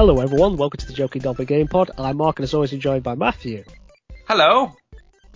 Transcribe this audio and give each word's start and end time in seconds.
Hello 0.00 0.18
everyone, 0.18 0.56
welcome 0.56 0.78
to 0.78 0.86
the 0.86 0.94
Joking 0.94 1.20
Dolphin 1.20 1.44
Game 1.44 1.68
Pod. 1.68 1.90
I'm 1.98 2.16
Mark 2.16 2.38
and 2.38 2.44
as 2.44 2.54
always 2.54 2.70
joined 2.70 3.02
by 3.02 3.16
Matthew. 3.16 3.64
Hello. 4.26 4.74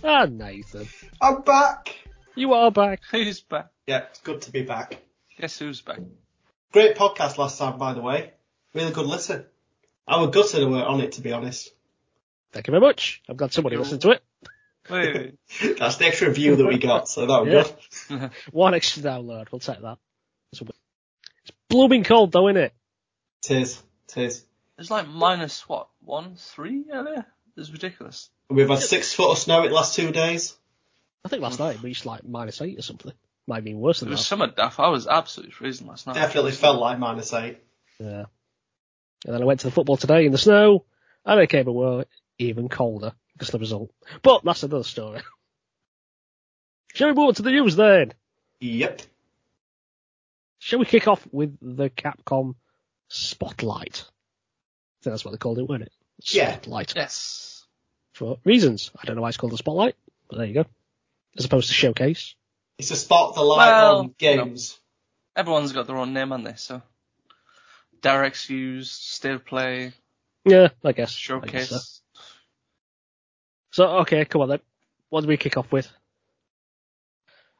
And 0.01 0.39
Nathan. 0.39 0.87
I'm 1.21 1.43
back. 1.43 1.95
You 2.33 2.51
are 2.55 2.71
back. 2.71 3.01
Who's 3.11 3.41
back? 3.41 3.67
Yeah, 3.85 4.05
it's 4.09 4.21
good 4.21 4.41
to 4.41 4.51
be 4.51 4.63
back. 4.63 4.97
Guess 5.37 5.59
who's 5.59 5.81
back? 5.81 5.99
Great 6.71 6.95
podcast 6.95 7.37
last 7.37 7.59
time, 7.59 7.77
by 7.77 7.93
the 7.93 8.01
way. 8.01 8.33
Really 8.73 8.91
good 8.91 9.05
listen. 9.05 9.45
I 10.07 10.19
was 10.19 10.31
gutted 10.31 10.63
I 10.63 10.65
weren't 10.67 10.87
on 10.87 10.99
it, 11.01 11.11
to 11.11 11.21
be 11.21 11.31
honest. 11.31 11.71
Thank 12.51 12.65
you 12.65 12.71
very 12.71 12.81
much. 12.81 13.21
I'm 13.29 13.35
glad 13.35 13.53
somebody 13.53 13.77
listened 13.77 14.01
to 14.01 14.13
it. 14.13 14.23
Wait, 14.89 15.13
wait, 15.61 15.77
That's 15.77 15.97
the 15.97 16.07
extra 16.07 16.31
view 16.31 16.55
that 16.55 16.65
we 16.65 16.79
got, 16.79 17.07
so 17.07 17.27
that 17.27 17.45
was 17.45 17.53
Yeah. 18.09 18.17
good. 18.17 18.31
One 18.51 18.73
extra 18.73 19.03
download, 19.03 19.51
we'll 19.51 19.59
take 19.59 19.83
that. 19.83 19.99
It's 20.51 20.63
blooming 21.69 22.03
cold 22.03 22.31
though, 22.31 22.47
isn't 22.47 22.63
it? 22.63 22.73
Tis, 23.43 23.79
tis. 24.07 24.43
It's 24.77 24.91
like 24.91 25.07
minus 25.07 25.67
what? 25.69 25.87
One, 26.01 26.35
three 26.35 26.85
earlier? 26.91 27.25
It's 27.57 27.71
ridiculous. 27.71 28.29
We've 28.49 28.69
had 28.69 28.79
six 28.79 29.13
foot 29.13 29.31
of 29.31 29.37
snow 29.37 29.63
in 29.63 29.69
the 29.69 29.75
last 29.75 29.95
two 29.95 30.11
days. 30.11 30.55
I 31.23 31.29
think 31.29 31.41
last 31.41 31.59
night 31.59 31.77
it 31.77 31.83
reached 31.83 32.05
like 32.05 32.27
minus 32.27 32.61
eight 32.61 32.77
or 32.77 32.81
something. 32.81 33.13
Might 33.47 33.63
be 33.63 33.73
worse 33.73 33.99
than 33.99 34.09
that. 34.09 34.13
It 34.13 34.15
was 34.15 34.21
that. 34.21 34.25
summer 34.25 34.47
daft. 34.47 34.79
I 34.79 34.89
was 34.89 35.07
absolutely 35.07 35.51
freezing 35.53 35.87
last 35.87 36.05
night. 36.07 36.15
Definitely 36.15 36.51
felt 36.51 36.79
like 36.79 36.99
minus 36.99 37.31
eight. 37.33 37.57
Yeah. 37.99 38.25
And 39.25 39.33
then 39.33 39.41
I 39.41 39.45
went 39.45 39.61
to 39.61 39.67
the 39.67 39.71
football 39.71 39.97
today 39.97 40.25
in 40.25 40.31
the 40.31 40.37
snow, 40.37 40.85
and 41.25 41.39
it 41.39 41.47
came 41.47 41.67
away 41.67 42.05
even 42.37 42.69
colder 42.69 43.13
because 43.33 43.49
of 43.49 43.53
the 43.53 43.59
result. 43.59 43.91
But 44.21 44.43
that's 44.43 44.63
another 44.63 44.83
story. 44.83 45.21
Shall 46.93 47.07
we 47.07 47.13
move 47.13 47.27
on 47.27 47.33
to 47.35 47.41
the 47.41 47.51
news 47.51 47.75
then? 47.75 48.13
Yep. 48.59 49.01
Shall 50.59 50.79
we 50.79 50.85
kick 50.85 51.07
off 51.07 51.25
with 51.31 51.57
the 51.61 51.89
Capcom 51.89 52.55
Spotlight? 53.09 54.05
I 55.05 55.09
think 55.09 55.13
that's 55.13 55.25
what 55.25 55.31
they 55.31 55.37
called 55.37 55.59
it, 55.59 55.69
weren't 55.69 55.83
it? 55.83 55.91
Yeah. 56.23 56.53
Spotlight. 56.53 56.93
Yes. 56.95 57.63
For 58.13 58.39
reasons. 58.43 58.89
I 58.99 59.05
don't 59.05 59.15
know 59.15 59.21
why 59.21 59.27
it's 59.27 59.37
called 59.37 59.53
the 59.53 59.57
Spotlight, 59.57 59.95
but 60.29 60.37
there 60.37 60.47
you 60.47 60.53
go. 60.55 60.65
As 61.37 61.45
opposed 61.45 61.67
to 61.67 61.73
Showcase. 61.75 62.33
It's 62.79 62.89
a 62.89 62.95
spot 62.95 63.35
the 63.35 63.41
light 63.41 63.67
Well, 63.67 63.97
on 63.99 64.15
games. 64.17 64.79
Everyone's 65.35 65.73
got 65.73 65.85
their 65.85 65.97
own 65.97 66.13
name 66.13 66.31
on 66.31 66.43
this, 66.43 66.61
so. 66.63 66.81
Derek's 68.01 68.49
used, 68.49 68.91
state 68.91 69.33
of 69.33 69.45
play, 69.45 69.93
Yeah, 70.43 70.69
I 70.83 70.91
guess. 70.91 70.91
I 70.91 70.91
guess 70.93 71.11
showcase. 71.11 71.69
so. 71.69 71.79
so, 73.71 73.87
okay, 73.99 74.25
come 74.25 74.41
on 74.41 74.49
then. 74.49 74.59
What 75.09 75.21
do 75.21 75.27
we 75.27 75.37
kick 75.37 75.57
off 75.57 75.71
with? 75.71 75.87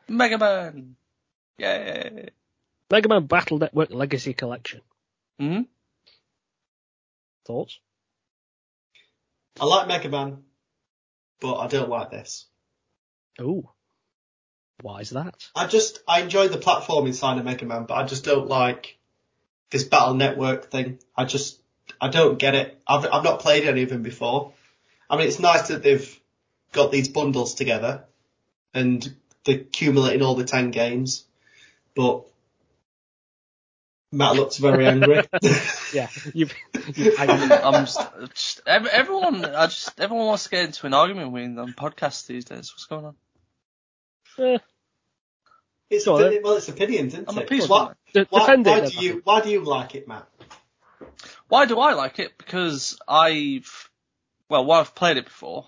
Mega 0.08 0.38
Man. 0.38 0.96
Yay. 1.58 2.30
Mega 2.90 3.10
Man 3.10 3.26
Battle 3.28 3.60
Network 3.60 3.92
Legacy 3.92 4.34
Collection. 4.34 4.82
hmm 5.40 5.62
Thoughts? 7.46 7.80
I 9.60 9.66
like 9.66 9.88
Mega 9.88 10.10
Man, 10.10 10.44
but 11.40 11.56
I 11.56 11.68
don't 11.68 11.90
like 11.90 12.12
this. 12.12 12.46
Ooh. 13.40 13.70
Why 14.82 15.00
is 15.00 15.12
that? 15.12 15.36
I 15.56 15.68
just, 15.68 16.00
I 16.08 16.22
enjoy 16.22 16.50
the 16.50 16.58
platform 16.58 17.08
inside 17.08 17.38
of 17.38 17.46
Mega 17.46 17.66
Man, 17.66 17.86
but 17.86 17.96
I 17.96 18.06
just 18.06 18.26
don't 18.26 18.48
like 18.48 18.98
this 19.70 19.84
Battle 19.84 20.16
Network 20.16 20.70
thing. 20.72 21.00
I 21.16 21.26
just, 21.26 21.60
I 22.02 22.10
don't 22.10 22.38
get 22.38 22.56
it. 22.56 22.82
I've, 22.86 23.06
I've 23.06 23.24
not 23.24 23.40
played 23.40 23.66
any 23.66 23.84
of 23.84 23.90
them 23.90 24.04
before. 24.04 24.54
I 25.10 25.18
mean, 25.18 25.28
it's 25.28 25.40
nice 25.40 25.70
that 25.70 25.84
they've 25.84 26.20
got 26.72 26.92
these 26.92 27.08
bundles 27.08 27.56
together 27.56 28.04
and 28.74 29.16
they're 29.46 29.62
accumulating 29.62 30.22
all 30.22 30.36
the 30.36 30.44
10 30.44 30.72
games, 30.72 31.24
but 31.96 32.26
Matt 34.12 34.36
looks 34.36 34.58
very 34.58 34.86
angry. 34.88 35.24
Yeah, 35.94 36.10
you've, 36.34 36.54
you've 36.96 37.16
I'm, 37.18 37.52
I'm 37.52 37.86
just, 37.86 38.02
just 38.34 38.62
everyone. 38.68 39.46
I 39.46 39.68
just 39.68 39.98
everyone 40.00 40.26
wants 40.26 40.44
to 40.46 40.50
get 40.50 40.66
into 40.66 40.86
an 40.88 40.94
argument 40.94 41.32
with 41.32 41.44
me 41.50 41.58
on 41.58 41.74
podcasts 41.74 42.28
these 42.28 42.44
days. 42.44 42.74
What's 42.74 42.86
going 42.86 43.06
on? 43.06 43.16
eh, 44.40 44.58
it's, 45.90 46.06
Go 46.06 46.16
on, 46.16 46.22
opinion, 46.22 46.44
well, 46.44 46.58
it's 46.58 46.68
opinions, 46.68 47.14
isn't 47.14 47.30
I'm 47.30 47.38
a 47.38 47.42
it? 47.42 47.50
peaceful 47.50 47.76
Why, 47.78 47.86
man. 47.86 48.26
why, 48.30 48.40
defend 48.42 48.66
why 48.66 48.80
it. 48.80 48.92
do 48.92 49.00
you, 49.06 49.22
why 49.24 49.42
do 49.42 49.50
you 49.50 49.64
like 49.64 49.96
it, 49.96 50.08
Matt? 50.08 50.28
Why 51.48 51.66
do 51.66 51.80
I 51.80 51.94
like 51.94 52.20
it? 52.20 52.38
Because 52.38 52.98
I've, 53.08 53.90
well, 54.50 54.66
well, 54.66 54.82
I've 54.82 54.96
played 54.96 55.18
it 55.18 55.26
before, 55.26 55.68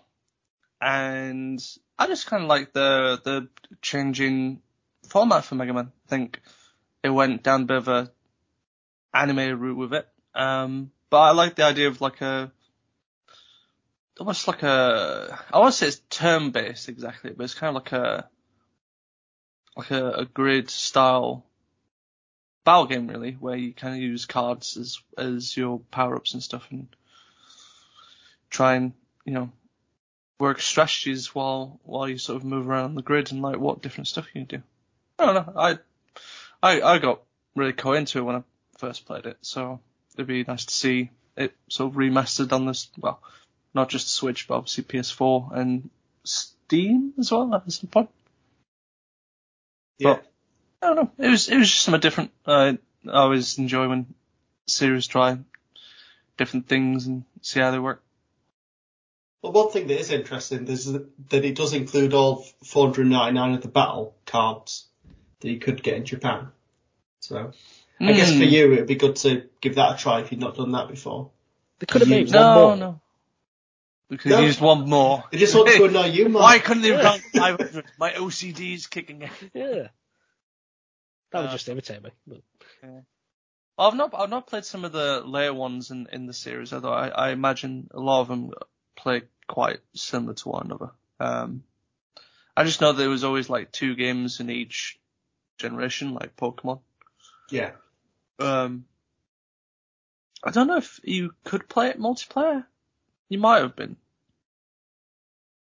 and 0.81 1.63
I 1.97 2.07
just 2.07 2.25
kind 2.27 2.43
of 2.43 2.49
like 2.49 2.73
the 2.73 3.21
the 3.23 3.47
changing 3.81 4.61
format 5.07 5.45
for 5.45 5.55
Mega 5.55 5.73
Man. 5.73 5.91
I 6.05 6.09
think 6.09 6.41
it 7.03 7.09
went 7.09 7.43
down 7.43 7.61
a 7.61 7.65
bit 7.65 7.77
of 7.77 7.87
a 7.87 8.11
anime 9.17 9.59
route 9.59 9.77
with 9.77 9.93
it, 9.93 10.07
um, 10.35 10.91
but 11.09 11.19
I 11.19 11.31
like 11.31 11.55
the 11.55 11.63
idea 11.63 11.87
of 11.87 12.01
like 12.01 12.21
a 12.21 12.51
almost 14.19 14.47
like 14.47 14.63
a 14.63 15.39
I 15.51 15.59
want 15.59 15.73
to 15.73 15.77
say 15.77 15.87
it's 15.87 16.01
turn 16.09 16.51
based 16.51 16.89
exactly, 16.89 17.31
but 17.31 17.43
it's 17.43 17.53
kind 17.53 17.75
of 17.75 17.83
like 17.83 17.91
a 17.91 18.29
like 19.75 19.91
a, 19.91 20.11
a 20.11 20.25
grid 20.25 20.69
style 20.69 21.45
battle 22.65 22.87
game 22.87 23.07
really, 23.07 23.33
where 23.33 23.55
you 23.55 23.73
kind 23.73 23.95
of 23.95 24.01
use 24.01 24.25
cards 24.25 24.77
as 24.77 24.99
as 25.17 25.55
your 25.55 25.79
power 25.91 26.15
ups 26.15 26.33
and 26.33 26.43
stuff, 26.43 26.67
and 26.71 26.87
try 28.49 28.75
and 28.75 28.93
you 29.25 29.33
know 29.33 29.51
work 30.39 30.61
strategies 30.61 31.33
while 31.33 31.79
while 31.83 32.09
you 32.09 32.17
sort 32.17 32.37
of 32.37 32.43
move 32.43 32.67
around 32.67 32.95
the 32.95 33.01
grid 33.01 33.31
and 33.31 33.41
like 33.41 33.57
what 33.57 33.81
different 33.81 34.07
stuff 34.07 34.27
you 34.33 34.45
can 34.45 34.59
do. 34.59 34.63
I 35.19 35.25
don't 35.25 35.35
know. 35.35 35.53
I 35.55 35.79
I 36.61 36.81
I 36.81 36.97
got 36.99 37.21
really 37.55 37.73
caught 37.73 37.97
into 37.97 38.19
it 38.19 38.23
when 38.23 38.35
I 38.35 38.43
first 38.77 39.05
played 39.05 39.25
it, 39.25 39.37
so 39.41 39.79
it'd 40.15 40.27
be 40.27 40.43
nice 40.43 40.65
to 40.65 40.73
see 40.73 41.09
it 41.35 41.53
sort 41.69 41.91
of 41.91 41.97
remastered 41.97 42.51
on 42.51 42.65
this. 42.65 42.89
Well, 42.97 43.21
not 43.73 43.89
just 43.89 44.13
Switch, 44.13 44.47
but 44.47 44.55
obviously 44.55 44.83
PS4 44.83 45.55
and 45.55 45.89
Steam 46.23 47.13
as 47.19 47.31
well 47.31 47.53
at 47.53 47.71
some 47.71 47.89
point. 47.89 48.09
Yeah. 49.99 50.15
But- 50.15 50.31
I 50.79 50.87
don't 50.87 50.95
know. 50.95 51.25
It 51.25 51.29
was 51.29 51.49
it 51.49 51.57
was 51.57 51.69
just 51.71 51.81
something 51.83 52.01
different. 52.01 52.31
I 52.45 52.77
I 53.07 53.11
always 53.11 53.57
enjoy 53.57 53.87
when 53.89 54.13
series 54.67 55.07
try 55.07 55.39
different 56.37 56.67
things 56.67 57.07
and 57.07 57.23
see 57.41 57.59
how 57.59 57.71
they 57.71 57.79
work. 57.79 58.03
Well, 59.41 59.53
one 59.53 59.71
thing 59.71 59.87
that 59.87 59.99
is 59.99 60.11
interesting 60.11 60.67
is 60.67 60.91
that 60.91 61.29
that 61.29 61.45
it 61.45 61.55
does 61.55 61.73
include 61.73 62.13
all 62.13 62.45
499 62.63 63.53
of 63.55 63.61
the 63.61 63.67
battle 63.67 64.15
cards 64.25 64.85
that 65.39 65.49
you 65.49 65.59
could 65.59 65.81
get 65.81 65.95
in 65.95 66.05
Japan. 66.05 66.49
So 67.21 67.53
I 67.99 68.13
guess 68.13 68.29
for 68.31 68.43
Mm. 68.43 68.51
you 68.51 68.73
it'd 68.73 68.87
be 68.87 68.95
good 68.95 69.15
to 69.17 69.49
give 69.61 69.75
that 69.75 69.95
a 69.95 69.97
try 69.97 70.21
if 70.21 70.31
you've 70.31 70.39
not 70.41 70.55
done 70.55 70.71
that 70.73 70.87
before. 70.87 71.31
They 71.79 71.85
could 71.87 72.01
have 72.01 72.09
made 72.09 72.31
one 72.33 72.53
more. 72.53 72.75
no. 72.75 73.01
We 74.09 74.17
could 74.17 74.31
have 74.31 74.41
No. 74.41 74.45
used 74.45 74.61
one 74.61 74.87
more. 74.89 75.23
They 75.31 75.37
just 75.39 75.53
want 75.55 75.67
to 75.69 75.83
annoy 75.83 76.05
you, 76.05 76.29
Mark. 76.29 76.43
Why 76.43 76.59
couldn't 76.59 76.83
they 76.83 76.89
have 76.89 77.01
done 77.01 77.19
500? 77.19 77.85
My 77.99 78.11
OCD 78.13 78.73
is 78.75 78.87
kicking 78.87 79.21
in. 79.23 79.29
Yeah. 79.53 79.87
That 81.31 81.41
would 81.41 81.49
Uh, 81.49 81.51
just 81.51 81.67
irritate 81.67 82.03
me. 82.03 82.11
But 82.25 82.41
Well, 82.83 83.87
I've 83.89 83.95
not 83.95 84.13
I've 84.15 84.29
not 84.29 84.47
played 84.47 84.63
some 84.65 84.85
of 84.85 84.91
the 84.91 85.21
later 85.25 85.53
ones 85.53 85.91
in 85.91 86.07
in 86.11 86.25
the 86.25 86.33
series, 86.33 86.71
although 86.73 86.93
I, 86.93 87.09
I 87.09 87.29
imagine 87.31 87.89
a 87.91 87.99
lot 87.99 88.21
of 88.21 88.27
them 88.29 88.51
play 88.95 89.23
quite 89.47 89.79
similar 89.93 90.33
to 90.35 90.49
one 90.49 90.65
another. 90.67 90.91
Um, 91.19 91.63
I 92.55 92.63
just 92.63 92.79
know 92.81 92.93
there 92.93 93.09
was 93.09 93.23
always 93.23 93.49
like 93.49 93.71
two 93.71 93.95
games 93.95 94.39
in 94.39 94.49
each 94.49 94.97
generation, 95.57 96.13
like 96.13 96.35
Pokemon. 96.37 96.79
Yeah. 97.51 97.71
Um, 98.39 98.85
I 100.43 100.51
don't 100.51 100.67
know 100.67 100.77
if 100.77 100.99
you 101.03 101.33
could 101.43 101.67
play 101.67 101.89
it 101.89 101.99
multiplayer. 101.99 102.65
You 103.29 103.39
might 103.39 103.59
have 103.59 103.75
been. 103.75 103.97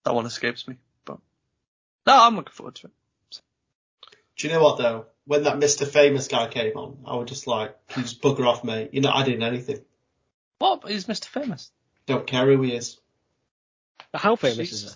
That 0.06 0.14
one 0.16 0.26
escapes 0.26 0.68
me, 0.68 0.78
but 1.06 1.20
no, 2.06 2.14
I'm 2.26 2.36
looking 2.36 2.54
forward 2.54 2.76
to 2.76 2.88
it. 2.88 3.42
Do 4.38 4.48
you 4.48 4.54
know 4.54 4.64
what 4.64 4.78
though? 4.78 5.06
When 5.26 5.44
that 5.44 5.58
Mr. 5.58 5.86
Famous 5.86 6.28
guy 6.28 6.48
came 6.48 6.76
on, 6.78 7.00
I 7.06 7.16
was 7.16 7.30
just 7.30 7.46
like, 7.46 7.76
"Can 7.90 8.02
you 8.02 8.08
just 8.08 8.22
bugger 8.22 8.48
off, 8.48 8.64
mate? 8.64 8.90
You're 8.94 9.04
not 9.04 9.20
adding 9.20 9.44
anything. 9.44 9.82
What 10.60 10.90
is 10.90 11.06
Mr. 11.06 11.26
Famous? 11.26 11.72
Don't 12.06 12.26
care 12.26 12.46
who 12.46 12.62
he 12.64 12.74
is. 12.74 12.98
but 14.12 14.22
how 14.22 14.36
famous 14.36 14.72
is 14.72 14.84
he? 14.84 14.90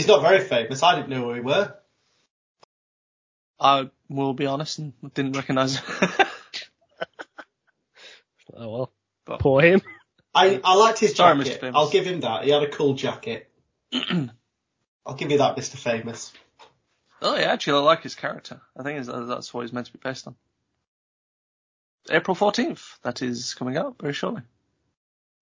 He's 0.00 0.06
not 0.08 0.22
very 0.22 0.40
famous. 0.40 0.82
I 0.82 0.96
didn't 0.96 1.08
know 1.10 1.22
who 1.28 1.34
he 1.34 1.40
were. 1.40 1.74
I 3.60 3.90
will 4.08 4.34
be 4.34 4.46
honest 4.46 4.78
and 4.78 4.92
didn't 5.14 5.36
recognise. 5.36 5.80
Oh 8.58 8.68
well. 8.68 8.92
But- 9.24 9.40
Poor 9.40 9.62
him. 9.62 9.82
I, 10.34 10.60
I 10.62 10.74
liked 10.74 10.98
his 10.98 11.14
Sorry, 11.16 11.36
jacket. 11.38 11.56
Mr. 11.56 11.60
Famous. 11.60 11.74
I'll 11.76 11.90
give 11.90 12.04
him 12.06 12.20
that. 12.20 12.44
He 12.44 12.50
had 12.50 12.62
a 12.62 12.68
cool 12.68 12.94
jacket. 12.94 13.50
I'll 13.92 15.14
give 15.16 15.30
you 15.30 15.38
that, 15.38 15.56
Mr. 15.56 15.76
Famous. 15.76 16.32
oh 17.22 17.34
yeah, 17.36 17.50
actually 17.52 17.78
I 17.78 17.82
like 17.82 18.02
his 18.02 18.14
character. 18.14 18.60
I 18.78 18.82
think 18.82 19.04
that's 19.06 19.52
what 19.54 19.62
he's 19.62 19.72
meant 19.72 19.86
to 19.86 19.92
be 19.92 20.00
based 20.02 20.26
on. 20.26 20.36
April 22.10 22.34
14th, 22.36 22.98
that 23.02 23.22
is 23.22 23.54
coming 23.54 23.76
out 23.76 23.96
very 24.00 24.12
shortly. 24.12 24.42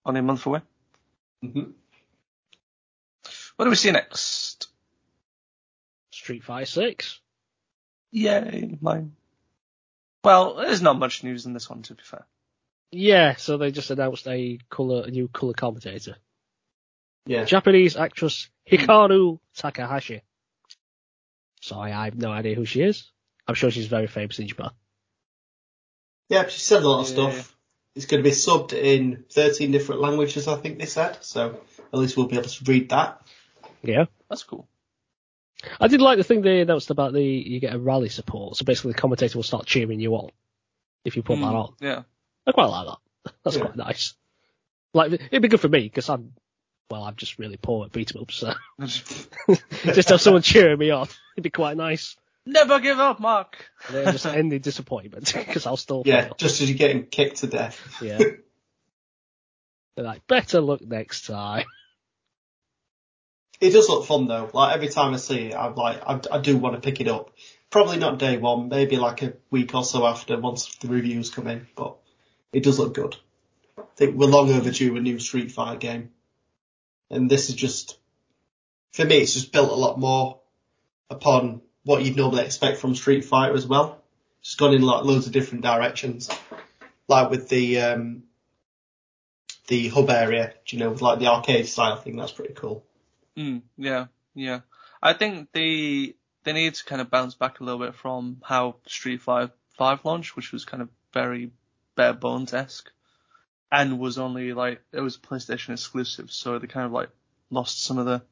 Only 0.04 0.20
a 0.20 0.22
month 0.22 0.46
away. 0.46 0.60
hmm 1.42 1.70
What 3.56 3.64
do 3.64 3.70
we 3.70 3.76
see 3.76 3.90
next? 3.90 4.68
Street 6.12 6.44
Fighter 6.44 6.66
Six. 6.66 7.20
Yay, 8.12 8.78
mine. 8.80 9.12
Well, 10.24 10.54
there's 10.56 10.82
not 10.82 10.98
much 10.98 11.22
news 11.22 11.44
in 11.46 11.52
this 11.52 11.68
one, 11.68 11.82
to 11.82 11.94
be 11.94 12.02
fair. 12.02 12.24
Yeah, 12.92 13.36
so 13.36 13.56
they 13.58 13.70
just 13.72 13.90
announced 13.90 14.26
a 14.28 14.58
color, 14.70 15.04
a 15.06 15.10
new 15.10 15.28
color 15.28 15.52
commentator. 15.54 16.16
Yeah. 17.26 17.44
Japanese 17.44 17.96
actress 17.96 18.48
Hikaru 18.70 19.38
Takahashi. 19.56 20.22
Sorry, 21.60 21.92
I 21.92 22.04
have 22.04 22.16
no 22.16 22.30
idea 22.30 22.54
who 22.54 22.64
she 22.64 22.82
is. 22.82 23.10
I'm 23.46 23.54
sure 23.54 23.70
she's 23.70 23.86
very 23.86 24.06
famous 24.06 24.38
in 24.38 24.46
Japan. 24.46 24.70
Yeah, 26.28 26.46
she 26.48 26.60
said 26.60 26.82
a 26.82 26.88
lot 26.88 27.00
of 27.00 27.08
Yeah. 27.08 27.30
stuff. 27.30 27.56
It's 27.94 28.06
going 28.06 28.22
to 28.22 28.28
be 28.28 28.34
subbed 28.34 28.72
in 28.74 29.24
13 29.32 29.72
different 29.72 30.02
languages, 30.02 30.48
I 30.48 30.56
think 30.56 30.78
they 30.78 30.86
said. 30.86 31.24
So 31.24 31.60
at 31.92 31.98
least 31.98 32.16
we'll 32.16 32.26
be 32.26 32.36
able 32.36 32.48
to 32.48 32.64
read 32.64 32.90
that. 32.90 33.22
Yeah. 33.82 34.04
That's 34.28 34.42
cool. 34.42 34.68
I 35.80 35.88
did 35.88 36.02
like 36.02 36.18
the 36.18 36.24
thing 36.24 36.42
they 36.42 36.60
announced 36.60 36.90
about 36.90 37.14
the, 37.14 37.22
you 37.22 37.58
get 37.58 37.74
a 37.74 37.78
rally 37.78 38.10
support. 38.10 38.56
So 38.56 38.64
basically 38.64 38.92
the 38.92 38.98
commentator 38.98 39.38
will 39.38 39.42
start 39.44 39.66
cheering 39.66 39.98
you 40.00 40.14
on 40.14 40.30
if 41.04 41.16
you 41.16 41.22
put 41.22 41.36
that 41.36 41.46
Mm, 41.46 41.54
on. 41.54 41.74
Yeah. 41.80 42.02
I 42.46 42.52
quite 42.52 42.66
like 42.66 42.86
that. 42.86 43.32
That's 43.44 43.56
Yeah. 43.56 43.62
quite 43.64 43.76
nice. 43.76 44.14
Like, 44.94 45.12
it'd 45.12 45.42
be 45.42 45.48
good 45.48 45.60
for 45.60 45.68
me 45.68 45.80
because 45.82 46.08
I'm, 46.08 46.32
well, 46.90 47.02
I'm 47.02 47.16
just 47.16 47.38
really 47.38 47.56
poor 47.56 47.84
at 47.86 47.92
beat 47.92 48.14
'em 48.14 48.22
ups, 48.22 48.36
so 48.36 48.54
just 49.92 50.08
have 50.08 50.20
someone 50.20 50.42
cheering 50.42 50.78
me 50.78 50.90
on. 50.90 51.08
It'd 51.34 51.42
be 51.44 51.50
quite 51.50 51.76
nice. 51.76 52.16
Never 52.46 52.78
give 52.78 53.00
up, 53.00 53.18
Mark. 53.18 53.56
And 53.88 53.96
then 53.96 54.12
just 54.12 54.24
end 54.24 54.52
in 54.52 54.62
disappointment 54.62 55.32
because 55.36 55.66
I'll 55.66 55.76
still 55.76 56.02
Yeah, 56.06 56.26
fail. 56.26 56.34
just 56.38 56.60
as 56.60 56.70
you're 56.70 56.78
getting 56.78 57.06
kicked 57.06 57.38
to 57.38 57.48
death. 57.48 57.80
Yeah. 58.00 58.18
They're 59.96 60.04
like, 60.04 60.26
better 60.28 60.60
luck 60.60 60.80
next 60.82 61.26
time. 61.26 61.64
It 63.60 63.70
does 63.70 63.88
look 63.88 64.04
fun 64.06 64.28
though. 64.28 64.50
Like 64.52 64.74
every 64.74 64.88
time 64.88 65.14
I 65.14 65.16
see 65.16 65.46
it, 65.46 65.54
I'm 65.56 65.74
like, 65.74 66.02
I, 66.06 66.20
I 66.30 66.38
do 66.38 66.56
want 66.58 66.74
to 66.76 66.80
pick 66.80 67.00
it 67.00 67.08
up. 67.08 67.32
Probably 67.70 67.96
not 67.96 68.18
day 68.18 68.36
one, 68.36 68.68
maybe 68.68 68.96
like 68.96 69.22
a 69.22 69.32
week 69.50 69.74
or 69.74 69.82
so 69.84 70.06
after 70.06 70.38
once 70.38 70.76
the 70.76 70.88
reviews 70.88 71.30
come 71.30 71.46
in, 71.48 71.66
but 71.74 71.96
it 72.56 72.64
does 72.64 72.78
look 72.78 72.94
good. 72.94 73.14
I 73.78 73.82
think 73.96 74.16
we're 74.16 74.28
long 74.28 74.50
overdue 74.50 74.96
a 74.96 75.00
new 75.00 75.18
Street 75.18 75.52
Fighter 75.52 75.78
game. 75.78 76.10
And 77.10 77.30
this 77.30 77.50
is 77.50 77.54
just, 77.54 77.98
for 78.92 79.04
me, 79.04 79.18
it's 79.18 79.34
just 79.34 79.52
built 79.52 79.70
a 79.70 79.74
lot 79.74 79.98
more 79.98 80.40
upon 81.10 81.60
what 81.84 82.02
you'd 82.02 82.16
normally 82.16 82.46
expect 82.46 82.78
from 82.78 82.94
Street 82.94 83.26
Fighter 83.26 83.52
as 83.54 83.66
well. 83.66 84.02
Just 84.42 84.56
gone 84.56 84.72
in 84.72 84.80
like 84.80 85.04
loads 85.04 85.26
of 85.26 85.34
different 85.34 85.64
directions. 85.64 86.30
Like 87.08 87.28
with 87.28 87.50
the, 87.50 87.80
um, 87.82 88.22
the 89.68 89.88
hub 89.88 90.08
area, 90.08 90.54
you 90.68 90.78
know, 90.78 90.88
with 90.88 91.02
like 91.02 91.18
the 91.18 91.26
arcade 91.26 91.66
style 91.66 91.96
thing, 91.96 92.16
that's 92.16 92.32
pretty 92.32 92.54
cool. 92.54 92.86
Mm, 93.36 93.60
yeah, 93.76 94.06
yeah. 94.34 94.60
I 95.02 95.12
think 95.12 95.52
they 95.52 96.14
they 96.44 96.54
need 96.54 96.72
to 96.72 96.84
kind 96.86 97.02
of 97.02 97.10
bounce 97.10 97.34
back 97.34 97.60
a 97.60 97.64
little 97.64 97.80
bit 97.80 97.94
from 97.94 98.38
how 98.42 98.76
Street 98.86 99.20
Fighter 99.20 99.52
Five 99.76 100.06
launched, 100.06 100.36
which 100.36 100.52
was 100.52 100.64
kind 100.64 100.82
of 100.82 100.88
very 101.12 101.50
bare 101.96 102.12
bones 102.12 102.54
esque, 102.54 102.90
and 103.72 103.98
was 103.98 104.18
only 104.18 104.52
like 104.52 104.82
it 104.92 105.00
was 105.00 105.18
PlayStation 105.18 105.70
exclusive, 105.70 106.30
so 106.30 106.58
they 106.58 106.66
kind 106.66 106.86
of 106.86 106.92
like 106.92 107.10
lost 107.50 107.82
some 107.82 107.98
of 107.98 108.06
the 108.06 108.22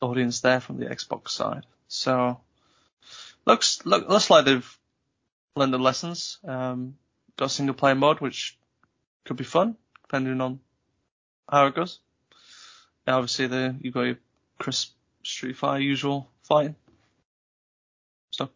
audience 0.00 0.40
there 0.40 0.60
from 0.60 0.78
the 0.78 0.86
Xbox 0.86 1.30
side. 1.30 1.66
So 1.88 2.40
looks 3.46 3.84
look 3.84 4.08
looks 4.08 4.30
like 4.30 4.44
they've 4.44 4.78
learned 5.56 5.74
the 5.74 5.78
lessons. 5.78 6.38
Um, 6.44 6.96
got 7.36 7.50
single 7.50 7.74
player 7.74 7.94
mode, 7.94 8.20
which 8.20 8.58
could 9.24 9.36
be 9.36 9.44
fun 9.44 9.76
depending 10.02 10.40
on 10.40 10.60
how 11.48 11.66
it 11.66 11.74
goes. 11.74 12.00
And 13.06 13.16
obviously 13.16 13.46
the 13.46 13.76
you 13.80 13.90
got 13.90 14.02
your 14.02 14.18
crisp 14.58 14.94
Street 15.22 15.56
Fighter 15.56 15.82
usual 15.82 16.30
fighting. 16.42 16.76
So 18.30 18.50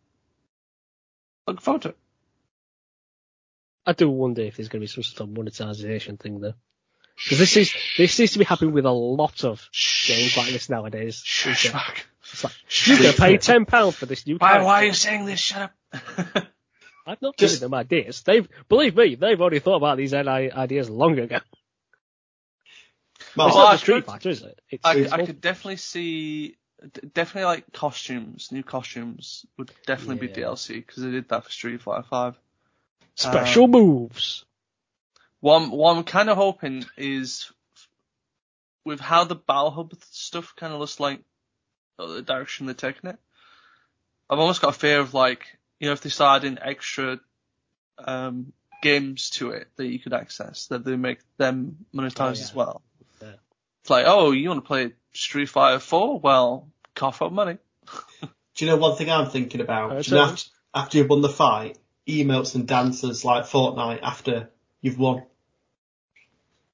looking 1.46 1.60
forward 1.60 1.82
to 1.82 1.88
it. 1.90 1.98
I 3.86 3.92
do 3.92 4.08
wonder 4.08 4.42
if 4.42 4.56
there's 4.56 4.68
going 4.68 4.80
to 4.80 4.84
be 4.84 4.86
some 4.86 5.02
sort 5.02 5.28
of 5.28 5.36
monetization 5.36 6.16
thing 6.16 6.40
there. 6.40 6.54
Because 7.16 7.38
this 7.38 7.56
is, 7.56 7.72
this 7.96 8.12
seems 8.14 8.32
to 8.32 8.38
be 8.38 8.44
happening 8.44 8.72
with 8.72 8.86
a 8.86 8.90
lot 8.90 9.44
of 9.44 9.68
games 10.06 10.36
like 10.36 10.50
this 10.52 10.68
nowadays. 10.68 11.20
Shush, 11.24 11.66
It's 11.66 11.74
like- 11.74 11.84
fuck. 11.84 12.04
It's 12.32 12.44
like, 12.44 12.52
you're 12.88 12.98
going 12.98 13.12
to 13.12 13.20
pay 13.20 13.36
£10 13.38 13.92
for 13.94 14.06
this 14.06 14.26
new 14.26 14.36
Why, 14.38 14.48
character. 14.48 14.66
why 14.66 14.82
are 14.82 14.84
you 14.86 14.92
saying 14.94 15.24
this? 15.26 15.38
Shut 15.38 15.62
up. 15.62 15.72
I've 17.06 17.20
not 17.22 17.36
Just- 17.36 17.56
given 17.56 17.70
them 17.70 17.74
ideas. 17.78 18.22
They've, 18.22 18.48
believe 18.68 18.96
me, 18.96 19.14
they've 19.14 19.40
already 19.40 19.58
thought 19.60 19.76
about 19.76 19.98
these 19.98 20.14
i- 20.14 20.22
ideas 20.24 20.88
long 20.90 21.18
ago. 21.18 21.38
Mark, 23.36 23.48
It's 23.48 23.56
Well, 23.56 23.64
not 23.64 23.72
I 23.74 23.76
Street 23.76 23.94
could- 23.96 24.04
Fighter, 24.06 24.28
is 24.30 24.42
it? 24.42 24.58
It's, 24.70 24.84
I, 24.84 24.94
it's 24.96 25.12
I 25.12 25.24
could 25.26 25.40
definitely 25.40 25.76
see, 25.76 26.56
definitely 27.12 27.44
like 27.44 27.72
costumes, 27.72 28.48
new 28.50 28.62
costumes 28.62 29.44
would 29.58 29.70
definitely 29.86 30.26
be 30.26 30.32
DLC 30.32 30.76
because 30.76 31.02
they 31.02 31.10
did 31.10 31.28
that 31.28 31.44
for 31.44 31.50
Street 31.50 31.80
Fighter 31.82 32.04
5. 32.08 32.34
Special 33.14 33.64
um, 33.64 33.70
moves. 33.70 34.44
One, 35.40 35.70
what 35.70 35.96
I'm 35.96 36.04
kind 36.04 36.30
of 36.30 36.36
hoping 36.36 36.84
is 36.96 37.52
with 38.84 39.00
how 39.00 39.24
the 39.24 39.34
Battle 39.34 39.70
Hub 39.70 39.92
stuff 40.10 40.54
kind 40.56 40.72
of 40.72 40.80
looks 40.80 41.00
like 41.00 41.20
uh, 41.98 42.06
the 42.06 42.22
direction 42.22 42.66
they're 42.66 42.74
taking 42.74 43.10
it. 43.10 43.18
I've 44.28 44.38
almost 44.38 44.62
got 44.62 44.74
a 44.74 44.78
fear 44.78 45.00
of 45.00 45.14
like, 45.14 45.44
you 45.78 45.86
know, 45.86 45.92
if 45.92 46.00
they 46.00 46.10
start 46.10 46.42
adding 46.42 46.58
extra 46.60 47.20
um, 47.98 48.52
games 48.82 49.30
to 49.30 49.50
it 49.50 49.68
that 49.76 49.86
you 49.86 49.98
could 49.98 50.12
access, 50.12 50.66
that 50.68 50.84
they 50.84 50.96
make 50.96 51.18
them 51.36 51.84
monetize 51.94 52.20
Oh, 52.20 52.30
as 52.30 52.54
well. 52.54 52.82
Yeah. 53.20 53.34
It's 53.82 53.90
like, 53.90 54.06
oh, 54.06 54.32
you 54.32 54.48
want 54.48 54.64
to 54.64 54.66
play 54.66 54.92
Street 55.12 55.48
Fighter 55.48 55.78
4? 55.78 56.20
Well, 56.20 56.68
cough 56.94 57.22
up 57.22 57.32
money. 57.32 57.58
Do 58.22 58.64
you 58.64 58.70
know 58.70 58.76
one 58.76 58.96
thing 58.96 59.10
I'm 59.10 59.30
thinking 59.30 59.60
about? 59.60 59.92
Uh, 59.92 60.02
you 60.04 60.14
know 60.14 60.22
after, 60.22 60.50
after 60.74 60.98
you've 60.98 61.10
won 61.10 61.20
the 61.22 61.28
fight, 61.28 61.76
emotes 62.08 62.54
and 62.54 62.66
dances 62.66 63.24
like 63.24 63.44
Fortnite 63.44 64.00
after 64.02 64.50
you've 64.80 64.98
won. 64.98 65.24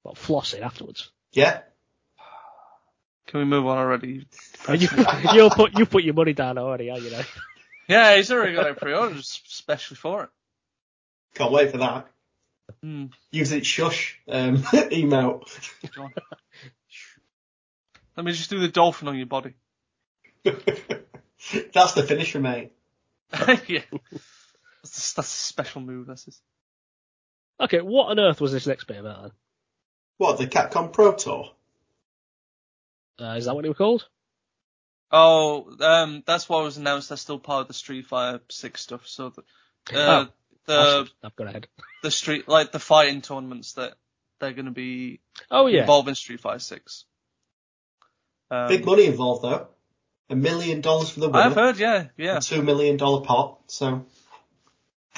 Well, 0.02 0.14
flossing 0.14 0.62
afterwards. 0.62 1.10
Yeah? 1.32 1.60
Can 3.26 3.40
we 3.40 3.44
move 3.46 3.66
on 3.66 3.78
already? 3.78 4.26
You, 4.68 4.88
you'll 5.32 5.50
put, 5.50 5.76
you 5.78 5.86
put 5.86 6.04
your 6.04 6.14
money 6.14 6.32
down 6.32 6.58
already, 6.58 6.90
are 6.90 6.98
you 6.98 7.10
know? 7.10 7.22
Yeah, 7.88 8.16
he's 8.16 8.30
already 8.30 8.54
got 8.54 8.66
it 8.66 8.76
pre-ordered 8.76 9.16
especially 9.18 9.96
for 9.96 10.24
it. 10.24 10.30
Can't 11.34 11.50
wait 11.50 11.70
for 11.72 11.78
that. 11.78 12.08
Hmm. 12.82 13.06
Use 13.30 13.52
it 13.52 13.66
shush 13.66 14.18
um, 14.28 14.58
emote. 14.62 15.70
Go 15.94 16.04
on. 16.04 16.12
Let 18.16 18.26
me 18.26 18.32
just 18.32 18.50
do 18.50 18.60
the 18.60 18.68
dolphin 18.68 19.08
on 19.08 19.16
your 19.16 19.26
body. 19.26 19.54
That's 20.44 21.92
the 21.94 22.02
finisher, 22.02 22.38
mate. 22.40 22.72
yeah. 23.66 23.82
That's, 24.82 25.12
that's 25.14 25.28
a 25.32 25.36
special 25.46 25.80
move. 25.80 26.06
This 26.06 26.26
is. 26.28 26.40
Okay, 27.60 27.80
what 27.80 28.06
on 28.10 28.18
earth 28.18 28.40
was 28.40 28.52
this 28.52 28.66
next 28.66 28.84
bit 28.86 28.98
about 28.98 29.22
then? 29.22 29.30
What, 30.18 30.38
the 30.38 30.46
Capcom 30.46 30.92
Pro 30.92 31.12
Tour? 31.14 31.50
Uh, 33.20 33.34
is 33.36 33.44
that 33.44 33.54
what 33.54 33.64
it 33.64 33.68
was 33.68 33.76
called? 33.76 34.06
Oh, 35.12 35.70
um, 35.80 36.22
that's 36.26 36.48
what 36.48 36.62
was 36.62 36.78
announced. 36.78 37.08
That's 37.08 37.20
still 37.20 37.38
part 37.38 37.62
of 37.62 37.68
the 37.68 37.74
Street 37.74 38.06
Fighter 38.06 38.40
Six 38.48 38.80
stuff. 38.80 39.06
So 39.06 39.30
the 39.30 39.42
uh, 39.98 40.26
Oh. 40.26 40.28
the 40.66 41.10
I've 41.22 41.36
got 41.36 41.48
ahead. 41.48 41.66
the 42.02 42.10
street 42.10 42.48
like 42.48 42.70
the 42.72 42.78
fighting 42.78 43.20
tournaments 43.20 43.72
that 43.74 43.94
they're 44.38 44.52
going 44.52 44.66
to 44.66 44.70
be 44.70 45.20
Oh 45.50 45.66
yeah. 45.66 45.80
involved 45.80 46.08
in 46.08 46.14
Street 46.14 46.40
Fighter 46.40 46.60
Six. 46.60 47.04
Um, 48.50 48.68
Big 48.68 48.84
money 48.86 49.06
involved 49.06 49.42
though. 49.42 49.68
A 50.30 50.36
million 50.36 50.80
dollars 50.80 51.10
for 51.10 51.20
the 51.20 51.28
winner. 51.28 51.40
I've 51.44 51.54
heard, 51.54 51.78
yeah, 51.78 52.06
yeah. 52.16 52.36
A 52.36 52.40
two 52.40 52.62
million 52.62 52.96
dollar 52.96 53.24
pot. 53.24 53.58
So 53.66 54.06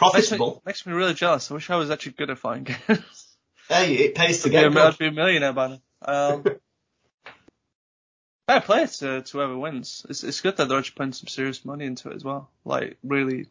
Makes 0.01 0.33
me, 0.33 0.39
profitable. 0.39 0.63
makes 0.65 0.87
me 0.87 0.93
really 0.93 1.15
jealous. 1.15 1.51
I 1.51 1.55
wish 1.55 1.71
I 1.71 1.77
was 1.77 1.91
actually 1.91 2.13
good 2.13 2.31
at 2.31 2.39
fighting 2.39 2.65
games. 2.65 3.37
Hey, 3.69 3.95
it 3.95 4.15
pays 4.15 4.43
to 4.43 4.49
I'd, 4.49 4.53
get 4.53 4.73
good. 4.73 4.79
I'd 4.79 4.99
be 4.99 5.07
a 5.07 5.13
millionaire 5.13 5.53
by 5.53 5.69
now. 5.69 5.81
Um, 6.03 6.45
fair 8.47 8.61
play 8.61 8.87
to, 8.87 9.23
to 9.23 9.33
whoever 9.33 9.57
wins. 9.57 10.05
It's, 10.09 10.25
it's 10.25 10.41
good 10.41 10.57
that 10.57 10.69
they're 10.69 10.79
actually 10.79 10.97
putting 10.97 11.13
some 11.13 11.29
serious 11.29 11.65
money 11.65 11.87
into 11.87 12.11
it 12.11 12.17
as 12.17 12.25
well. 12.25 12.51
Like, 12.65 12.99
really 13.03 13.47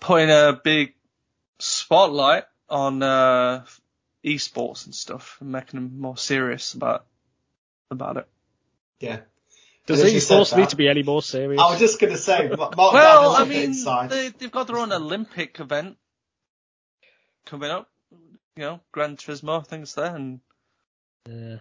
putting 0.00 0.30
a 0.30 0.58
big 0.62 0.94
spotlight 1.58 2.44
on 2.68 3.02
uh, 3.02 3.64
esports 4.24 4.86
and 4.86 4.94
stuff 4.94 5.38
and 5.40 5.50
making 5.50 5.80
them 5.80 6.00
more 6.00 6.16
serious 6.16 6.74
about 6.74 7.06
about 7.90 8.18
it. 8.18 8.28
Yeah. 9.00 9.20
Does 9.88 10.00
And 10.00 10.10
force 10.10 10.12
you 10.12 10.20
said 10.20 10.38
esports 10.40 10.56
need 10.56 10.68
to 10.68 10.76
be 10.76 10.86
any 10.88 11.02
more 11.02 11.22
serious? 11.22 11.62
I 11.62 11.70
was 11.70 11.78
just 11.78 11.98
gonna 11.98 12.18
say, 12.18 12.48
Mark 12.56 12.76
well, 12.76 12.92
had 12.92 13.16
a 13.16 13.18
I 13.20 13.26
little 13.26 13.46
bit 13.46 13.68
mean, 13.70 14.08
they, 14.08 14.28
they've 14.28 14.52
got 14.52 14.66
their 14.66 14.76
own 14.76 14.92
Olympic 14.92 15.58
event 15.60 15.96
coming 17.46 17.70
up. 17.70 17.88
You 18.54 18.62
know, 18.64 18.80
Gran 18.92 19.16
Turismo 19.16 19.66
things 19.66 19.94
there, 19.94 20.14
and 20.14 20.40
Yeah. 21.26 21.56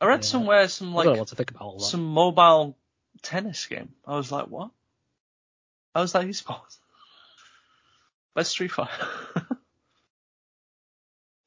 I 0.00 0.06
read 0.06 0.20
Yeah. 0.20 0.28
somewhere 0.28 0.68
some 0.68 0.96
I 0.96 1.02
don't 1.02 1.04
know 1.06 1.10
like 1.10 1.18
what 1.18 1.28
to 1.28 1.34
think 1.34 1.50
about 1.50 1.80
some 1.80 2.04
mobile 2.04 2.76
tennis 3.20 3.66
game. 3.66 3.92
I 4.06 4.16
was 4.16 4.30
like, 4.30 4.46
what? 4.46 4.70
How 5.94 6.02
is 6.02 6.12
that 6.12 6.24
esports? 6.24 6.78
That's 8.36 8.48
Street 8.48 8.70
Fighter. 8.70 9.08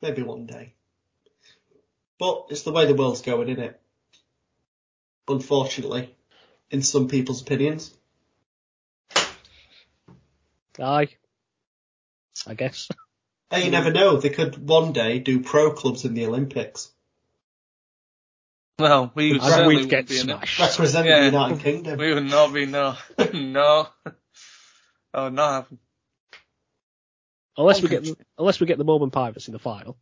Maybe 0.01 0.21
one 0.21 0.45
day. 0.47 0.73
But 2.19 2.47
it's 2.49 2.63
the 2.63 2.71
way 2.73 2.85
the 2.85 2.93
world's 2.93 3.21
going, 3.21 3.47
isn't 3.49 3.63
it? 3.63 3.81
Unfortunately, 5.27 6.15
in 6.71 6.81
some 6.81 7.07
people's 7.07 7.41
opinions. 7.41 7.93
Aye. 10.79 11.09
I 12.47 12.53
guess. 12.53 12.89
Hey, 13.51 13.65
you 13.65 13.71
never 13.71 13.91
know. 13.91 14.17
They 14.17 14.31
could 14.31 14.67
one 14.67 14.91
day 14.91 15.19
do 15.19 15.39
pro 15.39 15.71
clubs 15.71 16.03
in 16.03 16.15
the 16.15 16.25
Olympics. 16.25 16.91
Well, 18.79 19.11
we 19.13 19.33
And 19.33 19.43
certainly 19.43 19.75
we'd 19.77 19.87
get 19.89 20.09
wouldn't 20.09 20.09
be 20.09 20.15
in 20.17 20.23
smashed. 20.23 20.59
Represent 20.59 21.07
Yeah. 21.07 21.19
the 21.19 21.25
United 21.27 21.59
Kingdom. 21.59 21.99
We 21.99 22.11
would 22.11 22.25
not 22.25 22.51
be 22.51 22.65
no, 22.65 22.95
no. 23.33 23.87
Oh, 25.13 25.29
not 25.29 25.51
happen. 25.53 25.77
Unless 27.55 27.83
we 27.83 27.87
get 27.87 28.03
the, 28.03 28.17
unless 28.39 28.59
we 28.59 28.65
get 28.65 28.79
the 28.79 28.83
Mormon 28.83 29.11
Pirates 29.11 29.47
in 29.47 29.53
the 29.53 29.59
final. 29.59 29.95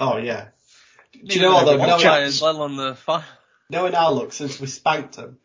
Oh 0.00 0.16
yeah. 0.16 0.48
Do 1.12 1.34
you 1.34 1.42
know 1.42 1.52
what 1.52 1.66
though? 1.66 1.76
One 1.78 1.88
Knowing, 1.88 2.00
Giants, 2.00 2.40
let 2.40 2.54
alone 2.54 2.76
the 2.76 2.94
five. 2.94 3.24
Knowing 3.70 3.94
our 3.94 4.12
look, 4.12 4.32
since 4.32 4.58
we 4.60 4.66
spanked 4.66 5.16
them, 5.16 5.38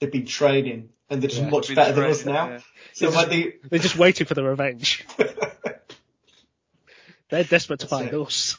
they've 0.00 0.10
been 0.12 0.26
training 0.26 0.90
and 1.08 1.20
they're 1.22 1.28
just 1.30 1.42
Yeah. 1.42 1.50
much 1.50 1.74
better 1.74 1.92
than 1.92 2.04
us 2.10 2.24
now. 2.24 2.48
yeah. 2.48 2.60
So 2.94 3.10
when 3.10 3.28
they, 3.28 3.54
They're 3.68 3.78
just 3.78 3.96
waiting 3.96 4.26
for 4.26 4.34
the 4.34 4.42
revenge. 4.44 5.06
They're 7.28 7.44
desperate 7.44 7.80
to 7.80 7.86
That's 7.86 8.02
find 8.02 8.08
it. 8.08 8.14
us. 8.20 8.58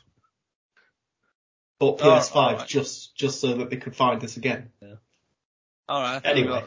Oh, 1.80 1.96
PS5 1.96 2.36
alright. 2.36 2.68
just 2.68 3.16
just 3.16 3.40
so 3.42 3.54
that 3.56 3.70
they 3.70 3.78
could 3.78 3.96
find 3.96 4.24
us 4.24 4.38
again. 4.38 4.70
All 5.90 6.02
right. 6.02 6.16
I 6.16 6.20
think 6.20 6.36
we 6.48 6.54
Anyway. 6.54 6.64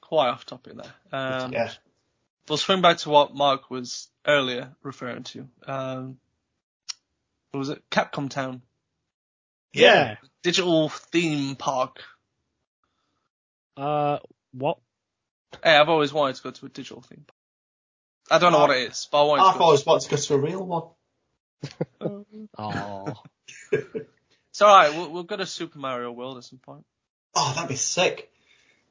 quite 0.00 0.28
off 0.28 0.46
topic 0.46 0.74
there. 0.76 0.94
Um, 1.12 1.52
yeah. 1.52 1.70
We'll 2.48 2.56
swing 2.56 2.80
back 2.80 2.98
to 2.98 3.10
what 3.10 3.34
Mark 3.34 3.70
was 3.70 4.08
earlier 4.26 4.74
referring 4.82 5.24
to. 5.24 5.48
Um, 5.66 6.18
what 7.50 7.58
was 7.58 7.68
it? 7.70 7.82
Capcom 7.90 8.30
Town. 8.30 8.62
Yeah. 9.72 10.16
Digital 10.42 10.88
theme 10.88 11.56
park. 11.56 12.00
Uh, 13.76 14.18
what? 14.52 14.78
Hey, 15.62 15.76
I've 15.76 15.88
always 15.88 16.12
wanted 16.12 16.36
to 16.36 16.42
go 16.42 16.50
to 16.50 16.66
a 16.66 16.68
digital 16.68 17.02
theme 17.02 17.24
park. 17.26 17.36
I 18.30 18.38
don't 18.38 18.52
know 18.52 18.60
what 18.60 18.76
it 18.76 18.90
is, 18.90 19.08
but 19.10 19.22
I 19.22 19.26
wanted 19.26 19.42
I've 19.42 19.52
to 19.54 19.58
go. 19.58 19.64
always 19.64 19.84
wanted 19.86 20.08
to 20.08 20.10
go 20.10 20.16
to 20.16 20.34
a 20.34 20.38
real 20.38 20.64
one. 20.64 20.84
Oh, 22.58 23.14
It's 23.72 24.62
alright, 24.62 24.92
we'll, 24.94 25.10
we'll 25.10 25.22
go 25.24 25.36
to 25.36 25.46
Super 25.46 25.78
Mario 25.78 26.10
World 26.12 26.38
at 26.38 26.44
some 26.44 26.58
point. 26.58 26.84
Oh, 27.34 27.52
that'd 27.54 27.68
be 27.68 27.76
sick. 27.76 28.30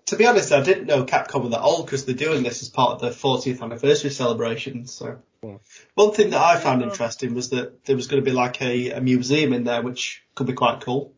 To 0.09 0.15
be 0.15 0.25
honest, 0.25 0.51
I 0.51 0.63
didn't 0.63 0.87
know 0.87 1.03
Capcom 1.05 1.43
were 1.43 1.49
that 1.49 1.61
old 1.61 1.85
because 1.85 2.03
they're 2.03 2.15
doing 2.15 2.41
this 2.41 2.63
as 2.63 2.69
part 2.69 2.93
of 2.93 3.01
their 3.01 3.11
40th 3.11 3.61
anniversary 3.61 4.09
celebration. 4.09 4.87
So, 4.87 5.21
Hmm. 5.43 5.57
one 5.93 6.11
thing 6.13 6.31
that 6.31 6.41
I 6.41 6.57
found 6.59 6.81
interesting 6.81 7.35
was 7.35 7.51
that 7.51 7.85
there 7.85 7.95
was 7.95 8.07
going 8.07 8.19
to 8.23 8.25
be 8.27 8.35
like 8.35 8.59
a, 8.59 8.89
a 8.89 9.01
museum 9.01 9.53
in 9.53 9.65
there, 9.65 9.83
which 9.83 10.23
could 10.33 10.47
be 10.47 10.53
quite 10.53 10.81
cool. 10.81 11.13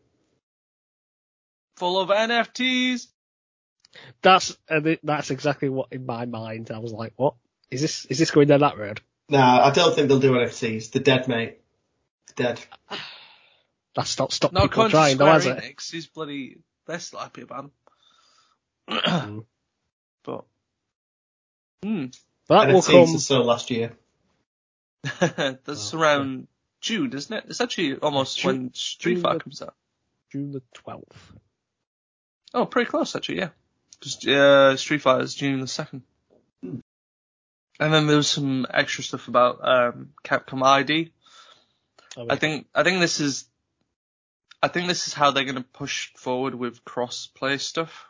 Full 1.78 1.98
of 2.00 2.10
NFTs. 2.10 3.06
that's 4.20 4.56
uh, 4.68 4.80
that's 5.02 5.30
exactly 5.30 5.70
what 5.70 5.88
in 5.90 6.04
my 6.04 6.26
mind. 6.26 6.70
I 6.70 6.78
was 6.78 6.92
like, 6.92 7.14
what 7.16 7.34
is 7.70 7.80
this? 7.80 8.04
Is 8.04 8.18
this 8.18 8.30
going 8.30 8.48
down 8.48 8.60
that 8.60 8.76
road? 8.76 9.00
Nah, 9.30 9.64
I 9.64 9.70
don't 9.70 9.94
think 9.94 10.08
they'll 10.08 10.20
do 10.20 10.32
NFTs. 10.32 10.90
They're 10.92 11.02
dead, 11.02 11.28
mate. 11.28 11.60
They're 12.36 12.54
dead. 12.54 12.64
That's 13.96 14.18
not 14.18 14.32
stop 14.32 14.52
Not 14.52 14.64
people 14.64 14.76
going 14.76 14.90
to 14.90 14.96
trying, 14.96 15.16
though, 15.16 15.38
Square 15.38 15.54
has 15.54 15.64
it? 15.64 15.76
Enix. 15.76 15.90
He's 15.90 16.06
bloody, 16.06 16.58
they're 16.86 16.98
still 16.98 17.20
happy 17.20 17.42
about 18.88 19.24
him. 19.24 19.40
Mm. 19.40 19.44
but, 20.24 20.44
hmm. 21.82 22.04
That 22.48 22.72
will 22.72 22.82
come. 22.82 23.18
so 23.18 23.42
last 23.42 23.70
year. 23.70 23.92
That's 25.20 25.94
Oh, 25.94 25.98
around 25.98 26.48
June, 26.80 27.12
isn't 27.12 27.34
it? 27.36 27.44
It's 27.48 27.60
actually 27.60 27.96
almost 27.96 28.38
June- 28.38 28.46
when 28.64 28.74
Street 28.74 29.14
June 29.14 29.22
Fighter 29.22 29.38
the- 29.38 29.44
comes 29.44 29.62
out. 29.62 29.74
June 30.30 30.52
the 30.52 30.62
twelfth. 30.74 31.32
Oh, 32.54 32.66
pretty 32.66 32.90
close 32.90 33.14
actually, 33.16 33.38
yeah. 33.38 33.50
'Cause, 34.00 34.26
uh, 34.26 34.76
Street 34.76 35.00
Fighter 35.02 35.22
is 35.22 35.34
June 35.34 35.60
the 35.60 35.66
second. 35.66 36.02
Hmm. 36.62 36.78
And 37.80 37.92
then 37.94 38.06
there 38.06 38.16
was 38.16 38.28
some 38.28 38.66
extra 38.70 39.02
stuff 39.04 39.28
about 39.28 39.60
um, 39.66 40.10
Capcom 40.24 40.62
ID. 40.64 41.12
I 42.28 42.36
think 42.36 42.66
I 42.74 42.82
think 42.82 43.00
this 43.00 43.20
is 43.20 43.46
I 44.62 44.68
think 44.68 44.86
this 44.88 45.06
is 45.08 45.14
how 45.14 45.30
they're 45.30 45.44
going 45.44 45.56
to 45.56 45.62
push 45.62 46.12
forward 46.14 46.54
with 46.54 46.84
cross-play 46.84 47.58
stuff. 47.58 48.06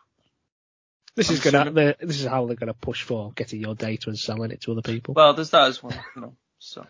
This 1.14 1.30
is 1.30 1.40
gonna. 1.40 1.62
assuming- 1.70 1.94
This 2.00 2.20
is 2.20 2.26
how 2.26 2.46
they're 2.46 2.56
gonna 2.56 2.74
push 2.74 3.02
for 3.02 3.32
getting 3.32 3.60
your 3.60 3.74
data 3.74 4.08
and 4.10 4.18
selling 4.18 4.50
it 4.50 4.60
to 4.62 4.72
other 4.72 4.82
people. 4.82 5.14
Well, 5.14 5.34
there's 5.34 5.50
that 5.50 5.68
as 5.68 5.82
well, 5.82 5.92
you 6.16 6.22
know. 6.22 6.36
So, 6.58 6.86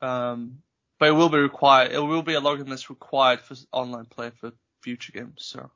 um, 0.00 0.62
but 0.98 1.08
it 1.08 1.12
will 1.12 1.28
be 1.28 1.38
required. 1.38 1.92
It 1.92 1.98
will 1.98 2.22
be 2.22 2.34
a 2.34 2.40
login 2.40 2.68
that's 2.68 2.90
required 2.90 3.40
for 3.40 3.56
online 3.72 4.06
play 4.06 4.30
for 4.30 4.52
future 4.82 5.12
games. 5.12 5.44
So, 5.44 5.70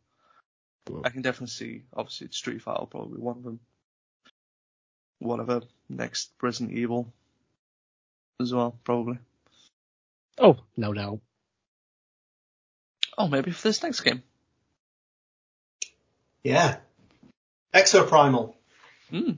Cool. 0.86 1.02
I 1.04 1.08
can 1.10 1.22
definitely 1.22 1.48
see. 1.48 1.82
Obviously, 1.94 2.28
Street 2.30 2.60
Fighter 2.62 2.80
will 2.80 2.86
probably 2.86 3.16
be 3.16 3.22
one 3.22 3.38
of 3.38 3.42
them. 3.42 3.60
Whatever 5.18 5.62
next 5.88 6.30
Resident 6.42 6.76
Evil 6.76 7.12
as 8.40 8.52
well, 8.52 8.78
probably. 8.84 9.18
Oh, 10.38 10.58
no 10.76 10.92
doubt. 10.92 11.20
Oh, 13.16 13.28
maybe 13.28 13.52
for 13.52 13.68
this 13.68 13.82
next 13.82 14.00
game. 14.00 14.22
Yeah. 16.42 16.76
Exoprimal. 17.74 18.54
Hmm. 19.10 19.32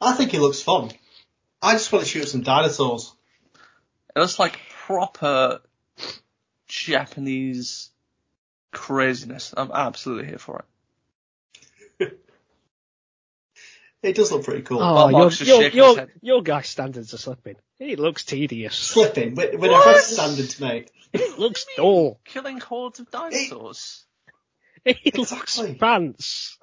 I 0.00 0.12
think 0.12 0.32
it 0.34 0.40
looks 0.40 0.62
fun. 0.62 0.90
I 1.60 1.72
just 1.72 1.90
want 1.90 2.04
to 2.04 2.10
shoot 2.10 2.28
some 2.28 2.42
dinosaurs. 2.42 3.12
It 4.14 4.20
looks 4.20 4.38
like 4.38 4.58
proper 4.86 5.60
Japanese 6.68 7.90
craziness. 8.72 9.54
I'm 9.56 9.72
absolutely 9.72 10.26
here 10.26 10.38
for 10.38 10.64
it. 12.00 12.20
It 14.02 14.14
does 14.14 14.30
look 14.30 14.44
pretty 14.44 14.62
cool. 14.62 14.80
Oh, 14.80 15.08
your, 15.08 15.18
Marks 15.18 15.38
just 15.38 15.48
your, 15.48 15.68
your, 15.68 16.06
your 16.20 16.42
guy's 16.42 16.68
standards 16.68 17.12
are 17.12 17.18
slipping. 17.18 17.56
It 17.80 17.98
looks 17.98 18.24
tedious. 18.24 18.76
Slipping 18.76 19.34
with, 19.34 19.54
with 19.58 19.70
What? 19.72 19.86
our 19.86 19.98
standards, 20.00 20.60
mate. 20.60 20.92
It 21.12 21.38
looks 21.40 21.66
dull. 21.76 22.20
Killing 22.24 22.60
hordes 22.60 23.00
of 23.00 23.10
dinosaurs. 23.10 24.04
It 24.04 24.05
looks 24.86 25.32
Exactly. 25.32 25.72
Oh, 25.72 25.78
pants. 25.78 26.58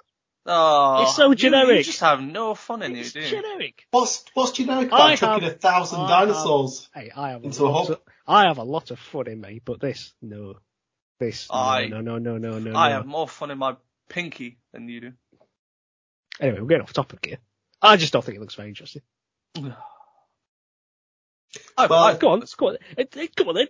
It's 0.46 1.16
so 1.16 1.24
you- 1.26 1.30
You, 1.30 1.36
generic. 1.36 1.86
just 1.86 2.00
have 2.02 2.22
no 2.22 2.54
fun 2.56 2.82
in 2.84 2.96
It's 2.96 3.14
you, 3.16 3.22
do 3.22 3.28
you? 3.28 3.42
Generic. 3.42 3.86
What's 3.92 4.26
what's 4.34 4.52
generic 4.52 4.88
about 4.88 5.02
I 5.02 5.16
chucking 5.16 5.44
have- 5.44 5.54
a 5.54 5.56
thousand 5.58 6.02
I 6.02 6.08
dinosaurs? 6.26 6.90
Hey, 6.94 7.12
I 7.16 7.30
have 7.32 7.44
a 7.44 7.46
Into 7.46 7.64
a 7.64 7.66
lot 7.66 7.86
hole. 7.88 7.92
of, 7.96 8.02
I 8.28 8.48
have 8.48 8.58
a 8.58 8.64
lot 8.64 8.92
of 8.92 9.00
fun 9.00 9.28
in 9.28 9.40
me, 9.40 9.62
but 9.64 9.80
this, 9.80 10.14
no. 10.22 10.56
This, 11.20 11.48
no, 11.50 11.56
I- 11.58 11.88
no, 11.88 12.02
no, 12.02 12.18
no, 12.18 12.38
no, 12.38 12.60
no, 12.60 12.76
I 12.76 12.90
no. 12.90 12.96
have 12.96 13.06
more 13.06 13.28
fun 13.28 13.52
in 13.52 13.58
my 13.58 13.76
pinky 14.10 14.58
than 14.74 14.90
you 14.90 15.00
do. 15.02 15.14
Anyway, 16.42 16.60
we're 16.60 16.68
getting 16.68 16.84
off 16.84 16.94
topic 16.94 17.26
here. 17.26 17.38
I 17.82 17.96
just 17.98 18.12
don't 18.12 18.24
think 18.26 18.36
it 18.38 18.42
looks 18.42 18.56
very 18.56 18.70
interesting. 18.70 19.02
I, 21.78 21.86
Well, 21.88 22.04
I, 22.04 22.18
Go 22.18 22.30
on, 22.30 22.44
go 22.58 22.70
on, 22.70 22.78
eh, 22.98 23.04
eh, 23.16 23.28
come 23.36 23.50
on 23.50 23.56
then, 23.56 23.68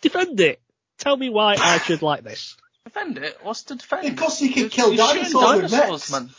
defend 0.00 0.38
it. 0.40 0.60
Tell 0.98 1.16
me 1.16 1.30
why 1.30 1.56
I 1.58 1.78
should 1.78 2.02
like 2.02 2.22
this. 2.22 2.56
Defend 2.84 3.18
it. 3.18 3.38
What's 3.42 3.64
to 3.64 3.74
defend? 3.76 4.10
Because 4.14 4.40
you 4.40 4.48
can 4.50 4.58
You're- 4.64 4.70
kill 4.70 4.88
you're 4.94 5.06
dinosaurs 5.06 5.62
with 5.62 5.70
dinosaurs, 5.70 5.90
mechs. 5.90 6.10
man. 6.10 6.30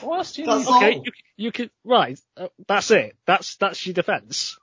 What 0.00 0.18
else 0.18 0.32
do 0.32 0.42
you 0.42 0.46
That's 0.46 0.68
need? 0.68 0.76
Okay, 0.76 0.94
you, 1.04 1.12
you 1.36 1.52
can, 1.52 1.70
right, 1.84 2.18
uh, 2.36 2.48
that's 2.66 2.90
it. 2.90 3.16
That's, 3.26 3.56
that's 3.56 3.84
your 3.86 3.94
defense. 3.94 4.58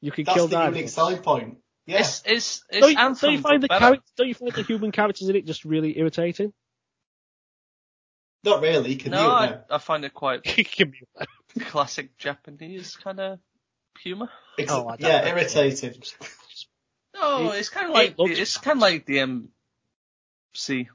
You 0.00 0.10
can 0.12 0.24
That's 0.24 0.34
kill 0.36 0.46
the 0.48 0.56
dinosaurs. 0.56 0.76
unique 0.76 0.88
selling 0.90 1.18
point. 1.18 1.58
Yeah. 1.86 2.00
It's 2.00 2.22
it's 2.24 2.64
it's 2.70 2.80
Don't 2.80 2.90
you, 2.90 2.96
don't 3.20 3.32
you 3.32 3.40
find 3.40 3.62
the 3.62 3.68
character, 3.68 4.02
don't 4.16 4.28
you 4.28 4.34
find 4.34 4.52
the 4.52 4.62
human 4.62 4.92
characters 4.92 5.28
in 5.28 5.36
it 5.36 5.44
just 5.46 5.64
really 5.64 5.98
irritating? 5.98 6.52
Not 8.44 8.62
really. 8.62 8.96
Can 8.96 9.12
No, 9.12 9.22
you? 9.22 9.28
I, 9.28 9.46
No. 9.50 9.60
I 9.70 9.78
find 9.78 10.04
it 10.04 10.14
quite 10.14 10.42
Give 10.44 10.88
me 10.90 11.00
that. 11.16 11.28
classic 11.66 12.16
Japanese 12.16 12.96
kind 12.96 13.20
of 13.20 13.38
humor. 14.00 14.28
Ex- 14.58 14.70
Oh, 14.72 14.88
I 14.88 14.96
don't 14.96 15.08
yeah, 15.10 15.28
irritating. 15.28 15.90
irritated. 15.90 16.12
No, 17.14 17.50
It- 17.52 17.58
it's 17.58 17.68
kind 17.68 17.86
of 17.86 17.90
it 17.92 17.94
like 17.94 18.18
looks 18.18 18.38
it's 18.38 18.56
kind 18.56 18.78
of 18.78 18.82
like 18.82 19.04
the 19.06 19.18
MC 20.54 20.88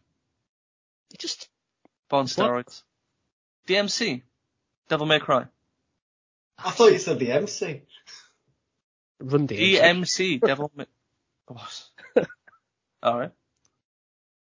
It 1.13 1.19
just, 1.19 1.49
on 2.11 2.25
steroids. 2.25 2.83
DMC, 3.67 4.21
Devil 4.89 5.05
May 5.05 5.19
Cry. 5.19 5.45
I 6.57 6.71
thought 6.71 6.91
you 6.91 6.99
said 6.99 7.19
the 7.19 7.31
MC. 7.31 7.81
run 9.19 9.47
DMC. 9.47 9.79
DMC, 9.79 10.41
Devil 10.45 10.71
May. 10.75 10.85
What? 11.47 11.83
All 13.03 13.19
right. 13.19 13.31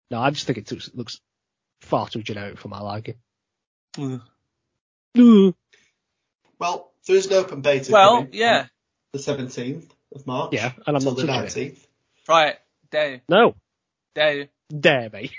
No, 0.09 0.19
I 0.19 0.29
just 0.31 0.45
think 0.45 0.57
it 0.57 0.71
looks, 0.71 0.91
looks 0.93 1.21
far 1.79 2.07
too 2.07 2.21
generic 2.21 2.57
for 2.57 2.67
my 2.67 2.79
liking. 2.79 3.15
Ugh. 3.97 4.21
Mm. 5.15 5.53
Well, 6.59 6.91
there 7.07 7.15
is 7.15 7.27
an 7.27 7.33
open 7.33 7.61
beta. 7.61 7.91
Well, 7.91 8.27
yeah. 8.31 8.67
The 9.13 9.19
17th 9.19 9.89
of 10.15 10.27
March. 10.27 10.53
Yeah, 10.53 10.71
and 10.85 10.95
I'm 10.95 11.03
not 11.03 11.15
the 11.17 11.27
touching 11.27 11.63
it. 11.63 11.73
19th. 11.73 11.87
Right. 12.27 12.57
Day. 12.91 13.21
No, 13.27 13.55
Day. 14.15 14.49
Dare 14.71 15.09
me. 15.09 15.31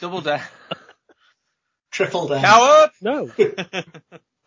Double 0.00 0.20
day. 0.20 0.40
Triple 1.90 2.28
down. 2.28 2.42
Coward! 2.42 2.90
No, 3.00 3.30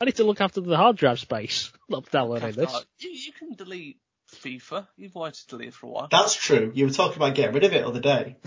I 0.02 0.06
need 0.06 0.16
to 0.16 0.24
look 0.24 0.42
after 0.42 0.62
the 0.62 0.78
hard 0.78 0.96
drive 0.98 1.20
space. 1.20 1.72
Not 1.90 2.10
downloading 2.12 2.52
this. 2.54 2.86
You, 3.00 3.10
you 3.10 3.32
can 3.34 3.54
delete 3.56 3.98
FIFA. 4.36 4.88
You've 4.96 5.16
wanted 5.16 5.36
to 5.36 5.48
delete 5.48 5.68
it 5.70 5.74
for 5.74 5.88
a 5.88 5.90
while. 5.90 6.08
That's 6.10 6.36
true. 6.36 6.72
You 6.74 6.86
were 6.86 6.92
talking 6.92 7.18
about 7.18 7.36
getting 7.36 7.54
rid 7.54 7.64
of 7.64 7.74
it 7.74 7.82
the 7.82 7.88
other 7.88 8.00
day. 8.00 8.38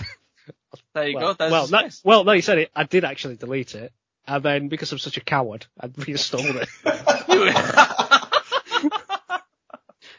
There 0.95 1.09
you 1.09 1.17
Well, 1.17 1.35
go. 1.35 1.37
There's 1.39 1.53
well, 1.53 1.69
no, 1.69 1.89
well, 2.05 2.25
no, 2.25 2.33
you 2.33 2.43
said 2.43 2.59
it. 2.59 2.71
I 2.75 2.85
did 2.85 3.05
actually 3.05 3.37
delete 3.37 3.75
it, 3.75 3.93
and 4.27 4.43
then 4.43 4.69
because 4.69 4.91
I'm 4.93 4.99
such 4.99 5.17
a 5.17 5.21
coward, 5.21 5.67
I 5.79 5.91
reinstalled 5.97 6.47
it. 6.47 6.69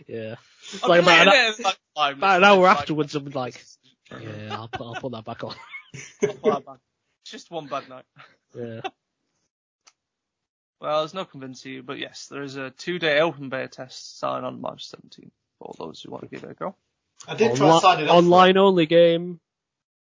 Yeah. 0.07 0.35
I'm 0.83 0.89
Like 0.89 1.01
about 1.01 1.27
an, 1.27 1.33
it 1.59 1.75
like 1.95 2.15
about 2.15 2.37
an 2.37 2.43
hour 2.43 2.63
like, 2.63 2.77
afterwards, 2.77 3.15
I'm 3.15 3.25
like, 3.29 3.63
yeah, 4.11 4.47
I'll 4.51 4.67
put, 4.67 4.81
I'll 4.85 4.95
put 4.95 5.11
that 5.13 5.25
back 5.25 5.43
on. 5.43 5.55
I'll 6.23 6.29
put 6.33 6.43
that 6.43 6.65
back. 6.65 6.77
It's 7.23 7.31
just 7.31 7.51
one 7.51 7.67
bad 7.67 7.87
night. 7.89 8.05
Yeah. 8.57 8.81
Well, 10.79 10.99
there's 11.01 11.13
no 11.13 11.25
convincing 11.25 11.71
you, 11.73 11.83
but 11.83 11.97
yes, 11.99 12.27
there 12.29 12.41
is 12.43 12.55
a 12.57 12.69
two-day 12.69 13.19
open 13.19 13.49
beta 13.49 13.67
test 13.67 14.17
starting 14.17 14.45
on 14.45 14.61
March 14.61 14.89
17th 14.89 15.31
for 15.57 15.67
all 15.67 15.75
those 15.77 16.01
who 16.01 16.11
want 16.11 16.23
to 16.23 16.29
give 16.29 16.43
it 16.43 16.51
a 16.51 16.53
go. 16.53 16.75
I 17.27 17.35
did 17.35 17.55
try 17.55 17.67
Onli- 17.69 17.81
signing 17.81 18.03
up. 18.05 18.09
for 18.11 18.15
it. 18.15 18.17
online 18.17 18.57
only 18.57 18.85
game. 18.85 19.39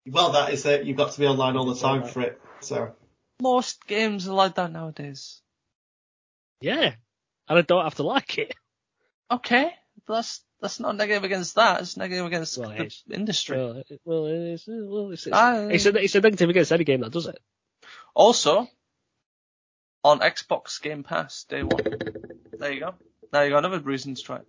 Well, 0.06 0.32
that 0.32 0.52
is 0.52 0.64
it. 0.66 0.84
You've 0.84 0.96
got 0.96 1.12
to 1.12 1.20
be 1.20 1.26
online 1.26 1.56
all 1.56 1.66
the 1.66 1.80
time 1.80 2.04
for 2.04 2.22
it. 2.22 2.40
So 2.60 2.92
Most 3.42 3.86
games 3.86 4.26
are 4.28 4.34
like 4.34 4.54
that 4.56 4.72
nowadays. 4.72 5.40
Yeah. 6.60 6.94
And 7.48 7.58
I 7.58 7.62
don't 7.62 7.84
have 7.84 7.96
to 7.96 8.02
like 8.04 8.38
it. 8.38 8.54
Okay, 9.30 9.72
but 10.06 10.14
that's 10.14 10.40
that's 10.60 10.80
not 10.80 10.96
negative 10.96 11.24
against 11.24 11.54
that. 11.56 11.80
It's 11.80 11.96
negative 11.96 12.26
against 12.26 12.58
Well, 12.58 12.70
the 12.70 12.84
is. 12.86 13.02
industry. 13.10 13.56
Well, 13.56 13.76
it, 13.88 14.00
well, 14.04 14.26
it's, 14.26 14.64
well, 14.68 15.10
it's, 15.12 15.26
it's, 15.26 15.36
I- 15.36 15.66
it's, 15.68 15.86
a, 15.86 15.94
it's 16.02 16.14
a 16.14 16.20
negative 16.20 16.50
against 16.50 16.72
any 16.72 16.84
game 16.84 17.00
that 17.00 17.12
does 17.12 17.26
it. 17.26 17.38
Also, 18.14 18.68
on 20.04 20.20
Xbox 20.20 20.80
Game 20.80 21.02
Pass 21.02 21.44
day 21.44 21.62
one. 21.62 21.80
There 22.58 22.72
you 22.72 22.80
go. 22.80 22.94
Now 23.32 23.42
you 23.42 23.50
got 23.50 23.58
another 23.64 23.80
reason 23.80 24.14
to 24.14 24.22
try 24.22 24.36
it. 24.36 24.48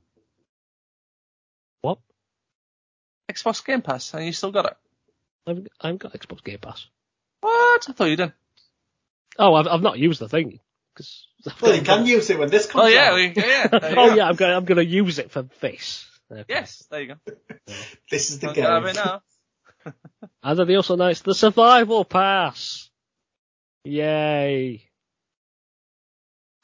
What? 1.81 1.99
Xbox 3.31 3.63
Game 3.65 3.81
Pass, 3.81 4.13
and 4.13 4.25
you 4.25 4.33
still 4.33 4.51
got 4.51 4.65
it. 4.65 4.77
I've, 5.47 5.67
I've 5.79 5.99
got 5.99 6.13
Xbox 6.13 6.43
Game 6.43 6.59
Pass. 6.59 6.87
What? 7.41 7.85
I 7.89 7.93
thought 7.93 8.05
you 8.09 8.15
did. 8.15 8.33
Oh, 9.39 9.53
I've, 9.55 9.67
I've 9.67 9.81
not 9.81 9.97
used 9.97 10.19
the 10.19 10.27
thing. 10.29 10.59
Cause 11.01 11.25
well, 11.61 11.75
you 11.75 11.81
can 11.81 12.05
use 12.05 12.29
it 12.29 12.37
when 12.39 12.49
this 12.49 12.67
comes 12.67 12.83
Oh 12.85 12.87
yeah, 12.87 13.09
out. 13.09 13.15
we, 13.15 13.33
yeah. 13.35 13.67
There 13.71 13.99
oh 13.99 14.09
go. 14.09 14.15
yeah, 14.15 14.27
I'm 14.27 14.35
gonna, 14.35 14.55
I'm 14.55 14.65
gonna 14.65 14.81
use 14.81 15.19
it 15.19 15.31
for 15.31 15.43
this. 15.59 16.07
Okay. 16.31 16.45
Yes, 16.47 16.85
there 16.89 17.01
you 17.01 17.07
go. 17.07 17.33
This 18.09 18.29
is 18.29 18.39
the 18.39 18.47
Don't 18.47 18.55
game. 18.55 18.65
have 18.65 18.85
it 18.85 18.95
now. 18.95 19.21
And 20.43 20.59
then 20.59 20.67
they 20.67 20.75
also 20.75 20.93
announced 20.93 21.23
the 21.23 21.33
Survival 21.33 22.05
Pass. 22.05 22.89
Yay. 23.83 24.83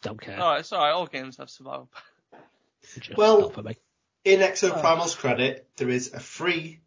Don't 0.03 0.22
care. 0.22 0.39
Alright, 0.39 0.60
it's 0.60 0.72
alright. 0.72 0.94
All 0.94 1.08
games 1.08 1.38
have 1.38 1.50
survival. 1.50 1.89
Just 3.00 3.17
Well, 3.17 3.50
for 3.50 3.63
me. 3.63 3.75
In 4.24 4.39
Exo 4.41 4.72
Oh. 4.74 5.15
Credit, 5.17 5.67
there 5.77 5.89
is 5.89 6.13
a 6.13 6.20
free 6.20 6.82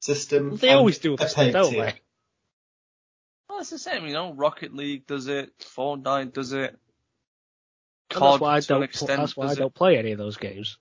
system. 0.00 0.56
They 0.56 0.70
always 0.70 0.98
do 0.98 1.14
a 1.14 1.16
this, 1.16 1.34
paid 1.34 1.52
don't 1.52 1.72
they? 1.72 1.94
Well, 3.48 3.60
it's 3.60 3.70
the 3.70 3.78
same, 3.78 4.06
you 4.06 4.12
know. 4.12 4.32
Rocket 4.34 4.74
League 4.74 5.06
does 5.06 5.26
it. 5.26 5.58
Fortnite 5.60 6.32
does 6.32 6.52
it. 6.52 6.70
And 8.10 8.18
COD 8.20 8.32
that's 8.32 8.40
why 8.40 8.56
I 8.56 8.60
to 8.60 8.66
don't. 8.66 8.82
extent 8.82 9.08
Pl- 9.08 9.16
that's 9.18 9.36
why 9.36 9.46
I 9.48 9.52
it. 9.52 9.58
don't 9.58 9.74
play 9.74 9.98
any 9.98 10.12
of 10.12 10.18
those 10.18 10.36
games. 10.36 10.78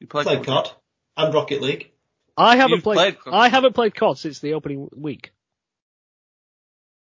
You 0.00 0.06
play, 0.06 0.22
Play 0.24 0.36
COD? 0.36 0.44
COD 0.46 0.70
and 1.16 1.34
Rocket 1.34 1.60
League. 1.62 1.90
I 2.36 2.56
haven't 2.56 2.76
You've 2.76 2.82
played. 2.84 2.96
played 2.96 3.20
COD. 3.20 3.34
I 3.34 3.48
haven't 3.48 3.74
played 3.74 3.94
COD 3.94 4.18
since 4.18 4.38
the 4.40 4.54
opening 4.54 4.88
week. 4.94 5.32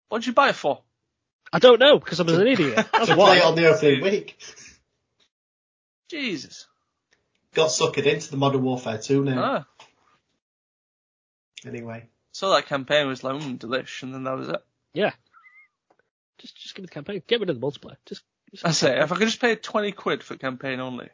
What 0.08 0.18
did 0.20 0.26
you 0.28 0.32
buy 0.32 0.50
it 0.50 0.54
for? 0.54 0.82
I 1.52 1.58
don't 1.58 1.80
know 1.80 1.98
because 1.98 2.20
I'm 2.20 2.28
an 2.28 2.46
idiot. 2.46 2.76
That's 2.76 3.06
to 3.06 3.14
play 3.14 3.16
why. 3.16 3.36
it 3.38 3.42
on 3.44 3.54
the 3.56 3.66
opening 3.74 4.02
week. 4.02 4.38
Jesus. 6.10 6.66
Got 7.54 7.68
suckered 7.68 8.06
into 8.06 8.30
the 8.30 8.36
Modern 8.38 8.62
Warfare 8.62 8.98
2 8.98 9.24
now. 9.24 9.42
Ah. 9.80 9.86
Anyway. 11.66 12.08
So 12.38 12.50
that 12.50 12.66
campaign 12.66 13.08
was 13.08 13.24
like, 13.24 13.34
mm, 13.34 13.58
delish, 13.58 14.04
and 14.04 14.14
then 14.14 14.22
that 14.22 14.36
was 14.36 14.48
it. 14.48 14.64
Yeah. 14.94 15.10
Just, 16.38 16.56
just 16.56 16.76
give 16.76 16.84
me 16.84 16.86
the 16.86 16.94
campaign. 16.94 17.20
Get 17.26 17.40
rid 17.40 17.50
of 17.50 17.60
the 17.60 17.66
multiplayer. 17.66 17.96
Just. 18.06 18.22
just 18.52 18.64
I 18.64 18.70
say, 18.70 18.96
if 19.00 19.10
I 19.10 19.16
could 19.16 19.26
just 19.26 19.40
pay 19.40 19.56
20 19.56 19.90
quid 19.90 20.22
for 20.22 20.36
campaign 20.36 20.78
only. 20.78 21.08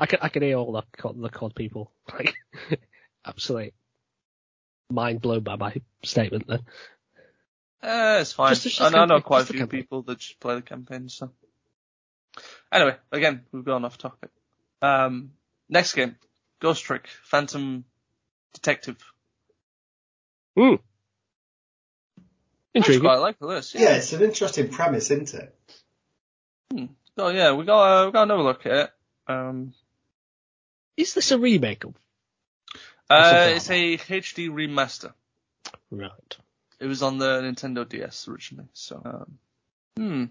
I 0.00 0.06
can 0.06 0.18
I 0.22 0.28
can 0.28 0.42
hear 0.42 0.56
all 0.56 0.72
the 0.72 0.82
COD, 0.96 1.22
the 1.22 1.28
COD 1.28 1.54
people 1.54 1.92
like 2.12 2.34
absolutely 3.24 3.74
mind 4.90 5.20
blown 5.20 5.44
by 5.44 5.54
my 5.54 5.76
statement 6.02 6.48
then. 6.48 6.62
Eh, 7.80 8.20
it's 8.22 8.32
fine. 8.32 8.54
Just- 8.54 8.64
just 8.64 8.80
I 8.80 8.88
know, 8.88 8.98
I 8.98 9.04
know 9.04 9.20
quite 9.20 9.42
a 9.42 9.46
few 9.46 9.60
campaign. 9.60 9.82
people 9.82 10.02
that 10.02 10.18
just 10.18 10.40
play 10.40 10.56
the 10.56 10.62
campaign, 10.62 11.08
so. 11.08 11.30
Anyway, 12.72 12.96
again, 13.12 13.44
we've 13.52 13.64
gone 13.64 13.84
off 13.84 13.98
topic. 13.98 14.30
Um, 14.82 15.30
next 15.68 15.94
game. 15.94 16.16
Ghost 16.58 16.82
Trick. 16.82 17.06
Phantom 17.22 17.84
Detective. 18.52 18.98
Hmm. 20.56 20.76
That's 22.16 22.88
Intriguing. 22.88 23.02
quite 23.02 23.16
like 23.16 23.38
this. 23.38 23.74
Yeah, 23.74 23.96
it's 23.96 24.12
an 24.12 24.22
interesting 24.22 24.68
premise, 24.68 25.10
isn't 25.10 25.34
it? 25.34 25.54
Oh 27.18 27.28
yeah, 27.28 27.52
we 27.52 27.64
got, 27.64 28.02
uh, 28.02 28.06
we 28.06 28.12
got 28.12 28.24
another 28.24 28.42
look 28.42 28.66
at 28.66 28.72
it. 28.72 28.90
Um, 29.26 29.72
Is 30.96 31.14
this 31.14 31.30
a 31.30 31.38
remake 31.38 31.84
of? 31.84 31.94
uh, 33.08 33.52
it's 33.54 33.70
a 33.70 33.96
HD 33.96 34.50
remaster. 34.50 35.12
Right. 35.90 36.36
It 36.78 36.86
was 36.86 37.02
on 37.02 37.18
the 37.18 37.40
Nintendo 37.40 37.88
DS 37.88 38.28
originally, 38.28 38.68
so, 38.74 39.00
um, 39.04 39.38
hmm. 39.96 40.24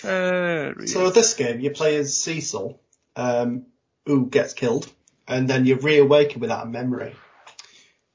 Very 0.00 0.88
So 0.88 1.10
this 1.10 1.34
game, 1.34 1.60
you 1.60 1.70
play 1.70 1.96
as 1.96 2.16
Cecil, 2.16 2.80
um, 3.16 3.66
who 4.06 4.26
gets 4.26 4.54
killed, 4.54 4.90
and 5.26 5.48
then 5.48 5.66
you 5.66 5.76
reawaken 5.76 6.40
without 6.40 6.66
a 6.66 6.70
memory. 6.70 7.14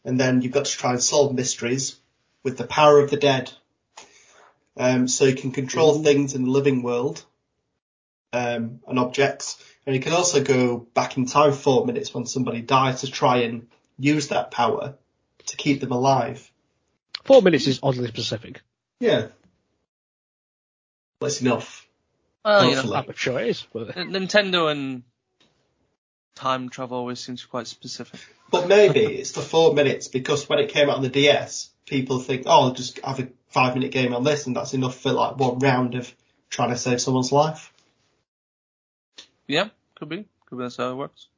And 0.06 0.20
then 0.20 0.42
you've 0.42 0.52
got 0.52 0.66
to 0.66 0.78
try 0.78 0.92
and 0.92 1.02
solve 1.02 1.34
mysteries 1.34 1.98
with 2.44 2.58
the 2.58 2.68
power 2.68 3.00
of 3.00 3.10
the 3.10 3.18
dead. 3.18 3.52
Um, 4.76 5.08
so 5.08 5.26
you 5.26 5.36
can 5.36 5.52
control 5.52 6.04
things 6.04 6.34
in 6.34 6.46
the 6.46 6.50
living 6.52 6.82
world, 6.82 7.24
um, 8.34 8.80
and 8.88 9.00
objects. 9.00 9.64
And 9.86 9.96
you 9.96 10.02
can 10.02 10.14
also 10.14 10.44
go 10.44 10.78
back 10.78 11.18
in 11.18 11.26
time 11.26 11.54
four 11.54 11.86
minutes 11.86 12.14
when 12.14 12.26
somebody 12.26 12.62
dies 12.62 13.02
to 13.02 13.12
try 13.12 13.38
and 13.40 13.68
use 14.00 14.30
that 14.30 14.52
power 14.52 14.96
to 15.46 15.58
keep 15.58 15.80
them 15.80 15.92
alive. 15.92 16.50
Four 17.24 17.42
minutes 17.42 17.68
is 17.68 17.80
oddly 17.84 18.08
specific. 18.08 18.62
Yeah. 19.00 19.28
That's 21.22 21.42
enough. 21.42 21.88
well, 22.44 22.66
you 22.66 22.72
know, 22.72 22.82
hopefully. 22.82 22.98
I'm 22.98 23.14
sure 23.16 23.40
it 23.40 23.48
is. 23.48 23.68
But 23.72 23.96
N- 23.96 24.10
Nintendo 24.10 24.72
and 24.72 25.04
time 26.36 26.70
travel 26.70 26.98
always 26.98 27.20
seems 27.20 27.46
quite 27.46 27.68
specific. 27.68 28.20
But 28.54 28.68
maybe 28.68 29.00
it's 29.00 29.32
the 29.32 29.42
four 29.42 29.74
minutes 29.74 30.08
because 30.08 30.48
when 30.48 30.60
it 30.60 30.70
came 30.70 30.88
out 30.88 30.98
on 30.98 31.02
the 31.02 31.10
DS, 31.10 31.72
people 31.88 32.20
think, 32.20 32.44
oh, 32.46 32.66
I'll 32.66 32.74
just 32.74 33.00
have 33.00 33.20
a 33.20 33.30
five 33.48 33.74
minute 33.74 33.92
game 33.92 34.14
on 34.14 34.24
this 34.24 34.46
and 34.46 34.56
that's 34.56 34.76
enough 34.76 34.96
for 35.00 35.12
like 35.12 35.38
one 35.38 35.58
round 35.58 35.96
of 35.96 36.14
trying 36.52 36.70
to 36.70 36.78
save 36.78 37.02
someone's 37.02 37.32
life. 37.32 37.74
Yeah, 39.48 39.70
could 39.96 40.10
be. 40.10 40.28
Could 40.46 40.60
be 40.60 40.66
that's 40.66 40.78
how 40.78 40.92
it 40.92 40.98
works. 40.98 41.30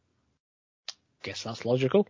guess 1.24 1.44
that's 1.44 1.64
logical. 1.64 2.06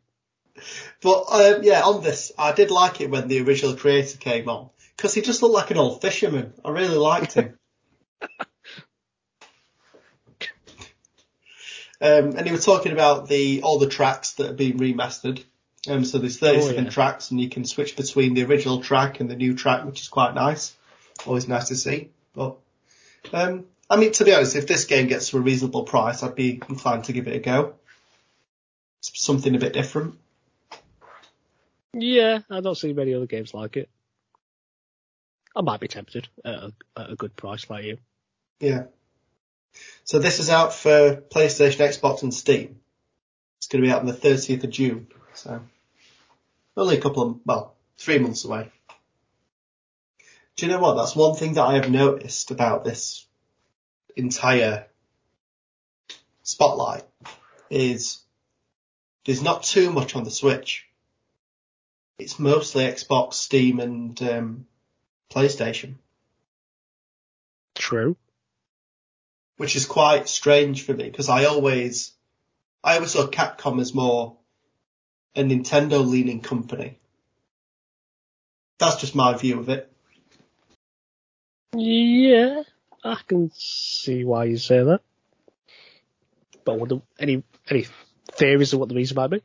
But 1.03 1.25
um, 1.29 1.59
yeah, 1.61 1.83
on 1.83 2.01
this, 2.01 2.31
I 2.35 2.53
did 2.53 2.71
like 2.71 2.99
it 2.99 3.11
when 3.11 3.27
the 3.27 3.41
original 3.41 3.75
creator 3.75 4.17
came 4.17 4.49
on 4.49 4.71
because 4.97 5.13
he 5.13 5.21
just 5.21 5.43
looked 5.43 5.53
like 5.53 5.69
an 5.69 5.77
old 5.77 6.01
fisherman. 6.01 6.51
I 6.65 6.71
really 6.71 6.97
liked 6.97 7.33
him. 7.33 7.59
um, 12.01 12.35
and 12.37 12.45
he 12.45 12.51
was 12.51 12.65
talking 12.65 12.91
about 12.91 13.27
the 13.27 13.61
all 13.63 13.79
the 13.79 13.87
tracks 13.89 14.33
that 14.33 14.47
have 14.47 14.57
been 14.57 14.77
remastered. 14.77 15.43
Um, 15.87 16.03
so 16.03 16.17
there's 16.17 16.37
37 16.39 16.75
Oh, 16.79 16.81
yeah. 16.83 16.89
tracks, 16.89 17.29
and 17.31 17.39
you 17.39 17.47
can 17.49 17.63
switch 17.63 17.95
between 17.95 18.33
the 18.33 18.43
original 18.43 18.81
track 18.81 19.19
and 19.19 19.29
the 19.29 19.35
new 19.35 19.53
track, 19.55 19.85
which 19.85 20.01
is 20.01 20.07
quite 20.07 20.33
nice. 20.33 20.75
Always 21.27 21.47
nice 21.47 21.67
to 21.69 21.75
see. 21.75 22.09
But 22.33 22.57
um, 23.33 23.65
I 23.89 23.97
mean, 23.97 24.11
to 24.13 24.25
be 24.25 24.33
honest, 24.33 24.55
if 24.55 24.67
this 24.67 24.85
game 24.85 25.07
gets 25.07 25.29
to 25.29 25.37
a 25.37 25.41
reasonable 25.41 25.83
price, 25.83 26.23
I'd 26.23 26.35
be 26.35 26.59
inclined 26.69 27.03
to 27.05 27.13
give 27.13 27.27
it 27.27 27.35
a 27.35 27.39
go. 27.39 27.75
It's 28.99 29.11
something 29.21 29.55
a 29.55 29.59
bit 29.59 29.73
different. 29.73 30.15
Yeah, 31.93 32.39
I 32.49 32.59
don't 32.61 32.75
see 32.75 32.91
many 32.93 33.13
other 33.13 33.27
games 33.27 33.53
like 33.53 33.77
it. 33.77 33.89
I 35.55 35.61
might 35.61 35.79
be 35.79 35.87
tempted 35.87 36.27
at 36.43 36.53
a, 36.55 36.73
at 36.97 37.11
a 37.11 37.15
good 37.15 37.35
price 37.35 37.69
like 37.69 37.85
you. 37.85 37.97
Yeah. 38.59 38.85
So 40.03 40.19
this 40.19 40.39
is 40.39 40.49
out 40.49 40.73
for 40.73 41.15
PlayStation, 41.15 41.87
Xbox, 41.87 42.23
and 42.23 42.33
Steam. 42.33 42.79
It's 43.57 43.67
going 43.67 43.83
to 43.83 43.87
be 43.87 43.91
out 43.91 44.01
on 44.01 44.05
the 44.05 44.13
30th 44.13 44.63
of 44.63 44.69
June. 44.69 45.07
So 45.33 45.61
only 46.77 46.97
a 46.97 47.01
couple 47.01 47.23
of, 47.23 47.39
well, 47.45 47.75
three 47.97 48.19
months 48.19 48.45
away. 48.45 48.69
Do 50.55 50.65
you 50.65 50.71
know 50.71 50.79
what? 50.79 50.95
That's 50.95 51.15
one 51.15 51.35
thing 51.35 51.53
that 51.53 51.65
I 51.65 51.75
have 51.75 51.89
noticed 51.89 52.51
about 52.51 52.83
this 52.83 53.25
entire 54.15 54.85
spotlight 56.43 57.03
is 57.69 58.19
there's 59.25 59.41
not 59.41 59.63
too 59.63 59.91
much 59.91 60.15
on 60.15 60.23
the 60.23 60.31
Switch. 60.31 60.87
It's 62.17 62.39
mostly 62.39 62.83
Xbox, 62.85 63.33
Steam, 63.33 63.79
and 63.79 64.21
um, 64.21 64.67
PlayStation. 65.29 65.95
True. 67.73 68.15
Which 69.57 69.75
is 69.75 69.85
quite 69.85 70.27
strange 70.27 70.83
for 70.83 70.93
me 70.93 71.05
because 71.09 71.29
I 71.29 71.45
always, 71.45 72.11
I 72.83 72.95
always 72.95 73.11
saw 73.11 73.27
Capcom 73.27 73.79
as 73.79 73.93
more 73.93 74.37
a 75.35 75.43
Nintendo 75.43 76.05
leaning 76.05 76.41
company. 76.41 76.99
That's 78.77 78.97
just 78.97 79.15
my 79.15 79.35
view 79.37 79.59
of 79.59 79.69
it. 79.69 79.91
Yeah, 81.75 82.63
I 83.03 83.17
can 83.27 83.51
see 83.53 84.23
why 84.23 84.45
you 84.45 84.57
say 84.57 84.83
that. 84.83 85.01
But 86.63 86.73
I 86.73 86.75
wonder, 86.77 87.01
any 87.19 87.43
any 87.69 87.85
theories 88.31 88.73
of 88.73 88.79
what 88.79 88.89
the 88.89 88.95
reason 88.95 89.15
might 89.15 89.29
be? 89.29 89.41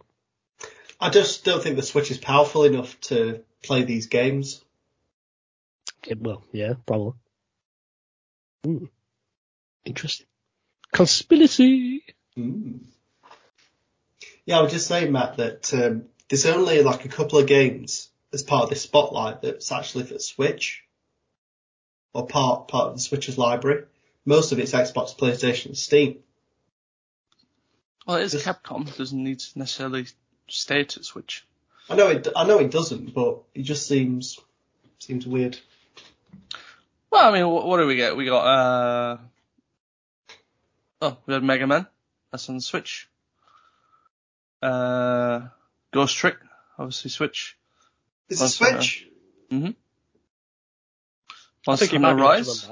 I 1.01 1.11
just 1.11 1.45
don't 1.45 1.63
think 1.63 1.77
the 1.77 1.83
Switch 1.83 2.11
is 2.11 2.19
powerful 2.19 2.65
enough 2.65 3.01
to 3.03 3.43
play 3.63 3.85
these 3.85 4.07
games. 4.07 4.63
It, 6.07 6.21
well, 6.21 6.43
yeah, 6.53 6.75
probably. 6.87 7.13
Hmm. 8.65 8.85
Interesting. 9.85 10.27
Conspiracy. 10.93 12.03
Mm. 12.37 12.81
Yeah, 14.45 14.59
I 14.59 14.63
was 14.63 14.73
just 14.73 14.87
saying, 14.89 15.13
Matt, 15.13 15.37
that 15.37 15.73
um, 15.75 16.05
there's 16.29 16.47
only 16.47 16.83
like 16.83 17.05
a 17.05 17.09
couple 17.09 17.39
of 17.39 17.47
games 17.47 18.09
as 18.33 18.43
part 18.43 18.65
of 18.65 18.71
this 18.71 18.83
spotlight 18.83 19.43
that's 19.43 19.71
actually 19.73 20.05
for 20.05 20.19
Switch, 20.19 20.85
or 22.13 22.27
part 22.27 22.69
part 22.69 22.89
of 22.89 22.95
the 22.95 23.01
Switch's 23.01 23.39
library. 23.39 23.85
Most 24.25 24.53
of 24.53 24.59
it's 24.59 24.73
Xbox, 24.73 25.17
PlayStation, 25.17 25.67
and 25.67 25.79
Steam. 25.79 26.19
Well, 28.07 28.17
it 28.19 28.25
is 28.25 28.33
Just- 28.33 28.47
Capcom. 28.47 28.89
It 28.89 28.97
doesn't 28.99 29.23
need 29.23 29.39
to 29.41 29.59
necessarily 29.59 30.07
stay 30.49 30.85
to 30.85 31.05
Switch. 31.05 31.45
I 31.89 31.97
know 31.97 32.09
it. 32.09 32.29
I 32.37 32.45
know 32.47 32.59
it 32.59 32.71
doesn't, 32.71 33.15
but 33.15 33.43
it 33.55 33.63
just 33.63 33.87
seems 33.89 34.39
seems 34.99 35.27
weird. 35.27 35.59
Well, 37.11 37.29
I 37.29 37.33
mean, 37.37 37.49
what, 37.49 37.67
what 37.67 37.79
do 37.79 37.87
we 37.87 37.97
get? 37.97 38.17
We 38.17 38.27
got, 38.27 38.45
uh, 38.47 39.17
oh, 41.01 41.17
we 41.27 41.35
had 41.35 41.43
Mega 41.43 41.67
Man. 41.67 41.87
That's 42.33 42.49
on 42.49 42.57
the 42.57 42.61
Switch. 42.61 43.09
Uh, 44.63 45.49
Ghost 45.93 46.17
Trick, 46.17 46.37
obviously 46.79 47.11
Switch. 47.11 47.57
Is 48.29 48.41
it 48.41 48.43
Monster 48.45 48.65
Hunter. 48.65 48.79
Switch? 48.83 49.07
Mm-hmm. 49.51 49.67
I 49.67 51.35
Monster 51.67 51.85
think 51.87 51.93
you 51.95 52.01
might 52.01 52.09
Hunter 52.19 52.23
be 52.25 52.29
able 52.41 52.55
to 52.55 52.69
Rise. 52.69 52.71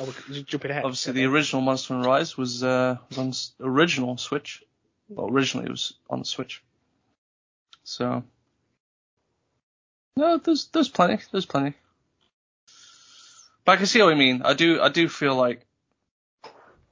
Oh, 0.00 0.04
we're 0.04 0.34
just 0.34 0.46
jumping 0.46 0.70
ahead. 0.70 0.84
Obviously, 0.84 1.10
Okay. 1.10 1.20
the 1.20 1.26
original 1.26 1.62
Monster 1.62 1.94
Hunter 1.94 2.08
Rise 2.08 2.36
was, 2.36 2.62
uh, 2.62 2.96
was 3.08 3.18
on 3.18 3.28
s- 3.28 3.52
original 3.60 4.16
Switch. 4.16 4.62
Well, 5.08 5.28
originally 5.30 5.66
it 5.66 5.70
was 5.70 5.94
on 6.10 6.18
the 6.20 6.24
Switch. 6.24 6.62
So, 7.82 8.22
no, 10.16 10.36
there's, 10.36 10.66
there's 10.66 10.88
plenty, 10.90 11.22
there's 11.32 11.46
plenty. 11.46 11.74
But 13.64 13.72
I 13.72 13.76
can 13.76 13.86
see 13.86 14.02
what 14.02 14.10
you 14.10 14.16
mean. 14.16 14.42
I 14.44 14.52
do, 14.54 14.80
I 14.82 14.90
do 14.90 15.08
feel 15.08 15.34
like 15.34 15.64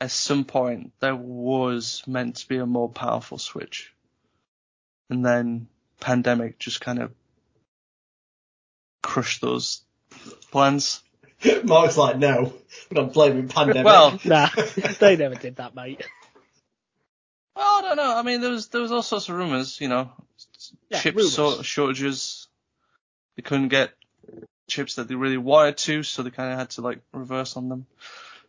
at 0.01 0.11
some 0.11 0.45
point 0.45 0.93
there 1.01 1.17
was 1.17 2.03
meant 2.07 2.37
to 2.37 2.49
be 2.49 2.57
a 2.59 2.67
more 2.67 2.89
powerful 2.89 3.39
Switch. 3.39 3.93
And 5.09 5.25
then 5.25 5.69
pandemic 6.01 6.59
just 6.59 6.81
kind 6.81 6.99
of 7.01 7.13
crushed 9.03 9.41
those 9.41 9.83
plans. 10.51 11.03
Mark's 11.65 11.97
like, 11.97 12.19
no, 12.19 12.53
we're 12.91 13.03
not 13.03 13.13
blaming 13.13 13.49
pandemic. 13.49 13.85
Well, 13.85 14.19
Nah, 14.25 14.49
they 14.99 15.17
never 15.17 15.35
did 15.35 15.57
that, 15.57 15.75
mate. 15.75 16.05
Well, 17.55 17.65
I 17.79 17.83
don't 17.83 17.97
know. 17.97 18.17
I 18.17 18.23
mean, 18.23 18.41
there 18.41 18.51
was 18.51 18.69
there 18.69 18.81
was 18.83 18.93
all 18.93 19.03
sorts 19.03 19.29
of 19.29 19.37
rumors, 19.37 19.81
you 19.81 19.89
know, 19.89 20.11
Yeah, 20.91 21.01
chip 21.01 21.19
so- 21.21 21.63
shortages. 21.63 22.49
They 23.37 23.43
couldn't 23.43 23.69
get 23.69 23.91
chips 24.69 24.95
that 24.97 25.09
they 25.09 25.15
really 25.15 25.37
wanted 25.37 25.77
to, 25.79 26.03
so 26.03 26.23
they 26.23 26.31
kind 26.31 26.53
of 26.53 26.59
had 26.59 26.71
to 26.71 26.81
like 26.81 27.01
reverse 27.13 27.57
on 27.57 27.69
them. 27.69 27.87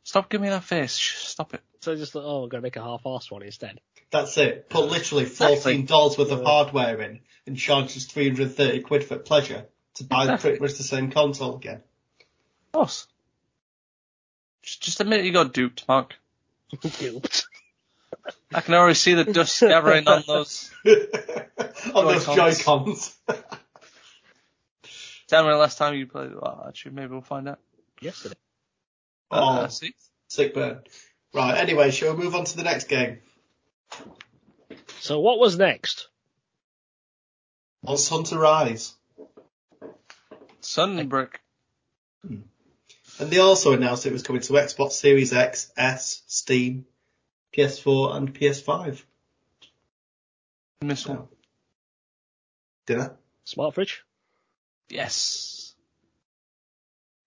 Stop 0.08 0.30
giving 0.30 0.44
me 0.44 0.50
that 0.52 0.64
face. 0.64 0.96
Shh, 0.96 1.18
Stop 1.26 1.54
it. 1.54 1.62
So 1.82 1.94
just 1.94 2.14
thought, 2.14 2.24
oh, 2.24 2.44
I'm 2.44 2.48
going 2.50 2.62
to 2.62 2.66
make 2.66 2.78
a 2.78 2.82
half-assed 2.82 3.30
one 3.30 3.44
instead. 3.44 3.82
That's 4.10 4.38
it. 4.38 4.70
Put 4.70 4.90
literally 4.90 5.26
fourteen 5.26 5.86
dollars 5.86 6.18
worth 6.18 6.32
of 6.32 6.44
hardware 6.46 7.02
in 7.02 7.20
and 7.46 7.58
charge 7.58 7.98
us 7.98 8.06
three 8.06 8.30
hundred 8.30 8.44
and 8.48 8.56
thirty 8.56 8.80
quid 8.80 9.04
for 9.04 9.18
pleasure 9.18 9.66
to 9.96 10.06
buy 10.06 10.22
Exactly. 10.24 10.52
pretty 10.52 10.64
much 10.64 10.78
the 10.78 10.84
same 10.86 11.12
console 11.12 11.58
again. 11.58 11.82
Of 12.68 12.72
course. 12.72 13.08
Just, 14.64 14.82
just 14.82 15.02
admit 15.02 15.26
you 15.26 15.34
got 15.34 15.54
duped, 15.54 15.86
Mark. 15.90 16.16
Duped. 17.00 17.46
I 18.54 18.62
can 18.62 18.76
already 18.76 18.94
see 18.94 19.14
the 19.14 19.26
dust 19.26 19.60
gathering 19.62 20.08
on 20.08 20.24
those. 20.26 20.72
On 21.94 22.06
those 22.06 22.26
Joy-Cons. 22.26 22.58
Joy-Cons. 22.60 23.18
Tell 25.28 25.44
me 25.44 25.50
the 25.52 25.58
last 25.58 25.78
time 25.78 25.96
you 25.96 26.08
played. 26.08 26.32
Well, 26.34 26.64
actually, 26.66 26.92
maybe 26.96 27.12
we'll 27.12 27.20
find 27.22 27.50
out. 27.50 27.60
Yesterday. 28.00 28.36
Uh, 29.32 29.64
Oh, 29.64 29.68
see? 29.68 29.94
sick 30.28 30.54
burn. 30.54 30.82
Right, 31.34 31.58
anyway, 31.58 31.92
shall 31.92 32.16
we 32.16 32.24
move 32.24 32.36
on 32.36 32.46
to 32.46 32.58
the 32.58 32.64
next 32.64 32.88
game? 32.88 33.20
So 35.00 35.20
what 35.20 35.40
was 35.40 35.58
next? 35.58 36.08
Monster 37.84 38.16
Hunter 38.16 38.40
Rise. 38.40 38.96
Sunbreak. 40.62 41.36
And 42.24 43.32
they 43.32 43.40
also 43.40 43.74
announced 43.74 44.06
it 44.06 44.14
was 44.14 44.24
coming 44.24 44.42
to 44.44 44.54
Xbox 44.54 44.92
Series 44.92 45.34
X, 45.34 45.72
S, 45.78 46.22
Steam, 46.28 46.86
PS4 47.56 48.16
and 48.16 48.34
PS5. 48.34 49.02
Missile. 50.84 51.14
No. 51.14 51.30
Did 52.86 53.00
I? 53.00 53.10
Smart 53.46 53.74
fridge? 53.74 54.04
Yes. 54.90 55.74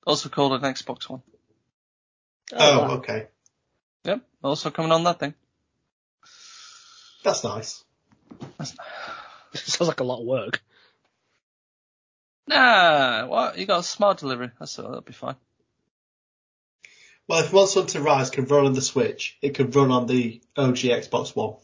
Also 0.07 0.29
called 0.29 0.53
an 0.53 0.61
Xbox 0.63 1.09
One. 1.09 1.23
Oh, 2.53 2.57
oh, 2.59 2.79
wow. 2.81 2.91
okay. 2.97 3.27
Yep. 4.05 4.23
Also 4.43 4.71
coming 4.71 4.93
on 4.93 5.05
that 5.05 5.19
thing. 5.19 5.35
That's 7.23 7.45
nice. 7.45 7.85
Sounds 9.55 9.89
like 9.89 10.01
a 10.01 10.05
lot 10.05 10.21
of 10.21 10.27
work. 10.27 10.63
Nah, 12.47 13.27
what? 13.27 13.59
You 13.59 13.67
got 13.67 13.81
a 13.81 13.85
smart 13.85 14.19
delivery. 14.19 14.51
That's 14.59 14.79
all. 14.79 14.87
that'll 14.87 15.03
be 15.03 15.13
fine. 15.13 15.37
Well, 17.29 17.45
if 17.45 17.53
Monster 17.53 17.81
Hunter 17.81 18.01
Rise 18.01 18.31
can 18.31 18.45
run 18.47 18.67
on 18.67 18.73
the 18.73 18.83
Switch, 18.83 19.39
it 19.41 19.55
could 19.55 19.75
run 19.77 19.93
on 19.93 20.07
the 20.07 20.41
OG 20.57 20.79
Xbox 20.79 21.37
One. 21.37 21.55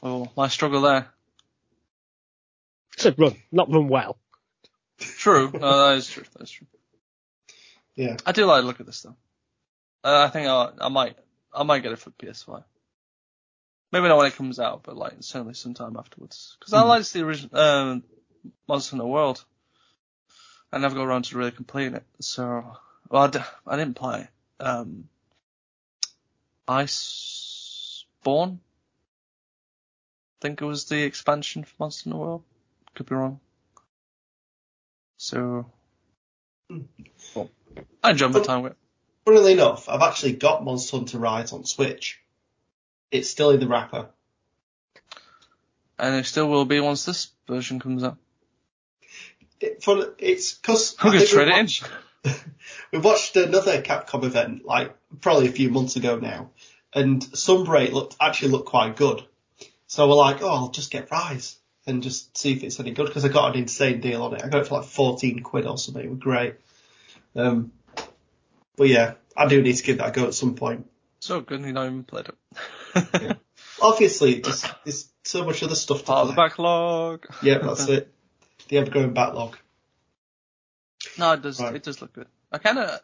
Oh, 0.00 0.28
my 0.36 0.46
struggle 0.46 0.82
there. 0.82 1.08
I 2.98 3.00
said 3.00 3.18
run, 3.18 3.34
not 3.50 3.72
run 3.72 3.88
well. 3.88 4.16
True. 4.98 5.50
no, 5.52 5.88
that 5.88 5.96
is 5.96 6.08
true. 6.08 6.24
That 6.34 6.42
is 6.42 6.50
true. 6.50 6.66
Yeah. 7.96 8.16
I 8.24 8.30
do 8.30 8.44
like 8.44 8.62
to 8.62 8.66
look 8.66 8.78
at 8.78 8.86
this 8.86 9.02
though. 9.02 9.16
Uh, 10.04 10.24
I 10.26 10.30
think 10.30 10.46
I, 10.48 10.70
I 10.80 10.88
might, 10.88 11.16
I 11.52 11.62
might 11.64 11.82
get 11.82 11.92
it 11.92 11.98
for 11.98 12.10
PS5. 12.10 12.62
Maybe 13.90 14.08
not 14.08 14.18
when 14.18 14.26
it 14.26 14.36
comes 14.36 14.60
out, 14.60 14.82
but 14.82 14.96
like 14.96 15.14
certainly 15.20 15.54
sometime 15.54 15.96
afterwards. 15.96 16.56
Because 16.58 16.74
I 16.74 16.82
Hmm. 16.82 16.88
liked 16.88 17.12
the 17.12 17.22
original 17.24 17.58
um, 17.58 18.02
Monster 18.68 18.96
the 18.96 19.06
World. 19.06 19.44
I 20.70 20.78
never 20.78 20.94
got 20.94 21.04
around 21.04 21.24
to 21.26 21.38
really 21.38 21.50
completing 21.52 21.94
it. 21.94 22.04
So, 22.20 22.76
well, 23.08 23.22
I, 23.22 23.26
d- 23.28 23.38
I 23.66 23.76
didn't 23.76 23.94
play 23.96 24.28
um, 24.60 25.08
Iceborne. 26.68 28.58
I 28.58 30.40
think 30.42 30.60
it 30.60 30.66
was 30.66 30.84
the 30.84 31.02
expansion 31.02 31.64
for 31.64 31.74
Monster 31.80 32.10
in 32.10 32.12
the 32.12 32.18
World. 32.18 32.42
Could 32.94 33.06
be 33.06 33.14
wrong. 33.14 33.40
So, 35.16 35.66
well, 37.34 37.50
I 38.04 38.10
enjoyed 38.10 38.32
my 38.32 38.40
time 38.42 38.62
with 38.62 38.72
it. 38.72 38.78
Funnily 39.28 39.52
enough, 39.52 39.90
I've 39.90 40.00
actually 40.00 40.32
got 40.32 40.64
Monster 40.64 40.96
Hunter 40.96 41.18
Rise 41.18 41.52
on 41.52 41.66
Switch. 41.66 42.18
It's 43.10 43.28
still 43.28 43.50
in 43.50 43.60
the 43.60 43.68
wrapper. 43.68 44.08
And 45.98 46.14
it 46.14 46.24
still 46.24 46.48
will 46.48 46.64
be 46.64 46.80
once 46.80 47.04
this 47.04 47.28
version 47.46 47.78
comes 47.78 48.02
out. 48.02 48.16
It, 49.60 49.82
fun, 49.82 50.14
it's 50.16 50.54
because 50.54 50.96
I'm 50.98 51.12
gonna 51.12 51.26
trade 51.26 51.48
it 51.48 51.82
in. 52.24 52.34
we 52.90 53.00
watched 53.00 53.36
another 53.36 53.82
Capcom 53.82 54.24
event 54.24 54.64
like 54.64 54.96
probably 55.20 55.48
a 55.48 55.52
few 55.52 55.68
months 55.68 55.96
ago 55.96 56.16
now, 56.18 56.48
and 56.94 57.20
Sunbreak 57.20 57.92
looked 57.92 58.16
actually 58.18 58.52
looked 58.52 58.70
quite 58.70 58.96
good. 58.96 59.22
So 59.88 60.08
we're 60.08 60.14
like, 60.14 60.40
oh, 60.40 60.48
I'll 60.48 60.70
just 60.70 60.90
get 60.90 61.10
Rise 61.10 61.58
and 61.86 62.02
just 62.02 62.38
see 62.38 62.52
if 62.52 62.64
it's 62.64 62.80
any 62.80 62.92
good 62.92 63.08
because 63.08 63.26
I 63.26 63.28
got 63.28 63.54
an 63.54 63.60
insane 63.60 64.00
deal 64.00 64.22
on 64.22 64.36
it. 64.36 64.42
I 64.42 64.48
got 64.48 64.62
it 64.62 64.68
for 64.68 64.78
like 64.78 64.88
14 64.88 65.40
quid 65.40 65.66
or 65.66 65.76
something. 65.76 66.02
It 66.02 66.08
was 66.08 66.18
great. 66.18 66.54
Um, 67.36 67.72
but 68.78 68.88
yeah, 68.88 69.14
I 69.36 69.46
do 69.46 69.60
need 69.60 69.74
to 69.76 69.82
give 69.82 69.98
that 69.98 70.08
a 70.08 70.12
go 70.12 70.26
at 70.26 70.34
some 70.34 70.54
point. 70.54 70.88
So 71.20 71.40
good, 71.40 71.60
you've 71.60 71.74
not 71.74 71.86
even 71.86 72.04
played 72.04 72.28
it. 72.94 73.36
Obviously, 73.82 74.40
there's, 74.40 74.64
there's 74.84 75.12
so 75.24 75.44
much 75.44 75.62
other 75.62 75.74
stuff 75.74 75.98
to 75.98 76.04
Part 76.04 76.20
of 76.22 76.28
the 76.28 76.34
play. 76.34 76.46
backlog. 76.48 77.26
Yeah, 77.42 77.58
that's 77.58 77.88
it. 77.88 78.12
The 78.68 78.78
ever-growing 78.78 79.14
backlog. 79.14 79.56
No, 81.18 81.32
it 81.32 81.42
does. 81.42 81.60
Right. 81.60 81.74
It 81.74 81.82
does 81.82 82.00
look 82.00 82.12
good. 82.12 82.26
I 82.52 82.58
kind 82.58 82.78
of. 82.78 83.00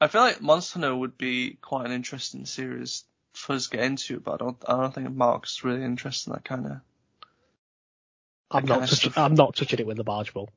I 0.00 0.08
feel 0.08 0.20
like 0.20 0.40
Monster 0.42 0.78
Hunter 0.80 0.94
would 0.96 1.16
be 1.16 1.56
quite 1.60 1.86
an 1.86 1.92
interesting 1.92 2.44
series 2.46 3.04
for 3.34 3.54
us 3.54 3.68
to 3.68 3.76
get 3.76 3.84
into, 3.84 4.20
but 4.20 4.34
I 4.34 4.36
don't. 4.36 4.56
I 4.68 4.76
don't 4.76 4.94
think 4.94 5.14
Mark's 5.14 5.64
really 5.64 5.84
interested 5.84 6.30
in 6.30 6.34
that 6.34 6.44
kind 6.44 6.66
of. 6.66 6.72
I'm 8.50 8.64
not 8.64 8.78
kinda 8.80 8.86
touching. 8.88 9.12
I'm 9.16 9.34
not 9.34 9.56
touching 9.56 9.78
it 9.78 9.86
with 9.86 9.96
the 9.96 10.04
barge 10.04 10.32
pole. 10.32 10.50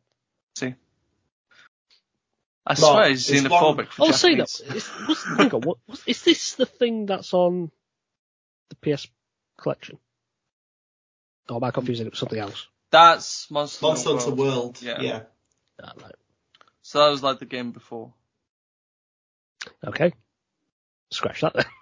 See. 0.55 0.75
I 2.69 2.79
Mark, 2.79 2.93
swear 2.93 3.10
he's 3.10 3.29
it's 3.29 3.41
xenophobic 3.41 3.88
for 3.88 4.05
Oh, 4.05 4.12
say 4.12 4.36
that. 4.36 4.47
Japanese. 4.47 4.84
Is, 4.84 5.08
was, 5.08 5.23
hang 5.23 5.51
on, 5.51 5.62
what, 5.62 5.77
was, 5.88 6.03
is 6.05 6.23
this 6.23 6.53
the 6.53 6.67
thing 6.67 7.08
that's 7.08 7.34
on 7.34 7.71
the 8.69 8.95
PS 8.95 9.08
collection? 9.58 9.97
Or 11.49 11.55
am 11.55 11.63
I 11.63 11.71
confusing 11.71 12.05
it 12.05 12.12
with 12.12 12.19
something 12.19 12.38
else? 12.38 12.67
That's 12.91 13.49
Monster, 13.49 13.86
Monster 13.86 14.10
Hunter 14.10 14.29
World. 14.32 14.38
World. 14.38 14.82
Yeah. 14.84 15.01
yeah. 15.01 15.21
Ah, 15.84 15.93
right. 15.99 16.15
So 16.84 16.99
that 16.99 17.10
was 17.10 17.23
like 17.23 17.39
the 17.39 17.45
game 17.45 17.71
before. 17.71 18.13
Okay. 19.84 20.13
Scratch 21.12 21.41
that 21.41 21.53
then. 21.53 21.65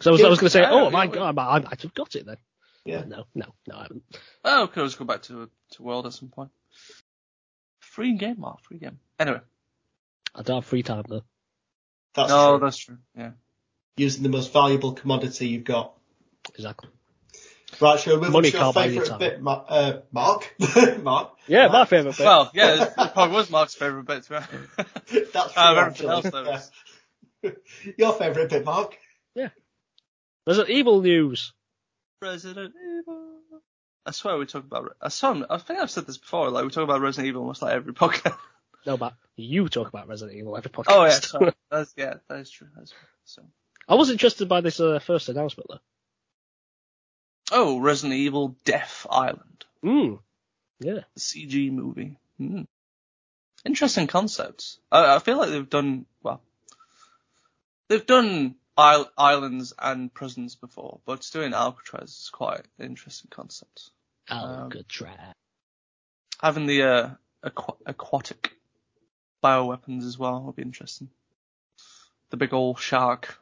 So 0.00 0.10
I 0.10 0.12
was, 0.12 0.20
was 0.20 0.40
going 0.40 0.46
to 0.46 0.50
say, 0.50 0.64
oh 0.68 0.90
my 0.90 1.06
god, 1.06 1.38
I 1.38 1.60
might 1.60 1.82
have 1.82 1.94
got 1.94 2.16
it 2.16 2.26
then. 2.26 2.38
Yeah. 2.84 3.04
No, 3.06 3.24
no, 3.36 3.46
no, 3.68 3.76
I 3.76 3.82
haven't. 3.82 4.02
Oh, 4.44 4.66
could 4.66 4.80
always 4.80 4.96
go 4.96 5.04
back 5.04 5.22
to 5.22 5.48
to 5.72 5.82
World 5.84 6.06
at 6.06 6.12
some 6.12 6.28
point. 6.28 6.50
Free 7.94 8.14
game, 8.16 8.40
Mark. 8.40 8.60
Free 8.62 8.78
game. 8.78 8.98
Anyway. 9.20 9.38
I 10.34 10.42
don't 10.42 10.56
have 10.56 10.64
free 10.64 10.82
time 10.82 11.04
though. 11.08 11.22
That's 12.16 12.28
no, 12.28 12.58
true. 12.58 12.66
that's 12.66 12.76
true. 12.76 12.98
Yeah. 13.16 13.30
Using 13.96 14.24
the 14.24 14.28
most 14.30 14.52
valuable 14.52 14.92
commodity 14.94 15.46
you've 15.46 15.62
got. 15.62 15.94
Exactly. 16.54 16.90
Right, 17.80 18.00
shall 18.00 18.16
we 18.16 18.22
move 18.22 18.32
Money 18.32 18.48
on 18.48 18.50
to 18.52 18.56
your 18.58 18.62
can't 18.64 18.74
buy 18.74 18.84
you 18.86 18.90
favourite 19.00 19.08
time. 19.10 19.18
bit, 19.20 19.40
Ma- 19.40 19.64
uh, 19.68 20.00
Mark? 20.10 20.54
Mark? 21.02 21.34
Yeah, 21.46 21.66
my 21.68 21.72
Mark? 21.72 21.88
favourite 21.88 22.16
bit. 22.16 22.24
Well, 22.24 22.50
yeah, 22.52 22.82
it 22.84 22.94
probably 23.12 23.36
was 23.36 23.50
Mark's 23.50 23.74
favourite 23.76 24.06
bit. 24.06 24.24
To 24.24 24.28
be 24.30 24.36
honest. 24.36 25.32
That's 25.32 25.52
true, 25.52 25.62
Uh, 25.62 25.74
everything 25.74 26.08
else, 26.10 26.30
though, 26.30 26.58
Yeah. 27.42 27.50
Your 27.98 28.12
favourite 28.14 28.50
bit, 28.50 28.64
Mark? 28.64 28.96
Yeah. 29.36 29.50
Resident 30.48 30.70
Evil 30.70 31.00
news. 31.00 31.52
Resident 32.20 32.74
Evil. 32.98 33.23
I 34.06 34.10
swear 34.10 34.36
we 34.36 34.46
talk 34.46 34.64
about. 34.64 34.96
I 35.00 35.08
swear, 35.08 35.46
I 35.48 35.58
think 35.58 35.80
I've 35.80 35.90
said 35.90 36.06
this 36.06 36.18
before. 36.18 36.50
Like 36.50 36.64
we 36.64 36.70
talk 36.70 36.84
about 36.84 37.00
Resident 37.00 37.28
Evil 37.28 37.42
almost 37.42 37.62
like 37.62 37.74
every 37.74 37.92
podcast. 37.94 38.36
No, 38.86 38.96
but 38.98 39.14
you 39.36 39.68
talk 39.68 39.88
about 39.88 40.08
Resident 40.08 40.36
Evil 40.38 40.56
every 40.56 40.70
podcast. 40.70 40.84
Oh 40.88 41.04
yeah, 41.04 41.10
sorry. 41.20 41.52
That's, 41.70 41.94
yeah, 41.96 42.14
that 42.28 42.38
is 42.40 42.50
true. 42.50 42.68
That's 42.76 42.90
true. 42.90 42.98
So. 43.24 43.42
I 43.88 43.94
was 43.94 44.10
interested 44.10 44.48
by 44.48 44.60
this 44.60 44.78
uh, 44.80 44.98
first 44.98 45.28
announcement 45.28 45.68
though. 45.70 45.78
Oh, 47.52 47.78
Resident 47.78 48.14
Evil 48.18 48.56
Death 48.64 49.06
Island, 49.10 49.64
Mm. 49.82 50.18
Yeah. 50.80 51.00
the 51.14 51.20
CG 51.20 51.70
movie. 51.70 52.16
Hmm. 52.38 52.62
Interesting 53.64 54.06
concepts. 54.06 54.78
I, 54.90 55.16
I 55.16 55.18
feel 55.18 55.38
like 55.38 55.50
they've 55.50 55.68
done 55.68 56.06
well. 56.22 56.42
They've 57.88 58.04
done 58.04 58.56
isl- 58.78 59.08
islands 59.16 59.72
and 59.78 60.12
prisons 60.12 60.54
before, 60.56 61.00
but 61.06 61.26
doing 61.32 61.52
Alcatraz 61.54 62.10
is 62.10 62.30
quite 62.32 62.62
an 62.78 62.86
interesting 62.86 63.30
concept. 63.30 63.90
Um, 64.28 64.40
Alcatraz. 64.72 65.34
Having 66.40 66.66
the 66.66 66.82
uh, 66.82 67.10
aqua- 67.42 67.76
aquatic 67.86 68.52
bioweapons 69.42 70.04
as 70.06 70.18
well 70.18 70.42
would 70.42 70.56
be 70.56 70.62
interesting. 70.62 71.08
The 72.30 72.36
big 72.36 72.52
old 72.54 72.78
shark 72.80 73.38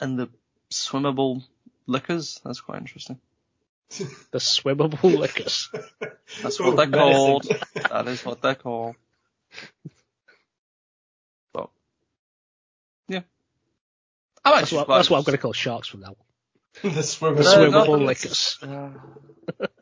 and 0.00 0.18
the 0.18 0.28
swimmable 0.70 1.42
lickers. 1.86 2.40
That's 2.44 2.60
quite 2.60 2.78
interesting. 2.78 3.18
The 4.30 4.38
swimmable 4.38 5.18
lickers. 5.18 5.68
That's 6.42 6.58
what 6.58 6.76
they're 6.76 6.86
menacing. 6.86 7.12
called. 7.12 7.46
That 7.90 8.08
is 8.08 8.24
what 8.24 8.40
they're 8.40 8.54
called. 8.54 8.96
But 11.52 11.68
yeah, 13.08 13.20
I'm 14.42 14.60
That's 14.60 14.72
what, 14.72 14.88
that's 14.88 15.10
what 15.10 15.18
I'm 15.18 15.24
going 15.24 15.36
to 15.36 15.42
call 15.42 15.52
sharks 15.52 15.88
from 15.88 16.00
now. 16.00 16.16
the 16.16 16.31
The 16.82 17.02
swimmer. 17.02 17.40
Uh, 17.40 17.44
swimmable 17.44 17.98
no, 17.98 18.06
lickers. 18.06 18.58
Uh, 18.62 18.90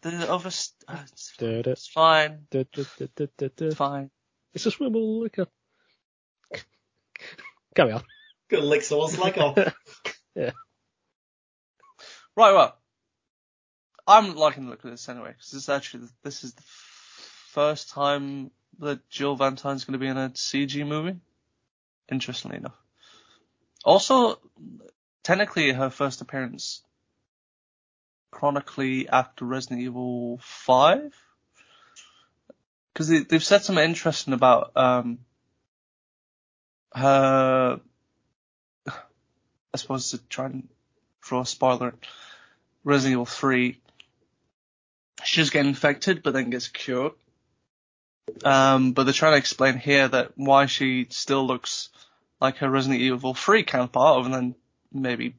the 0.03 0.33
other, 0.33 0.50
st- 0.50 0.85
uh, 0.88 1.03
it's, 1.03 1.35
Du- 1.37 1.53
du- 1.55 1.64
it's 1.70 1.87
fine. 1.87 2.46
It's 2.50 3.76
fine. 3.76 4.11
It's 4.53 4.66
a 4.66 4.70
swimmable 4.70 5.20
licker. 5.20 5.46
Carry 7.74 7.92
on. 7.92 8.03
Gonna 8.48 8.64
lick 8.64 8.83
someone's 8.83 9.18
leg 9.18 9.38
off. 9.38 9.57
Right, 12.37 12.53
well, 12.53 12.79
I'm 14.07 14.35
liking 14.35 14.64
the 14.64 14.70
look 14.70 14.85
of 14.85 14.90
this 14.90 15.09
anyway 15.09 15.33
because 15.33 15.50
this 15.50 15.62
is 15.64 15.68
actually 15.68 16.05
this 16.22 16.42
is 16.44 16.55
the 16.55 16.62
first 16.62 17.90
time 17.90 18.50
that 18.79 19.09
Jill 19.11 19.37
Valentine's 19.37 19.85
going 19.85 19.92
to 19.92 19.98
be 19.98 20.07
in 20.07 20.16
a 20.16 20.31
CG 20.31 20.87
movie. 20.87 21.18
Interestingly 22.11 22.57
enough, 22.57 22.79
also 23.85 24.38
technically 25.22 25.72
her 25.72 25.90
first 25.90 26.20
appearance 26.20 26.83
chronically 28.30 29.09
after 29.09 29.44
Resident 29.44 29.80
Evil 29.80 30.38
Five 30.42 31.14
because 32.92 33.09
they, 33.09 33.20
they've 33.20 33.44
said 33.44 33.62
something 33.62 33.85
interesting 33.85 34.35
about 34.35 34.72
um 34.76 35.18
her. 36.94 37.80
I 38.87 39.76
suppose 39.76 40.11
to 40.11 40.18
try 40.18 40.46
and 40.46 40.68
throw 41.24 41.40
a 41.40 41.46
spoiler. 41.46 41.94
Resident 42.83 43.12
Evil 43.12 43.26
3, 43.26 43.78
she 45.22 45.37
just 45.37 45.52
gets 45.52 45.66
infected, 45.66 46.22
but 46.22 46.33
then 46.33 46.50
gets 46.50 46.66
cured. 46.66 47.12
Um, 48.44 48.92
but 48.92 49.04
they're 49.04 49.12
trying 49.12 49.35
to 49.35 49.38
explain 49.38 49.76
here 49.76 50.09
that 50.09 50.33
why 50.37 50.66
she 50.66 51.06
still 51.11 51.46
looks 51.46 51.90
like 52.40 52.56
her 52.56 52.70
Resident 52.70 53.00
Evil 53.00 53.35
3 53.35 53.62
counterpart, 53.62 54.20
other 54.20 54.35
than 54.35 54.54
maybe 54.92 55.35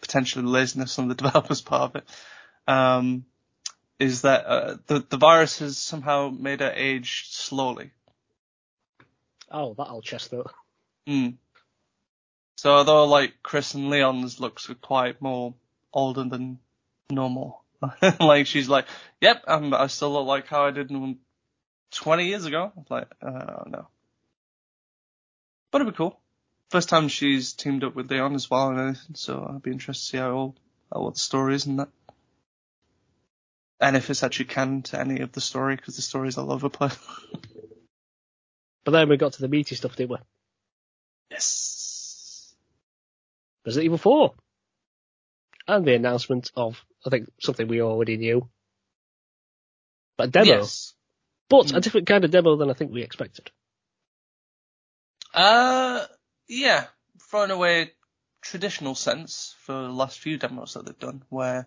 potentially 0.00 0.44
laziness 0.44 0.98
on 0.98 1.08
the 1.08 1.14
developers' 1.22 1.60
part 1.60 1.90
of 1.90 1.96
it, 1.96 2.08
um, 2.66 3.24
is 3.98 4.22
that 4.22 4.46
uh, 4.46 4.76
the 4.86 5.04
the 5.08 5.16
virus 5.16 5.58
has 5.60 5.78
somehow 5.78 6.30
made 6.30 6.60
her 6.60 6.72
age 6.74 7.28
slowly. 7.30 7.90
Oh, 9.50 9.74
that 9.74 9.88
old 9.88 10.04
chestnut. 10.04 10.46
Mm. 11.06 11.34
So 12.56 12.70
although 12.72 13.06
like 13.06 13.42
Chris 13.42 13.74
and 13.74 13.90
Leon's 13.90 14.40
looks 14.40 14.70
are 14.70 14.74
quite 14.74 15.20
more 15.20 15.54
older 15.92 16.24
than 16.24 16.58
normal, 17.10 17.62
like 18.20 18.46
she's 18.46 18.68
like, 18.68 18.86
yep, 19.20 19.42
I'm, 19.46 19.74
I 19.74 19.88
still 19.88 20.12
look 20.12 20.26
like 20.26 20.46
how 20.46 20.66
I 20.66 20.70
did 20.70 20.90
20 21.92 22.26
years 22.26 22.44
ago. 22.44 22.72
Like, 22.88 23.08
uh, 23.20 23.64
no. 23.66 23.88
But 25.70 25.80
it'd 25.80 25.92
be 25.92 25.96
cool. 25.96 26.20
First 26.72 26.88
time 26.88 27.08
she's 27.08 27.52
teamed 27.52 27.84
up 27.84 27.94
with 27.94 28.10
Leon 28.10 28.34
as 28.34 28.48
well 28.48 28.70
and 28.70 28.80
anything, 28.80 29.14
so 29.14 29.46
I'd 29.46 29.62
be 29.62 29.72
interested 29.72 30.04
to 30.04 30.10
see 30.10 30.16
how 30.16 30.30
all, 30.32 30.56
how 30.90 31.02
what 31.02 31.12
the 31.12 31.20
story 31.20 31.54
is 31.54 31.66
and 31.66 31.80
that. 31.80 31.90
And 33.78 33.94
if 33.94 34.08
it's 34.08 34.22
actually 34.22 34.46
canon 34.46 34.80
to 34.84 34.98
any 34.98 35.20
of 35.20 35.32
the 35.32 35.42
story, 35.42 35.76
because 35.76 35.96
the 35.96 36.02
story's 36.02 36.38
all 36.38 36.50
over 36.50 36.70
the 36.70 36.76
place. 36.78 36.96
But 38.84 38.92
then 38.92 39.08
we 39.10 39.16
got 39.18 39.34
to 39.34 39.42
the 39.42 39.48
meaty 39.48 39.76
stuff, 39.76 39.94
didn't 39.96 40.10
we? 40.12 40.16
yes. 41.30 42.52
Resident 43.66 43.84
Evil 43.84 43.98
4. 43.98 44.34
And 45.68 45.84
the 45.84 45.94
announcement 45.94 46.50
of, 46.56 46.82
I 47.06 47.10
think, 47.10 47.28
something 47.38 47.68
we 47.68 47.80
already 47.82 48.16
knew. 48.16 48.48
But 50.16 50.28
a 50.28 50.30
demo. 50.32 50.46
Yes. 50.46 50.94
But 51.48 51.70
Hmm. 51.70 51.76
a 51.76 51.80
different 51.80 52.06
kind 52.08 52.24
of 52.24 52.30
demo 52.32 52.56
than 52.56 52.70
I 52.70 52.72
think 52.72 52.92
we 52.92 53.02
expected. 53.02 53.52
Uh, 55.32 56.06
yeah, 56.52 56.84
throwing 57.30 57.50
away 57.50 57.92
traditional 58.42 58.94
sense 58.94 59.54
for 59.60 59.72
the 59.72 59.88
last 59.88 60.18
few 60.18 60.36
demos 60.36 60.74
that 60.74 60.84
they've 60.84 60.98
done, 60.98 61.22
where 61.28 61.66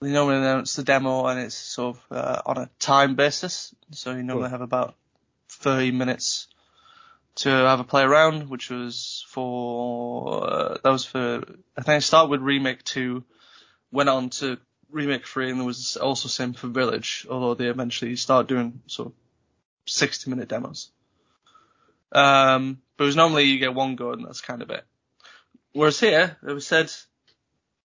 they 0.00 0.10
normally 0.10 0.36
announce 0.36 0.76
the 0.76 0.82
demo 0.82 1.26
and 1.26 1.40
it's 1.40 1.54
sort 1.54 1.96
of 1.96 2.16
uh, 2.16 2.42
on 2.44 2.58
a 2.58 2.70
time 2.78 3.14
basis. 3.14 3.74
So 3.92 4.12
you 4.12 4.22
normally 4.22 4.50
have 4.50 4.60
about 4.60 4.96
30 5.48 5.92
minutes 5.92 6.48
to 7.36 7.48
have 7.48 7.80
a 7.80 7.84
play 7.84 8.02
around, 8.02 8.50
which 8.50 8.68
was 8.68 9.24
for 9.28 10.44
uh, 10.44 10.78
that 10.82 10.90
was 10.90 11.06
for 11.06 11.42
I 11.76 11.82
think 11.82 12.02
it 12.02 12.04
started 12.04 12.30
with 12.30 12.42
remake 12.42 12.84
two, 12.84 13.24
went 13.90 14.10
on 14.10 14.28
to 14.30 14.58
remake 14.90 15.26
three, 15.26 15.50
and 15.50 15.58
there 15.58 15.66
was 15.66 15.96
also 15.96 16.28
same 16.28 16.52
for 16.52 16.66
Village, 16.66 17.26
although 17.30 17.54
they 17.54 17.68
eventually 17.68 18.16
started 18.16 18.48
doing 18.48 18.82
sort 18.86 19.08
of 19.08 19.14
60 19.86 20.28
minute 20.28 20.48
demos. 20.48 20.90
Um, 22.12 22.82
was 23.02 23.16
normally 23.16 23.44
you 23.44 23.58
get 23.58 23.74
one 23.74 23.96
go 23.96 24.12
and 24.12 24.24
that's 24.24 24.40
kind 24.40 24.62
of 24.62 24.70
it. 24.70 24.84
Whereas 25.72 25.98
here, 26.00 26.36
it 26.46 26.52
was 26.52 26.66
said, 26.66 26.92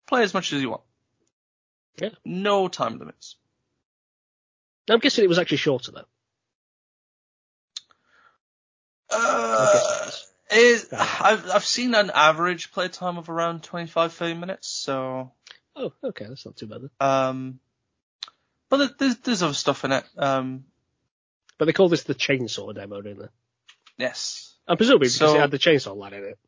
play 0.06 0.22
as 0.22 0.34
much 0.34 0.52
as 0.52 0.60
you 0.60 0.70
want. 0.70 0.82
Yeah. 2.00 2.10
No 2.24 2.68
time 2.68 2.98
limits. 2.98 3.36
I'm 4.88 4.98
guessing 4.98 5.24
it 5.24 5.28
was 5.28 5.38
actually 5.38 5.58
shorter 5.58 5.92
though. 5.92 6.04
Uh, 9.10 10.10
it, 10.50 10.86
I've, 10.92 11.48
I've 11.50 11.64
seen 11.64 11.94
an 11.94 12.10
average 12.14 12.72
play 12.72 12.88
time 12.88 13.18
of 13.18 13.28
around 13.28 13.62
25, 13.62 14.12
30 14.12 14.34
minutes, 14.34 14.68
so, 14.68 15.32
Oh, 15.76 15.92
okay, 16.02 16.26
that's 16.28 16.44
not 16.44 16.56
too 16.56 16.66
bad 16.66 16.82
then. 16.82 16.90
um, 17.08 17.60
but 18.68 18.98
there's, 18.98 19.16
there's 19.18 19.42
other 19.42 19.54
stuff 19.54 19.84
in 19.84 19.92
it. 19.92 20.04
Um, 20.16 20.64
But 21.58 21.64
they 21.66 21.72
call 21.72 21.88
this 21.88 22.04
the 22.04 22.14
chainsaw 22.14 22.74
demo, 22.74 23.00
don't 23.00 23.18
they? 23.18 23.26
yes. 23.98 24.49
And 24.70 24.78
presumably 24.78 25.08
because 25.08 25.16
So- 25.16 25.34
it 25.34 25.40
had 25.40 25.50
the 25.50 25.58
chainsaw 25.58 25.96
line 25.96 26.12
in 26.12 26.22
it. 26.22 26.38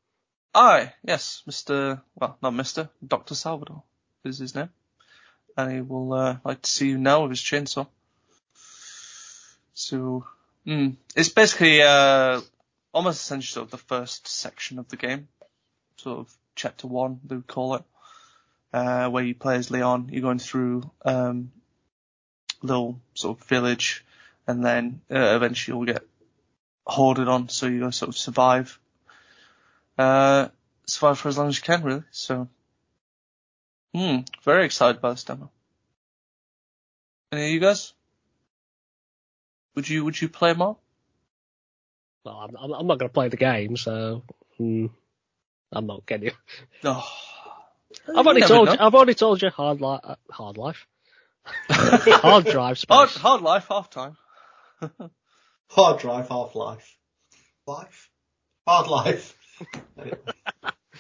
Aye, 0.55 0.93
yes, 1.03 1.43
Mr. 1.49 2.01
Well, 2.15 2.39
not 2.41 2.53
Mr. 2.53 2.89
Dr. 3.05 3.35
Salvador 3.35 3.83
is 4.23 4.39
his 4.39 4.55
name. 4.55 4.71
And 5.57 5.73
he 5.73 5.81
will 5.81 6.13
uh, 6.13 6.37
like 6.45 6.63
to 6.63 6.71
see 6.71 6.91
you 6.91 6.99
now 6.99 7.23
with 7.23 7.33
his 7.33 7.41
chainsaw. 7.41 7.89
So, 9.75 10.25
mm, 10.65 10.95
it's 11.17 11.31
basically 11.31 11.83
uh, 11.83 12.43
almost 12.95 13.23
essentially 13.23 13.55
sort 13.55 13.65
of 13.65 13.71
the 13.73 13.79
first 13.79 14.29
section 14.29 14.79
of 14.79 14.89
the 14.89 14.97
game, 14.97 15.27
sort 15.97 16.21
of 16.21 16.33
chapter 16.55 16.87
one 16.87 17.19
they 17.25 17.35
would 17.35 17.49
call 17.49 17.75
it, 17.75 17.83
uh, 18.73 19.09
where 19.09 19.25
you 19.25 19.35
play 19.35 19.57
as 19.57 19.71
Leon. 19.71 20.11
You're 20.13 20.23
going 20.23 20.39
through 20.39 20.89
um, 21.05 21.51
little 22.63 23.01
sort 23.15 23.41
of 23.41 23.47
village, 23.47 24.05
and 24.47 24.65
then 24.65 25.01
uh, 25.11 25.35
eventually 25.35 25.77
you'll 25.77 25.87
get 25.93 26.07
hoarded 26.87 27.29
on, 27.29 27.49
so 27.49 27.67
you 27.67 27.91
sort 27.91 28.09
of 28.09 28.17
survive. 28.17 28.79
Uh, 29.99 30.49
survive 30.87 31.19
for 31.19 31.29
as 31.29 31.39
long 31.39 31.49
as 31.49 31.57
you 31.57 31.63
can, 31.63 31.83
really. 31.83 32.03
So, 32.11 32.49
hmm, 33.95 34.19
very 34.43 34.65
excited 34.65 35.01
by 35.01 35.11
this 35.11 35.25
demo. 35.25 35.51
Any 37.31 37.47
of 37.47 37.51
you 37.51 37.61
guys? 37.61 37.93
Would 39.75 39.89
you 39.89 40.05
would 40.05 40.21
you 40.21 40.29
play 40.29 40.53
more? 40.53 40.77
Well, 42.25 42.37
I'm, 42.37 42.57
I'm 42.57 42.73
I'm 42.73 42.87
not 42.87 42.99
going 42.99 43.09
to 43.09 43.13
play 43.15 43.29
the 43.29 43.37
game, 43.37 43.77
so 43.77 44.23
hmm, 44.59 44.87
I'm 45.73 45.87
not 45.87 46.05
getting 46.07 46.27
you. 46.27 46.33
Oh, 46.85 47.09
I've 48.15 48.27
already 48.27 48.43
told 48.43 48.69
you. 48.69 48.77
I've 48.79 48.95
already 48.95 49.15
told 49.15 49.41
you 49.41 49.51
hard 49.51 49.81
life. 49.81 50.01
Uh, 50.05 50.15
hard 50.31 50.59
life. 50.59 50.87
hard 51.71 52.45
drive 52.45 52.79
space. 52.79 52.95
hard, 52.95 53.11
hard 53.11 53.43
life, 53.43 53.67
half 53.69 53.91
time. 53.91 54.17
Hard 55.73 56.01
drive, 56.01 56.29
half 56.29 56.55
life. 56.55 56.97
Life? 57.67 58.11
Hard 58.67 58.89
life. 58.89 59.35
Anyway, 59.99 60.19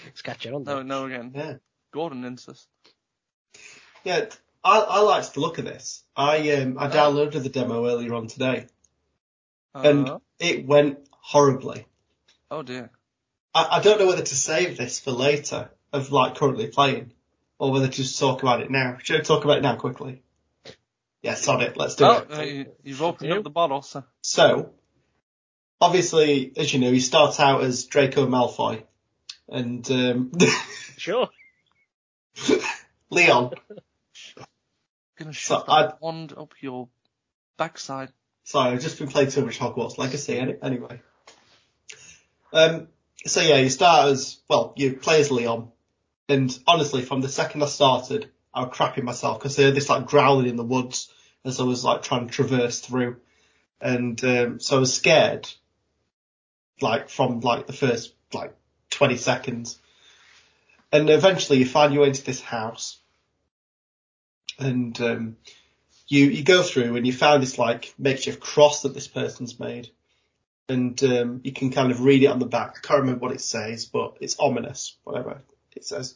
It's 0.06 0.22
catching 0.22 0.54
on. 0.54 0.64
No, 0.64 0.76
there. 0.76 0.84
no 0.84 1.04
again. 1.06 1.32
yeah. 1.34 1.54
Gordon 1.92 2.24
insists. 2.24 2.66
Yeah, 4.02 4.26
I, 4.64 4.78
I 4.78 5.00
liked 5.00 5.34
the 5.34 5.40
look 5.40 5.58
of 5.58 5.66
this. 5.66 6.02
I 6.16 6.52
um 6.52 6.78
I 6.78 6.88
downloaded 6.88 7.42
the 7.42 7.48
demo 7.50 7.86
earlier 7.86 8.14
on 8.14 8.28
today 8.28 8.66
and 9.74 10.08
Uh, 10.08 10.18
it 10.38 10.66
went 10.66 11.06
horribly. 11.10 11.86
oh 12.50 12.62
dear. 12.62 12.90
I, 13.54 13.68
I 13.78 13.80
don't 13.82 13.98
know 14.00 14.06
whether 14.06 14.22
to 14.22 14.34
save 14.34 14.78
this 14.78 14.98
for 15.00 15.10
later 15.10 15.70
of 15.92 16.10
like 16.12 16.36
currently 16.36 16.68
playing 16.68 17.12
or 17.58 17.72
whether 17.72 17.88
to 17.88 17.92
just 17.92 18.18
talk 18.18 18.42
about 18.42 18.62
it 18.62 18.70
now. 18.70 18.96
Should 19.02 19.20
I 19.20 19.22
talk 19.22 19.44
about 19.44 19.58
it 19.58 19.62
now 19.62 19.76
quickly? 19.76 20.22
Yes, 21.22 21.46
on 21.48 21.60
it. 21.60 21.76
Let's 21.76 21.94
do 21.94 22.04
Oh, 22.04 22.18
it. 22.18 22.32
uh, 22.32 22.42
you, 22.42 22.66
you've 22.82 23.02
opened 23.02 23.30
You? 23.30 23.36
up 23.36 23.44
the 23.44 23.50
bottle, 23.50 23.82
so. 23.82 24.02
So, 24.22 24.70
obviously, 25.80 26.52
as 26.56 26.72
you 26.74 26.80
know, 26.80 26.90
he 26.90 27.00
starts 27.00 27.38
out 27.38 27.62
as 27.62 27.84
Draco 27.84 28.26
Malfoy 28.26 28.82
and 29.48 29.88
um, 29.90 30.32
Sure. 30.98 31.28
Leon. 33.10 33.52
Gonna 35.16 35.32
So 35.32 35.58
shove 35.58 35.64
I- 35.68 35.82
that 35.82 36.00
wand 36.02 36.32
up 36.36 36.54
your 36.60 36.88
backside. 37.56 38.10
Sorry, 38.44 38.72
I've 38.72 38.80
just 38.82 38.98
been 38.98 39.06
playing 39.08 39.30
too 39.30 39.44
much 39.44 39.58
Hogwarts 39.60 39.98
Legacy 39.98 40.36
any- 40.36 40.56
anyway. 40.60 41.00
Um, 42.52 42.88
so 43.24 43.40
yeah, 43.40 43.58
you 43.58 43.68
start 43.70 44.08
as, 44.08 44.40
well, 44.48 44.72
you 44.76 44.94
play 44.94 45.20
as 45.20 45.30
Leon. 45.30 45.70
And 46.28 46.56
honestly, 46.66 47.02
from 47.02 47.20
the 47.20 47.28
second 47.28 47.62
I 47.62 47.66
started, 47.66 48.30
I 48.54 48.64
was 48.64 48.76
crapping 48.76 49.04
myself 49.04 49.38
because 49.38 49.58
I 49.58 49.62
heard 49.62 49.74
this 49.74 49.88
like 49.88 50.06
growling 50.06 50.48
in 50.48 50.56
the 50.56 50.64
woods 50.64 51.12
as 51.44 51.60
I 51.60 51.64
was 51.64 51.84
like 51.84 52.02
trying 52.02 52.26
to 52.26 52.32
traverse 52.32 52.80
through. 52.80 53.16
And, 53.80 54.22
um, 54.24 54.60
so 54.60 54.76
I 54.76 54.80
was 54.80 54.94
scared, 54.94 55.48
like 56.80 57.08
from 57.08 57.40
like 57.40 57.66
the 57.66 57.72
first 57.72 58.14
like 58.32 58.54
20 58.90 59.16
seconds. 59.16 59.78
And 60.92 61.10
eventually 61.10 61.58
you 61.58 61.66
find 61.66 61.92
your 61.92 62.02
way 62.02 62.08
into 62.08 62.24
this 62.24 62.40
house 62.40 62.98
and, 64.58 65.00
um, 65.00 65.36
you 66.12 66.26
you 66.26 66.44
go 66.44 66.62
through 66.62 66.96
and 66.96 67.06
you 67.06 67.12
found 67.12 67.42
this 67.42 67.58
like 67.58 67.94
makeshift 67.98 68.38
cross 68.38 68.82
that 68.82 68.92
this 68.92 69.08
person's 69.08 69.58
made, 69.58 69.88
and 70.68 71.02
um, 71.04 71.40
you 71.42 71.52
can 71.52 71.70
kind 71.70 71.90
of 71.90 72.04
read 72.04 72.22
it 72.22 72.26
on 72.26 72.38
the 72.38 72.46
back. 72.46 72.76
I 72.76 72.86
can't 72.86 73.00
remember 73.00 73.20
what 73.20 73.34
it 73.34 73.40
says, 73.40 73.86
but 73.86 74.18
it's 74.20 74.36
ominous, 74.38 74.94
whatever 75.04 75.40
it 75.74 75.86
says. 75.86 76.14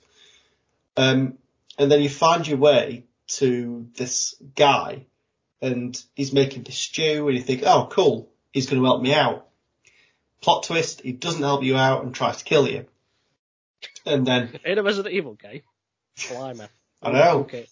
Um, 0.99 1.39
and 1.79 1.91
then 1.91 2.03
you 2.03 2.09
find 2.09 2.47
your 2.47 2.59
way 2.59 3.05
to 3.29 3.89
this 3.97 4.35
guy, 4.55 5.07
and 5.61 6.01
he's 6.15 6.33
making 6.33 6.63
this 6.63 6.79
stew, 6.79 7.29
and 7.29 7.37
you 7.37 7.43
think, 7.43 7.63
oh, 7.65 7.89
cool, 7.91 8.31
he's 8.53 8.67
going 8.67 8.81
to 8.81 8.87
help 8.87 9.03
me 9.03 9.15
out. 9.15 9.49
Plot 10.41 10.65
twist: 10.65 11.01
he 11.01 11.13
doesn't 11.13 11.43
help 11.43 11.63
you 11.63 11.77
out 11.77 12.05
and 12.05 12.15
tries 12.15 12.39
to 12.39 12.45
kill 12.45 12.69
you. 12.69 12.87
And 14.05 14.27
then 14.27 14.59
In 14.65 14.79
a 14.79 14.83
Resident 14.83 15.15
Evil 15.15 15.35
game. 15.35 15.63
Blimey. 16.31 16.67
I 17.03 17.13
know. 17.13 17.41
Okay. 17.41 17.69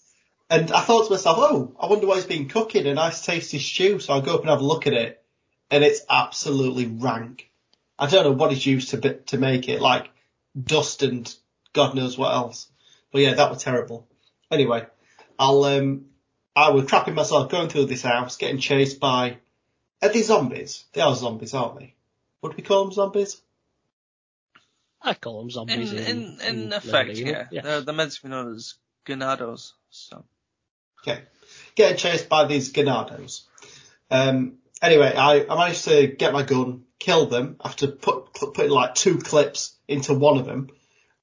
And 0.51 0.71
I 0.73 0.81
thought 0.81 1.07
to 1.07 1.13
myself, 1.13 1.39
oh, 1.41 1.75
I 1.81 1.87
wonder 1.87 2.07
what 2.07 2.17
he's 2.17 2.27
been 2.27 2.49
cooking, 2.49 2.87
a 2.87 2.95
nice 2.95 3.25
tasty 3.25 3.59
stew. 3.59 3.99
So 3.99 4.13
I 4.13 4.21
go 4.21 4.35
up 4.35 4.41
and 4.41 4.51
have 4.51 4.61
a 4.61 4.65
look 4.65 4.87
at 4.87 4.93
it, 4.93 5.23
and 5.71 5.83
it's 5.83 6.03
absolutely 6.09 6.87
rank. 6.87 7.51
I 7.99 8.09
don't 8.09 8.25
know 8.25 8.33
what 8.33 8.53
he's 8.53 8.67
used 8.67 8.91
to 8.91 9.15
to 9.15 9.39
make 9.39 9.69
it, 9.69 9.81
like 9.81 10.11
dust 10.61 11.03
and 11.03 11.33
God 11.73 11.95
knows 11.95 12.17
what 12.19 12.33
else. 12.33 12.69
But 13.15 13.23
yeah, 13.23 13.35
that 13.35 13.49
was 13.49 13.63
terrible. 13.63 14.09
Anyway, 14.51 14.85
I'll 15.39 15.63
um, 15.63 16.07
I 16.57 16.71
was 16.71 16.87
trapping 16.87 17.15
myself 17.15 17.49
going 17.49 17.69
through 17.69 17.85
this 17.85 18.03
house, 18.03 18.37
getting 18.37 18.59
chased 18.59 18.99
by. 18.99 19.37
Are 20.03 20.09
they 20.09 20.23
zombies? 20.23 20.85
They 20.93 21.01
are 21.01 21.15
zombies, 21.15 21.55
aren't 21.55 21.79
they? 21.79 21.95
Would 22.43 22.57
we 22.57 22.65
call 22.65 22.83
them 22.83 22.93
zombies? 22.93 23.41
I 25.01 25.15
call 25.15 25.39
them 25.39 25.51
zombies. 25.53 25.93
in, 25.93 25.99
in, 25.99 26.41
in 26.41 26.73
effect, 26.73 27.11
Resident 27.11 27.19
Evil. 27.29 27.47
yeah. 27.53 27.61
They're, 27.63 27.81
they're 27.83 27.95
meant 27.95 28.11
to 28.11 28.23
be 28.25 28.29
known 28.31 28.53
as 28.57 28.75
Ganados, 29.07 29.75
so. 29.91 30.25
Okay. 31.07 31.23
Getting 31.77 31.97
chased 31.97 32.29
by 32.29 32.47
these 32.47 32.73
Ganados. 32.73 33.43
Um, 34.11 34.55
anyway, 34.83 35.15
I, 35.17 35.47
I 35.49 35.57
managed 35.57 35.85
to 35.85 36.09
get 36.09 36.33
my 36.33 36.43
gun, 36.43 36.83
kill 36.99 37.27
them 37.27 37.59
after 37.65 37.87
put, 37.87 38.35
putting 38.35 38.71
like 38.71 38.97
two 38.97 39.19
clips 39.19 39.77
into 39.87 40.15
one 40.15 40.39
of 40.39 40.47
them. 40.47 40.71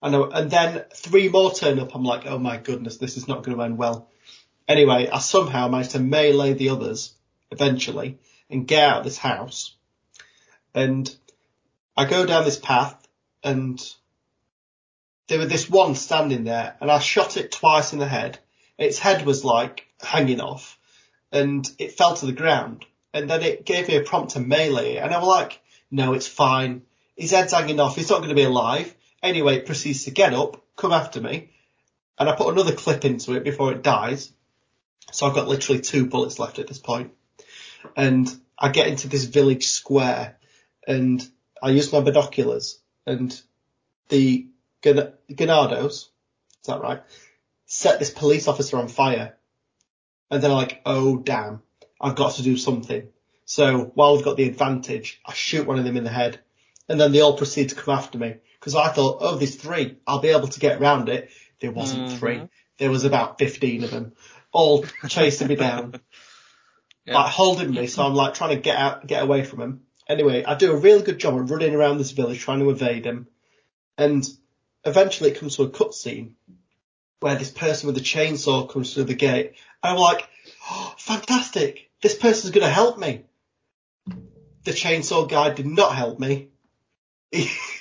I 0.02 0.10
know, 0.10 0.30
and 0.30 0.50
then 0.50 0.86
three 0.94 1.30
more 1.30 1.54
turn 1.54 1.80
up. 1.80 1.94
I'm 1.94 2.04
like, 2.04 2.26
oh 2.26 2.40
my 2.40 2.58
goodness, 2.58 2.98
this 2.98 3.18
is 3.18 3.28
not 3.28 3.44
going 3.44 3.58
to 3.58 3.64
end 3.64 3.78
well. 3.78 4.10
Anyway, 4.68 5.10
I 5.12 5.20
somehow 5.20 5.68
managed 5.68 5.92
to 5.92 6.00
melee 6.00 6.54
the 6.54 6.70
others 6.70 7.14
eventually 7.52 8.18
and 8.50 8.68
get 8.68 8.84
out 8.84 9.00
of 9.00 9.04
this 9.04 9.18
house. 9.18 9.76
And 10.74 11.14
I 11.96 12.06
go 12.06 12.26
down 12.26 12.46
this 12.46 12.60
path 12.60 12.96
and 13.44 13.80
there 15.28 15.40
was 15.40 15.50
this 15.50 15.70
one 15.70 15.96
standing 15.96 16.46
there 16.46 16.76
and 16.80 16.90
I 16.90 17.00
shot 17.00 17.38
it 17.38 17.52
twice 17.52 17.94
in 17.94 18.00
the 18.00 18.08
head 18.08 18.40
its 18.82 19.00
head 19.00 19.26
was 19.26 19.46
like 19.46 19.88
hanging 20.02 20.42
off 20.42 20.78
and 21.32 21.70
it 21.78 21.94
fell 21.94 22.16
to 22.16 22.26
the 22.26 22.32
ground. 22.34 22.86
And 23.14 23.30
then 23.30 23.44
it 23.44 23.66
gave 23.66 23.88
me 23.88 23.96
a 23.96 24.04
prompt 24.04 24.32
to 24.32 24.40
melee 24.40 24.96
it. 24.96 25.04
And 25.04 25.14
I 25.14 25.20
was 25.20 25.28
like, 25.28 25.62
no, 25.90 26.14
it's 26.14 26.28
fine. 26.28 26.84
His 27.16 27.32
head's 27.32 27.54
hanging 27.54 27.80
off. 27.80 27.96
He's 27.96 28.10
not 28.10 28.20
going 28.20 28.30
to 28.30 28.36
be 28.36 28.44
alive. 28.44 28.94
Anyway, 29.24 29.58
it 29.58 29.66
proceeds 29.66 30.06
to 30.06 30.12
get 30.12 30.34
up, 30.34 30.64
come 30.76 30.92
after 30.92 31.22
me. 31.22 31.52
And 32.18 32.30
I 32.30 32.36
put 32.36 32.52
another 32.52 32.74
clip 32.74 33.06
into 33.06 33.34
it 33.34 33.44
before 33.44 33.72
it 33.72 33.84
dies. 33.84 34.32
So 35.12 35.26
I've 35.26 35.36
got 35.36 35.48
literally 35.48 35.82
two 35.82 36.06
bullets 36.06 36.40
left 36.40 36.60
at 36.60 36.68
this 36.68 36.80
point. 36.80 37.12
And 37.96 38.30
I 38.58 38.70
get 38.70 38.88
into 38.88 39.08
this 39.08 39.26
village 39.26 39.68
square 39.68 40.38
and 40.88 41.26
I 41.62 41.70
use 41.70 41.92
my 41.92 42.02
binoculars 42.02 42.80
and 43.06 43.40
the 44.10 44.48
Gan- 44.82 45.14
Ganados, 45.32 45.92
is 45.92 46.10
that 46.68 46.82
right? 46.82 47.02
set 47.72 48.00
this 48.00 48.10
police 48.10 48.50
officer 48.50 48.78
on 48.78 48.90
fire. 48.90 49.38
And 50.30 50.44
then 50.44 50.52
I'm 50.52 50.58
like, 50.58 50.82
oh 50.86 51.18
damn, 51.18 51.62
I've 52.02 52.18
got 52.18 52.34
to 52.36 52.44
do 52.44 52.58
something. 52.58 53.08
So 53.46 53.92
while 53.96 54.14
we've 54.14 54.26
got 54.26 54.36
the 54.36 54.44
advantage, 54.44 55.22
I 55.26 55.34
shoot 55.34 55.66
one 55.66 55.80
of 55.80 55.86
them 55.86 55.96
in 55.96 56.04
the 56.04 56.10
head. 56.10 56.42
And 56.90 57.00
then 57.00 57.14
they 57.14 57.22
all 57.22 57.38
proceed 57.38 57.70
to 57.70 57.76
come 57.76 57.98
after 57.98 58.18
me. 58.18 58.36
Because 58.62 58.76
I 58.76 58.90
thought, 58.90 59.18
oh, 59.22 59.36
there's 59.38 59.56
three. 59.56 59.98
I'll 60.06 60.20
be 60.20 60.30
able 60.30 60.48
to 60.48 60.60
get 60.60 60.80
around 60.80 61.10
it. 61.10 61.32
There 61.60 61.72
wasn't 61.72 62.08
Mhm. 62.08 62.20
three. 62.20 62.42
There 62.78 62.92
was 62.92 63.04
about 63.06 63.40
15 63.40 63.84
of 63.84 63.90
them. 63.92 64.14
All 64.54 64.86
chasing 65.10 65.48
me 65.48 65.56
down. 65.56 66.00
Yeah. 67.04 67.16
Like 67.16 67.32
holding 67.32 67.72
me. 67.72 67.88
So 67.88 68.04
I'm 68.04 68.14
like 68.14 68.36
trying 68.36 68.52
to 68.52 68.62
get 68.62 68.78
out, 68.78 69.08
get 69.08 69.24
away 69.24 69.44
from 69.44 69.60
him. 69.60 69.82
Anyway, 70.08 70.44
I 70.44 70.54
do 70.54 70.72
a 70.72 70.76
really 70.76 71.02
good 71.02 71.18
job 71.18 71.36
of 71.36 71.50
running 71.50 71.74
around 71.74 71.98
this 71.98 72.12
village 72.12 72.40
trying 72.40 72.60
to 72.60 72.70
evade 72.70 73.06
him. 73.06 73.28
And 73.98 74.24
eventually 74.86 75.32
it 75.32 75.40
comes 75.40 75.56
to 75.56 75.64
a 75.64 75.70
cutscene 75.70 76.34
where 77.20 77.36
this 77.36 77.50
person 77.50 77.88
with 77.88 77.98
a 77.98 78.02
chainsaw 78.02 78.70
comes 78.70 78.94
through 78.94 79.06
the 79.06 79.16
gate. 79.16 79.56
And 79.82 79.94
I'm 79.94 79.98
like, 79.98 80.30
oh, 80.70 80.94
fantastic. 81.00 81.90
This 82.04 82.16
person's 82.16 82.54
going 82.54 82.68
to 82.68 82.72
help 82.72 83.00
me. 83.00 83.24
The 84.64 84.72
chainsaw 84.72 85.28
guy 85.28 85.50
did 85.56 85.66
not 85.66 85.96
help 85.96 86.20
me. 86.20 86.50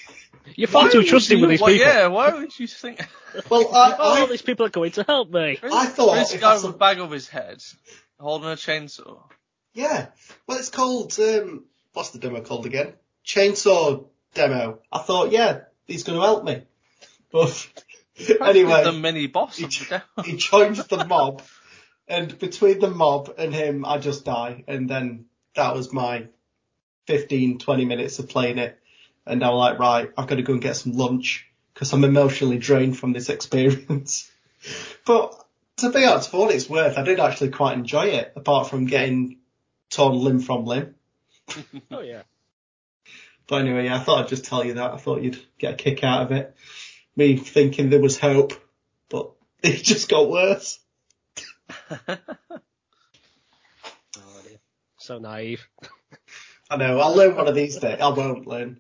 You're 0.57 0.69
far 0.69 0.85
Why 0.87 0.91
too 0.91 1.03
trusting 1.05 1.39
you- 1.39 1.43
with 1.43 1.51
these 1.51 1.61
well, 1.61 1.71
people. 1.71 1.87
Yeah, 1.87 2.07
why 2.09 2.31
would 2.33 2.59
you 2.59 2.67
think? 2.67 3.01
well, 3.49 3.69
oh, 3.73 4.25
I, 4.25 4.27
these 4.27 4.43
people 4.43 4.67
are 4.67 4.71
going 4.71 4.93
to 4.93 5.03
help 5.05 5.31
me. 5.31 5.59
I 5.63 5.87
thought 5.87 6.15
this 6.15 6.37
guy 6.41 6.55
with 6.55 6.65
a- 6.65 6.69
a 6.69 6.73
bag 6.73 6.99
over 6.99 7.15
his 7.15 7.29
head, 7.29 7.63
holding 8.19 8.49
a 8.49 8.55
chainsaw. 8.55 9.23
yeah. 9.75 10.07
Well, 10.47 10.59
it's 10.59 10.69
called, 10.71 11.19
um, 11.21 11.65
what's 11.93 12.11
the 12.11 12.19
demo 12.19 12.41
called 12.41 12.67
again? 12.67 12.95
Chainsaw 13.25 14.07
demo. 14.35 14.81
I 14.91 14.99
thought, 14.99 15.31
yeah, 15.33 15.61
he's 15.87 16.03
going 16.05 16.19
to 16.19 16.25
help 16.25 16.45
me. 16.45 16.63
But 17.31 17.69
anyway. 18.41 18.83
the 18.85 18.93
mini 18.93 19.29
boss 19.29 19.59
of 19.59 19.65
Each- 19.67 19.89
the 19.89 20.03
he 20.25 20.37
joins 20.37 20.85
the 20.87 21.05
mob, 21.05 21.43
and 22.09 22.37
between 22.39 22.81
the 22.81 22.91
mob 22.91 23.33
and 23.39 23.55
him, 23.55 23.85
I 23.85 23.99
just 23.99 24.25
die. 24.25 24.65
And 24.67 24.91
then 24.91 25.27
that 25.55 25.75
was 25.75 25.93
my 25.93 26.27
15, 27.07 27.59
20 27.59 27.85
minutes 27.85 28.19
of 28.19 28.29
playing 28.29 28.59
it. 28.59 28.80
And 29.27 29.41
was 29.41 29.55
like, 29.55 29.79
right, 29.79 30.11
I've 30.17 30.27
got 30.27 30.37
to 30.37 30.43
go 30.43 30.55
and 30.55 30.63
get 30.63 30.77
some 30.77 30.93
lunch 30.93 31.47
because 31.75 31.93
I'm 31.93 32.05
emotionally 32.05 32.59
drained 32.59 32.99
from 32.99 33.13
this 33.13 33.29
experience. 33.29 34.31
but 35.07 35.35
to 35.79 35.91
be 35.91 36.05
honest, 36.05 36.31
for 36.31 36.41
what 36.41 36.55
it's 36.55 36.69
worth, 36.69 36.99
I 36.99 37.03
did 37.03 37.21
actually 37.21 37.51
quite 37.51 37.77
enjoy 37.77 38.07
it, 38.07 38.33
apart 38.37 38.69
from 38.69 38.87
getting 38.87 39.39
torn 39.91 40.19
limb 40.19 40.41
from 40.41 40.65
limb. 40.65 40.95
Oh 41.91 42.01
yeah. 42.01 42.23
But 43.47 43.63
anyway, 43.63 43.87
yeah, 43.87 43.97
I 43.97 43.99
thought 43.99 44.23
I'd 44.23 44.29
just 44.29 44.45
tell 44.45 44.65
you 44.65 44.75
that. 44.75 44.93
I 44.93 44.97
thought 44.97 45.23
you'd 45.23 45.41
get 45.59 45.75
a 45.75 45.77
kick 45.77 46.05
out 46.05 46.23
of 46.23 46.33
it. 46.33 46.55
me 47.17 47.37
thinking 47.37 47.91
there 47.91 48.01
was 48.01 48.17
hope, 48.19 48.53
but 49.09 49.33
it 49.63 49.83
just 49.83 50.09
got 50.09 50.31
worse. 50.31 50.79
Oh, 51.91 52.17
dear. 54.47 54.59
So 54.99 55.19
naive. 55.19 55.67
I 56.71 56.77
know. 56.77 57.01
I'll 57.01 57.17
learn 57.17 57.35
one 57.35 57.49
of 57.49 57.57
these 57.57 57.77
days. 57.79 58.01
I 58.01 58.11
won't 58.11 58.47
learn. 58.47 58.79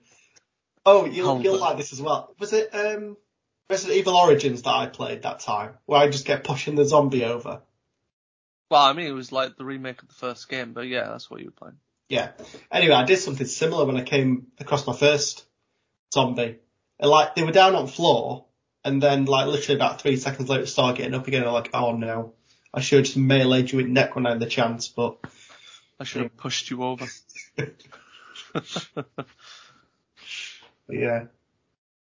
Oh, 0.86 1.04
you'll 1.04 1.42
you'll 1.42 1.58
like 1.58 1.76
this 1.76 1.92
as 1.92 2.00
well. 2.00 2.34
Was 2.38 2.52
it 2.52 2.74
um 2.74 3.16
Resident 3.68 3.98
Evil 3.98 4.16
Origins 4.16 4.62
that 4.62 4.74
I 4.74 4.86
played 4.86 5.22
that 5.22 5.40
time, 5.40 5.74
where 5.86 6.00
I 6.00 6.08
just 6.08 6.26
kept 6.26 6.46
pushing 6.46 6.74
the 6.74 6.84
zombie 6.84 7.24
over? 7.24 7.62
Well, 8.70 8.82
I 8.82 8.92
mean, 8.92 9.06
it 9.06 9.12
was 9.12 9.32
like 9.32 9.56
the 9.56 9.64
remake 9.64 10.02
of 10.02 10.08
the 10.08 10.14
first 10.14 10.48
game, 10.48 10.72
but 10.72 10.86
yeah, 10.86 11.08
that's 11.08 11.30
what 11.30 11.40
you 11.40 11.46
were 11.46 11.52
playing. 11.52 11.76
Yeah. 12.08 12.30
Anyway, 12.72 12.94
I 12.94 13.04
did 13.04 13.18
something 13.18 13.46
similar 13.46 13.84
when 13.84 13.96
I 13.96 14.02
came 14.02 14.48
across 14.58 14.86
my 14.86 14.96
first 14.96 15.44
zombie. 16.12 16.58
And 16.98 17.10
like 17.10 17.34
they 17.34 17.42
were 17.42 17.52
down 17.52 17.74
on 17.74 17.86
floor, 17.86 18.46
and 18.84 19.02
then 19.02 19.24
like 19.24 19.46
literally 19.46 19.76
about 19.76 20.00
three 20.00 20.16
seconds 20.16 20.48
later 20.48 20.62
it 20.64 20.68
started 20.68 20.98
getting 20.98 21.14
up 21.14 21.28
again. 21.28 21.46
I'm 21.46 21.52
like, 21.52 21.70
oh 21.74 21.96
no, 21.96 22.34
I 22.72 22.80
should 22.80 22.98
have 22.98 23.06
just 23.06 23.18
meleeed 23.18 23.72
you 23.72 23.78
with 23.78 23.86
neck 23.86 24.14
when 24.14 24.26
I 24.26 24.30
had 24.30 24.40
the 24.40 24.46
chance, 24.46 24.88
but 24.88 25.18
I 25.98 26.04
should 26.04 26.22
have 26.22 26.36
pushed 26.36 26.70
you 26.70 26.82
over. 26.82 27.06
But 30.90 30.98
yeah, 30.98 31.24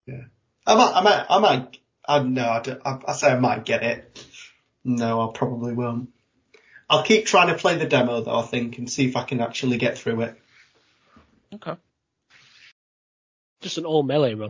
yeah. 0.07 0.23
I 0.65 0.75
might, 0.75 0.91
I 0.95 1.01
might, 1.01 1.25
I 1.29 1.39
might. 1.39 1.77
I 2.03 2.23
no, 2.23 2.49
I, 2.49 2.59
don't, 2.61 2.81
I, 2.83 2.99
I 3.07 3.13
say 3.13 3.31
I 3.31 3.39
might 3.39 3.63
get 3.63 3.83
it. 3.83 4.25
No, 4.83 5.21
I 5.21 5.31
probably 5.33 5.73
won't. 5.73 6.09
I'll 6.89 7.03
keep 7.03 7.27
trying 7.27 7.49
to 7.49 7.55
play 7.55 7.77
the 7.77 7.85
demo 7.85 8.21
though, 8.21 8.39
I 8.39 8.41
think, 8.41 8.79
and 8.79 8.91
see 8.91 9.07
if 9.07 9.15
I 9.15 9.23
can 9.23 9.39
actually 9.39 9.77
get 9.77 9.99
through 9.99 10.21
it. 10.21 10.41
Okay. 11.53 11.75
Just 13.61 13.77
an 13.77 13.85
all 13.85 14.01
melee 14.01 14.33
run. 14.33 14.49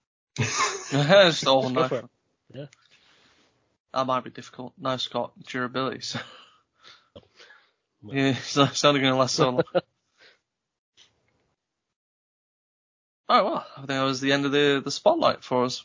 Just 0.36 1.46
all 1.46 1.62
Just 1.62 1.74
go 1.74 1.80
knife. 1.80 2.04
Yeah. 2.54 2.66
That 3.94 4.06
might 4.06 4.24
be 4.24 4.30
difficult. 4.30 4.74
No, 4.78 4.98
Scott, 4.98 5.32
durability, 5.46 6.00
so. 6.00 6.20
Yeah, 8.02 8.28
it's 8.38 8.56
not, 8.56 8.70
it's 8.70 8.82
not 8.82 8.92
going 8.92 9.04
to 9.04 9.14
last 9.16 9.34
so 9.34 9.50
long. 9.50 9.64
Oh 13.32 13.44
well, 13.44 13.66
I 13.76 13.76
think 13.76 13.88
that 13.90 14.02
was 14.02 14.20
the 14.20 14.32
end 14.32 14.44
of 14.44 14.50
the, 14.50 14.82
the 14.84 14.90
spotlight 14.90 15.44
for 15.44 15.64
us. 15.64 15.84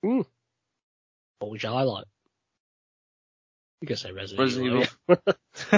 What 0.00 0.24
would 1.42 1.62
you 1.62 1.68
highlight? 1.68 2.06
You 3.82 3.88
can 3.88 3.98
say 3.98 4.10
Resident, 4.10 4.40
Resident 4.40 4.88
Evil. 5.06 5.20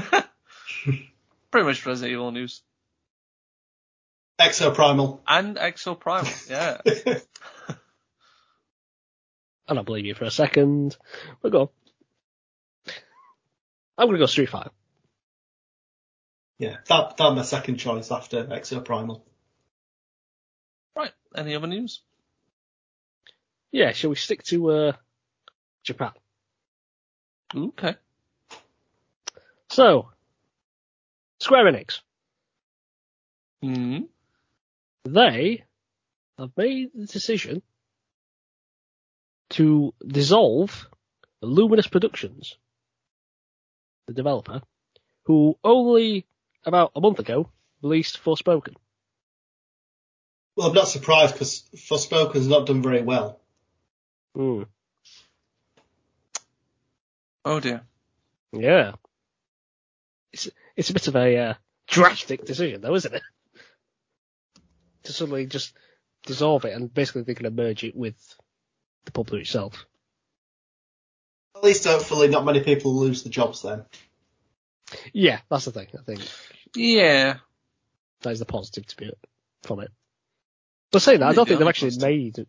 Evil. 0.05 0.25
Pretty 1.51 1.67
much 1.67 1.85
Resident 1.85 2.13
Evil 2.13 2.31
news. 2.31 2.63
Exoprimal. 4.41 5.19
And 5.27 5.57
Exo 5.57 5.99
Primal, 5.99 6.31
yeah. 6.49 6.81
I 9.67 9.75
don't 9.75 9.85
believe 9.85 10.07
you 10.07 10.15
for 10.15 10.27
a 10.27 10.31
second. 10.31 10.97
But 11.43 11.51
go 11.51 11.61
on. 11.63 11.69
I'm 13.99 14.07
gonna 14.07 14.19
go 14.19 14.27
Street 14.27 14.51
Fighter. 14.51 14.71
yeah, 16.61 16.77
that 16.89 17.17
that's 17.17 17.35
my 17.35 17.43
second 17.43 17.79
choice 17.79 18.13
after 18.13 18.45
Exoprimal. 18.45 19.23
right, 19.23 19.36
any 21.37 21.55
other 21.55 21.67
news? 21.67 22.03
Yeah, 23.73 23.93
shall 23.93 24.11
we 24.11 24.17
stick 24.17 24.43
to 24.45 24.71
uh, 24.71 24.93
Japan? 25.85 26.13
Okay. 27.55 27.95
So, 29.71 30.11
Square 31.41 31.73
Enix, 31.73 32.01
hmm 33.63 33.99
they 35.05 35.65
have 36.39 36.51
made 36.57 36.91
the 36.95 37.07
decision 37.07 37.63
to 39.51 39.95
dissolve 40.07 40.89
Luminous 41.43 41.87
Productions, 41.87 42.57
the 44.07 44.15
developer, 44.15 44.63
who 45.25 45.57
only 45.63 46.27
about 46.65 46.93
a 46.97 47.01
month 47.01 47.19
ago 47.21 47.49
released 47.83 48.23
Forspoken. 48.23 48.75
Well, 50.57 50.69
I'm 50.69 50.75
not 50.75 50.89
surprised 50.89 51.35
because 51.35 51.65
Forspoken's 51.77 52.49
not 52.49 52.67
done 52.67 52.83
very 52.83 53.03
well. 53.03 53.39
Hmm. 54.35 54.63
Oh 57.45 57.61
dear. 57.61 57.83
Yeah. 58.53 58.93
It's 60.33 60.49
it's 60.75 60.91
a 60.91 60.95
bit 60.95 61.09
of 61.09 61.17
a 61.17 61.37
uh, 61.37 61.55
drastic 61.87 62.45
decision, 62.45 62.81
though, 62.81 62.95
isn't 62.95 63.15
it? 63.15 63.23
To 65.05 65.13
suddenly 65.13 65.47
just 65.47 65.73
dissolve 66.25 66.65
it 66.65 66.75
and 66.75 66.93
basically 66.93 67.23
they're 67.23 67.35
going 67.37 67.45
to 67.55 67.63
merge 67.63 67.85
it 67.85 67.95
with 67.95 68.17
the 69.05 69.13
publisher 69.13 69.43
itself. 69.43 69.87
At 71.55 71.63
least 71.63 71.85
hopefully 71.85 72.29
not 72.29 72.45
many 72.45 72.61
people 72.61 72.97
lose 72.97 73.23
the 73.23 73.31
jobs 73.31 73.63
then. 73.63 73.85
Yeah, 75.13 75.39
that's 75.49 75.67
the 75.67 75.73
thing. 75.73 75.87
I 75.99 76.03
think 76.03 76.21
Yeah. 76.75 77.37
that 78.23 78.31
is 78.31 78.41
the 78.41 78.45
positive 78.47 78.87
to 78.87 78.97
be 78.97 79.11
from 79.63 79.81
it. 79.81 79.91
But 80.91 81.03
saying 81.03 81.21
that, 81.21 81.29
I 81.29 81.33
don't 81.33 81.47
think 81.47 81.59
they've 81.59 81.69
actually 81.69 81.99
made. 81.99 82.39
I 82.39 82.45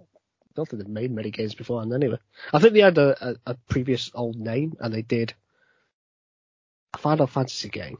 don't 0.55 0.67
think 0.67 0.83
they've 0.83 0.91
made 0.91 1.11
many 1.11 1.31
games 1.31 1.55
beforehand 1.55 1.93
anyway. 1.93 2.17
I 2.53 2.59
think 2.59 2.73
they 2.73 2.81
had 2.81 2.97
a, 2.97 3.29
a, 3.29 3.35
a 3.47 3.53
previous 3.69 4.11
old 4.13 4.35
name 4.37 4.75
and 4.79 4.93
they 4.93 5.01
did 5.01 5.33
a 6.93 6.97
Final 6.97 7.27
Fantasy 7.27 7.69
game, 7.69 7.97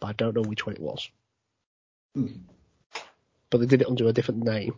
but 0.00 0.08
I 0.08 0.12
don't 0.12 0.34
know 0.34 0.42
which 0.42 0.66
one 0.66 0.76
it 0.76 0.82
was. 0.82 1.10
Hmm. 2.14 2.26
But 3.50 3.58
they 3.58 3.66
did 3.66 3.82
it 3.82 3.88
under 3.88 4.06
a 4.06 4.12
different 4.12 4.44
name. 4.44 4.74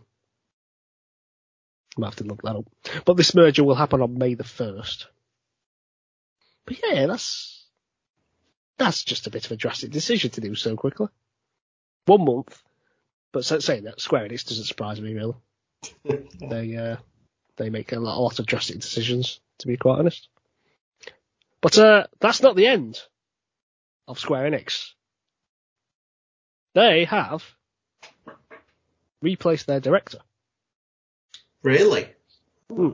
Might 1.97 2.07
have 2.07 2.15
to 2.17 2.23
look 2.23 2.41
that 2.43 2.55
up. 2.55 2.65
But 3.05 3.17
this 3.17 3.35
merger 3.35 3.63
will 3.63 3.75
happen 3.75 4.01
on 4.01 4.17
May 4.17 4.35
the 4.35 4.45
first. 4.45 5.07
But 6.65 6.79
yeah, 6.83 7.05
that's 7.07 7.65
that's 8.77 9.03
just 9.03 9.27
a 9.27 9.29
bit 9.29 9.45
of 9.45 9.51
a 9.51 9.55
drastic 9.57 9.91
decision 9.91 10.31
to 10.31 10.41
do 10.41 10.55
so 10.55 10.75
quickly. 10.75 11.07
One 12.05 12.25
month, 12.25 12.61
but 13.31 13.45
saying 13.45 13.83
that 13.85 14.01
Square 14.01 14.27
Enix 14.27 14.45
doesn't 14.47 14.65
surprise 14.65 14.99
me 15.01 15.13
really. 15.13 15.35
They 16.39 16.75
uh, 16.75 16.97
they 17.57 17.69
make 17.69 17.91
a 17.91 17.99
lot, 17.99 18.17
a 18.17 18.21
lot 18.21 18.39
of 18.39 18.45
drastic 18.45 18.79
decisions, 18.79 19.39
to 19.59 19.67
be 19.67 19.77
quite 19.77 19.99
honest. 19.99 20.27
But 21.61 21.77
uh, 21.77 22.07
that's 22.19 22.41
not 22.41 22.55
the 22.55 22.67
end 22.67 22.99
of 24.07 24.19
Square 24.19 24.49
Enix. 24.51 24.93
They 26.73 27.05
have 27.05 27.43
replaced 29.21 29.67
their 29.67 29.79
director. 29.79 30.19
Really? 31.63 32.07
Hmm. 32.69 32.93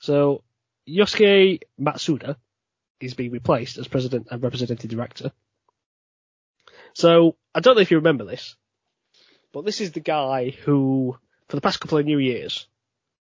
So 0.00 0.42
Yosuke 0.88 1.60
Matsuda 1.80 2.36
is 3.00 3.14
being 3.14 3.30
replaced 3.30 3.78
as 3.78 3.88
president 3.88 4.28
and 4.30 4.42
representative 4.42 4.90
director. 4.90 5.32
So 6.94 7.36
I 7.54 7.60
don't 7.60 7.76
know 7.76 7.80
if 7.82 7.90
you 7.90 7.98
remember 7.98 8.24
this, 8.24 8.56
but 9.52 9.64
this 9.64 9.80
is 9.80 9.92
the 9.92 10.00
guy 10.00 10.50
who, 10.50 11.16
for 11.48 11.56
the 11.56 11.60
past 11.62 11.80
couple 11.80 11.98
of 11.98 12.04
New 12.06 12.18
Years, 12.18 12.66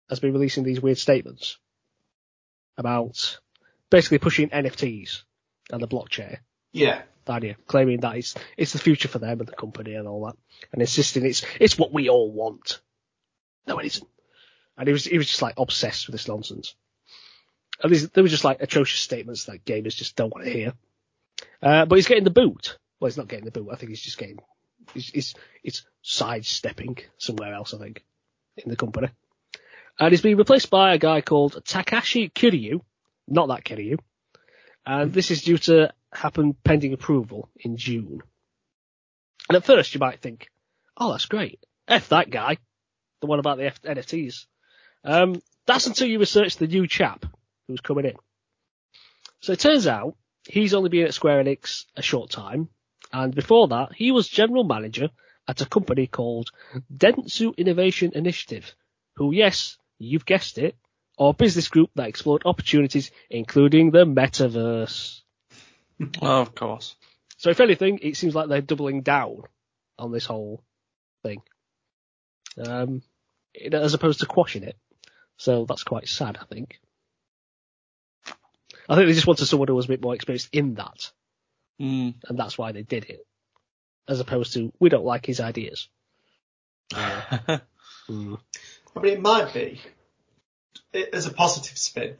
has 0.08 0.20
been 0.20 0.32
releasing 0.32 0.64
these 0.64 0.80
weird 0.80 0.98
statements 0.98 1.58
about 2.76 3.38
basically 3.90 4.18
pushing 4.18 4.48
NFTs 4.50 5.22
and 5.70 5.82
the 5.82 5.88
blockchain 5.88 6.38
Yeah. 6.72 7.02
idea, 7.28 7.56
claiming 7.66 8.00
that 8.00 8.16
it's 8.16 8.34
it's 8.56 8.72
the 8.72 8.78
future 8.78 9.08
for 9.08 9.18
them 9.18 9.40
and 9.40 9.48
the 9.48 9.52
company 9.52 9.94
and 9.94 10.08
all 10.08 10.26
that, 10.26 10.36
and 10.72 10.80
insisting 10.80 11.26
it's 11.26 11.44
it's 11.60 11.78
what 11.78 11.92
we 11.92 12.08
all 12.08 12.32
want. 12.32 12.80
No, 13.66 13.78
it 13.78 13.86
isn't. 13.86 14.08
And 14.78 14.86
he 14.88 14.92
was 14.92 15.04
he 15.04 15.18
was 15.18 15.26
just 15.28 15.42
like 15.42 15.54
obsessed 15.58 16.06
with 16.06 16.14
this 16.14 16.28
nonsense. 16.28 16.74
And 17.82 17.92
these, 17.92 18.08
they 18.10 18.22
were 18.22 18.28
just 18.28 18.44
like 18.44 18.62
atrocious 18.62 19.00
statements 19.00 19.44
that 19.44 19.64
gamers 19.64 19.94
just 19.94 20.16
don't 20.16 20.32
want 20.34 20.46
to 20.46 20.50
hear. 20.52 20.72
Uh, 21.62 21.84
but 21.84 21.96
he's 21.96 22.08
getting 22.08 22.24
the 22.24 22.30
boot. 22.30 22.76
Well, 22.98 23.08
he's 23.08 23.16
not 23.18 23.28
getting 23.28 23.44
the 23.44 23.50
boot. 23.52 23.68
I 23.70 23.76
think 23.76 23.90
he's 23.90 24.00
just 24.00 24.18
getting 24.18 24.38
he's 24.94 25.08
he's, 25.08 25.34
he's 25.62 25.86
sidestepping 26.02 26.98
somewhere 27.18 27.54
else. 27.54 27.74
I 27.74 27.78
think 27.78 28.04
in 28.56 28.70
the 28.70 28.76
company. 28.76 29.08
And 29.98 30.12
he's 30.12 30.22
being 30.22 30.36
replaced 30.36 30.70
by 30.70 30.94
a 30.94 30.98
guy 30.98 31.20
called 31.20 31.64
Takashi 31.64 32.32
Kiryu, 32.32 32.80
not 33.26 33.48
that 33.48 33.64
Kiryu. 33.64 33.98
And 34.86 35.12
this 35.12 35.30
is 35.30 35.42
due 35.42 35.58
to 35.58 35.92
happen 36.12 36.54
pending 36.64 36.92
approval 36.92 37.48
in 37.56 37.76
June. 37.76 38.22
And 39.48 39.56
at 39.56 39.64
first 39.64 39.94
you 39.94 40.00
might 40.00 40.20
think, 40.20 40.50
oh, 40.96 41.12
that's 41.12 41.26
great. 41.26 41.64
F 41.86 42.08
that 42.10 42.30
guy. 42.30 42.58
The 43.20 43.26
one 43.26 43.40
about 43.40 43.58
the 43.58 43.66
F- 43.66 43.82
NFTs. 43.82 44.46
Um, 45.04 45.42
that's 45.66 45.86
until 45.86 46.08
you 46.08 46.18
research 46.18 46.56
the 46.56 46.66
new 46.66 46.86
chap 46.86 47.26
who's 47.66 47.80
coming 47.80 48.04
in. 48.04 48.14
So 49.40 49.52
it 49.52 49.60
turns 49.60 49.86
out 49.86 50.16
he's 50.48 50.74
only 50.74 50.90
been 50.90 51.06
at 51.06 51.14
Square 51.14 51.44
Enix 51.44 51.86
a 51.96 52.02
short 52.02 52.30
time. 52.30 52.68
And 53.12 53.34
before 53.34 53.68
that, 53.68 53.92
he 53.94 54.10
was 54.12 54.28
general 54.28 54.64
manager 54.64 55.10
at 55.46 55.60
a 55.60 55.66
company 55.66 56.06
called 56.06 56.50
Dentsu 56.94 57.56
Innovation 57.56 58.12
Initiative, 58.14 58.74
who, 59.16 59.32
yes, 59.32 59.78
you've 59.98 60.26
guessed 60.26 60.58
it, 60.58 60.76
are 61.18 61.30
a 61.30 61.34
business 61.34 61.68
group 61.68 61.90
that 61.94 62.08
explored 62.08 62.42
opportunities, 62.44 63.10
including 63.30 63.90
the 63.90 64.04
metaverse. 64.04 65.22
Oh, 66.00 66.06
of 66.42 66.54
course. 66.54 66.96
So 67.38 67.50
if 67.50 67.60
anything, 67.60 68.00
it 68.02 68.16
seems 68.16 68.34
like 68.34 68.48
they're 68.48 68.60
doubling 68.60 69.02
down 69.02 69.42
on 69.98 70.12
this 70.12 70.26
whole 70.26 70.62
thing. 71.22 71.42
Um, 72.62 73.02
as 73.72 73.94
opposed 73.94 74.20
to 74.20 74.26
quashing 74.26 74.62
it. 74.62 74.76
So 75.36 75.64
that's 75.64 75.84
quite 75.84 76.08
sad, 76.08 76.38
I 76.40 76.44
think. 76.44 76.80
I 78.88 78.94
think 78.94 79.06
they 79.06 79.14
just 79.14 79.26
wanted 79.26 79.46
someone 79.46 79.68
who 79.68 79.74
was 79.74 79.84
a 79.84 79.88
bit 79.88 80.02
more 80.02 80.14
experienced 80.14 80.48
in 80.52 80.74
that, 80.74 81.12
Mm. 81.80 82.14
and 82.28 82.38
that's 82.38 82.58
why 82.58 82.72
they 82.72 82.82
did 82.82 83.04
it, 83.04 83.24
as 84.08 84.20
opposed 84.20 84.54
to 84.54 84.72
we 84.80 84.88
don't 84.88 85.04
like 85.04 85.26
his 85.26 85.40
ideas. 85.40 85.88
Mm. 88.08 88.38
I 88.96 89.00
mean, 89.00 89.12
it 89.12 89.20
might 89.20 89.52
be, 89.52 89.80
it, 90.92 91.10
as 91.12 91.26
a 91.26 91.30
positive 91.30 91.76
spin, 91.76 92.16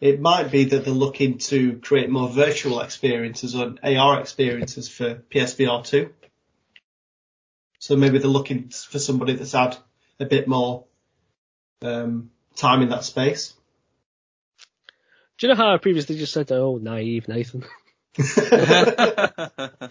it 0.00 0.20
might 0.20 0.50
be 0.50 0.64
that 0.64 0.84
they're 0.84 0.94
looking 0.94 1.38
to 1.38 1.78
create 1.78 2.10
more 2.10 2.28
virtual 2.28 2.80
experiences 2.80 3.54
or 3.54 3.74
AR 3.82 4.20
experiences 4.20 4.88
for 4.88 5.14
PSVR 5.14 5.84
2. 5.84 6.12
So 7.78 7.96
maybe 7.96 8.18
they're 8.18 8.28
looking 8.28 8.68
for 8.68 8.98
somebody 8.98 9.34
that's 9.34 9.52
had 9.52 9.76
a 10.18 10.24
bit 10.24 10.48
more 10.48 10.86
um, 11.82 12.30
time 12.56 12.82
in 12.82 12.88
that 12.88 13.04
space. 13.04 13.54
Do 15.38 15.46
you 15.46 15.54
know 15.54 15.56
how 15.56 15.72
I 15.72 15.78
previously 15.78 16.16
just 16.16 16.32
said, 16.32 16.50
"Oh, 16.50 16.78
naive 16.82 17.28
Nathan"? 17.28 17.64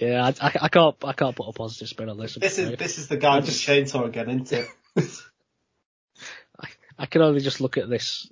Yeah, 0.00 0.24
I, 0.40 0.48
I, 0.48 0.52
I 0.62 0.68
can't 0.68 0.96
I 1.04 1.12
can't 1.12 1.36
put 1.36 1.48
a 1.48 1.52
positive 1.52 1.88
spin 1.88 2.08
on 2.08 2.18
this. 2.18 2.34
This 2.34 2.58
is 2.58 2.64
afraid. 2.64 2.78
this 2.80 2.98
is 2.98 3.06
the 3.06 3.16
guy 3.16 3.34
I 3.34 3.36
with 3.36 3.46
the 3.46 3.52
just- 3.52 3.64
chainsaw 3.66 4.04
again, 4.06 4.28
isn't 4.28 4.52
it? 4.52 4.68
I 6.98 7.06
can 7.06 7.22
only 7.22 7.40
just 7.40 7.60
look 7.60 7.78
at 7.78 7.88
this 7.88 8.28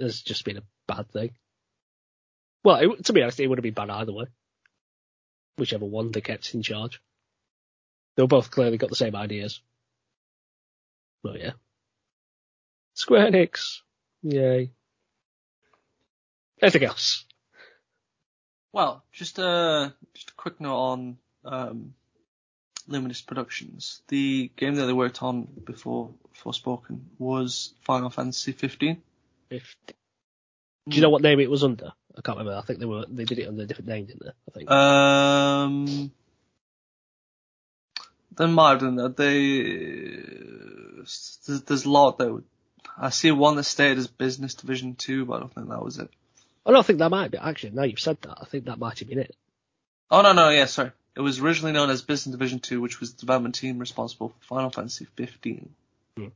as 0.00 0.22
just 0.22 0.44
being 0.46 0.56
a 0.56 0.62
bad 0.88 1.10
thing. 1.10 1.32
Well, 2.64 2.76
it, 2.76 3.04
to 3.04 3.12
be 3.12 3.20
honest, 3.22 3.38
it 3.40 3.46
would 3.46 3.58
have 3.58 3.62
been 3.62 3.74
bad 3.74 3.90
either 3.90 4.12
way. 4.12 4.24
Whichever 5.58 5.84
one 5.84 6.12
they 6.12 6.22
kept 6.22 6.54
in 6.54 6.62
charge. 6.62 7.00
They 8.16 8.22
were 8.22 8.26
both 8.28 8.50
clearly 8.50 8.78
got 8.78 8.88
the 8.88 8.96
same 8.96 9.14
ideas. 9.16 9.60
But 11.22 11.40
yeah. 11.40 11.52
Square 12.94 13.32
Enix. 13.32 13.80
Yay. 14.22 14.72
Anything 16.62 16.84
else? 16.84 17.25
Well, 18.76 19.02
just 19.10 19.38
a 19.38 19.94
just 20.12 20.32
a 20.32 20.34
quick 20.34 20.60
note 20.60 20.76
on 20.76 21.16
um, 21.46 21.94
Luminous 22.86 23.22
Productions. 23.22 24.02
The 24.08 24.50
game 24.54 24.74
that 24.74 24.84
they 24.84 24.92
worked 24.92 25.22
on 25.22 25.48
before 25.64 26.10
Forspoken 26.44 27.00
was 27.18 27.72
Final 27.84 28.10
Fantasy 28.10 28.52
15. 28.52 29.00
Fifty. 29.48 29.94
Do 30.86 30.94
you 30.94 31.00
know 31.00 31.08
what 31.08 31.22
name 31.22 31.40
it 31.40 31.50
was 31.50 31.64
under? 31.64 31.94
I 32.18 32.20
can't 32.20 32.36
remember. 32.36 32.58
I 32.58 32.60
think 32.66 32.80
they 32.80 32.84
were 32.84 33.06
they 33.08 33.24
did 33.24 33.38
it 33.38 33.48
under 33.48 33.62
a 33.62 33.66
different 33.66 33.88
name, 33.88 34.04
didn't 34.04 34.24
they? 34.24 34.28
I 34.28 34.50
think. 34.52 34.70
Um, 34.70 36.12
they 38.36 38.46
might 38.46 38.70
have 38.72 38.80
done 38.80 38.96
that. 38.96 39.16
They 39.16 40.18
there's, 41.66 41.86
a 41.86 41.90
lot 41.90 42.18
that 42.18 42.42
I 42.98 43.08
see 43.08 43.30
one 43.30 43.56
that 43.56 43.62
stayed 43.62 43.96
as 43.96 44.06
Business 44.06 44.52
Division 44.52 44.96
2, 44.96 45.24
but 45.24 45.36
I 45.36 45.40
don't 45.40 45.54
think 45.54 45.70
that 45.70 45.82
was 45.82 45.98
it. 45.98 46.10
I 46.66 46.72
don't 46.72 46.84
think 46.84 46.98
that 46.98 47.10
might 47.10 47.30
be 47.30 47.38
actually. 47.38 47.70
Now 47.70 47.84
you've 47.84 48.00
said 48.00 48.18
that, 48.22 48.38
I 48.40 48.44
think 48.44 48.64
that 48.64 48.78
might 48.78 48.98
have 48.98 49.08
been 49.08 49.20
it. 49.20 49.34
Oh 50.10 50.22
no 50.22 50.32
no 50.32 50.50
yeah 50.50 50.66
sorry. 50.66 50.90
It 51.16 51.20
was 51.20 51.40
originally 51.40 51.72
known 51.72 51.88
as 51.88 52.02
Business 52.02 52.32
Division 52.32 52.58
2, 52.58 52.80
which 52.80 53.00
was 53.00 53.14
the 53.14 53.20
development 53.20 53.54
team 53.54 53.78
responsible 53.78 54.28
for 54.28 54.46
Final 54.46 54.68
Fantasy 54.68 55.06
15. 55.16 55.70
Maybe 56.16 56.32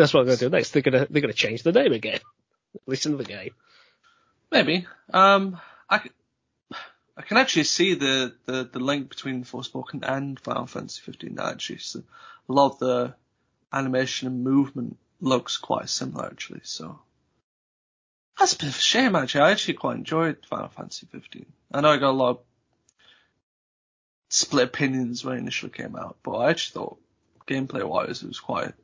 that's 0.00 0.12
what 0.12 0.26
they're 0.26 0.36
gonna 0.36 0.50
do 0.50 0.56
next. 0.56 0.72
They're 0.72 0.82
gonna 0.82 1.06
they're 1.08 1.22
gonna 1.22 1.32
change 1.32 1.62
the 1.62 1.72
name 1.72 1.92
again. 1.92 2.20
Listen 2.86 3.12
to 3.12 3.18
the 3.18 3.24
game. 3.24 3.50
Maybe. 4.50 4.86
Um, 5.12 5.60
I, 5.88 6.00
I 7.16 7.22
can 7.22 7.36
actually 7.36 7.64
see 7.64 7.94
the, 7.94 8.34
the, 8.46 8.64
the 8.64 8.78
link 8.78 9.08
between 9.08 9.44
Forspoken 9.44 10.02
and 10.02 10.38
Final 10.40 10.66
Fantasy 10.66 11.02
15 11.02 11.34
now, 11.34 11.48
actually. 11.48 11.78
So 11.78 12.02
a 12.48 12.52
lot 12.52 12.72
of 12.72 12.78
the 12.78 13.14
animation 13.72 14.28
and 14.28 14.44
movement 14.44 14.96
looks 15.20 15.56
quite 15.56 15.88
similar, 15.88 16.26
actually. 16.26 16.60
So 16.62 17.00
that's 18.38 18.52
a 18.52 18.58
bit 18.58 18.68
of 18.68 18.76
a 18.76 18.80
shame, 18.80 19.16
actually. 19.16 19.40
I 19.40 19.50
actually 19.50 19.74
quite 19.74 19.96
enjoyed 19.96 20.38
Final 20.48 20.68
Fantasy 20.68 21.06
15. 21.10 21.46
I 21.72 21.80
know 21.80 21.90
I 21.90 21.96
got 21.96 22.10
a 22.10 22.12
lot 22.12 22.30
of 22.30 22.38
split 24.30 24.64
opinions 24.64 25.24
when 25.24 25.36
it 25.36 25.40
initially 25.40 25.72
came 25.72 25.96
out, 25.96 26.18
but 26.22 26.32
I 26.32 26.50
actually 26.50 26.74
thought 26.74 26.98
gameplay 27.46 27.82
wise 27.82 28.22
it 28.22 28.28
was 28.28 28.40
quite, 28.40 28.68
it 28.68 28.74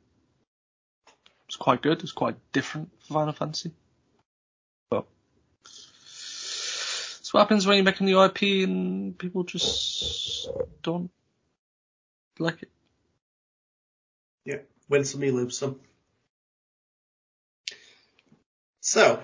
was 1.47 1.55
quite 1.55 1.81
good. 1.81 1.99
It 1.99 2.01
was 2.01 2.11
quite 2.11 2.35
different 2.51 2.89
for 3.01 3.13
Final 3.13 3.33
Fantasy. 3.33 3.71
But 4.89 5.05
that's 5.63 7.33
what 7.33 7.41
happens 7.41 7.65
when 7.65 7.77
you 7.77 7.83
make 7.83 7.99
a 7.99 8.03
new 8.03 8.21
IP 8.23 8.67
and 8.67 9.17
people 9.17 9.43
just 9.43 10.49
don't 10.83 11.11
like 12.39 12.63
it. 12.63 12.71
Yeah, 14.43 14.57
win 14.89 15.05
some, 15.05 15.23
you 15.23 15.31
lose 15.31 15.57
some. 15.57 15.79
So, 18.81 19.19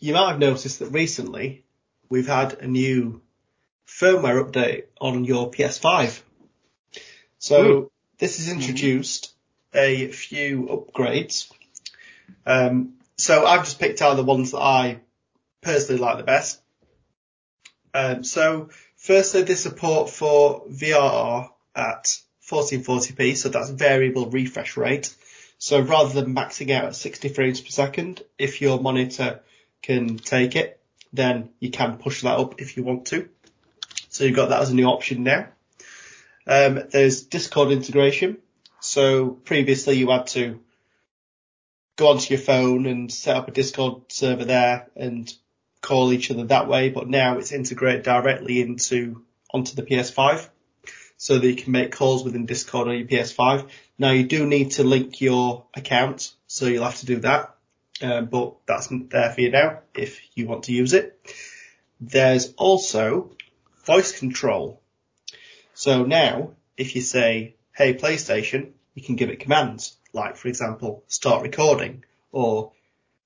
you 0.00 0.12
might 0.14 0.30
have 0.30 0.38
noticed 0.38 0.78
that 0.78 0.90
recently 0.90 1.64
we've 2.08 2.26
had 2.26 2.54
a 2.54 2.66
new 2.66 3.20
firmware 3.86 4.44
update 4.44 4.84
on 5.00 5.24
your 5.24 5.50
PS5. 5.50 6.20
So, 7.38 7.64
Ooh. 7.64 7.90
this 8.18 8.38
has 8.38 8.48
introduced 8.48 9.32
a 9.74 10.08
few 10.08 10.66
upgrades. 10.66 11.50
Um, 12.44 12.94
so 13.16 13.46
I've 13.46 13.64
just 13.64 13.78
picked 13.78 14.02
out 14.02 14.16
the 14.16 14.24
ones 14.24 14.52
that 14.52 14.60
I 14.60 15.00
personally 15.62 16.00
like 16.00 16.18
the 16.18 16.24
best. 16.24 16.60
Um, 17.94 18.24
so 18.24 18.70
firstly, 18.96 19.42
the 19.42 19.56
support 19.56 20.10
for 20.10 20.66
VRR 20.68 21.48
at 21.74 22.18
1440p, 22.48 23.36
so 23.36 23.48
that's 23.48 23.70
variable 23.70 24.30
refresh 24.30 24.76
rate. 24.76 25.14
So 25.58 25.80
rather 25.80 26.20
than 26.20 26.34
maxing 26.34 26.70
out 26.70 26.84
at 26.84 26.96
60 26.96 27.30
frames 27.30 27.60
per 27.60 27.70
second, 27.70 28.22
if 28.38 28.60
your 28.60 28.78
monitor 28.78 29.40
can 29.82 30.18
take 30.18 30.56
it, 30.56 30.80
then 31.12 31.50
you 31.60 31.70
can 31.70 31.98
push 31.98 32.22
that 32.22 32.38
up 32.38 32.60
if 32.60 32.76
you 32.76 32.82
want 32.82 33.06
to. 33.06 33.28
So 34.08 34.24
you've 34.24 34.36
got 34.36 34.50
that 34.50 34.62
as 34.62 34.70
a 34.70 34.74
new 34.74 34.86
option 34.86 35.22
now. 35.24 35.48
Um, 36.46 36.82
there's 36.90 37.22
Discord 37.22 37.70
integration. 37.70 38.38
So 38.80 39.30
previously 39.30 39.96
you 39.96 40.10
had 40.10 40.28
to 40.28 40.60
go 41.96 42.10
onto 42.10 42.34
your 42.34 42.42
phone 42.42 42.86
and 42.86 43.10
set 43.10 43.36
up 43.36 43.48
a 43.48 43.50
Discord 43.50 44.12
server 44.12 44.44
there 44.44 44.88
and 44.96 45.32
call 45.80 46.12
each 46.12 46.30
other 46.30 46.44
that 46.44 46.68
way, 46.68 46.90
but 46.90 47.08
now 47.08 47.38
it's 47.38 47.52
integrated 47.52 48.02
directly 48.02 48.60
into 48.60 49.24
onto 49.52 49.74
the 49.74 49.82
PS5 49.82 50.48
so 51.16 51.38
that 51.38 51.46
you 51.46 51.56
can 51.56 51.72
make 51.72 51.92
calls 51.92 52.24
within 52.24 52.46
Discord 52.46 52.88
on 52.88 52.98
your 52.98 53.06
PS5. 53.06 53.68
Now 53.98 54.10
you 54.10 54.24
do 54.24 54.46
need 54.46 54.72
to 54.72 54.84
link 54.84 55.20
your 55.20 55.64
account, 55.74 56.32
so 56.46 56.66
you'll 56.66 56.84
have 56.84 56.98
to 56.98 57.06
do 57.06 57.20
that. 57.20 57.55
Um, 58.02 58.26
but 58.26 58.56
that's 58.66 58.88
there 58.90 59.32
for 59.32 59.40
you 59.40 59.50
now 59.50 59.80
if 59.94 60.20
you 60.34 60.46
want 60.46 60.64
to 60.64 60.72
use 60.72 60.92
it. 60.92 61.18
There's 62.00 62.52
also 62.54 63.30
voice 63.84 64.18
control. 64.18 64.82
So 65.74 66.04
now 66.04 66.52
if 66.76 66.94
you 66.94 67.00
say, 67.00 67.56
hey 67.74 67.94
PlayStation, 67.94 68.72
you 68.94 69.02
can 69.02 69.16
give 69.16 69.30
it 69.30 69.40
commands, 69.40 69.96
like 70.12 70.36
for 70.36 70.48
example, 70.48 71.04
start 71.06 71.42
recording 71.42 72.04
or 72.32 72.72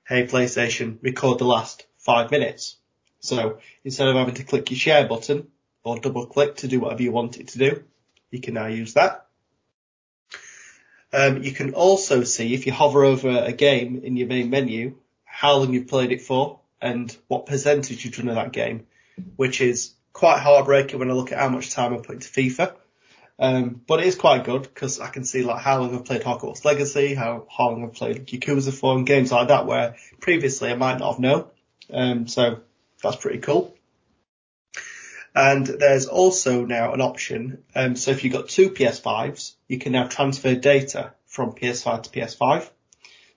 hey 0.07 0.27
PlayStation, 0.27 0.99
record 1.03 1.39
the 1.39 1.45
last 1.45 1.87
five 1.99 2.31
minutes. 2.31 2.77
So 3.21 3.59
instead 3.85 4.09
of 4.09 4.17
having 4.17 4.35
to 4.35 4.45
click 4.45 4.71
your 4.71 4.79
share 4.79 5.07
button 5.07 5.49
or 5.83 5.99
double 5.99 6.27
click 6.27 6.57
to 6.57 6.69
do 6.69 6.81
whatever 6.81 7.03
you 7.03 7.13
want 7.13 7.39
it 7.39 7.49
to 7.49 7.59
do, 7.59 7.85
you 8.31 8.41
can 8.41 8.55
now 8.55 8.67
use 8.67 8.95
that. 8.95 9.27
Um, 11.13 11.43
you 11.43 11.53
can 11.53 11.75
also 11.75 12.25
see 12.25 12.55
if 12.55 12.67
you 12.67 12.73
hover 12.73 13.05
over 13.05 13.29
a 13.29 13.53
game 13.53 14.03
in 14.05 14.17
your 14.17 14.29
main 14.29 14.51
menu, 14.51 14.97
how 15.25 15.57
long 15.57 15.73
you've 15.73 15.89
played 15.89 16.13
it 16.13 16.23
for 16.23 16.61
and 16.81 17.15
what 17.29 17.47
percentage 17.47 18.05
you've 18.05 18.17
done 18.17 18.29
of 18.29 18.37
that 18.37 18.53
game, 18.53 18.87
which 19.37 19.61
is 19.61 19.95
quite 20.13 20.39
heartbreaking 20.39 20.99
when 20.99 21.11
I 21.11 21.15
look 21.15 21.33
at 21.33 21.39
how 21.39 21.49
much 21.49 21.71
time 21.71 21.95
I've 21.95 22.05
put 22.05 22.17
into 22.17 22.29
FIFA. 22.29 22.75
Um, 23.39 23.81
but 23.87 24.01
it 24.01 24.07
is 24.07 24.17
quite 24.17 24.45
good 24.45 24.63
because 24.63 25.01
I 25.01 25.09
can 25.09 25.25
see 25.25 25.43
like 25.43 25.63
how 25.63 25.81
long 25.81 25.95
I've 25.95 26.05
played 26.05 26.23
Hogwarts 26.23 26.65
Legacy, 26.65 27.15
how, 27.15 27.47
how 27.51 27.71
long 27.71 27.85
I've 27.85 27.95
played 27.95 28.27
Yakuza 28.27 28.73
4 28.73 28.99
and 28.99 29.07
games 29.07 29.33
like 29.33 29.49
that 29.49 29.67
where 29.67 29.97
previously 30.21 30.71
I 30.71 30.75
might 30.75 30.99
not 30.99 31.13
have 31.13 31.21
known. 31.21 31.47
Um, 31.91 32.29
so 32.29 32.61
that's 33.03 33.17
pretty 33.17 33.39
cool. 33.39 33.75
And 35.35 35.67
there's 35.67 36.07
also 36.07 36.65
now 36.65 36.93
an 36.93 37.01
option. 37.01 37.63
Um, 37.75 37.95
so 37.97 38.11
if 38.11 38.25
you've 38.25 38.33
got 38.33 38.49
two 38.49 38.71
PS5s, 38.71 39.55
you 39.69 39.79
can 39.79 39.93
now 39.93 40.07
transfer 40.07 40.55
data 40.55 41.13
from 41.27 41.53
PS5 41.53 42.03
to 42.05 42.11
PS5. 42.11 42.69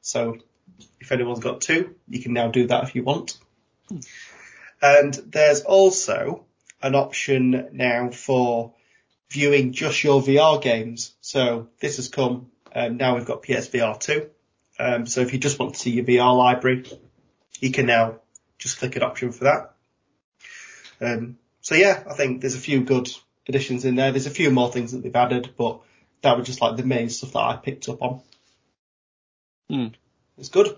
So 0.01 0.37
if 0.99 1.11
anyone's 1.11 1.39
got 1.39 1.61
two, 1.61 1.95
you 2.09 2.21
can 2.21 2.33
now 2.33 2.49
do 2.49 2.67
that 2.67 2.83
if 2.83 2.95
you 2.95 3.03
want. 3.03 3.37
And 4.81 5.13
there's 5.13 5.61
also 5.61 6.45
an 6.81 6.95
option 6.95 7.69
now 7.73 8.09
for 8.09 8.73
viewing 9.29 9.71
just 9.71 10.03
your 10.03 10.21
VR 10.21 10.61
games. 10.61 11.13
So 11.21 11.69
this 11.79 11.97
has 11.97 12.09
come, 12.09 12.47
um, 12.75 12.97
now 12.97 13.15
we've 13.15 13.25
got 13.25 13.43
PSVR 13.43 13.99
2. 13.99 14.29
Um, 14.79 15.05
so 15.05 15.21
if 15.21 15.33
you 15.33 15.39
just 15.39 15.59
want 15.59 15.75
to 15.75 15.79
see 15.79 15.91
your 15.91 16.05
VR 16.05 16.35
library, 16.35 16.85
you 17.59 17.71
can 17.71 17.85
now 17.85 18.19
just 18.57 18.79
click 18.79 18.95
an 18.95 19.03
option 19.03 19.31
for 19.31 19.45
that. 19.45 19.73
Um, 20.99 21.37
so 21.63 21.75
yeah, 21.75 22.03
I 22.09 22.13
think 22.13 22.41
there's 22.41 22.55
a 22.55 22.59
few 22.59 22.83
good 22.83 23.09
additions 23.47 23.85
in 23.85 23.95
there. 23.95 24.11
There's 24.11 24.27
a 24.27 24.31
few 24.31 24.51
more 24.51 24.71
things 24.71 24.91
that 24.91 25.01
they've 25.01 25.15
added, 25.15 25.53
but 25.57 25.79
that 26.21 26.37
was 26.37 26.45
just 26.45 26.61
like 26.61 26.75
the 26.75 26.83
main 26.83 27.09
stuff 27.09 27.31
that 27.31 27.39
I 27.39 27.55
picked 27.55 27.87
up 27.87 28.01
on. 28.01 28.21
Hmm. 29.69 29.87
It's 30.37 30.49
good. 30.49 30.77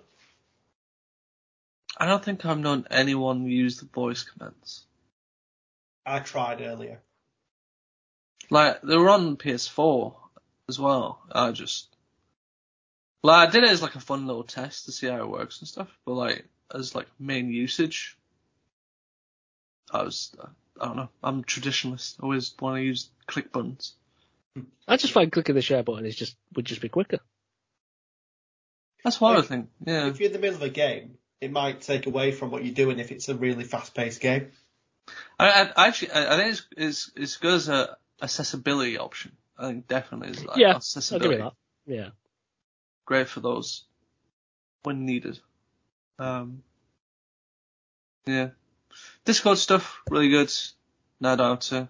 I 1.97 2.05
don't 2.05 2.23
think 2.23 2.45
I've 2.45 2.59
known 2.59 2.85
anyone 2.91 3.45
use 3.47 3.79
the 3.79 3.87
voice 3.87 4.23
commands. 4.23 4.85
I 6.05 6.19
tried 6.19 6.61
earlier. 6.61 6.99
Like 8.51 8.81
they 8.83 8.95
were 8.95 9.09
on 9.09 9.37
PS4 9.37 10.13
as 10.69 10.79
well. 10.79 11.19
I 11.31 11.51
just 11.51 11.87
like 13.23 13.47
I 13.47 13.51
did 13.51 13.63
it 13.63 13.71
as 13.71 13.81
like 13.81 13.95
a 13.95 13.99
fun 13.99 14.27
little 14.27 14.43
test 14.43 14.85
to 14.85 14.91
see 14.91 15.07
how 15.07 15.17
it 15.17 15.29
works 15.29 15.61
and 15.61 15.67
stuff. 15.67 15.89
But 16.05 16.13
like 16.13 16.45
as 16.71 16.93
like 16.93 17.07
main 17.17 17.51
usage, 17.51 18.15
I 19.89 20.03
was 20.03 20.35
I 20.79 20.85
don't 20.87 20.97
know. 20.97 21.09
I'm 21.23 21.39
a 21.39 21.43
traditionalist. 21.43 22.21
Always 22.21 22.53
want 22.59 22.77
to 22.77 22.83
use 22.83 23.09
click 23.27 23.51
buttons. 23.51 23.93
I 24.87 24.97
just 24.97 25.13
find 25.13 25.31
clicking 25.31 25.55
the 25.55 25.61
share 25.61 25.83
button 25.83 26.05
is 26.05 26.15
just 26.15 26.35
would 26.55 26.65
just 26.65 26.81
be 26.81 26.89
quicker. 26.89 27.19
That's 29.03 29.19
what 29.21 29.29
I 29.29 29.31
Yeah. 29.33 29.37
would 29.39 29.47
think. 29.47 29.69
Yeah. 29.85 30.07
If 30.07 30.19
you're 30.19 30.27
in 30.27 30.33
the 30.33 30.39
middle 30.39 30.55
of 30.55 30.61
a 30.61 30.69
game, 30.69 31.17
it 31.41 31.51
might 31.51 31.81
take 31.81 32.07
away 32.07 32.31
from 32.31 32.51
what 32.51 32.63
you're 32.65 32.73
doing 32.73 32.99
if 32.99 33.11
it's 33.11 33.29
a 33.29 33.35
really 33.35 33.63
fast-paced 33.63 34.21
game. 34.21 34.51
I, 35.39 35.49
I 35.49 35.71
I 35.75 35.87
actually 35.87 36.11
I 36.11 36.33
I 36.33 36.37
think 36.37 36.51
it's 36.51 36.67
it's 36.77 37.11
it's 37.15 37.37
good 37.37 37.53
as 37.55 37.69
a 37.69 37.97
accessibility 38.21 38.97
option. 38.97 39.33
I 39.57 39.67
think 39.67 39.87
definitely 39.87 40.29
is 40.29 40.43
like 40.43 40.57
Yeah, 40.57 40.67
I'll 40.67 40.73
give 40.73 40.77
accessibility. 40.77 41.35
you 41.37 41.43
that. 41.43 41.53
Yeah. 41.85 42.09
great 43.05 43.27
for 43.29 43.39
those 43.41 43.83
when 44.83 45.05
needed. 45.05 45.39
Um, 46.17 46.63
yeah, 48.25 48.49
Discord 49.25 49.57
stuff 49.57 50.01
really 50.09 50.29
good. 50.29 50.51
Now 51.19 51.33
I 51.33 51.35
don't 51.35 51.49
have 51.51 51.59
to 51.69 51.87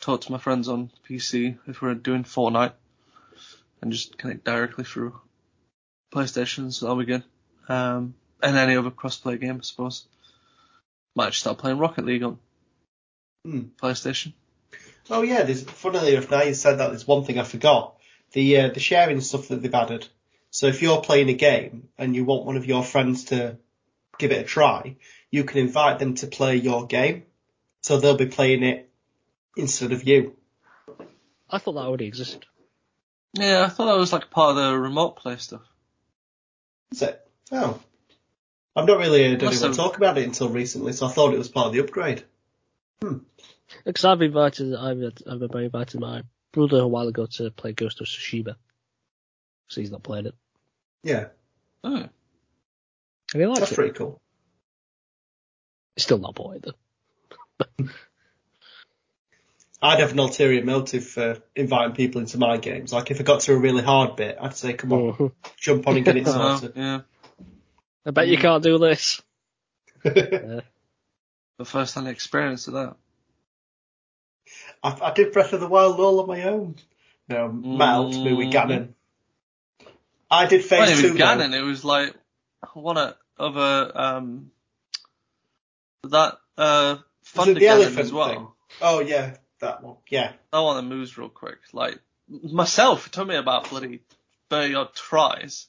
talk 0.00 0.20
to 0.22 0.32
my 0.32 0.38
friends 0.38 0.68
on 0.68 0.90
PC 1.08 1.58
if 1.66 1.82
we're 1.82 1.94
doing 1.94 2.24
Fortnite 2.24 2.72
and 3.80 3.92
just 3.92 4.18
connect 4.18 4.44
directly 4.44 4.84
through 4.84 5.18
PlayStation, 6.14 6.72
so 6.72 6.86
that'll 6.86 6.98
be 7.00 7.06
good. 7.06 7.24
Um, 7.68 8.14
and 8.42 8.56
any 8.56 8.76
other 8.76 8.90
crossplay 8.90 9.40
game, 9.40 9.56
I 9.58 9.62
suppose. 9.62 10.06
Might 11.14 11.30
just 11.30 11.40
start 11.40 11.58
playing 11.58 11.78
Rocket 11.78 12.04
League 12.06 12.22
on 12.22 12.38
Hmm. 13.44 13.60
PlayStation. 13.80 14.32
Oh 15.10 15.22
yeah, 15.22 15.42
there's 15.42 15.64
funnily 15.64 16.14
enough 16.14 16.30
now 16.30 16.42
you 16.44 16.54
said 16.54 16.76
that 16.76 16.88
there's 16.88 17.06
one 17.08 17.24
thing 17.24 17.38
I 17.38 17.42
forgot. 17.44 17.96
The 18.32 18.60
uh, 18.60 18.68
the 18.68 18.78
sharing 18.80 19.20
stuff 19.20 19.48
that 19.48 19.60
they've 19.60 19.74
added. 19.74 20.06
So 20.50 20.68
if 20.68 20.80
you're 20.80 21.00
playing 21.02 21.28
a 21.28 21.34
game 21.34 21.88
and 21.98 22.14
you 22.14 22.24
want 22.24 22.44
one 22.44 22.56
of 22.56 22.66
your 22.66 22.84
friends 22.84 23.24
to 23.26 23.58
give 24.18 24.30
it 24.30 24.40
a 24.42 24.44
try, 24.44 24.96
you 25.32 25.42
can 25.42 25.58
invite 25.58 25.98
them 25.98 26.14
to 26.16 26.28
play 26.28 26.54
your 26.56 26.86
game. 26.86 27.24
So 27.80 27.98
they'll 27.98 28.16
be 28.16 28.26
playing 28.26 28.62
it 28.62 28.88
instead 29.56 29.90
of 29.90 30.06
you. 30.06 30.36
I 31.50 31.58
thought 31.58 31.72
that 31.72 31.80
already 31.80 32.06
existed. 32.06 32.46
Yeah, 33.34 33.64
I 33.64 33.68
thought 33.68 33.86
that 33.86 33.96
was 33.98 34.12
like 34.12 34.30
part 34.30 34.50
of 34.50 34.56
the 34.56 34.78
remote 34.78 35.16
play 35.16 35.36
stuff. 35.38 35.62
Is 36.92 37.02
it? 37.02 37.26
Oh. 37.50 37.80
I've 38.76 38.86
not 38.86 38.98
really 38.98 39.24
heard 39.28 39.42
Must 39.42 39.54
anyone 39.62 39.70
have- 39.70 39.76
talk 39.76 39.96
about 39.96 40.16
it 40.18 40.24
until 40.24 40.48
recently, 40.48 40.92
so 40.92 41.06
I 41.06 41.10
thought 41.10 41.34
it 41.34 41.38
was 41.38 41.48
part 41.48 41.66
of 41.66 41.72
the 41.72 41.80
upgrade. 41.80 42.22
Hmm. 43.02 43.18
Because 43.84 44.04
I've 44.04 44.22
invited, 44.22 44.74
I've, 44.74 45.02
I've 45.28 45.42
invited 45.54 46.00
my 46.00 46.22
brother 46.52 46.78
a 46.80 46.86
while 46.86 47.08
ago 47.08 47.26
to 47.26 47.50
play 47.50 47.72
Ghost 47.72 48.00
of 48.00 48.06
Tsushima. 48.06 48.54
So 49.68 49.80
he's 49.80 49.90
not 49.90 50.02
played 50.04 50.26
it. 50.26 50.34
Yeah, 51.02 51.26
Oh. 51.82 51.96
And 53.34 53.40
he 53.42 53.44
likes 53.46 53.58
that's 53.60 53.72
it. 53.72 53.74
pretty 53.74 53.94
cool. 53.94 54.20
He's 55.96 56.04
still 56.04 56.18
not 56.18 56.34
bought 56.34 56.56
it 56.56 56.64
though. 57.78 57.86
I'd 59.84 59.98
have 59.98 60.12
an 60.12 60.18
ulterior 60.20 60.64
motive 60.64 61.04
for 61.06 61.38
inviting 61.56 61.94
people 61.96 62.20
into 62.20 62.38
my 62.38 62.56
games. 62.56 62.92
Like 62.92 63.10
if 63.10 63.18
I 63.20 63.24
got 63.24 63.40
to 63.42 63.52
a 63.54 63.58
really 63.58 63.82
hard 63.82 64.14
bit, 64.16 64.38
I'd 64.40 64.56
say, 64.56 64.74
come 64.74 64.92
on, 64.92 65.12
Mhm. 65.14 65.32
jump 65.56 65.88
on 65.88 65.96
and 65.96 66.04
get 66.04 66.16
it 66.16 66.26
started." 66.28 66.60
sorted. 66.60 66.76
yeah. 66.76 67.00
I 68.06 68.10
bet 68.12 68.28
you 68.28 68.38
can't 68.38 68.62
do 68.62 68.78
this. 68.78 69.20
Uh, 70.04 70.60
The 71.58 71.64
first 71.64 71.94
hand 71.94 72.08
experience 72.08 72.66
of 72.68 72.74
that. 72.74 72.96
I, 74.82 74.98
I 75.00 75.12
did 75.12 75.32
Breath 75.32 75.52
of 75.52 75.60
the 75.60 75.68
Wild 75.68 76.00
all 76.00 76.20
on 76.20 76.26
my 76.26 76.42
own. 76.44 76.76
No, 77.28 77.52
Matt 77.52 77.88
helped 77.94 78.16
me 78.16 78.32
with 78.32 78.48
Mhm. 78.48 78.52
Ganon. 78.52 78.94
I 80.30 80.46
did 80.46 80.60
Well, 80.70 80.86
phase 80.86 80.98
it 80.98 81.02
two. 81.02 81.08
was 81.10 81.18
though. 81.18 81.24
Ganon. 81.24 81.54
It 81.54 81.62
was 81.62 81.84
like 81.84 82.14
one 82.74 82.96
of 82.98 83.16
other 83.38 83.92
um 83.94 84.50
that 86.10 86.38
uh 86.58 86.96
the 87.36 87.66
elephant 87.66 87.98
as 87.98 88.12
well. 88.12 88.28
thing? 88.28 88.48
Oh 88.80 89.00
yeah, 89.00 89.36
that 89.60 89.82
one. 89.82 89.96
Yeah. 90.08 90.32
That 90.52 90.60
one 90.60 90.76
that 90.76 90.94
moves 90.94 91.16
real 91.16 91.28
quick. 91.28 91.58
Like 91.72 91.98
myself, 92.28 93.06
it 93.06 93.12
took 93.12 93.28
me 93.28 93.36
about 93.36 93.70
bloody 93.70 94.00
thirty 94.50 94.74
odd 94.74 94.94
tries. 94.94 95.66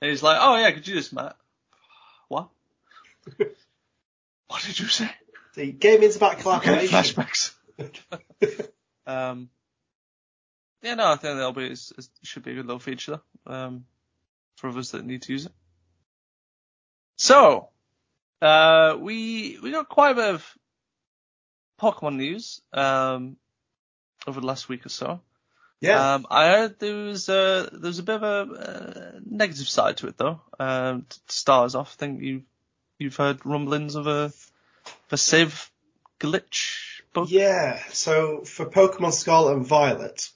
And 0.00 0.10
he's 0.10 0.22
like, 0.22 0.38
"Oh 0.40 0.56
yeah, 0.56 0.70
could 0.70 0.86
you 0.86 0.94
just 0.94 1.12
Matt?" 1.12 1.36
What? 2.28 2.48
what 3.36 4.62
did 4.64 4.78
you 4.78 4.86
say? 4.86 5.10
See, 5.54 5.72
gaming's 5.72 6.16
about 6.16 6.34
Okay, 6.34 6.42
collaboration. 6.42 6.88
flashbacks. 6.88 7.54
um, 9.06 9.50
yeah, 10.82 10.94
no, 10.94 11.06
I 11.06 11.16
think 11.16 11.36
that'll 11.36 11.52
be 11.52 11.66
it 11.66 12.08
should 12.22 12.42
be 12.42 12.52
a 12.52 12.54
good 12.54 12.66
little 12.66 12.78
feature 12.78 13.20
um, 13.46 13.84
for 14.56 14.68
others 14.68 14.92
that 14.92 15.04
need 15.04 15.22
to 15.22 15.32
use 15.32 15.46
it. 15.46 15.52
So, 17.16 17.69
uh, 18.42 18.96
we 18.98 19.58
we 19.62 19.70
got 19.70 19.88
quite 19.88 20.12
a 20.12 20.14
bit 20.14 20.34
of 20.34 20.58
Pokemon 21.80 22.16
news 22.16 22.60
um, 22.72 23.36
over 24.26 24.40
the 24.40 24.46
last 24.46 24.68
week 24.68 24.86
or 24.86 24.90
so. 24.90 25.20
yeah. 25.80 26.14
Um, 26.14 26.26
I 26.30 26.48
heard 26.48 26.78
there 26.78 26.94
was 26.94 27.28
a 27.28 27.68
there 27.72 27.88
was 27.88 27.98
a 27.98 28.02
bit 28.02 28.22
of 28.22 28.22
a 28.22 28.52
uh, 28.52 29.20
negative 29.24 29.68
side 29.68 29.98
to 29.98 30.08
it 30.08 30.18
though. 30.18 30.40
Um, 30.58 31.06
to 31.08 31.18
start 31.28 31.66
us 31.66 31.74
off, 31.74 31.96
I 31.96 31.98
think 31.98 32.22
you 32.22 32.42
you've 32.98 33.16
heard 33.16 33.46
rumblings 33.46 33.94
of 33.94 34.06
a 34.06 34.24
of 34.24 35.12
a 35.12 35.16
save 35.16 35.70
glitch 36.18 37.00
bug. 37.12 37.30
Yeah, 37.30 37.82
so 37.90 38.42
for 38.42 38.66
Pokemon 38.66 39.12
Scarlet 39.12 39.56
and 39.56 39.66
Violet, 39.66 40.28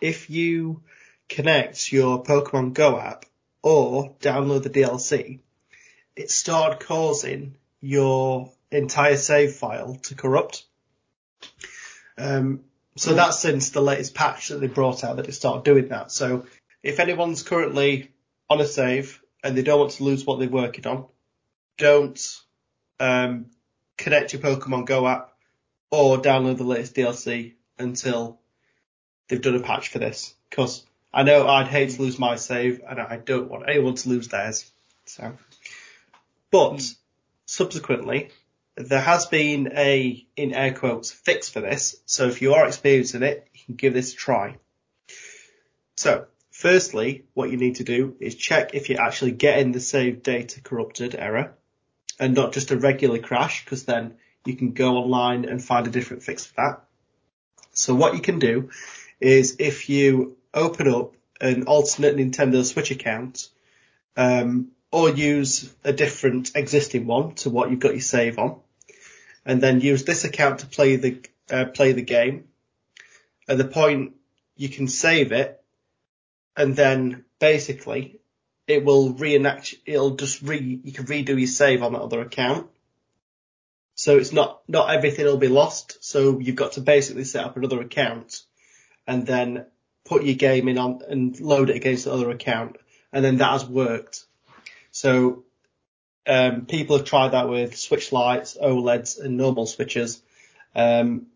if 0.00 0.30
you 0.30 0.82
connect 1.28 1.92
your 1.92 2.22
Pokemon 2.22 2.74
Go 2.74 2.98
app 2.98 3.24
or 3.62 4.14
download 4.20 4.64
the 4.64 4.70
DLC, 4.70 5.40
it 6.16 6.30
started 6.30 6.80
causing 6.80 7.56
your 7.80 8.50
entire 8.70 9.16
save 9.16 9.54
file 9.54 9.96
to 10.04 10.14
corrupt. 10.14 10.64
Um, 12.18 12.60
so 12.96 13.14
that's 13.14 13.38
since 13.38 13.70
the 13.70 13.80
latest 13.80 14.14
patch 14.14 14.48
that 14.48 14.60
they 14.60 14.66
brought 14.66 15.02
out 15.02 15.16
that 15.16 15.28
it 15.28 15.32
started 15.32 15.64
doing 15.64 15.88
that. 15.88 16.12
So 16.12 16.46
if 16.82 17.00
anyone's 17.00 17.42
currently 17.42 18.10
on 18.50 18.60
a 18.60 18.66
save 18.66 19.20
and 19.42 19.56
they 19.56 19.62
don't 19.62 19.80
want 19.80 19.92
to 19.92 20.04
lose 20.04 20.26
what 20.26 20.38
they're 20.38 20.48
working 20.48 20.86
on, 20.86 21.06
don't 21.78 22.40
um, 23.00 23.46
connect 23.96 24.32
your 24.32 24.42
Pokemon 24.42 24.86
Go 24.86 25.06
app 25.08 25.32
or 25.90 26.18
download 26.18 26.58
the 26.58 26.64
latest 26.64 26.94
DLC 26.94 27.54
until 27.78 28.38
they've 29.28 29.42
done 29.42 29.56
a 29.56 29.60
patch 29.60 29.88
for 29.88 29.98
this. 29.98 30.34
Because 30.50 30.84
I 31.12 31.22
know 31.22 31.46
I'd 31.46 31.68
hate 31.68 31.90
to 31.90 32.02
lose 32.02 32.18
my 32.18 32.36
save, 32.36 32.82
and 32.88 33.00
I 33.00 33.16
don't 33.16 33.50
want 33.50 33.68
anyone 33.68 33.94
to 33.94 34.08
lose 34.08 34.28
theirs. 34.28 34.70
So, 35.04 35.32
but 36.52 36.94
subsequently, 37.46 38.30
there 38.76 39.00
has 39.00 39.26
been 39.26 39.72
a, 39.74 40.24
in 40.36 40.52
air 40.54 40.72
quotes, 40.72 41.10
fix 41.10 41.48
for 41.48 41.60
this. 41.60 41.96
So 42.06 42.28
if 42.28 42.40
you 42.40 42.54
are 42.54 42.66
experiencing 42.66 43.22
it, 43.22 43.48
you 43.52 43.60
can 43.66 43.74
give 43.74 43.94
this 43.94 44.12
a 44.12 44.16
try. 44.16 44.56
So, 45.96 46.26
firstly, 46.50 47.24
what 47.34 47.50
you 47.50 47.56
need 47.56 47.76
to 47.76 47.84
do 47.84 48.14
is 48.20 48.34
check 48.34 48.74
if 48.74 48.88
you're 48.88 49.00
actually 49.00 49.32
getting 49.32 49.72
the 49.72 49.80
save 49.80 50.22
data 50.22 50.60
corrupted 50.60 51.14
error 51.14 51.54
and 52.20 52.34
not 52.34 52.52
just 52.52 52.70
a 52.70 52.78
regular 52.78 53.18
crash, 53.18 53.64
because 53.64 53.84
then 53.84 54.14
you 54.44 54.54
can 54.54 54.72
go 54.72 54.96
online 54.96 55.44
and 55.44 55.62
find 55.62 55.86
a 55.86 55.90
different 55.90 56.22
fix 56.22 56.46
for 56.46 56.54
that. 56.56 56.84
So 57.72 57.94
what 57.94 58.14
you 58.14 58.20
can 58.20 58.38
do 58.38 58.70
is 59.20 59.56
if 59.58 59.88
you 59.88 60.36
open 60.52 60.88
up 60.88 61.14
an 61.40 61.64
alternate 61.64 62.16
Nintendo 62.16 62.64
Switch 62.64 62.90
account, 62.90 63.48
um, 64.16 64.68
or 64.92 65.08
use 65.08 65.72
a 65.82 65.92
different 65.92 66.52
existing 66.54 67.06
one 67.06 67.34
to 67.34 67.50
what 67.50 67.70
you've 67.70 67.80
got 67.80 67.92
your 67.92 68.00
save 68.02 68.38
on, 68.38 68.60
and 69.44 69.60
then 69.60 69.80
use 69.80 70.04
this 70.04 70.24
account 70.24 70.60
to 70.60 70.66
play 70.66 70.96
the 70.96 71.18
uh, 71.50 71.64
play 71.64 71.92
the 71.92 72.02
game. 72.02 72.44
At 73.48 73.58
the 73.58 73.64
point 73.64 74.14
you 74.54 74.68
can 74.68 74.86
save 74.86 75.32
it, 75.32 75.60
and 76.56 76.76
then 76.76 77.24
basically 77.40 78.20
it 78.66 78.84
will 78.84 79.14
reenact. 79.14 79.74
It'll 79.86 80.16
just 80.16 80.42
re 80.42 80.80
you 80.84 80.92
can 80.92 81.06
redo 81.06 81.38
your 81.38 81.46
save 81.46 81.82
on 81.82 81.94
that 81.94 82.02
other 82.02 82.20
account. 82.20 82.68
So 83.94 84.18
it's 84.18 84.32
not 84.32 84.60
not 84.68 84.94
everything 84.94 85.24
will 85.24 85.38
be 85.38 85.48
lost. 85.48 86.04
So 86.04 86.38
you've 86.38 86.56
got 86.56 86.72
to 86.72 86.82
basically 86.82 87.24
set 87.24 87.44
up 87.44 87.56
another 87.56 87.80
account, 87.80 88.42
and 89.06 89.26
then 89.26 89.64
put 90.04 90.24
your 90.24 90.34
game 90.34 90.68
in 90.68 90.76
on 90.76 91.00
and 91.08 91.40
load 91.40 91.70
it 91.70 91.76
against 91.76 92.04
the 92.04 92.12
other 92.12 92.30
account, 92.30 92.76
and 93.10 93.24
then 93.24 93.38
that 93.38 93.52
has 93.52 93.64
worked. 93.64 94.26
So 94.92 95.44
um, 96.26 96.66
people 96.66 96.96
have 96.96 97.06
tried 97.06 97.30
that 97.30 97.48
with 97.48 97.76
Switch 97.76 98.12
Lights, 98.12 98.56
OLEDs, 98.60 99.18
and 99.18 99.36
normal 99.36 99.66
switches. 99.66 100.22
Um, 100.74 101.26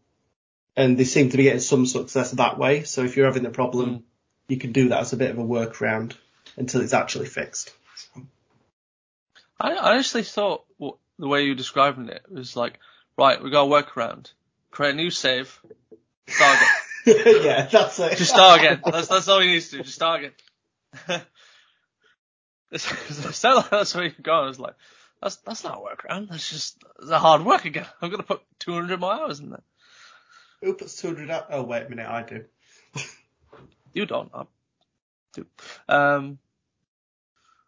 and 0.76 0.96
they 0.98 1.04
seem 1.04 1.30
to 1.30 1.36
be 1.36 1.44
getting 1.44 1.60
some 1.60 1.86
success 1.86 2.30
that 2.32 2.58
way. 2.58 2.84
So 2.84 3.02
if 3.02 3.16
you're 3.16 3.26
having 3.26 3.46
a 3.46 3.50
problem, 3.50 3.90
Mm. 3.90 4.02
you 4.48 4.58
can 4.58 4.72
do 4.72 4.90
that 4.90 5.00
as 5.00 5.12
a 5.12 5.16
bit 5.16 5.30
of 5.30 5.38
a 5.38 5.42
workaround 5.42 6.12
until 6.56 6.82
it's 6.82 6.92
actually 6.92 7.26
fixed. 7.26 7.72
I, 9.58 9.72
I 9.72 9.96
actually 9.96 10.24
thought 10.24 10.64
the 10.78 11.26
way 11.26 11.44
you 11.44 11.50
were 11.50 11.54
describing 11.56 12.08
it 12.10 12.22
was 12.30 12.56
like, 12.56 12.78
right, 13.16 13.42
we 13.42 13.50
got 13.50 13.64
a 13.64 13.70
workaround. 13.70 14.32
Create 14.70 14.92
a 14.92 14.96
new 14.96 15.10
save. 15.10 15.58
Start 16.28 16.58
again. 17.06 17.22
yeah, 17.44 17.66
that's 17.66 17.98
it. 17.98 18.18
Just 18.18 18.30
start 18.30 18.60
again. 18.60 18.82
That's 18.84 19.08
that's 19.08 19.28
all 19.28 19.42
you 19.42 19.52
need 19.52 19.62
to 19.62 19.70
do. 19.70 19.82
Just 19.82 19.94
start 19.94 20.24
again. 20.24 21.22
It 22.72 23.70
that's 23.70 23.94
where 23.94 24.04
you're 24.04 24.14
going. 24.22 24.44
I 24.44 24.48
was 24.48 24.58
like, 24.58 24.74
that's 25.22 25.36
that's 25.36 25.64
not 25.64 25.78
a 25.78 25.80
workaround. 25.80 26.28
That's 26.28 26.50
just 26.50 26.82
a 26.98 27.18
hard 27.18 27.44
work 27.44 27.64
again. 27.64 27.86
I'm 28.02 28.10
gonna 28.10 28.22
put 28.22 28.42
200 28.60 29.00
more 29.00 29.12
hours 29.12 29.40
in 29.40 29.50
there. 29.50 29.62
Who 30.62 30.74
puts 30.74 31.00
200 31.00 31.30
out? 31.30 31.46
Oh, 31.50 31.62
wait 31.62 31.86
a 31.86 31.88
minute, 31.88 32.08
I 32.08 32.22
do. 32.22 32.44
You 33.92 34.04
don't. 34.04 34.30
I 34.34 34.44
do. 35.32 35.46
Um. 35.88 36.38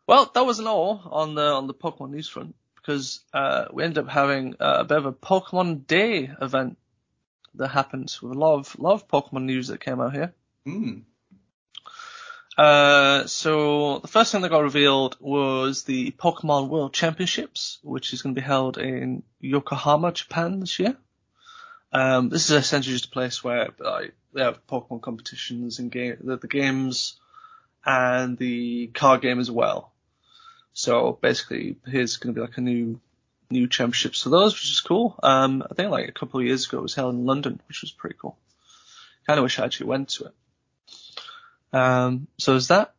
Well, 0.06 0.30
that 0.34 0.44
wasn't 0.44 0.68
all 0.68 1.02
on 1.10 1.34
the 1.34 1.42
on 1.42 1.66
the 1.66 1.74
Pokemon 1.74 2.10
news 2.10 2.28
front 2.28 2.54
because 2.76 3.20
uh, 3.32 3.66
we 3.72 3.84
ended 3.84 4.04
up 4.04 4.10
having 4.10 4.54
uh, 4.60 4.78
a 4.80 4.84
bit 4.84 4.98
of 4.98 5.06
a 5.06 5.12
Pokemon 5.12 5.86
Day 5.86 6.30
event 6.40 6.78
that 7.54 7.68
happened 7.68 8.14
with 8.22 8.32
a 8.32 8.38
lot 8.38 8.58
of 8.58 8.78
lot 8.78 8.94
of 8.94 9.08
Pokemon 9.08 9.44
news 9.44 9.68
that 9.68 9.80
came 9.80 10.00
out 10.00 10.12
here. 10.12 10.34
Hmm. 10.64 11.00
Uh, 12.58 13.24
so 13.28 14.00
the 14.00 14.08
first 14.08 14.32
thing 14.32 14.40
that 14.42 14.48
got 14.48 14.64
revealed 14.64 15.16
was 15.20 15.84
the 15.84 16.10
Pokemon 16.10 16.68
World 16.68 16.92
Championships, 16.92 17.78
which 17.84 18.12
is 18.12 18.22
going 18.22 18.34
to 18.34 18.40
be 18.40 18.44
held 18.44 18.78
in 18.78 19.22
Yokohama, 19.40 20.10
Japan 20.10 20.58
this 20.58 20.80
year. 20.80 20.96
Um, 21.92 22.30
this 22.30 22.50
is 22.50 22.56
essentially 22.56 22.96
just 22.96 23.06
a 23.06 23.10
place 23.10 23.44
where 23.44 23.68
like, 23.78 24.12
they 24.34 24.42
have 24.42 24.66
Pokemon 24.66 25.02
competitions 25.02 25.78
and 25.78 25.92
game, 25.92 26.16
the, 26.20 26.36
the 26.36 26.48
games 26.48 27.20
and 27.86 28.36
the 28.36 28.88
card 28.88 29.22
game 29.22 29.38
as 29.38 29.50
well. 29.50 29.92
So 30.72 31.16
basically, 31.22 31.76
here's 31.86 32.16
going 32.16 32.34
to 32.34 32.40
be 32.40 32.44
like 32.44 32.58
a 32.58 32.60
new, 32.60 33.00
new 33.50 33.68
championships 33.68 34.22
for 34.22 34.30
those, 34.30 34.54
which 34.54 34.70
is 34.70 34.80
cool. 34.80 35.14
Um, 35.22 35.62
I 35.70 35.74
think 35.74 35.92
like 35.92 36.08
a 36.08 36.12
couple 36.12 36.40
of 36.40 36.46
years 36.46 36.66
ago 36.66 36.78
it 36.78 36.82
was 36.82 36.96
held 36.96 37.14
in 37.14 37.24
London, 37.24 37.60
which 37.68 37.82
was 37.82 37.92
pretty 37.92 38.16
cool. 38.20 38.36
Kind 39.28 39.38
of 39.38 39.44
wish 39.44 39.60
I 39.60 39.64
actually 39.64 39.86
went 39.86 40.08
to 40.10 40.24
it. 40.24 40.34
Um, 41.72 42.28
so 42.38 42.52
there's 42.52 42.68
that. 42.68 42.94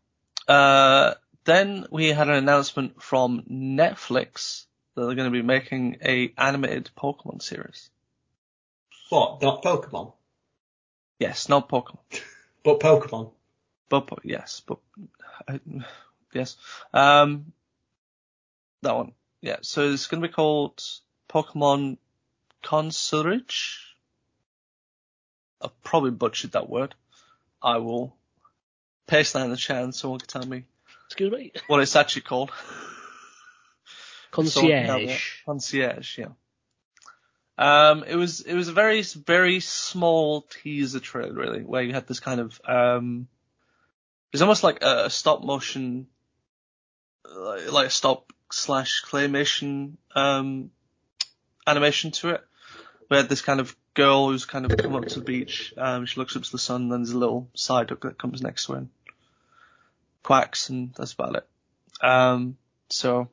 Uh, 0.48 1.14
then 1.46 1.86
we 1.92 2.10
had 2.10 2.30
an 2.30 2.36
announcement 2.36 3.02
from 3.02 3.44
Netflix 3.50 4.66
that 4.96 5.06
they're 5.06 5.16
going 5.16 5.32
to 5.32 5.38
be 5.38 5.42
making 5.42 5.98
a 6.04 6.34
animated 6.38 6.90
Pokemon 6.98 7.42
series. 7.42 7.90
What? 9.10 9.42
Not 9.42 9.64
Pokemon, 9.64 10.14
Yes, 11.20 11.50
not 11.50 11.68
Pokemon, 11.70 12.00
but 12.64 12.80
Pokemon. 12.80 13.32
but 13.90 14.08
po- 14.08 14.20
yes, 14.24 14.62
but 14.66 14.78
uh, 15.48 15.58
yes. 16.34 16.56
Um, 16.94 17.52
that 18.84 18.96
one. 18.96 19.14
Yeah. 19.42 19.58
So 19.62 19.90
it's 19.92 20.08
going 20.08 20.22
to 20.22 20.28
be 20.28 20.34
called 20.34 20.82
Pokemon 21.28 21.98
Consurge. 22.64 23.78
I've 25.62 25.82
probably 25.84 26.12
butchered 26.12 26.52
that 26.54 26.70
word. 26.70 26.96
I 27.62 27.78
will 27.78 28.16
paste 29.10 29.34
that 29.34 29.44
in 29.44 29.52
the 29.52 29.58
chat 29.58 29.84
and 29.84 29.94
someone 29.94 30.20
can 30.20 30.28
tell 30.28 30.50
me 30.50 30.66
Excuse 31.08 31.32
me. 31.32 31.52
what 31.68 31.82
it's 31.82 31.96
actually 31.96 32.22
called. 32.22 32.52
Concierge. 34.32 35.44
Concierge, 35.46 36.20
yeah. 36.20 36.28
Um, 37.58 38.06
it 38.08 38.16
was 38.16 38.42
it 38.42 38.54
was 38.54 38.70
a 38.70 38.74
very 38.74 39.02
very 39.02 39.60
small 39.60 40.44
teaser 40.44 41.00
trailer 41.00 41.34
really, 41.34 41.62
where 41.62 41.82
you 41.82 41.94
had 41.94 42.08
this 42.08 42.20
kind 42.22 42.40
of 42.40 42.62
um, 42.66 43.28
it 44.32 44.36
was 44.36 44.42
almost 44.42 44.64
like 44.64 44.82
a 44.82 45.10
stop 45.10 45.44
motion, 45.44 46.08
like, 47.26 47.72
like 47.72 47.88
a 47.88 47.90
stop 47.90 48.32
slash 48.52 49.04
claymation 49.04 49.98
um 50.16 50.72
animation 51.68 52.12
to 52.12 52.30
it. 52.30 52.44
We 53.10 53.18
had 53.18 53.28
this 53.28 53.42
kind 53.42 53.60
of 53.60 53.76
girl 53.94 54.30
who's 54.30 54.46
kind 54.46 54.66
of 54.66 54.78
come 54.78 54.96
up 54.96 55.08
to 55.08 55.20
the 55.20 55.26
beach. 55.26 55.74
Um, 55.76 56.06
she 56.06 56.20
looks 56.20 56.38
up 56.38 56.44
to 56.44 56.52
the 56.52 56.60
sun, 56.60 56.84
and 56.84 56.92
then 56.92 57.02
there's 57.02 57.12
a 57.12 57.18
little 57.18 57.50
side 57.56 57.90
hook 57.90 58.04
that 58.04 58.20
comes 58.20 58.42
next 58.42 58.68
to 58.68 58.74
her 58.74 58.78
and 58.78 58.90
quacks, 60.30 60.70
and 60.70 60.94
that's 60.94 61.14
about 61.14 61.38
it. 61.38 61.48
Um, 62.06 62.56
so 62.92 63.30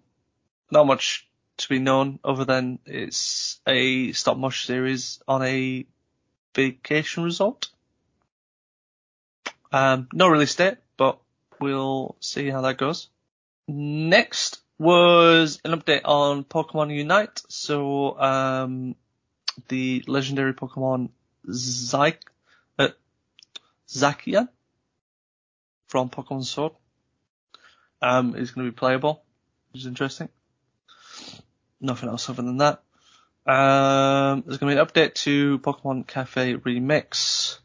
not 0.71 0.87
much 0.87 1.29
to 1.59 1.69
be 1.69 1.79
known 1.79 2.19
other 2.25 2.47
than 2.47 2.79
it's 2.87 3.61
a 3.67 4.13
stop 4.13 4.39
motion 4.39 4.67
series 4.67 5.23
on 5.29 5.43
a 5.43 5.85
vacation 6.55 7.25
resort. 7.25 7.69
Um, 9.71 10.09
no 10.15 10.29
release 10.29 10.55
date, 10.55 10.79
but 10.97 11.19
we'll 11.61 12.17
see 12.21 12.49
how 12.49 12.63
that 12.63 12.79
goes. 12.79 13.11
Next 13.69 14.63
was 14.79 15.61
an 15.67 15.73
update 15.73 16.01
on 16.07 16.45
Pokemon 16.45 16.97
Unite. 16.97 17.43
So, 17.51 18.19
um, 18.19 18.97
the 19.69 20.03
legendary 20.07 20.55
Pokemon 20.55 21.11
Zy- 21.47 22.25
uh, 22.79 22.89
Zacian 23.87 24.49
from 25.89 26.09
Pokemon 26.09 26.45
Sword, 26.45 26.73
um, 28.03 28.37
is 28.37 28.51
going 28.51 28.67
to 28.67 28.73
be 28.73 28.77
playable, 28.77 29.23
which 29.73 29.83
is 29.83 29.87
interesting. 29.87 30.29
Nothing 31.81 32.09
else 32.09 32.29
other 32.29 32.43
than 32.43 32.59
that. 32.59 32.83
Um, 33.47 34.43
there's 34.45 34.59
going 34.59 34.75
to 34.75 34.77
be 34.77 34.81
an 34.81 34.87
update 34.87 35.15
to 35.23 35.59
Pokemon 35.61 36.07
Cafe 36.07 36.55
Remix, 36.57 37.59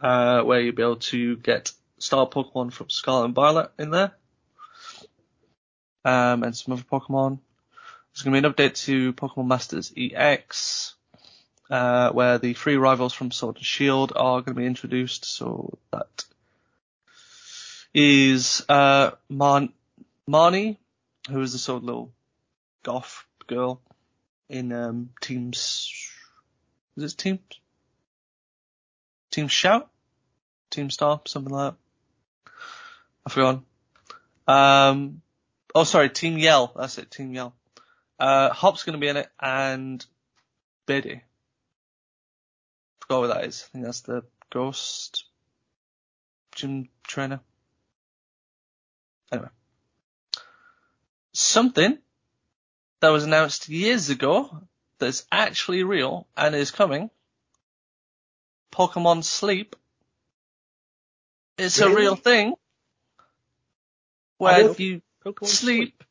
uh, 0.00 0.42
where 0.42 0.60
you'll 0.60 0.74
be 0.74 0.82
able 0.82 0.96
to 0.96 1.36
get 1.36 1.72
Star 1.98 2.26
Pokemon 2.26 2.72
from 2.72 2.88
Scarlet 2.88 3.26
and 3.26 3.34
Violet 3.34 3.70
in 3.78 3.90
there. 3.90 4.12
Um, 6.04 6.42
and 6.42 6.56
some 6.56 6.72
other 6.72 6.84
Pokemon. 6.90 7.40
There's 8.12 8.22
going 8.22 8.34
to 8.34 8.40
be 8.40 8.46
an 8.46 8.54
update 8.54 8.76
to 8.84 9.12
Pokemon 9.12 9.48
Masters 9.48 9.92
EX, 9.94 10.94
uh, 11.68 12.10
where 12.12 12.38
the 12.38 12.54
three 12.54 12.76
rivals 12.76 13.12
from 13.12 13.30
Sword 13.30 13.56
and 13.56 13.64
Shield 13.64 14.12
are 14.16 14.40
going 14.40 14.54
to 14.54 14.60
be 14.60 14.66
introduced. 14.66 15.26
So 15.26 15.78
that 15.92 16.24
is, 17.92 18.64
uh, 18.70 19.10
Marnie, 20.28 20.76
who 21.28 21.40
is 21.40 21.52
the 21.52 21.58
sort 21.58 21.78
of 21.78 21.84
little 21.84 22.12
goth 22.82 23.24
girl 23.46 23.80
in 24.48 24.72
um 24.72 25.10
teams 25.20 26.12
is 26.96 27.12
it 27.12 27.16
team 27.16 27.38
team 29.30 29.48
shout? 29.48 29.90
Team 30.70 30.90
star? 30.90 31.20
Something 31.26 31.52
like 31.52 31.74
that. 31.74 32.52
I 33.24 33.30
forgot. 33.30 33.62
Um 34.48 35.22
oh 35.74 35.84
sorry 35.84 36.10
team 36.10 36.38
yell. 36.38 36.72
That's 36.76 36.98
it 36.98 37.10
team 37.10 37.32
yell. 37.32 37.54
Uh 38.18 38.50
hop's 38.50 38.82
gonna 38.82 38.98
be 38.98 39.08
in 39.08 39.16
it 39.16 39.28
and 39.38 40.04
biddy. 40.86 41.22
Forgot 43.00 43.20
what 43.20 43.26
that 43.28 43.44
is. 43.44 43.64
I 43.64 43.72
think 43.72 43.84
that's 43.84 44.00
the 44.00 44.24
ghost 44.50 45.24
gym 46.52 46.88
trainer 47.04 47.40
something 51.36 51.98
that 53.00 53.10
was 53.10 53.24
announced 53.24 53.68
years 53.68 54.10
ago 54.10 54.62
that's 54.98 55.26
actually 55.30 55.82
real 55.82 56.26
and 56.36 56.54
is 56.54 56.70
coming. 56.70 57.10
Pokemon 58.72 59.24
Sleep. 59.24 59.76
It's 61.58 61.78
a 61.80 61.94
real 61.94 62.16
thing. 62.16 62.54
Where 64.38 64.70
if 64.70 64.80
you 64.80 65.00
Pokemon 65.24 65.46
sleep, 65.46 66.04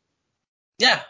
yeah. 0.80 1.01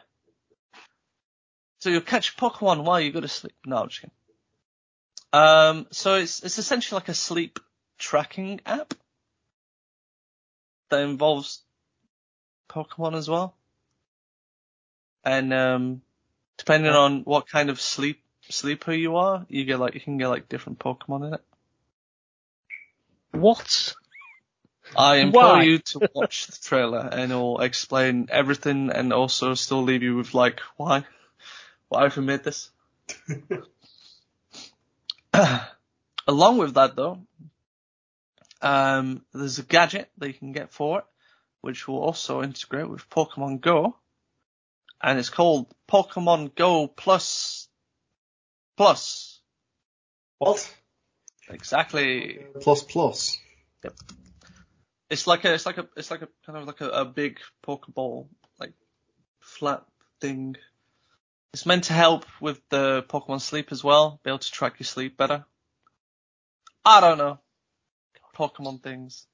So 1.79 1.89
you'll 1.89 2.01
catch 2.01 2.35
Pokemon 2.35 2.83
while 2.83 2.99
you 2.99 3.11
go 3.11 3.21
to 3.21 3.27
sleep. 3.29 3.55
No, 3.65 3.77
I'm 3.77 3.87
just 3.87 4.01
kidding. 4.01 4.11
Um, 5.31 5.87
so 5.91 6.15
it's 6.15 6.43
it's 6.43 6.57
essentially 6.57 6.99
like 6.99 7.09
a 7.09 7.13
sleep 7.13 7.59
tracking 7.97 8.59
app 8.65 8.93
that 10.89 11.01
involves 11.01 11.61
Pokemon 12.69 13.15
as 13.15 13.29
well. 13.29 13.55
And 15.25 15.53
um, 15.53 16.01
depending 16.57 16.91
on 16.91 17.21
what 17.21 17.49
kind 17.49 17.69
of 17.69 17.81
sleep 17.81 18.21
sleeper 18.49 18.93
you 18.93 19.15
are, 19.15 19.45
you 19.49 19.65
get 19.65 19.79
like 19.79 19.95
you 19.95 20.01
can 20.01 20.17
get 20.17 20.27
like 20.27 20.47
different 20.47 20.79
Pokemon 20.79 21.27
in 21.27 21.33
it. 21.33 21.41
What? 23.31 23.95
I 24.95 25.17
implore 25.17 25.55
Why? 25.55 25.63
you 25.63 25.79
to 25.79 26.09
watch 26.13 26.47
the 26.47 26.57
trailer 26.61 26.99
and 26.99 27.31
it'll 27.31 27.59
explain 27.59 28.27
everything 28.31 28.91
and 28.91 29.11
also 29.11 29.55
still 29.55 29.81
leave 29.81 30.03
you 30.03 30.15
with 30.15 30.33
like, 30.33 30.59
why? 30.77 31.05
Why 31.89 32.03
have 32.03 32.15
we 32.15 32.23
made 32.23 32.43
this? 32.43 32.69
Along 36.27 36.57
with 36.57 36.75
that 36.75 36.95
though, 36.95 37.19
um, 38.61 39.25
there's 39.33 39.59
a 39.59 39.63
gadget 39.63 40.09
that 40.17 40.27
you 40.27 40.33
can 40.33 40.51
get 40.51 40.71
for 40.71 40.99
it, 40.99 41.05
which 41.61 41.87
will 41.87 41.99
also 41.99 42.41
integrate 42.41 42.89
with 42.89 43.09
Pokemon 43.09 43.61
Go, 43.61 43.95
and 45.05 45.19
it's 45.19 45.29
called 45.29 45.71
Pokemon 45.87 46.55
Go 46.55 46.87
Plus 46.87 47.69
Plus. 48.75 49.39
What? 50.39 50.75
Exactly. 51.47 52.39
Plus 52.59 52.83
plus. 52.83 53.37
Yep. 53.83 53.93
It's 55.11 55.27
like 55.27 55.45
a, 55.45 55.53
it's 55.53 55.67
like 55.67 55.77
a, 55.77 55.87
it's 55.95 56.09
like 56.09 56.23
a 56.23 56.27
kind 56.45 56.57
of 56.57 56.65
like 56.65 56.81
a, 56.81 56.89
a 56.89 57.05
big 57.05 57.39
Pokeball, 57.65 58.27
like 58.59 58.73
flat 59.39 59.83
thing. 60.19 60.57
It's 61.53 61.67
meant 61.67 61.85
to 61.85 61.93
help 61.93 62.25
with 62.41 62.59
the 62.69 63.05
Pokemon 63.07 63.41
sleep 63.41 63.71
as 63.71 63.83
well, 63.83 64.19
be 64.23 64.31
able 64.31 64.39
to 64.39 64.51
track 64.51 64.79
your 64.79 64.85
sleep 64.85 65.17
better. 65.17 65.45
I 66.83 66.99
don't 66.99 67.19
know. 67.19 67.39
Pokemon 68.35 68.81
things. 68.81 69.27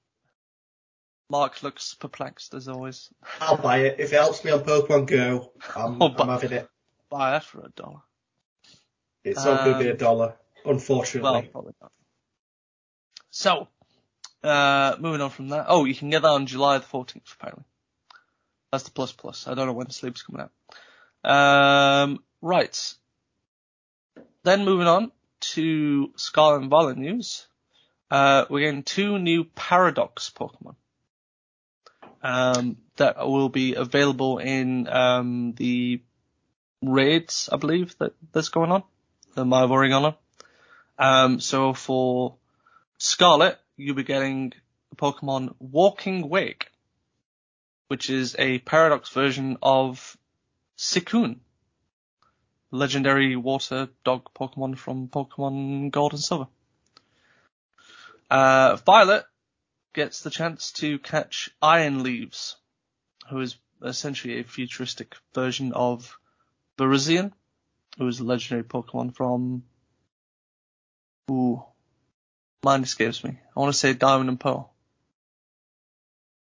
Mark 1.31 1.63
looks 1.63 1.93
perplexed 1.93 2.53
as 2.53 2.67
always. 2.67 3.09
I'll 3.39 3.55
buy 3.57 3.77
it. 3.79 3.99
If 3.99 4.11
it 4.11 4.17
helps 4.17 4.43
me 4.43 4.51
on 4.51 4.59
Pokemon 4.59 5.07
Go, 5.07 5.53
I'm, 5.75 6.01
I'm 6.01 6.27
having 6.27 6.51
it. 6.51 6.67
Buy 7.09 7.31
that 7.31 7.45
for 7.45 7.61
a 7.61 7.69
dollar. 7.69 8.01
It's 9.23 9.43
not 9.45 9.63
going 9.63 9.77
to 9.77 9.79
be 9.83 9.87
a 9.89 9.91
Um, 9.93 9.97
dollar, 9.97 10.35
Well, 10.65 10.73
unfortunately. 10.73 11.49
probably 11.51 11.73
not. 11.81 11.91
So, 13.29 13.67
uh, 14.43 14.97
moving 14.99 15.21
on 15.21 15.29
from 15.29 15.49
that. 15.49 15.65
Oh, 15.69 15.85
you 15.85 15.95
can 15.95 16.09
get 16.09 16.21
that 16.23 16.27
on 16.27 16.47
July 16.47 16.77
the 16.79 16.85
14th, 16.85 17.33
apparently. 17.33 17.63
That's 18.71 18.83
the 18.83 18.91
plus 18.91 19.11
plus. 19.13 19.47
I 19.47 19.53
don't 19.53 19.67
know 19.67 19.73
when 19.73 19.89
Sleep's 19.89 20.23
coming 20.23 20.47
out. 21.23 21.29
Um, 22.03 22.23
right. 22.41 22.93
Then 24.43 24.65
moving 24.65 24.87
on 24.87 25.11
to 25.53 26.11
Scarlet 26.17 26.61
and 26.61 26.69
Violet 26.69 26.97
news. 26.97 27.47
Uh, 28.09 28.45
we're 28.49 28.59
getting 28.61 28.83
two 28.83 29.17
new 29.19 29.45
Paradox 29.45 30.29
Pokemon. 30.35 30.75
Um, 32.23 32.77
that 32.97 33.27
will 33.27 33.49
be 33.49 33.73
available 33.75 34.37
in, 34.37 34.87
um, 34.87 35.53
the 35.53 36.01
raids, 36.81 37.49
I 37.51 37.57
believe, 37.57 37.97
that, 37.99 38.13
that's 38.31 38.49
going 38.49 38.71
on. 38.71 38.83
The 39.33 39.45
Maya 39.45 39.67
of. 39.67 40.15
Um, 40.99 41.39
so 41.39 41.73
for 41.73 42.35
Scarlet, 42.97 43.57
you'll 43.77 43.95
be 43.95 44.03
getting 44.03 44.53
the 44.89 44.95
Pokemon 44.95 45.55
Walking 45.59 46.29
Wake, 46.29 46.67
which 47.87 48.09
is 48.09 48.35
a 48.37 48.59
Paradox 48.59 49.09
version 49.09 49.57
of 49.61 50.17
Suicune, 50.77 51.39
legendary 52.71 53.35
water 53.35 53.89
dog 54.03 54.29
Pokemon 54.35 54.77
from 54.77 55.07
Pokemon 55.07 55.91
Gold 55.91 56.13
and 56.13 56.21
Silver. 56.21 56.47
Uh, 58.29 58.77
Violet 58.85 59.25
gets 59.93 60.21
the 60.21 60.29
chance 60.29 60.71
to 60.73 60.99
catch 60.99 61.49
Iron 61.61 62.03
Leaves, 62.03 62.55
who 63.29 63.39
is 63.39 63.55
essentially 63.83 64.39
a 64.39 64.43
futuristic 64.43 65.15
version 65.33 65.73
of 65.73 66.17
Virizion, 66.77 67.31
who 67.97 68.07
is 68.07 68.19
a 68.19 68.23
legendary 68.23 68.63
Pokemon 68.63 69.15
from 69.15 69.63
Ooh. 71.29 71.63
Mind 72.63 72.83
escapes 72.83 73.23
me. 73.23 73.39
I 73.55 73.59
want 73.59 73.73
to 73.73 73.79
say 73.79 73.93
Diamond 73.93 74.29
and 74.29 74.39
Pearl. 74.39 74.71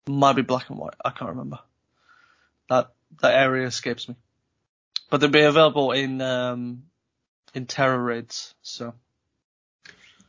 Might 0.07 0.35
be 0.35 0.41
black 0.41 0.69
and 0.69 0.77
white. 0.77 0.93
I 1.03 1.09
can't 1.09 1.31
remember. 1.31 1.59
That 2.69 2.91
that 3.21 3.33
area 3.33 3.65
escapes 3.67 4.07
me. 4.07 4.15
But 5.09 5.21
they'll 5.21 5.29
be 5.29 5.41
available 5.41 5.91
in 5.91 6.21
um 6.21 6.83
in 7.53 7.65
Tera 7.65 7.97
raids, 7.97 8.53
so 8.61 8.93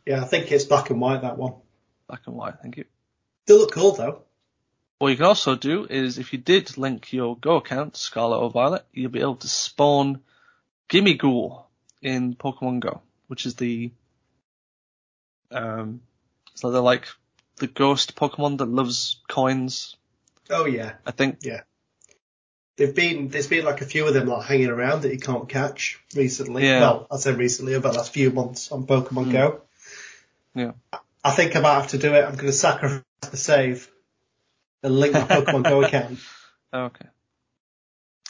Yeah, 0.07 0.23
I 0.23 0.25
think 0.25 0.53
it's 0.53 0.65
black 0.65 0.91
and 0.91 1.01
white, 1.01 1.23
that 1.23 1.37
one. 1.37 1.55
black 2.07 2.21
and 2.27 2.37
white, 2.37 2.55
thank 2.63 2.77
you. 2.77 2.85
They 3.47 3.55
look 3.55 3.73
cool 3.73 3.93
though. 3.93 4.23
What 4.99 5.09
you 5.09 5.17
can 5.17 5.27
also 5.27 5.55
do 5.55 5.87
is 5.89 6.19
if 6.19 6.33
you 6.33 6.39
did 6.39 6.79
link 6.79 7.13
your 7.13 7.37
Go 7.37 7.57
account, 7.57 7.97
Scarlet 7.97 8.39
or 8.39 8.51
Violet, 8.51 8.85
you'll 8.93 9.11
be 9.11 9.21
able 9.21 9.37
to 9.37 9.49
spawn 9.49 10.21
Gimmighoul 10.89 11.65
in 12.01 12.35
Pokemon 12.35 12.81
Go, 12.81 13.03
which 13.27 13.47
is 13.47 13.57
the 13.57 13.91
um 15.51 16.01
so 16.55 16.71
they're 16.71 16.81
like 16.81 17.07
the 17.57 17.67
ghost 17.67 18.17
Pokemon 18.17 18.59
that 18.59 18.69
loves 18.69 19.21
coins, 19.29 19.97
Oh 20.51 20.67
yeah. 20.67 20.95
I 21.07 21.11
think. 21.11 21.39
Yeah. 21.43 21.63
They've 22.77 22.95
been, 22.95 23.29
there's 23.29 23.47
been 23.47 23.65
like 23.65 23.81
a 23.83 23.87
few 23.87 24.07
of 24.07 24.15
them 24.15 24.27
like 24.27 24.47
hanging 24.47 24.69
around 24.69 25.03
that 25.03 25.13
you 25.13 25.19
can't 25.19 25.49
catch 25.49 26.01
recently. 26.15 26.67
Yeah. 26.67 26.81
Well, 26.81 27.07
I 27.11 27.17
say 27.19 27.33
recently, 27.33 27.75
over 27.75 27.89
the 27.89 27.95
last 27.95 28.13
few 28.13 28.31
months 28.31 28.73
on 28.73 28.87
Pokemon 28.87 29.27
Mm. 29.27 29.33
Go. 29.33 29.61
Yeah. 30.55 30.73
I 31.25 31.31
think 31.31 31.57
I 31.57 31.61
might 31.61 31.75
have 31.75 31.89
to 31.89 31.99
do 31.99 32.15
it. 32.15 32.25
I'm 32.25 32.35
going 32.35 32.47
to 32.47 32.53
sacrifice 32.53 33.03
the 33.31 33.37
save 33.39 33.91
and 34.83 34.95
link 34.95 35.15
my 35.15 35.23
Pokemon 35.23 35.65
Go 35.65 35.83
account. 35.83 36.19
Okay. 36.75 37.07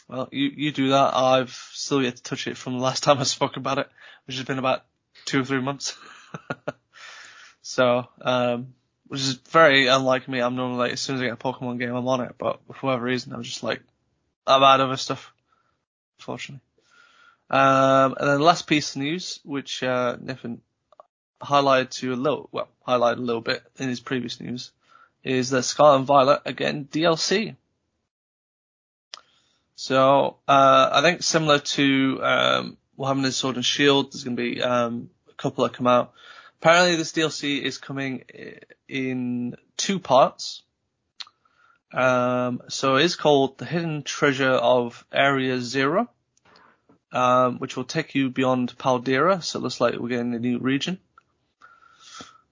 Well, 0.07 0.29
you, 0.31 0.51
you 0.55 0.71
do 0.71 0.89
that. 0.89 1.15
I've 1.15 1.49
still 1.49 2.03
yet 2.03 2.17
to 2.17 2.21
touch 2.21 2.45
it 2.45 2.57
from 2.57 2.73
the 2.73 2.83
last 2.83 3.01
time 3.01 3.17
I 3.17 3.23
spoke 3.23 3.57
about 3.57 3.79
it, 3.79 3.89
which 4.27 4.35
has 4.35 4.45
been 4.45 4.59
about 4.59 4.85
two 5.25 5.41
or 5.41 5.43
three 5.43 5.61
months. 5.61 5.97
so, 7.63 8.07
um, 8.21 8.75
which 9.07 9.21
is 9.21 9.33
very 9.49 9.87
unlike 9.87 10.27
me. 10.27 10.41
I'm 10.41 10.55
normally 10.55 10.77
like, 10.77 10.91
as 10.91 10.99
soon 10.99 11.15
as 11.15 11.23
I 11.23 11.25
get 11.25 11.33
a 11.33 11.37
Pokemon 11.37 11.79
game, 11.79 11.95
I'm 11.95 12.07
on 12.07 12.21
it, 12.21 12.35
but 12.37 12.59
for 12.75 12.85
whatever 12.85 13.05
reason, 13.05 13.33
I'm 13.33 13.41
just 13.41 13.63
like, 13.63 13.81
I'm 14.45 14.61
out 14.61 14.79
of 14.79 14.89
other 14.89 14.97
stuff, 14.97 15.33
unfortunately. 16.19 16.61
Um, 17.49 18.15
and 18.19 18.29
then 18.29 18.37
the 18.37 18.45
last 18.45 18.67
piece 18.67 18.95
of 18.95 19.01
news, 19.01 19.39
which, 19.43 19.81
uh, 19.81 20.17
Niffin 20.17 20.59
highlighted 21.41 21.89
to 21.91 22.13
a 22.13 22.15
little, 22.15 22.49
well, 22.51 22.69
highlighted 22.87 23.17
a 23.17 23.21
little 23.21 23.41
bit 23.41 23.63
in 23.77 23.89
his 23.89 23.99
previous 23.99 24.39
news, 24.39 24.71
is 25.23 25.49
that 25.49 25.63
Scarlet 25.63 25.97
and 25.97 26.07
Violet 26.07 26.41
again 26.45 26.87
DLC. 26.91 27.55
So, 29.75 30.37
uh, 30.47 30.89
I 30.93 31.01
think 31.01 31.23
similar 31.23 31.59
to, 31.59 32.19
um, 32.23 32.77
what 32.95 33.07
happened 33.07 33.25
in 33.25 33.31
Sword 33.31 33.55
and 33.57 33.65
Shield, 33.65 34.13
there's 34.13 34.23
going 34.23 34.37
to 34.37 34.41
be, 34.41 34.61
um, 34.61 35.09
a 35.29 35.33
couple 35.33 35.63
that 35.63 35.73
come 35.73 35.87
out. 35.87 36.13
Apparently 36.61 36.95
this 36.95 37.11
DLC 37.11 37.61
is 37.61 37.77
coming 37.77 38.23
in 38.87 39.55
two 39.77 39.99
parts. 39.99 40.63
Um, 41.93 42.61
so 42.69 42.95
it 42.95 43.05
is 43.05 43.15
called 43.15 43.57
The 43.57 43.65
Hidden 43.65 44.03
Treasure 44.03 44.51
of 44.51 45.05
Area 45.11 45.59
Zero, 45.59 46.09
um, 47.11 47.59
which 47.59 47.77
will 47.77 47.83
take 47.83 48.15
you 48.15 48.29
beyond 48.29 48.77
Paldea. 48.77 49.43
So 49.43 49.59
it 49.59 49.61
looks 49.61 49.79
like 49.79 49.95
we're 49.95 50.09
getting 50.09 50.33
a 50.33 50.39
new 50.39 50.59
region. 50.59 50.99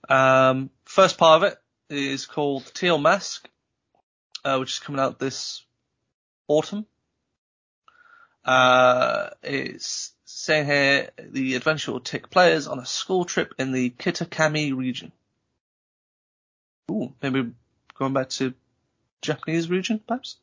Um, 0.10 0.70
first 0.86 1.18
part 1.18 1.44
of 1.44 1.52
it 1.52 1.58
is 1.90 2.26
called 2.26 2.72
Teal 2.74 2.98
Mask, 2.98 3.48
uh, 4.44 4.58
which 4.58 4.74
is 4.74 4.80
coming 4.80 5.00
out 5.00 5.20
this 5.20 5.64
autumn. 6.48 6.86
Uh, 8.44 9.30
it's 9.42 10.14
saying 10.26 10.66
here 10.66 11.10
the 11.20 11.56
adventure 11.56 11.92
will 11.92 12.02
take 12.02 12.30
players 12.30 12.68
on 12.68 12.80
a 12.80 12.86
school 12.86 13.24
trip 13.24 13.54
in 13.58 13.72
the 13.72 13.90
Kitakami 13.92 14.76
region. 14.76 15.12
Ooh, 16.92 17.14
maybe 17.22 17.52
going 17.98 18.14
back 18.14 18.30
to 18.30 18.54
Japanese 19.22 19.70
region, 19.70 20.02
perhaps. 20.06 20.36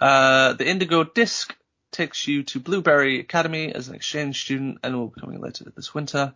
Uh, 0.00 0.52
the 0.52 0.68
Indigo 0.68 1.04
Disc 1.04 1.56
takes 1.90 2.28
you 2.28 2.42
to 2.44 2.60
Blueberry 2.60 3.18
Academy 3.18 3.74
as 3.74 3.88
an 3.88 3.94
exchange 3.94 4.42
student 4.42 4.78
and 4.82 4.94
will 4.94 5.08
be 5.08 5.20
coming 5.20 5.40
later 5.40 5.64
this 5.74 5.94
winter. 5.94 6.34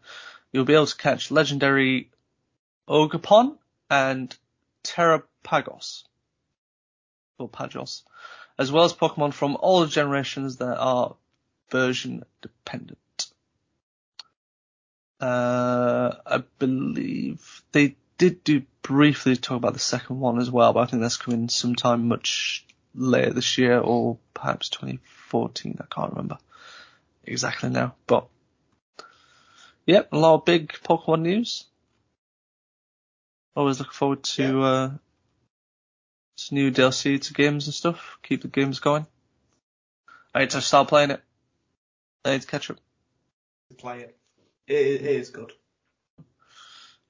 You'll 0.53 0.65
be 0.65 0.75
able 0.75 0.87
to 0.87 0.97
catch 0.97 1.31
legendary 1.31 2.11
Ogerpon 2.89 3.57
and 3.91 4.37
Terrapagos. 4.85 6.05
Or 7.39 7.49
Pagos. 7.49 8.05
As 8.59 8.71
well 8.71 8.85
as 8.85 8.93
Pokemon 8.93 9.33
from 9.33 9.57
all 9.57 9.87
generations 9.87 10.59
that 10.59 10.79
are 10.79 11.17
version 11.71 12.25
dependent. 12.43 12.99
Uh, 15.21 16.17
I 16.27 16.43
believe 16.59 17.63
they 17.73 17.97
did 18.19 18.45
do 18.45 18.63
briefly 18.83 19.37
talk 19.37 19.57
about 19.57 19.73
the 19.73 19.79
second 19.79 20.21
one 20.21 20.39
as 20.39 20.51
well, 20.51 20.73
but 20.73 20.81
I 20.81 20.87
think 20.87 21.01
that's 21.01 21.17
coming 21.17 21.49
sometime 21.49 22.09
much 22.09 22.67
later 22.95 23.33
this 23.33 23.57
year 23.57 23.79
or 23.79 24.19
perhaps 24.35 24.69
2014. 24.69 25.79
I 25.81 25.95
can't 25.95 26.11
remember 26.11 26.39
exactly 27.25 27.71
now, 27.71 27.95
but 28.07 28.27
yep, 29.87 30.13
a 30.13 30.19
lot 30.19 30.35
of 30.35 30.45
big 30.45 30.73
Pokemon 30.73 31.23
news. 31.23 31.65
Always 33.55 33.79
looking 33.79 33.93
forward 33.93 34.23
to, 34.23 34.63
uh, 34.63 34.91
to 36.37 36.55
new 36.55 36.71
DLC 36.71 37.21
to 37.21 37.35
games 37.35 37.67
and 37.67 37.75
stuff. 37.75 38.19
Keep 38.23 38.43
the 38.43 38.49
games 38.49 38.81
going. 38.81 39.07
I 40.35 40.41
need 40.41 40.51
to 40.51 40.61
start 40.61 40.89
playing 40.89 41.11
it. 41.11 41.23
I 42.25 42.33
need 42.33 42.43
to 42.43 42.47
catch 42.47 42.71
up. 42.71 42.79
Play 43.77 44.01
it. 44.01 44.17
It, 44.67 44.75
it 44.75 45.03
is 45.03 45.31
good. 45.31 45.53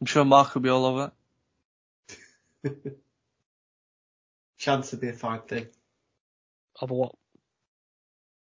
I'm 0.00 0.06
sure 0.06 0.24
Mark 0.24 0.54
will 0.54 0.62
be 0.62 0.68
all 0.68 0.86
over 0.86 1.12
it. 2.64 2.72
Chance 4.58 4.90
to 4.90 4.96
be 4.96 5.08
a 5.08 5.12
fine 5.12 5.40
thing. 5.42 5.66
Of 6.80 6.90
what? 6.90 7.12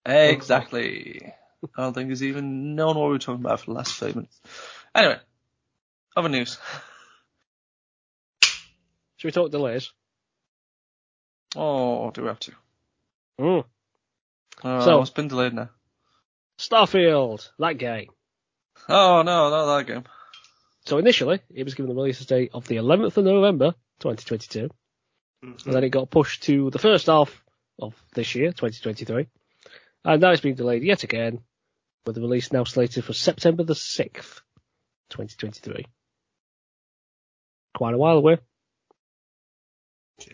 Exactly. 0.06 1.34
I 1.78 1.82
don't 1.84 1.94
think 1.94 2.10
he's 2.10 2.24
even 2.24 2.76
known 2.76 2.98
what 2.98 3.06
we 3.06 3.12
were 3.12 3.20
talking 3.20 3.44
about 3.46 3.60
for 3.60 3.68
the 3.68 3.74
last 3.78 3.96
30 4.00 4.16
minutes. 4.16 4.42
Anyway, 4.96 5.20
other 6.16 6.30
news. 6.30 6.58
Should 9.18 9.28
we 9.28 9.32
talk 9.32 9.52
delays? 9.52 9.92
Oh, 11.56 12.10
do 12.12 12.22
we 12.24 12.28
have 12.28 12.40
to? 12.40 12.52
Mm. 13.40 13.66
Oh, 14.64 14.80
So- 14.86 15.02
it's 15.02 15.10
been 15.12 15.28
delayed 15.28 15.54
now. 15.54 15.70
Starfield, 16.58 17.50
that 17.60 17.78
game. 17.78 18.10
Oh 18.90 19.22
no, 19.24 19.50
not 19.50 19.78
that 19.78 19.88
game. 19.88 20.04
So 20.86 20.98
initially, 20.98 21.40
it 21.54 21.64
was 21.64 21.76
given 21.76 21.90
the 21.90 21.96
release 21.96 22.24
date 22.26 22.52
of 22.54 22.68
the 22.68 22.78
11th 22.78 23.18
of 23.18 23.26
November, 23.26 23.76
2022, 24.00 24.70
Mhm. 25.44 25.66
and 25.66 25.74
then 25.74 25.84
it 25.84 25.90
got 25.90 26.10
pushed 26.10 26.44
to 26.44 26.70
the 26.72 26.80
first 26.80 27.06
half 27.08 27.44
of 27.80 27.94
this 28.14 28.34
year, 28.36 28.52
2023, 28.52 29.28
and 30.06 30.22
now 30.22 30.32
it's 30.32 30.42
been 30.42 30.56
delayed 30.56 30.84
yet 30.84 31.04
again, 31.04 31.44
with 32.06 32.16
the 32.16 32.22
release 32.22 32.52
now 32.52 32.64
slated 32.64 33.04
for 33.04 33.14
September 33.14 33.64
the 33.64 33.74
6th, 33.74 34.42
2023. 35.10 35.86
Quite 37.76 37.94
a 37.94 37.98
while 37.98 38.18
away. 38.18 38.38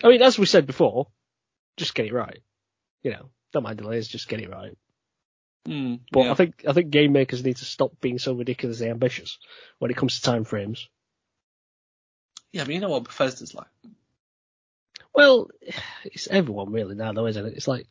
I 0.04 0.10
mean, 0.10 0.22
as 0.22 0.38
we 0.38 0.46
said 0.46 0.66
before, 0.68 1.08
just 1.78 1.96
get 1.96 2.08
it 2.08 2.14
right. 2.14 2.40
You 3.04 3.12
know, 3.12 3.30
don't 3.54 3.64
mind 3.64 3.78
delays, 3.78 4.08
just 4.08 4.28
get 4.28 4.42
it 4.42 4.50
right. 4.50 4.78
Hmm, 5.66 5.96
But 6.12 6.22
yeah. 6.26 6.32
I 6.32 6.34
think 6.36 6.64
I 6.68 6.74
think 6.74 6.90
game 6.90 7.12
makers 7.12 7.44
need 7.44 7.58
to 7.58 7.66
stop 7.66 8.00
being 8.02 8.20
so 8.20 8.34
ridiculously 8.34 8.90
ambitious 8.90 9.38
when 9.80 9.92
it 9.92 9.98
comes 9.98 10.16
to 10.16 10.22
time 10.22 10.44
frames. 10.46 10.88
yeah, 12.54 12.64
but 12.64 12.74
you 12.74 12.80
know 12.80 12.90
what 12.90 13.04
Bethesda's 13.04 13.54
like. 13.54 13.68
Well, 15.14 15.50
it's 16.06 16.28
everyone 16.28 16.72
really 16.72 16.96
now, 16.96 17.12
though, 17.14 17.28
isn't 17.28 17.46
it? 17.46 17.54
It's 17.56 17.68
like 17.68 17.88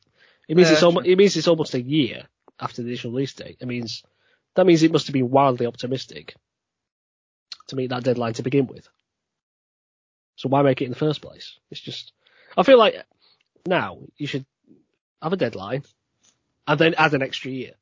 it 0.48 0.56
means 0.56 0.68
Yeah, 0.68 0.74
it's 0.74 0.82
almost 0.82 1.06
it 1.06 1.16
means 1.18 1.36
it's 1.36 1.48
almost 1.48 1.74
a 1.74 1.80
year 1.82 2.26
after 2.60 2.82
the 2.82 2.88
initial 2.88 3.10
release 3.10 3.34
date. 3.34 3.58
It 3.60 3.66
means 3.66 4.02
that 4.54 4.66
means 4.66 4.82
it 4.82 4.92
must 4.92 5.06
have 5.06 5.14
been 5.14 5.30
wildly 5.30 5.66
optimistic 5.66 6.34
to 7.68 7.76
meet 7.76 7.90
that 7.90 8.04
deadline 8.04 8.34
to 8.34 8.42
begin 8.42 8.66
with. 8.66 8.88
So 10.36 10.48
why 10.48 10.62
make 10.62 10.80
it 10.80 10.86
in 10.86 10.90
the 10.90 10.98
first 10.98 11.22
place? 11.22 11.58
It's 11.70 11.80
just 11.80 12.12
I 12.56 12.62
feel 12.62 12.78
like 12.78 12.94
now 13.66 13.98
you 14.16 14.26
should 14.26 14.46
have 15.22 15.32
a 15.32 15.36
deadline 15.36 15.82
and 16.66 16.78
then 16.78 16.94
add 16.94 17.14
an 17.14 17.22
extra 17.22 17.50
year. 17.50 17.72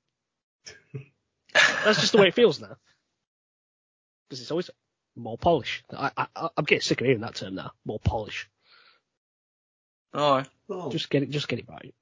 That's 1.85 2.01
just 2.01 2.13
the 2.13 2.19
way 2.19 2.29
it 2.29 2.35
feels 2.35 2.61
now. 2.61 2.77
Because 4.29 4.41
it's 4.41 4.51
always 4.51 4.71
more 5.17 5.39
polish. 5.39 5.85
I, 5.97 6.11
I, 6.17 6.49
I'm 6.57 6.65
getting 6.65 6.81
sick 6.81 7.01
of 7.01 7.07
hearing 7.07 7.21
that 7.21 7.37
term 7.37 7.55
now. 7.55 7.73
More 7.85 8.01
polish. 8.01 8.49
Alright. 10.15 10.49
Oh, 10.69 10.91
Just 10.91 11.11
get 11.11 11.23
it, 11.23 11.31
just 11.31 11.49
get 11.49 11.59
it 11.59 11.67
right. 11.69 11.95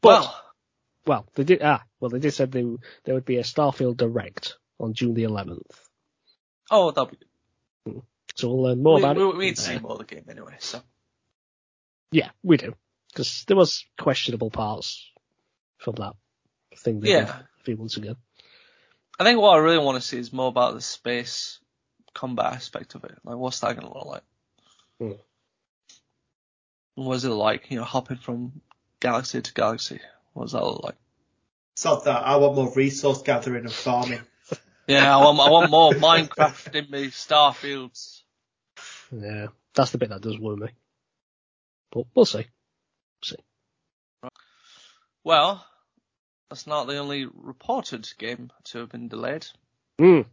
But 0.00 0.20
Well, 0.20 0.42
well, 1.08 1.26
they 1.34 1.42
did. 1.44 1.60
Ah, 1.62 1.82
well, 1.98 2.10
they 2.10 2.18
did 2.20 2.32
said 2.34 2.52
they, 2.52 2.64
there 3.04 3.14
would 3.14 3.24
be 3.24 3.38
a 3.38 3.42
Starfield 3.42 3.96
Direct 3.96 4.56
on 4.78 4.92
June 4.92 5.14
the 5.14 5.24
11th. 5.24 5.62
oh, 6.70 6.90
that'll 6.90 7.06
be 7.06 7.16
good. 7.86 8.02
So 8.36 8.48
we'll 8.48 8.62
learn 8.64 8.82
more 8.82 8.96
we, 8.96 9.00
about 9.02 9.16
we, 9.16 9.22
it. 9.24 9.36
We'd 9.36 9.58
see 9.58 9.78
more 9.78 9.92
of 9.92 9.98
the 9.98 10.04
game 10.04 10.26
anyway, 10.30 10.56
so. 10.60 10.80
Yeah, 12.12 12.28
we 12.42 12.58
do. 12.58 12.74
Because 13.08 13.44
there 13.48 13.56
was 13.56 13.84
questionable 13.98 14.50
parts 14.50 15.10
from 15.78 15.94
that 15.96 16.12
thing 16.76 17.00
they 17.00 17.08
did 17.08 17.26
Yeah. 17.26 17.38
a 17.60 17.64
few 17.64 17.76
months 17.76 17.96
ago. 17.96 18.14
I 19.18 19.24
think 19.24 19.40
what 19.40 19.54
I 19.54 19.58
really 19.58 19.84
want 19.84 20.00
to 20.00 20.06
see 20.06 20.18
is 20.18 20.32
more 20.32 20.48
about 20.48 20.74
the 20.74 20.80
space 20.80 21.58
combat 22.14 22.52
aspect 22.52 22.94
of 22.94 23.04
it. 23.04 23.18
Like, 23.24 23.36
what's 23.36 23.60
that 23.60 23.74
going 23.76 23.88
to 23.90 23.94
look 23.94 24.06
like? 24.06 24.22
Hmm. 25.00 25.12
What 26.94 27.14
is 27.14 27.24
it 27.24 27.30
like, 27.30 27.70
you 27.70 27.78
know, 27.78 27.84
hopping 27.84 28.18
from 28.18 28.60
galaxy 29.00 29.40
to 29.40 29.54
galaxy? 29.54 30.00
What 30.32 30.44
does 30.44 30.52
that 30.52 30.64
look 30.64 30.82
like? 30.84 30.96
sod 31.78 32.04
that. 32.04 32.26
I 32.26 32.36
want 32.36 32.56
more 32.56 32.72
resource 32.74 33.22
gathering 33.22 33.64
and 33.64 33.72
farming. 33.72 34.20
Yeah, 34.88 35.14
I 35.14 35.22
want, 35.22 35.38
I 35.38 35.50
want 35.50 35.70
more 35.70 35.92
Minecraft 35.92 36.74
in 36.74 36.90
me, 36.90 37.08
Starfields. 37.08 38.22
Yeah, 39.12 39.48
that's 39.74 39.90
the 39.90 39.98
bit 39.98 40.08
that 40.08 40.22
does 40.22 40.38
worry 40.38 40.56
me. 40.56 40.68
But 41.92 42.06
we'll 42.14 42.24
see. 42.24 42.46
See. 43.22 43.36
Right. 44.22 44.32
Well, 45.24 45.62
that's 46.48 46.66
not 46.66 46.86
the 46.86 46.96
only 46.96 47.26
reported 47.26 48.08
game 48.16 48.50
to 48.64 48.78
have 48.78 48.88
been 48.88 49.08
delayed. 49.08 49.46
Mm. 50.00 50.24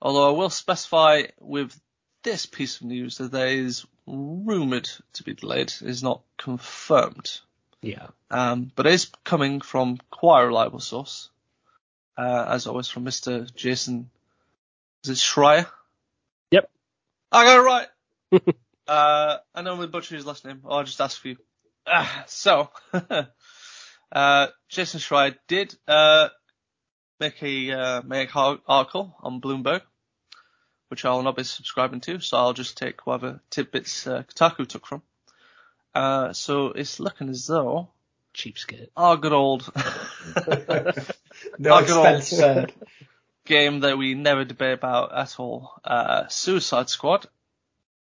Although 0.00 0.30
I 0.30 0.38
will 0.38 0.48
specify 0.48 1.24
with 1.38 1.78
this 2.22 2.46
piece 2.46 2.80
of 2.80 2.86
news 2.86 3.18
that 3.18 3.32
there 3.32 3.48
is 3.48 3.84
rumoured 4.06 4.88
to 5.12 5.24
be 5.24 5.34
delayed, 5.34 5.74
is 5.82 6.02
not 6.02 6.22
confirmed. 6.38 7.42
Yeah. 7.82 8.08
Um, 8.30 8.70
but 8.74 8.86
it 8.86 8.94
is 8.94 9.10
coming 9.24 9.60
from 9.60 9.98
quite 10.10 10.42
a 10.42 10.46
reliable 10.46 10.80
source. 10.80 11.30
Uh, 12.16 12.46
as 12.48 12.66
always 12.66 12.88
from 12.88 13.04
Mr. 13.04 13.52
Jason, 13.54 14.10
is 15.04 15.10
it 15.10 15.16
Schreier? 15.16 15.66
Yep. 16.50 16.68
I 17.30 17.44
got 17.44 17.58
it 17.58 17.62
right! 17.62 18.54
uh, 18.88 19.36
I 19.54 19.62
know 19.62 19.76
we 19.76 19.86
butchered 19.86 20.16
his 20.16 20.26
last 20.26 20.44
name, 20.44 20.62
I'll 20.68 20.82
just 20.82 21.00
ask 21.00 21.20
for 21.20 21.28
you. 21.28 21.36
Ah, 21.86 22.24
so, 22.26 22.70
uh, 24.12 24.46
Jason 24.68 24.98
Schreier 24.98 25.36
did, 25.46 25.76
uh, 25.86 26.28
make 27.20 27.40
a, 27.42 27.70
uh, 27.70 28.02
make 28.02 28.34
article 28.34 29.14
on 29.20 29.40
Bloomberg, 29.40 29.82
which 30.88 31.04
I 31.04 31.12
will 31.12 31.22
not 31.22 31.36
be 31.36 31.44
subscribing 31.44 32.00
to, 32.00 32.18
so 32.18 32.36
I'll 32.36 32.52
just 32.52 32.76
take 32.76 33.06
whatever 33.06 33.40
tidbits, 33.50 34.08
uh, 34.08 34.24
Kotaku 34.24 34.66
took 34.66 34.86
from. 34.86 35.02
Uh, 35.94 36.32
so 36.32 36.66
it's 36.68 37.00
looking 37.00 37.28
as 37.28 37.46
though 37.46 37.88
Cheapskate. 38.34 38.88
our 38.96 39.16
good 39.16 39.32
old 39.32 39.72
No 41.58 41.74
I'll 41.74 41.86
go 41.86 42.02
on. 42.04 42.14
expense 42.14 42.28
spared. 42.28 42.72
game 43.44 43.80
that 43.80 43.98
we 43.98 44.14
never 44.14 44.44
debate 44.44 44.74
about 44.74 45.12
at 45.14 45.38
all, 45.40 45.80
uh, 45.84 46.28
Suicide 46.28 46.88
Squad, 46.90 47.26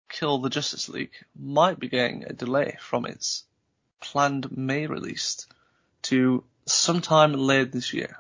Kill 0.09 0.39
the 0.39 0.51
Justice 0.51 0.89
League, 0.89 1.13
might 1.39 1.79
be 1.79 1.89
getting 1.89 2.25
a 2.25 2.33
delay 2.33 2.77
from 2.81 3.07
its 3.07 3.45
planned 4.01 4.57
May 4.57 4.87
release 4.87 5.47
to 6.03 6.45
sometime 6.67 7.33
later 7.33 7.67
this 7.71 7.93
year. 7.95 8.17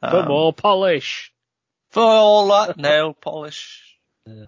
For 0.00 0.16
Um, 0.20 0.28
more 0.28 0.52
polish. 0.52 1.32
for 1.90 2.02
all 2.02 2.48
that 2.48 2.76
nail 2.78 3.12
polish. 3.14 3.98
Yeah. 4.26 4.44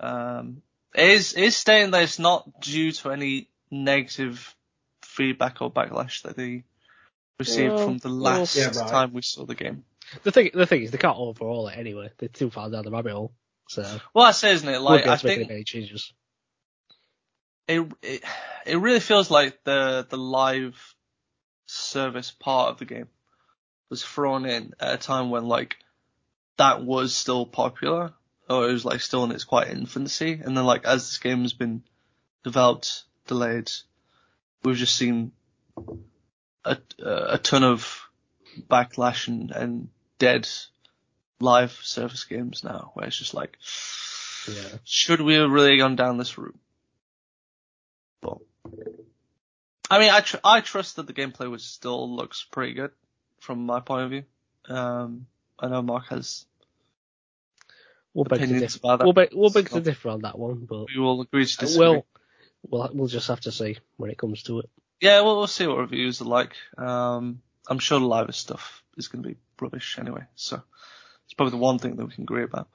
Um, 0.00 0.58
it 0.58 0.62
is 0.98 1.34
it 1.34 1.42
is 1.44 1.56
stating 1.56 1.90
that 1.92 2.02
it's 2.02 2.18
not 2.18 2.60
due 2.60 2.92
to 2.92 3.10
any 3.10 3.48
negative 3.70 4.54
feedback 5.02 5.60
or 5.60 5.70
backlash 5.70 6.22
that 6.22 6.36
they 6.36 6.64
received 7.38 7.74
Well, 7.76 7.84
from 7.84 7.98
the 7.98 8.08
last 8.08 8.56
Yeah, 8.56 8.66
right. 8.66 8.90
time 8.90 9.12
we 9.12 9.22
saw 9.22 9.44
the 9.44 9.54
game. 9.54 9.84
The 10.22 10.30
thing, 10.30 10.50
the 10.54 10.66
thing 10.66 10.82
is, 10.82 10.90
they 10.90 10.98
can't 10.98 11.18
overhaul 11.18 11.68
it 11.68 11.76
anyway. 11.76 12.10
They're 12.18 12.28
too 12.28 12.50
far 12.50 12.70
down 12.70 12.84
the 12.84 12.90
rabbit 12.90 13.12
hole. 13.12 13.32
So, 13.68 13.82
Well, 14.14 14.26
that's 14.26 14.42
it, 14.44 14.52
isn't 14.52 14.68
it? 14.68 14.80
like, 14.80 15.06
Like, 15.06 15.24
I 15.24 15.28
think 15.28 15.50
any 15.50 15.64
changes. 15.64 16.12
it, 17.66 17.80
it 18.02 18.22
it 18.64 18.76
really 18.78 19.00
feels 19.00 19.30
like 19.30 19.62
the 19.64 20.06
the 20.08 20.16
live 20.16 20.94
service 21.66 22.30
part 22.30 22.70
of 22.70 22.78
the 22.78 22.84
game 22.84 23.08
was 23.90 24.04
thrown 24.04 24.46
in 24.46 24.72
at 24.78 24.94
a 24.94 24.98
time 24.98 25.30
when 25.30 25.46
like 25.46 25.76
that 26.58 26.84
was 26.84 27.14
still 27.14 27.44
popular 27.44 28.12
or 28.48 28.68
it 28.68 28.72
was 28.72 28.84
like 28.84 29.00
still 29.00 29.24
in 29.24 29.32
its 29.32 29.44
quite 29.44 29.68
infancy 29.68 30.40
and 30.42 30.56
then 30.56 30.64
like 30.64 30.84
as 30.84 31.06
this 31.06 31.18
game 31.18 31.42
has 31.42 31.52
been 31.52 31.82
developed 32.44 33.04
delayed 33.26 33.70
we've 34.62 34.76
just 34.76 34.96
seen 34.96 35.32
a 36.64 36.76
a 36.98 37.38
ton 37.38 37.64
of 37.64 38.08
backlash 38.68 39.28
and, 39.28 39.50
and 39.50 39.88
dead 40.18 40.48
live 41.40 41.72
service 41.82 42.24
games 42.24 42.64
now 42.64 42.90
where 42.94 43.06
it's 43.06 43.18
just 43.18 43.34
like 43.34 43.58
Yeah. 44.48 44.78
should 44.84 45.20
we 45.20 45.34
have 45.34 45.50
really 45.50 45.76
gone 45.78 45.96
down 45.96 46.16
this 46.18 46.38
route 46.38 46.58
but 48.20 48.38
I 49.88 50.00
mean, 50.00 50.10
I 50.10 50.18
tr- 50.20 50.38
I 50.42 50.60
trust 50.62 50.96
that 50.96 51.06
the 51.06 51.12
gameplay 51.12 51.48
was 51.48 51.62
still 51.62 52.16
looks 52.16 52.44
pretty 52.50 52.72
good 52.74 52.90
from 53.38 53.66
my 53.66 53.78
point 53.78 54.02
of 54.02 54.10
view. 54.10 54.24
Um, 54.68 55.26
I 55.60 55.68
know 55.68 55.80
Mark 55.82 56.06
has 56.08 56.44
We'll 58.16 58.24
beg 58.24 58.48
to 58.48 58.58
differ. 58.58 58.78
We'll 58.82 59.12
beg, 59.12 59.28
we'll 59.34 59.50
beg 59.50 59.68
to 59.68 59.80
differ 59.82 60.08
on 60.08 60.22
that 60.22 60.38
one, 60.38 60.64
but 60.64 60.86
we 60.88 60.98
will 60.98 61.20
agree 61.20 61.44
to 61.44 61.56
disagree. 61.58 61.86
we'll, 61.86 62.06
we'll, 62.66 62.90
we'll 62.94 63.08
just 63.08 63.28
have 63.28 63.40
to 63.40 63.52
see 63.52 63.76
when 63.98 64.10
it 64.10 64.16
comes 64.16 64.42
to 64.44 64.60
it. 64.60 64.70
yeah, 65.02 65.20
we'll, 65.20 65.36
we'll 65.36 65.46
see 65.46 65.66
what 65.66 65.76
reviews 65.76 66.22
are 66.22 66.24
like. 66.24 66.54
Um, 66.78 67.42
I'm 67.68 67.78
sure 67.78 68.00
the 68.00 68.06
live 68.06 68.34
stuff 68.34 68.82
is 68.96 69.08
going 69.08 69.22
to 69.22 69.28
be 69.28 69.36
rubbish 69.60 69.98
anyway, 69.98 70.22
so 70.34 70.62
it's 71.26 71.34
probably 71.34 71.50
the 71.50 71.56
one 71.58 71.78
thing 71.78 71.96
that 71.96 72.06
we 72.06 72.14
can 72.14 72.22
agree 72.22 72.44
about. 72.44 72.68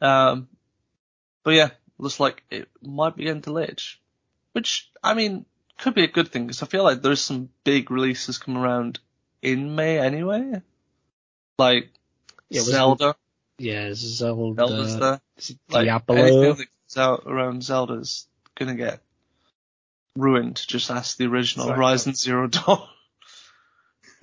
Um, 0.00 0.46
but 1.42 1.54
yeah, 1.54 1.70
looks 1.98 2.20
like 2.20 2.44
it 2.48 2.68
might 2.80 3.16
be 3.16 3.24
getting 3.24 3.40
delayed, 3.40 3.80
which 4.52 4.92
I 5.02 5.14
mean 5.14 5.44
could 5.76 5.94
be 5.94 6.04
a 6.04 6.08
good 6.08 6.28
thing 6.28 6.46
because 6.46 6.62
I 6.62 6.66
feel 6.66 6.84
like 6.84 7.02
there's 7.02 7.20
some 7.20 7.48
big 7.64 7.90
releases 7.90 8.38
coming 8.38 8.62
around 8.62 9.00
in 9.42 9.74
May 9.74 9.98
anyway, 9.98 10.62
like 11.58 11.90
Yeah, 12.48 12.60
Zelda. 12.60 13.16
Yeah, 13.58 13.90
Zelda, 13.94 14.66
Zelda's 14.66 14.98
there. 14.98 15.20
is 15.36 15.50
it 15.50 15.58
Like 15.68 15.84
Diablo. 15.86 16.16
anything 16.16 16.42
that 16.42 16.56
comes 16.56 16.96
out 16.96 17.22
around 17.26 17.62
Zelda's 17.64 18.26
gonna 18.54 18.74
get 18.76 19.00
ruined. 20.16 20.62
Just 20.66 20.90
ask 20.90 21.16
the 21.16 21.26
original 21.26 21.66
Exactly. 21.66 21.76
Horizon 21.84 22.14
Zero 22.14 22.46
Dawn. 22.46 22.88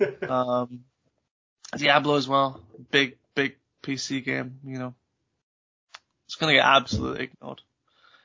um, 0.28 0.84
Diablo 1.76 2.16
as 2.16 2.28
well. 2.28 2.60
Big, 2.90 3.16
big 3.34 3.56
PC 3.82 4.24
game, 4.24 4.58
you 4.64 4.78
know. 4.78 4.94
It's 6.26 6.36
gonna 6.36 6.54
get 6.54 6.64
absolutely 6.64 7.24
ignored. 7.24 7.60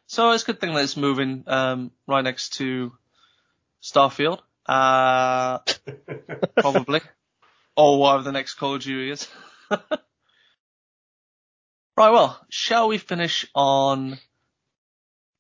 So 0.08 0.32
it's 0.32 0.44
a 0.44 0.48
good 0.48 0.60
thing 0.60 0.74
that 0.74 0.84
it's 0.84 0.98
moving, 0.98 1.44
um, 1.48 1.92
right 2.08 2.24
next 2.24 2.56
to 2.56 2.92
Starfield. 3.82 4.40
Uh, 4.66 5.60
probably. 6.58 7.02
or 7.76 8.00
whatever 8.00 8.24
the 8.24 8.32
next 8.32 8.56
Call 8.56 8.76
of 8.76 8.82
Duty 8.82 9.12
is. 9.12 9.28
Right, 11.98 12.10
well, 12.10 12.40
shall 12.50 12.88
we 12.88 12.98
finish 12.98 13.46
on 13.54 14.18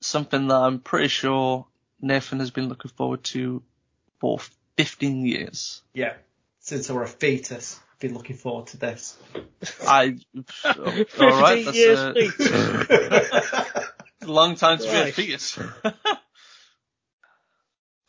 something 0.01 0.47
that 0.47 0.55
I'm 0.55 0.79
pretty 0.79 1.07
sure 1.07 1.67
Nathan 1.99 2.39
has 2.39 2.51
been 2.51 2.69
looking 2.69 2.91
forward 2.91 3.23
to 3.25 3.63
for 4.19 4.39
15 4.77 5.25
years. 5.25 5.81
Yeah. 5.93 6.13
Since 6.59 6.89
I 6.89 6.93
were 6.93 7.03
a 7.03 7.07
fetus, 7.07 7.79
I've 7.93 7.99
been 7.99 8.13
looking 8.13 8.35
forward 8.35 8.67
to 8.67 8.77
this. 8.77 9.17
I, 9.87 10.17
oh, 10.65 11.03
Fifteen 11.03 11.21
alright, 11.21 11.65
that's 11.65 11.77
years 11.77 11.99
a, 11.99 12.13
feet. 12.13 12.39
a 14.21 14.31
long 14.31 14.55
time 14.55 14.77
to 14.79 14.83
be 14.83 14.89
a 14.89 15.03
Right. 15.03 15.13
fetus. 15.13 15.57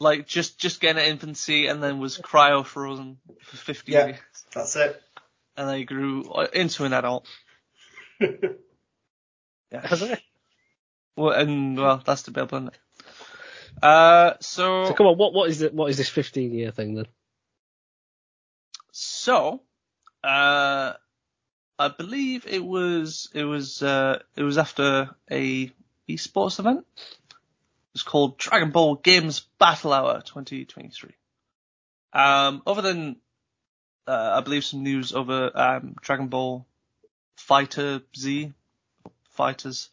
like, 0.01 0.27
just, 0.27 0.59
just 0.59 0.81
getting 0.81 1.03
an 1.03 1.11
infancy 1.11 1.67
and 1.67 1.83
then 1.83 1.99
was 1.99 2.19
cryo 2.19 2.65
frozen 2.65 3.19
for 3.43 3.57
15 3.57 3.93
Yeah. 3.95 4.07
years. 4.09 4.19
That's 4.55 4.77
it. 4.77 5.01
And 5.57 5.69
then 5.69 5.79
he 5.79 5.85
grew 5.85 6.31
uh, 6.31 6.47
into 6.53 6.85
an 6.85 6.93
adult. 6.93 7.27
Yeah. 9.71 10.17
Well, 11.17 11.31
and, 11.33 11.79
well, 11.79 12.03
that's 12.05 12.23
debatable, 12.23 12.59
isn't 12.59 12.75
it? 12.75 13.83
Uh, 13.83 14.35
so, 14.41 14.85
So 14.85 14.93
come 14.95 15.07
on, 15.07 15.17
what 15.17 15.33
what 15.33 15.49
is 15.49 15.63
it? 15.63 15.75
What 15.75 15.91
is 15.91 15.97
this 15.97 16.09
15 16.09 16.53
year 16.53 16.71
thing 16.71 16.95
then? 16.95 17.07
So, 18.93 19.63
uh, 20.23 20.93
I 21.79 21.89
believe 21.89 22.47
it 22.47 22.65
was 22.65 23.31
it 23.35 23.45
was 23.45 23.83
uh, 23.83 24.21
it 24.37 24.43
was 24.43 24.59
after 24.59 25.11
a 25.31 25.73
esports 26.09 26.59
event. 26.59 26.87
It 26.99 27.95
was 27.95 28.03
called 28.03 28.39
Dragon 28.39 28.71
Ball 28.71 28.97
Games 28.97 29.41
Battle 29.59 29.93
Hour 29.93 30.21
2023. 30.21 31.11
Um, 32.13 32.63
other 32.67 32.83
than 32.83 33.17
uh, 34.07 34.35
I 34.37 34.41
believe 34.43 34.65
some 34.65 34.83
news 34.83 35.13
over 35.13 35.51
um, 35.55 35.97
Dragon 36.01 36.29
Ball 36.29 36.67
Fighter 37.37 38.03
Z 38.17 38.53
fighters 39.33 39.89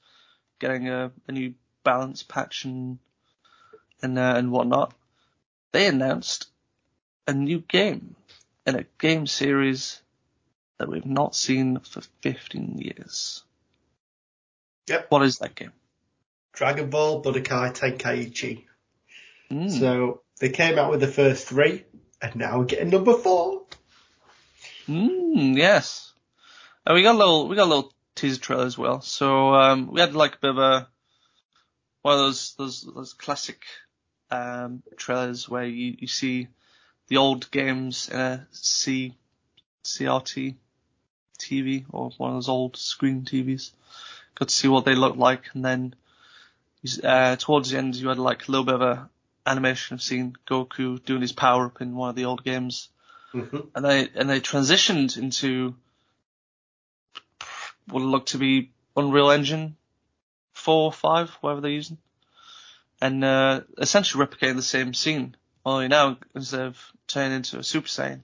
getting 0.60 0.90
a, 0.90 1.12
a 1.28 1.32
new 1.32 1.54
balance 1.84 2.24
patch 2.24 2.66
and 2.66 3.00
and 4.02 4.18
uh, 4.18 4.34
and 4.38 4.52
whatnot, 4.52 4.94
they 5.72 5.88
announced 5.88 6.48
a 7.28 7.34
new 7.34 7.60
game 7.60 8.16
in 8.66 8.76
a 8.76 8.86
game 8.98 9.28
series 9.28 10.02
that 10.78 10.90
we've 10.90 11.06
not 11.06 11.36
seen 11.36 11.80
for 11.80 12.02
15 12.22 12.78
years. 12.78 13.44
Yep. 14.88 15.08
What 15.10 15.24
is 15.24 15.40
that 15.40 15.56
game? 15.56 15.74
Dragon 16.54 16.90
Ball 16.90 17.22
Budokai 17.22 17.76
Tenkaichi. 17.78 18.64
Mm. 19.52 19.70
So 19.70 20.22
they 20.40 20.50
came 20.50 20.80
out 20.80 20.92
with 20.92 21.02
the 21.02 21.08
first 21.08 21.48
three, 21.48 21.84
and 22.22 22.36
now 22.36 22.60
we're 22.60 22.66
getting 22.66 22.90
number 22.90 23.14
four. 23.14 23.64
Mm, 24.88 25.58
yes. 25.58 26.14
And 26.90 26.96
we 26.96 27.04
got 27.04 27.14
a 27.14 27.20
little, 27.20 27.48
we 27.48 27.56
got 27.56 27.68
a 27.68 27.70
little 27.76 27.94
teaser 28.16 28.40
trailer 28.40 28.66
as 28.66 28.76
well. 28.76 29.00
So, 29.02 29.54
um, 29.54 29.92
we 29.92 30.00
had 30.00 30.16
like 30.16 30.34
a 30.34 30.40
bit 30.40 30.50
of 30.50 30.58
a, 30.58 30.88
one 32.02 32.16
of 32.16 32.20
those, 32.20 32.56
those, 32.56 32.82
those 32.82 33.14
classic, 33.14 33.62
um, 34.32 34.82
trailers 34.98 35.48
where 35.48 35.66
you, 35.66 35.98
you 36.00 36.08
see 36.08 36.48
the 37.08 37.18
old 37.18 37.52
games 37.52 38.10
in 38.10 38.20
a 38.20 38.48
C, 38.54 39.14
CRT 39.84 40.56
TV 41.38 41.86
or 41.92 42.10
one 42.18 42.32
of 42.32 42.38
those 42.38 42.50
old 42.50 42.76
screen 42.76 43.22
TVs. 43.22 43.70
Got 44.34 44.48
to 44.48 44.56
see 44.56 44.68
what 44.68 44.84
they 44.84 44.96
looked 44.96 45.20
like 45.20 45.44
and 45.54 45.64
then, 45.64 45.94
uh, 47.04 47.36
towards 47.36 47.70
the 47.70 47.78
end 47.78 47.98
you 47.98 48.10
had 48.10 48.18
like 48.18 48.48
a 48.48 48.52
little 48.52 48.66
bit 48.66 48.76
of 48.76 48.82
a 48.82 49.10
animation 49.46 49.94
of 49.94 50.02
seeing 50.02 50.36
Goku 50.50 51.06
doing 51.06 51.22
his 51.22 51.34
power 51.34 51.68
up 51.68 51.82
in 51.82 51.96
one 51.96 52.10
of 52.10 52.16
the 52.16 52.26
old 52.26 52.44
games 52.44 52.90
Mm-hmm. 53.32 53.60
and 53.76 53.86
they 53.86 54.10
and 54.16 54.28
they 54.28 54.40
transitioned 54.42 55.16
into 55.16 55.76
what 57.90 58.04
look 58.04 58.28
to 58.28 58.38
be 58.38 58.72
Unreal 58.96 59.32
Engine 59.32 59.76
four 60.54 60.86
or 60.86 60.94
five, 60.94 61.30
whatever 61.42 61.62
they're 61.62 61.72
using, 61.72 61.98
and 63.02 63.24
uh, 63.24 63.62
essentially 63.78 64.26
replicating 64.26 64.56
the 64.56 64.62
same 64.62 64.94
scene. 64.94 65.36
Only 65.66 65.88
now 65.88 66.18
instead 66.36 66.62
of 66.62 66.78
turning 67.08 67.38
into 67.38 67.60
a 67.60 67.64
Super 67.64 67.88
Saiyan, 67.88 68.22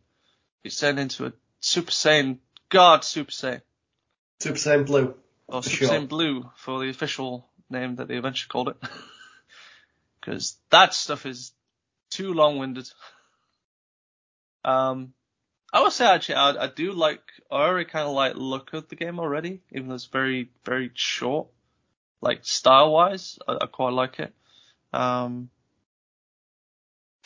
it's 0.63 0.79
turned 0.79 0.99
into 0.99 1.25
a 1.25 1.33
Super 1.59 1.91
Saiyan 1.91 2.37
God 2.69 3.03
Super 3.03 3.31
Saiyan 3.31 3.61
Super 4.39 4.57
Saiyan 4.57 4.85
Blue. 4.85 5.15
or 5.47 5.63
Super 5.63 5.75
sure. 5.75 5.89
Saiyan 5.89 6.07
Blue 6.07 6.49
for 6.55 6.79
the 6.79 6.89
official 6.89 7.47
name 7.69 7.95
that 7.95 8.07
they 8.07 8.17
eventually 8.17 8.49
called 8.49 8.69
it. 8.69 8.77
Because 10.19 10.57
that 10.71 10.95
stuff 10.95 11.27
is 11.27 11.51
too 12.09 12.33
long-winded. 12.33 12.89
Um, 14.63 15.13
I 15.75 15.81
would 15.81 15.91
say 15.91 16.05
actually 16.05 16.35
I, 16.35 16.51
I 16.51 16.67
do 16.67 16.93
like, 16.93 17.19
I 17.51 17.63
already 17.63 17.89
kind 17.89 18.07
of 18.07 18.13
like 18.13 18.35
look 18.37 18.71
of 18.71 18.87
the 18.87 18.95
game 18.95 19.19
already, 19.19 19.59
even 19.73 19.89
though 19.89 19.95
it's 19.95 20.05
very, 20.05 20.49
very 20.63 20.89
short. 20.93 21.47
Like 22.21 22.45
style-wise, 22.45 23.37
I, 23.45 23.57
I 23.59 23.65
quite 23.65 23.91
like 23.91 24.21
it. 24.21 24.33
Um, 24.93 25.49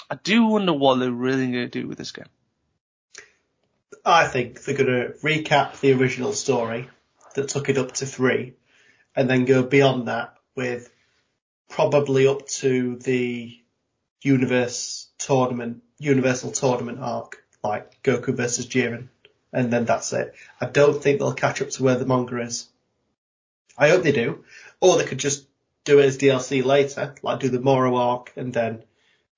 I 0.10 0.16
do 0.16 0.48
wonder 0.48 0.74
what 0.74 0.96
they're 0.96 1.12
really 1.12 1.52
going 1.52 1.70
to 1.70 1.82
do 1.82 1.88
with 1.88 2.00
this 2.00 2.12
game. 2.12 2.26
I 4.04 4.28
think 4.28 4.64
they're 4.64 4.76
going 4.76 4.88
to 4.88 5.14
recap 5.24 5.80
the 5.80 5.94
original 5.94 6.34
story 6.34 6.90
that 7.36 7.50
took 7.50 7.70
it 7.70 7.78
up 7.78 7.92
to 7.94 8.08
three, 8.08 8.54
and 9.16 9.30
then 9.30 9.46
go 9.46 9.62
beyond 9.62 10.08
that 10.08 10.34
with 10.56 10.92
probably 11.70 12.26
up 12.26 12.48
to 12.48 12.96
the 12.96 13.56
universe 14.24 15.08
tournament, 15.20 15.84
universal 16.00 16.52
tournament 16.52 16.98
arc, 17.00 17.44
like 17.64 18.02
Goku 18.04 18.36
versus 18.36 18.68
Jiren, 18.68 19.10
and 19.52 19.72
then 19.72 19.86
that's 19.86 20.14
it. 20.14 20.34
I 20.62 20.66
don't 20.66 21.02
think 21.02 21.20
they'll 21.20 21.34
catch 21.34 21.62
up 21.62 21.70
to 21.72 21.84
where 21.84 21.96
the 21.98 22.06
manga 22.06 22.42
is. 22.42 22.68
I 23.78 23.90
hope 23.90 24.04
they 24.04 24.12
do, 24.12 24.44
or 24.82 24.98
they 24.98 25.06
could 25.06 25.20
just 25.20 25.46
do 25.86 26.00
it 26.00 26.06
as 26.06 26.18
DLC 26.18 26.64
later, 26.64 27.16
like 27.24 27.40
do 27.40 27.50
the 27.50 27.60
Moro 27.62 27.96
arc 27.96 28.34
and 28.36 28.54
then 28.54 28.84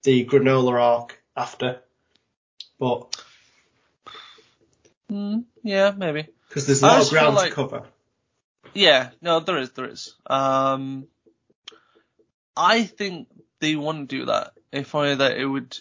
the 0.03 0.25
Granola 0.25 0.81
arc 0.81 1.21
after. 1.35 1.81
But 2.79 3.15
Mm, 5.09 5.43
yeah, 5.63 5.91
maybe. 5.95 6.27
because 6.47 6.65
there's 6.67 6.81
a 6.81 6.85
lot 6.87 7.01
of 7.03 7.09
ground 7.09 7.35
like- 7.35 7.49
to 7.49 7.55
cover. 7.55 7.83
Yeah, 8.73 9.09
no, 9.21 9.41
there 9.41 9.57
is, 9.57 9.71
there 9.71 9.89
is. 9.89 10.15
Um, 10.25 11.07
I 12.55 12.83
think 12.83 13.27
they 13.59 13.75
wouldn't 13.75 14.09
do 14.09 14.25
that. 14.27 14.53
If 14.71 14.95
only 14.95 15.15
that 15.15 15.35
it 15.37 15.45
would, 15.45 15.77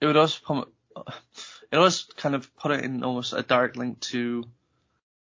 it 0.00 0.06
would 0.06 0.16
also 0.16 0.38
put, 0.44 0.72
it 0.96 1.76
always 1.76 2.04
kind 2.16 2.34
of 2.34 2.54
put 2.56 2.72
it 2.72 2.84
in 2.84 3.02
almost 3.04 3.32
a 3.32 3.42
direct 3.42 3.76
link 3.76 4.00
to 4.00 4.44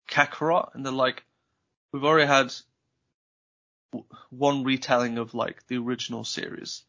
Kakarot, 0.09 0.73
and 0.73 0.85
they're 0.85 0.93
like, 0.93 1.23
we've 1.91 2.03
already 2.03 2.27
had 2.27 2.53
one 4.29 4.63
retelling 4.63 5.17
of 5.17 5.33
like 5.33 5.65
the 5.67 5.77
original 5.77 6.23
series. 6.23 6.83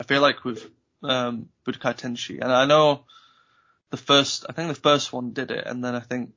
I 0.00 0.04
feel 0.04 0.20
like 0.20 0.44
with 0.44 0.68
um, 1.02 1.48
Budokai 1.66 1.96
Tenshi, 1.96 2.40
and 2.40 2.52
I 2.52 2.66
know 2.66 3.04
the 3.90 3.96
first, 3.96 4.46
I 4.48 4.52
think 4.52 4.68
the 4.68 4.80
first 4.80 5.12
one 5.12 5.32
did 5.32 5.50
it, 5.50 5.66
and 5.66 5.84
then 5.84 5.94
I 5.94 6.00
think 6.00 6.32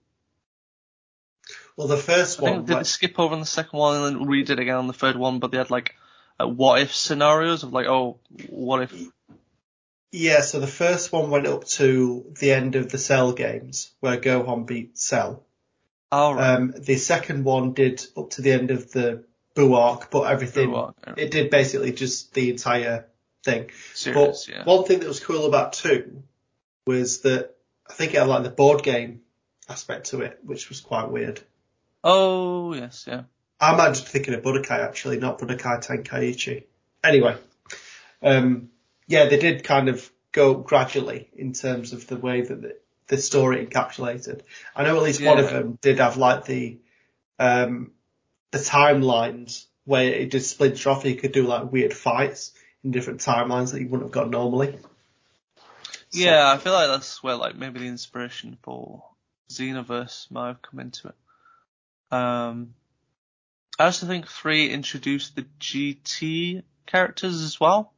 Well, 1.78 1.88
the 1.88 1.98
first 1.98 2.40
I 2.40 2.46
think 2.46 2.56
one, 2.56 2.66
did 2.66 2.68
they 2.68 2.76
like, 2.76 2.86
skip 2.86 3.20
over 3.20 3.34
on 3.34 3.40
the 3.40 3.46
second 3.46 3.78
one 3.78 3.98
and 3.98 4.06
then 4.06 4.28
redid 4.28 4.52
it 4.52 4.60
again 4.60 4.76
on 4.76 4.88
the 4.88 4.94
third 4.94 5.16
one, 5.16 5.40
but 5.40 5.52
they 5.52 5.58
had 5.58 5.72
like 5.72 5.96
uh, 6.40 6.48
what 6.48 6.82
if 6.82 6.94
scenarios 6.94 7.64
of 7.64 7.74
like, 7.74 7.88
oh, 7.88 8.20
what 8.50 8.84
if? 8.84 8.94
Yeah, 10.16 10.42
so 10.42 10.60
the 10.60 10.68
first 10.68 11.12
one 11.12 11.30
went 11.30 11.48
up 11.48 11.66
to 11.66 12.26
the 12.40 12.52
end 12.52 12.76
of 12.76 12.90
the 12.90 12.98
Cell 12.98 13.34
games 13.34 13.92
where 14.00 14.18
Gohan 14.18 14.66
beat 14.66 14.98
Cell. 14.98 15.44
Oh, 16.12 16.34
right. 16.34 16.56
Um, 16.56 16.74
the 16.78 16.96
second 16.96 17.44
one 17.44 17.74
did 17.74 18.06
up 18.16 18.30
to 18.32 18.42
the 18.42 18.54
end 18.54 18.72
of 18.72 18.92
the 18.92 19.26
Boo 19.54 19.74
arc, 19.74 20.12
but 20.12 20.22
everything, 20.22 20.74
arc, 20.74 20.96
yeah. 21.06 21.14
it 21.18 21.32
did 21.32 21.50
basically 21.50 21.92
just 21.92 22.34
the 22.34 22.50
entire 22.52 23.06
thing. 23.44 23.70
Series, 23.94 24.16
but 24.16 24.48
yeah. 24.48 24.64
one 24.64 24.86
thing 24.86 25.00
that 25.00 25.08
was 25.08 25.20
cool 25.20 25.46
about 25.46 25.74
two 25.74 26.24
was 26.88 27.22
that 27.22 27.56
I 27.90 27.94
think 27.94 28.14
it 28.14 28.18
had 28.18 28.28
like 28.28 28.44
the 28.44 28.50
board 28.50 28.84
game 28.84 29.22
aspect 29.70 30.08
to 30.08 30.22
it, 30.22 30.40
which 30.44 30.70
was 30.70 30.82
quite 30.82 31.10
weird. 31.10 31.42
Oh, 32.04 32.74
yes, 32.74 33.06
yeah. 33.08 33.24
I'm 33.60 33.80
actually 33.80 34.08
thinking 34.08 34.34
of 34.34 34.42
Budokai 34.42 34.80
actually, 34.80 35.20
not 35.20 35.40
Budokai 35.40 35.86
Tenkaichi. 35.86 36.66
Anyway, 37.04 37.38
um, 38.22 38.70
yeah, 39.08 39.26
they 39.26 39.38
did 39.38 39.64
kind 39.64 39.90
of 39.90 40.10
go 40.32 40.56
gradually 40.56 41.30
in 41.36 41.54
terms 41.54 41.94
of 41.94 42.08
the 42.08 42.18
way 42.18 42.42
that 42.42 42.62
the, 42.62 42.78
the 43.08 43.18
story 43.18 43.66
encapsulated. 43.66 44.42
I 44.76 44.84
know 44.84 44.98
at 44.98 45.04
least 45.04 45.22
one 45.22 45.38
of 45.40 45.46
them 45.52 45.78
did 45.82 46.00
have 46.00 46.18
like 46.18 46.46
the, 46.46 46.78
um, 47.40 47.92
the 48.52 48.58
timelines 48.60 49.66
where 49.86 50.06
it 50.12 50.32
did 50.32 50.44
splinter 50.44 50.90
off. 50.90 51.06
You 51.06 51.16
could 51.16 51.32
do 51.32 51.44
like 51.46 51.72
weird 51.72 51.94
fights 51.94 52.52
in 52.84 52.92
different 52.92 53.22
timelines 53.22 53.72
that 53.72 53.82
you 53.82 53.88
wouldn't 53.88 54.08
have 54.08 54.12
got 54.12 54.30
normally. 54.30 54.78
So- 56.10 56.20
Yeah, 56.20 56.52
I 56.52 56.58
feel 56.58 56.74
like 56.74 56.88
that's 56.88 57.22
where 57.24 57.36
like 57.36 57.56
maybe 57.56 57.80
the 57.80 57.88
inspiration 57.88 58.58
for 58.64 59.04
Xenoverse 59.50 60.30
might 60.32 60.48
have 60.48 60.62
come 60.62 60.80
into 60.80 61.10
it. 61.10 61.16
Um, 62.16 62.74
I 63.78 63.86
also 63.86 64.08
think 64.08 64.28
three 64.28 64.70
introduced 64.72 65.36
the 65.36 65.46
GT 65.60 66.64
characters 66.86 67.42
as 67.42 67.60
well. 67.60 67.92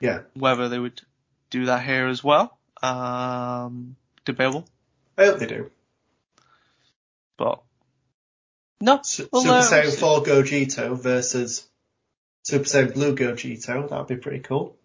Yeah. 0.00 0.20
Whether 0.34 0.68
they 0.68 0.78
would 0.78 1.00
do 1.50 1.66
that 1.66 1.84
here 1.84 2.06
as 2.06 2.22
well, 2.22 2.58
um, 2.82 3.96
debatable. 4.24 4.66
I 5.16 5.26
hope 5.26 5.38
they 5.38 5.46
do. 5.46 5.70
But 7.36 7.62
No, 8.80 8.94
well, 8.94 9.04
Super 9.04 9.34
uh, 9.34 9.62
Saiyan 9.62 9.98
4 9.98 10.22
Gogeta 10.22 10.96
versus 11.00 11.66
Super 12.42 12.64
Saiyan 12.64 12.94
Blue 12.94 13.16
Gogeta. 13.16 13.88
That 13.88 13.98
would 13.98 14.08
be 14.08 14.16
pretty 14.16 14.40
cool. 14.40 14.76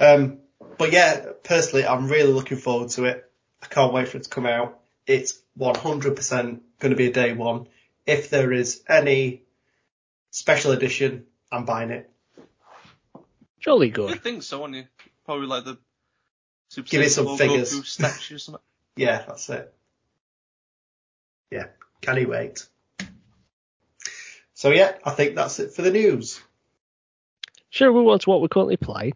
Um, 0.00 0.38
but 0.78 0.92
yeah, 0.92 1.26
personally, 1.44 1.86
I'm 1.86 2.08
really 2.08 2.32
looking 2.32 2.58
forward 2.58 2.90
to 2.90 3.04
it. 3.04 3.30
I 3.62 3.66
can't 3.66 3.92
wait 3.92 4.08
for 4.08 4.16
it 4.16 4.24
to 4.24 4.30
come 4.30 4.46
out. 4.46 4.80
It's 5.06 5.40
100% 5.58 6.60
going 6.78 6.90
to 6.90 6.96
be 6.96 7.06
a 7.08 7.12
day 7.12 7.32
one. 7.32 7.68
If 8.06 8.30
there 8.30 8.52
is 8.52 8.82
any 8.88 9.42
special 10.30 10.72
edition, 10.72 11.26
I'm 11.50 11.64
buying 11.64 11.90
it. 11.90 12.11
Jolly 13.62 13.88
I 13.88 13.90
good. 13.90 14.22
think 14.22 14.42
so, 14.42 14.60
wouldn't 14.60 14.76
you? 14.76 14.84
Probably 15.24 15.46
like 15.46 15.64
the 15.64 15.78
Super 16.68 16.88
Give 16.88 17.00
me 17.00 17.08
some 17.08 17.36
figures. 17.38 17.86
statue 17.88 18.34
or 18.36 18.38
something. 18.38 18.62
Yeah, 18.96 19.24
that's 19.26 19.48
it. 19.48 19.72
Yeah, 21.50 21.68
can 22.02 22.18
he 22.18 22.26
wait? 22.26 22.66
So 24.52 24.68
yeah, 24.70 24.92
I 25.02 25.12
think 25.12 25.34
that's 25.34 25.58
it 25.60 25.72
for 25.72 25.80
the 25.80 25.90
news. 25.90 26.38
Sure, 27.70 27.90
we 27.90 28.00
move 28.00 28.08
on 28.10 28.18
to 28.18 28.28
what 28.28 28.42
we 28.42 28.48
currently 28.48 28.76
play? 28.76 29.14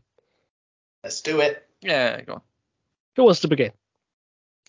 Let's 1.05 1.20
do 1.20 1.40
it. 1.40 1.62
Yeah, 1.82 2.23
go 2.23 2.32
on. 2.35 2.40
Who 3.16 3.24
wants 3.24 3.40
to 3.40 3.48
begin? 3.48 3.73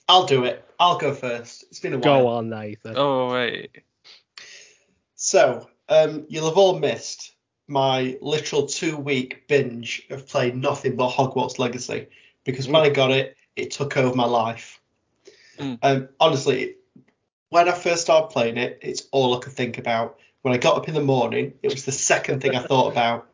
I'll 0.09 0.25
do 0.25 0.43
it. 0.43 0.63
I'll 0.77 0.97
go 0.97 1.13
first. 1.13 1.63
It's 1.69 1.79
been 1.79 1.93
a 1.93 1.99
while. 1.99 2.21
Go 2.21 2.27
on, 2.27 2.49
Nathan. 2.49 2.95
Oh 2.97 3.31
wait. 3.31 3.83
So, 5.15 5.69
um, 5.87 6.25
you'll 6.27 6.49
have 6.49 6.57
all 6.57 6.77
missed 6.79 7.33
my 7.67 8.17
literal 8.21 8.65
two 8.65 8.97
week 8.97 9.47
binge 9.47 10.05
of 10.09 10.27
playing 10.27 10.61
nothing 10.61 10.95
but 10.95 11.11
Hogwarts 11.11 11.59
Legacy 11.59 12.07
because 12.43 12.67
when 12.67 12.81
I 12.81 12.89
got 12.89 13.11
it, 13.11 13.35
it 13.55 13.71
took 13.71 13.97
over 13.97 14.15
my 14.15 14.25
life. 14.25 14.79
Mm. 15.57 15.79
Um, 15.81 16.09
honestly, 16.19 16.75
when 17.49 17.67
I 17.67 17.73
first 17.73 18.01
started 18.01 18.29
playing 18.29 18.57
it, 18.57 18.79
it's 18.81 19.07
all 19.11 19.35
I 19.35 19.39
could 19.39 19.53
think 19.53 19.77
about. 19.77 20.19
When 20.41 20.53
I 20.53 20.57
got 20.57 20.77
up 20.77 20.87
in 20.87 20.93
the 20.93 21.01
morning, 21.01 21.53
it 21.61 21.73
was 21.73 21.85
the 21.85 21.91
second 21.91 22.41
thing 22.41 22.55
I 22.55 22.59
thought 22.67 22.91
about. 22.91 23.29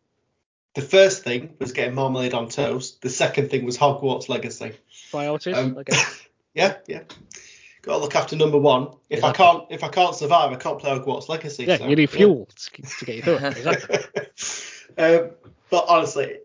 The 0.75 0.81
first 0.81 1.23
thing 1.23 1.55
was 1.59 1.71
getting 1.71 1.93
marmalade 1.93 2.33
on 2.33 2.49
toast. 2.49 3.01
The 3.01 3.09
second 3.09 3.51
thing 3.51 3.63
was 3.63 3.77
Hogwarts 3.77 4.29
Legacy. 4.29 4.73
Priorities. 5.11 5.57
Um, 5.57 5.77
okay. 5.77 5.95
Yeah, 6.55 6.75
yeah. 6.87 7.01
Got 7.83 7.93
to 7.93 7.97
look 7.99 8.15
after 8.15 8.37
number 8.37 8.57
one. 8.57 8.87
If 9.09 9.25
I 9.25 9.33
can't, 9.33 9.65
if 9.69 9.83
I 9.83 9.89
can't 9.89 10.15
survive, 10.15 10.53
I 10.53 10.55
can't 10.55 10.79
play 10.79 10.91
Hogwarts 10.91 11.27
Legacy. 11.27 11.65
Yeah, 11.65 11.77
so, 11.77 11.87
you 11.87 11.97
need 11.97 12.09
fuel 12.09 12.47
to, 12.47 12.81
to 12.81 13.05
get 13.05 13.15
you 13.15 13.21
through 13.21 13.35
it. 13.35 13.57
Exactly. 13.57 13.97
um, 14.97 15.31
but 15.69 15.85
honestly, 15.89 16.37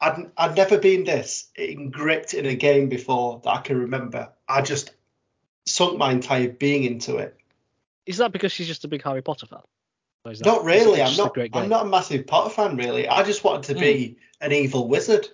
I'd, 0.00 0.30
I'd 0.38 0.56
never 0.56 0.78
been 0.78 1.04
this 1.04 1.48
gripped 1.90 2.32
in 2.32 2.46
a 2.46 2.54
game 2.54 2.88
before 2.88 3.42
that 3.44 3.50
I 3.50 3.60
can 3.60 3.78
remember. 3.78 4.30
I 4.48 4.62
just 4.62 4.92
sunk 5.66 5.98
my 5.98 6.12
entire 6.12 6.48
being 6.48 6.84
into 6.84 7.18
it. 7.18 7.36
Is 8.06 8.16
that 8.16 8.32
because 8.32 8.50
she's 8.50 8.66
just 8.66 8.84
a 8.84 8.88
big 8.88 9.02
Harry 9.02 9.22
Potter 9.22 9.46
fan? 9.46 9.60
That- 10.24 10.44
Not 10.46 10.64
really. 10.64 11.02
I'm 11.02 11.14
not. 11.16 11.34
great 11.34 11.54
I'm 11.54 11.68
not 11.68 11.84
a 11.84 11.88
massive 11.90 12.26
Potter 12.26 12.48
fan, 12.48 12.78
really. 12.78 13.06
I 13.06 13.22
just 13.22 13.44
wanted 13.44 13.74
to 13.74 13.78
be 13.78 14.16
an 14.40 14.52
evil 14.52 14.88
wizard. 14.88 15.28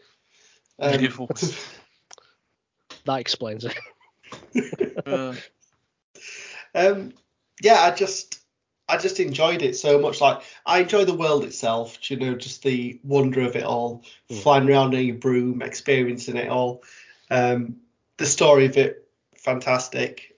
Um, 0.81 1.01
Evil. 1.01 1.31
That 3.07 3.21
explains 3.21 3.65
it. 3.65 3.77
Uh, 5.07 5.35
um, 6.75 7.13
yeah, 7.63 7.81
I 7.81 7.91
just 7.93 8.41
I 8.89 8.97
just 8.97 9.21
enjoyed 9.21 9.63
it 9.63 9.77
so 9.77 9.99
much. 10.01 10.21
Like 10.21 10.43
I 10.67 10.81
enjoy 10.81 11.05
the 11.05 11.15
world 11.15 11.45
itself, 11.45 12.11
you 12.11 12.17
know, 12.17 12.35
just 12.35 12.63
the 12.63 13.01
wonder 13.05 13.43
of 13.43 13.57
it 13.57 13.65
all, 13.65 14.05
Mm. 14.31 14.43
flying 14.43 14.69
around 14.69 14.95
in 14.95 15.07
your 15.07 15.17
broom, 15.17 15.63
experiencing 15.63 16.37
it 16.37 16.49
all. 16.49 16.83
Um, 17.31 17.77
the 18.17 18.27
story 18.27 18.67
of 18.67 18.77
it, 18.77 19.09
fantastic. 19.37 20.37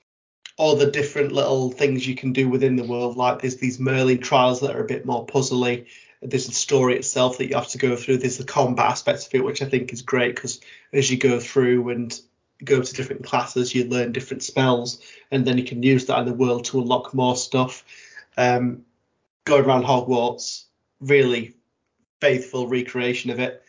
All 0.58 0.76
the 0.76 0.90
different 0.90 1.32
little 1.32 1.70
things 1.70 2.06
you 2.06 2.14
can 2.14 2.32
do 2.32 2.48
within 2.48 2.76
the 2.76 2.84
world, 2.84 3.16
like 3.16 3.40
there's 3.40 3.56
these 3.56 3.80
Merlin 3.80 4.18
trials 4.18 4.60
that 4.60 4.76
are 4.76 4.84
a 4.84 4.86
bit 4.86 5.06
more 5.06 5.26
puzzly. 5.26 5.86
There's 6.20 6.46
the 6.46 6.52
story 6.52 6.96
itself 6.96 7.38
that 7.38 7.48
you 7.48 7.56
have 7.56 7.68
to 7.68 7.78
go 7.78 7.96
through. 7.96 8.18
There's 8.18 8.38
the 8.38 8.44
combat 8.44 8.86
aspects 8.86 9.26
of 9.26 9.34
it, 9.34 9.44
which 9.44 9.62
I 9.62 9.68
think 9.68 9.92
is 9.92 10.02
great 10.02 10.34
because 10.34 10.60
as 10.92 11.10
you 11.10 11.16
go 11.16 11.40
through 11.40 11.88
and 11.88 12.20
go 12.64 12.82
to 12.82 12.94
different 12.94 13.24
classes, 13.24 13.74
you 13.74 13.84
learn 13.84 14.12
different 14.12 14.42
spells, 14.42 15.00
and 15.30 15.44
then 15.44 15.58
you 15.58 15.64
can 15.64 15.82
use 15.82 16.06
that 16.06 16.18
in 16.20 16.26
the 16.26 16.34
world 16.34 16.64
to 16.66 16.80
unlock 16.80 17.14
more 17.14 17.36
stuff. 17.36 17.84
Um, 18.36 18.84
going 19.44 19.64
around 19.64 19.84
Hogwarts, 19.84 20.64
really 21.00 21.54
faithful 22.20 22.68
recreation 22.68 23.30
of 23.30 23.40
it. 23.40 23.62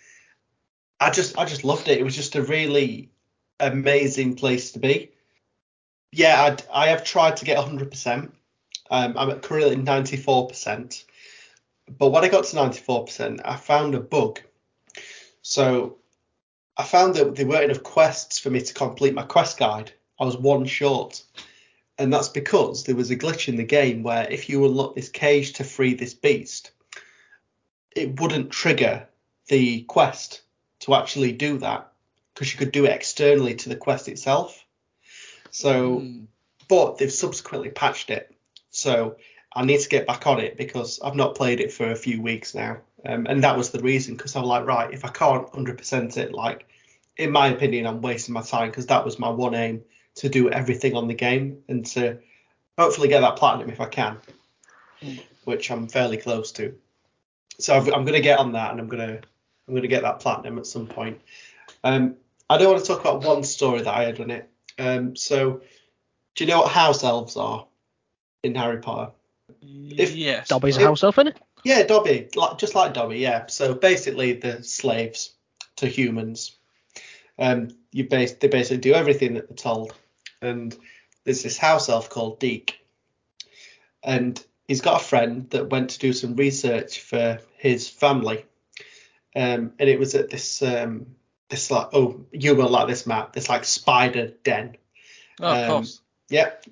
I 0.99 1.09
just, 1.09 1.37
I 1.37 1.45
just 1.45 1.63
loved 1.63 1.87
it. 1.87 1.97
It 1.97 2.03
was 2.03 2.15
just 2.15 2.35
a 2.35 2.43
really 2.43 3.09
amazing 3.59 4.35
place 4.35 4.71
to 4.71 4.79
be. 4.79 5.11
Yeah, 6.11 6.43
I'd, 6.43 6.63
I 6.71 6.87
have 6.87 7.03
tried 7.03 7.37
to 7.37 7.45
get 7.45 7.57
100%. 7.57 8.31
Um, 8.91 9.17
I'm 9.17 9.31
at 9.31 9.41
currently 9.41 9.77
94%. 9.77 11.03
But 11.97 12.09
when 12.09 12.23
I 12.23 12.29
got 12.29 12.45
to 12.45 12.55
94%, 12.55 13.41
I 13.43 13.55
found 13.55 13.95
a 13.95 13.99
bug. 13.99 14.39
So 15.41 15.97
I 16.77 16.83
found 16.83 17.15
that 17.15 17.35
there 17.35 17.45
weren't 17.45 17.65
enough 17.65 17.83
quests 17.83 18.39
for 18.39 18.49
me 18.49 18.61
to 18.61 18.73
complete 18.73 19.13
my 19.13 19.23
quest 19.23 19.57
guide. 19.57 19.91
I 20.19 20.25
was 20.25 20.37
one 20.37 20.65
short. 20.65 21.21
And 21.99 22.11
that's 22.11 22.29
because 22.29 22.83
there 22.83 22.95
was 22.95 23.11
a 23.11 23.15
glitch 23.15 23.47
in 23.47 23.55
the 23.55 23.63
game 23.63 24.01
where 24.01 24.27
if 24.29 24.49
you 24.49 24.65
unlock 24.65 24.95
this 24.95 25.09
cage 25.09 25.53
to 25.53 25.63
free 25.63 25.93
this 25.93 26.15
beast, 26.15 26.71
it 27.95 28.19
wouldn't 28.19 28.51
trigger 28.51 29.07
the 29.47 29.81
quest 29.83 30.41
to 30.79 30.95
actually 30.95 31.31
do 31.31 31.59
that 31.59 31.91
because 32.33 32.51
you 32.51 32.57
could 32.57 32.71
do 32.71 32.85
it 32.85 32.91
externally 32.91 33.53
to 33.55 33.69
the 33.69 33.75
quest 33.75 34.07
itself. 34.07 34.65
So, 35.51 35.99
hmm. 35.99 36.23
but 36.67 36.97
they've 36.97 37.11
subsequently 37.11 37.69
patched 37.69 38.09
it. 38.09 38.35
So 38.71 39.17
I 39.55 39.63
need 39.63 39.81
to 39.81 39.89
get 39.89 40.07
back 40.07 40.25
on 40.25 40.39
it 40.39 40.57
because 40.57 40.99
I've 40.99 41.15
not 41.15 41.35
played 41.35 41.59
it 41.59 41.71
for 41.71 41.91
a 41.91 41.95
few 41.95 42.21
weeks 42.21 42.55
now. 42.55 42.77
Um, 43.05 43.25
and 43.27 43.43
that 43.43 43.57
was 43.57 43.71
the 43.71 43.81
reason 43.81 44.15
because 44.15 44.35
I'm 44.35 44.43
like, 44.45 44.65
right, 44.65 44.93
if 44.93 45.03
I 45.03 45.09
can't 45.09 45.47
100% 45.51 46.17
it, 46.17 46.33
like, 46.33 46.67
in 47.17 47.31
my 47.31 47.47
opinion, 47.47 47.85
I'm 47.85 48.01
wasting 48.01 48.33
my 48.33 48.41
time 48.41 48.69
because 48.69 48.87
that 48.87 49.03
was 49.03 49.19
my 49.19 49.29
one 49.29 49.55
aim 49.55 49.83
to 50.15 50.29
do 50.29 50.49
everything 50.49 50.95
on 50.95 51.07
the 51.07 51.13
game 51.13 51.63
and 51.67 51.85
to 51.87 52.19
hopefully 52.77 53.07
get 53.07 53.21
that 53.21 53.35
platinum 53.35 53.69
if 53.69 53.81
I 53.81 53.87
can, 53.87 54.17
which 55.43 55.69
I'm 55.69 55.87
fairly 55.87 56.17
close 56.17 56.51
to. 56.53 56.75
So 57.59 57.75
I've, 57.75 57.87
I'm 57.87 58.03
going 58.05 58.13
to 58.13 58.21
get 58.21 58.39
on 58.39 58.53
that 58.53 58.71
and 58.71 58.79
I'm 58.79 58.87
going 58.87 59.07
to 59.07 59.21
I'm 59.67 59.73
going 59.73 59.83
to 59.83 59.87
get 59.87 60.01
that 60.01 60.19
platinum 60.19 60.57
at 60.57 60.65
some 60.65 60.87
point. 60.87 61.21
Um, 61.83 62.15
I 62.49 62.57
don't 62.57 62.73
want 62.73 62.83
to 62.83 62.87
talk 62.87 63.01
about 63.01 63.23
one 63.23 63.43
story 63.43 63.81
that 63.81 63.93
I 63.93 64.03
had 64.03 64.19
on 64.19 64.31
it. 64.31 64.49
Um, 64.77 65.15
so 65.15 65.61
do 66.35 66.43
you 66.43 66.49
know 66.49 66.61
what 66.61 66.71
house 66.71 67.03
elves 67.03 67.37
are 67.37 67.65
in 68.43 68.55
Harry 68.55 68.79
Potter? 68.79 69.11
If- 69.61 70.15
yes. 70.15 70.49
Dobby's 70.49 70.77
a 70.77 70.81
house 70.81 71.03
elf, 71.03 71.15
innit? 71.15 71.35
Yeah, 71.63 71.83
Dobby, 71.83 72.29
like, 72.35 72.57
just 72.57 72.75
like 72.75 72.93
Dobby, 72.93 73.19
yeah. 73.19 73.45
So 73.47 73.73
basically, 73.73 74.33
the 74.33 74.63
slaves 74.63 75.33
to 75.77 75.87
humans. 75.87 76.57
Um, 77.39 77.69
you 77.91 78.07
base 78.07 78.33
they 78.33 78.47
basically 78.47 78.77
do 78.77 78.93
everything 78.93 79.35
that 79.35 79.47
they're 79.47 79.55
told. 79.55 79.93
And 80.41 80.75
there's 81.23 81.43
this 81.43 81.57
house 81.57 81.89
elf 81.89 82.09
called 82.09 82.39
Deek, 82.39 82.79
and 84.03 84.43
he's 84.67 84.81
got 84.81 85.01
a 85.01 85.05
friend 85.05 85.49
that 85.51 85.69
went 85.69 85.91
to 85.91 85.99
do 85.99 86.13
some 86.13 86.35
research 86.35 86.99
for 86.99 87.39
his 87.57 87.87
family. 87.89 88.45
Um, 89.35 89.73
and 89.79 89.89
it 89.89 89.99
was 89.99 90.15
at 90.15 90.29
this 90.29 90.61
um, 90.61 91.15
this 91.49 91.71
like 91.71 91.89
oh 91.93 92.25
you 92.31 92.55
will 92.55 92.69
like 92.69 92.87
this 92.87 93.07
map 93.07 93.33
this 93.33 93.49
like 93.49 93.65
spider 93.65 94.33
den. 94.43 94.77
Oh, 95.39 95.47
of 95.47 95.57
um, 95.57 95.69
course. 95.69 96.01
Yep. 96.29 96.65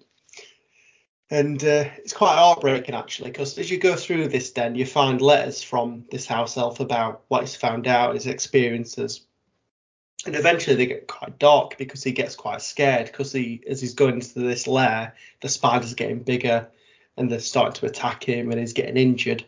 And 1.31 1.63
uh, 1.63 1.85
it's 1.97 2.11
quite 2.11 2.35
heartbreaking 2.35 2.93
actually, 2.93 3.31
because 3.31 3.57
as 3.57 3.71
you 3.71 3.77
go 3.77 3.95
through 3.95 4.27
this 4.27 4.51
den, 4.51 4.75
you 4.75 4.85
find 4.85 5.21
letters 5.21 5.63
from 5.63 6.03
this 6.11 6.27
house 6.27 6.57
elf 6.57 6.81
about 6.81 7.23
what 7.29 7.41
he's 7.41 7.55
found 7.55 7.87
out, 7.87 8.15
his 8.15 8.27
experiences, 8.27 9.21
and 10.25 10.35
eventually 10.35 10.75
they 10.75 10.85
get 10.85 11.07
quite 11.07 11.39
dark 11.39 11.77
because 11.77 12.03
he 12.03 12.11
gets 12.11 12.35
quite 12.35 12.61
scared 12.61 13.07
because 13.07 13.31
he, 13.31 13.61
as 13.67 13.81
he's 13.81 13.93
going 13.93 14.15
into 14.15 14.39
this 14.39 14.67
lair, 14.67 15.15
the 15.41 15.47
spiders 15.49 15.93
are 15.93 15.95
getting 15.95 16.19
bigger 16.19 16.67
and 17.17 17.31
they're 17.31 17.39
starting 17.39 17.73
to 17.73 17.85
attack 17.85 18.23
him 18.23 18.51
and 18.51 18.59
he's 18.59 18.73
getting 18.73 18.97
injured. 18.97 19.43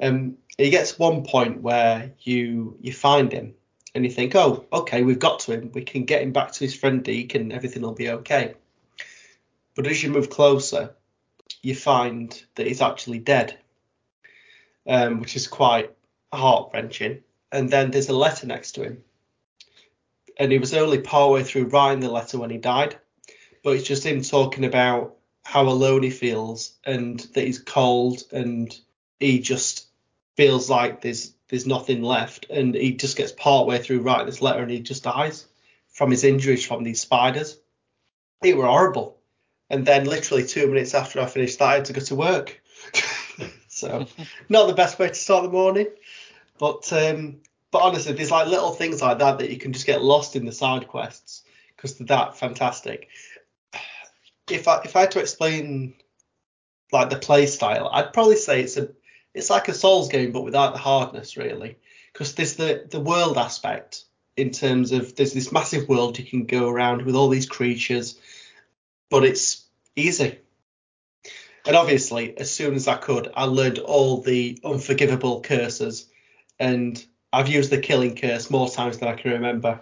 Um, 0.00 0.36
he 0.58 0.68
gets 0.68 0.98
one 0.98 1.24
point 1.24 1.62
where 1.62 2.12
you 2.20 2.76
you 2.80 2.92
find 2.92 3.32
him 3.32 3.54
and 3.94 4.04
you 4.04 4.10
think, 4.10 4.36
oh, 4.36 4.66
okay, 4.72 5.02
we've 5.02 5.18
got 5.18 5.40
to 5.40 5.52
him, 5.52 5.72
we 5.72 5.82
can 5.82 6.04
get 6.04 6.22
him 6.22 6.32
back 6.32 6.52
to 6.52 6.60
his 6.60 6.74
friend 6.74 7.02
Deek 7.02 7.34
and 7.34 7.52
everything 7.52 7.82
will 7.82 7.92
be 7.92 8.10
okay. 8.10 8.54
But 9.80 9.90
as 9.90 10.02
you 10.02 10.10
move 10.10 10.28
closer, 10.28 10.94
you 11.62 11.74
find 11.74 12.38
that 12.56 12.66
he's 12.66 12.82
actually 12.82 13.18
dead, 13.18 13.58
um, 14.86 15.20
which 15.20 15.36
is 15.36 15.48
quite 15.48 15.90
heart 16.30 16.72
wrenching. 16.74 17.22
And 17.50 17.70
then 17.70 17.90
there's 17.90 18.10
a 18.10 18.14
letter 18.14 18.46
next 18.46 18.72
to 18.72 18.82
him. 18.82 19.02
And 20.36 20.52
he 20.52 20.58
was 20.58 20.74
only 20.74 20.98
partway 20.98 21.44
through 21.44 21.68
writing 21.68 22.00
the 22.00 22.10
letter 22.10 22.38
when 22.38 22.50
he 22.50 22.58
died. 22.58 22.98
But 23.64 23.76
it's 23.76 23.88
just 23.88 24.04
him 24.04 24.20
talking 24.20 24.66
about 24.66 25.16
how 25.44 25.62
alone 25.62 26.02
he 26.02 26.10
feels 26.10 26.74
and 26.84 27.18
that 27.32 27.46
he's 27.46 27.58
cold 27.58 28.22
and 28.32 28.78
he 29.18 29.40
just 29.40 29.86
feels 30.36 30.68
like 30.68 31.00
there's 31.00 31.32
there's 31.48 31.66
nothing 31.66 32.02
left. 32.02 32.50
And 32.50 32.74
he 32.74 32.92
just 32.92 33.16
gets 33.16 33.32
partway 33.32 33.78
through 33.78 34.02
writing 34.02 34.26
this 34.26 34.42
letter 34.42 34.60
and 34.60 34.70
he 34.70 34.80
just 34.80 35.04
dies 35.04 35.46
from 35.88 36.10
his 36.10 36.22
injuries 36.22 36.66
from 36.66 36.84
these 36.84 37.00
spiders. 37.00 37.58
They 38.42 38.52
were 38.52 38.66
horrible. 38.66 39.19
And 39.70 39.86
then 39.86 40.04
literally 40.04 40.44
two 40.44 40.66
minutes 40.66 40.94
after 40.94 41.20
I 41.20 41.26
finished 41.26 41.60
that, 41.60 41.68
I 41.68 41.74
had 41.74 41.84
to 41.86 41.92
go 41.92 42.00
to 42.00 42.14
work. 42.16 42.60
so 43.68 44.06
not 44.48 44.66
the 44.66 44.74
best 44.74 44.98
way 44.98 45.08
to 45.08 45.14
start 45.14 45.44
the 45.44 45.50
morning, 45.50 45.86
but 46.58 46.92
um, 46.92 47.36
but 47.70 47.82
honestly, 47.82 48.12
there's 48.12 48.32
like 48.32 48.48
little 48.48 48.72
things 48.72 49.00
like 49.00 49.18
that 49.20 49.38
that 49.38 49.50
you 49.50 49.58
can 49.58 49.72
just 49.72 49.86
get 49.86 50.02
lost 50.02 50.36
in 50.36 50.44
the 50.44 50.52
side 50.52 50.88
quests 50.88 51.44
because 51.76 51.96
they're 51.96 52.06
that 52.08 52.36
fantastic. 52.36 53.08
If 54.50 54.66
I 54.66 54.80
if 54.84 54.96
I 54.96 55.00
had 55.02 55.12
to 55.12 55.20
explain 55.20 55.94
like 56.92 57.10
the 57.10 57.16
play 57.16 57.46
style, 57.46 57.88
I'd 57.92 58.12
probably 58.12 58.36
say 58.36 58.60
it's 58.62 58.76
a 58.76 58.88
it's 59.32 59.50
like 59.50 59.68
a 59.68 59.74
Souls 59.74 60.08
game 60.08 60.32
but 60.32 60.44
without 60.44 60.72
the 60.72 60.80
hardness 60.80 61.36
really, 61.36 61.78
because 62.12 62.34
there's 62.34 62.56
the 62.56 62.86
the 62.90 63.00
world 63.00 63.38
aspect 63.38 64.04
in 64.36 64.50
terms 64.50 64.90
of 64.92 65.14
there's 65.16 65.32
this 65.32 65.52
massive 65.52 65.88
world 65.88 66.18
you 66.18 66.24
can 66.24 66.46
go 66.46 66.68
around 66.68 67.02
with 67.02 67.14
all 67.14 67.28
these 67.28 67.46
creatures, 67.46 68.18
but 69.10 69.24
it's 69.24 69.66
easy. 69.96 70.38
And 71.66 71.76
obviously, 71.76 72.36
as 72.38 72.50
soon 72.50 72.74
as 72.74 72.88
I 72.88 72.96
could, 72.96 73.30
I 73.34 73.44
learned 73.44 73.78
all 73.78 74.22
the 74.22 74.58
unforgivable 74.64 75.42
curses, 75.42 76.08
and 76.58 77.04
I've 77.32 77.48
used 77.48 77.70
the 77.70 77.78
killing 77.78 78.16
curse 78.16 78.50
more 78.50 78.70
times 78.70 78.98
than 78.98 79.08
I 79.08 79.14
can 79.14 79.32
remember. 79.32 79.80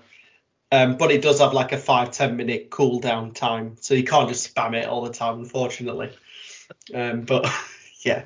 Um, 0.73 0.97
but 0.97 1.11
it 1.13 1.23
does 1.23 1.41
have 1.41 1.53
like 1.55 1.73
a 1.73 1.79
five 1.79 2.11
ten 2.11 2.37
minute 2.37 2.71
cooldown 2.71 3.33
time, 3.35 3.77
so 3.81 3.95
you 3.95 4.05
can't 4.05 4.29
just 4.29 4.53
spam 4.55 4.75
it 4.75 4.87
all 4.87 5.03
the 5.03 5.13
time, 5.13 5.39
unfortunately. 5.39 6.11
Um, 6.93 7.23
but 7.23 7.47
yeah, 8.03 8.25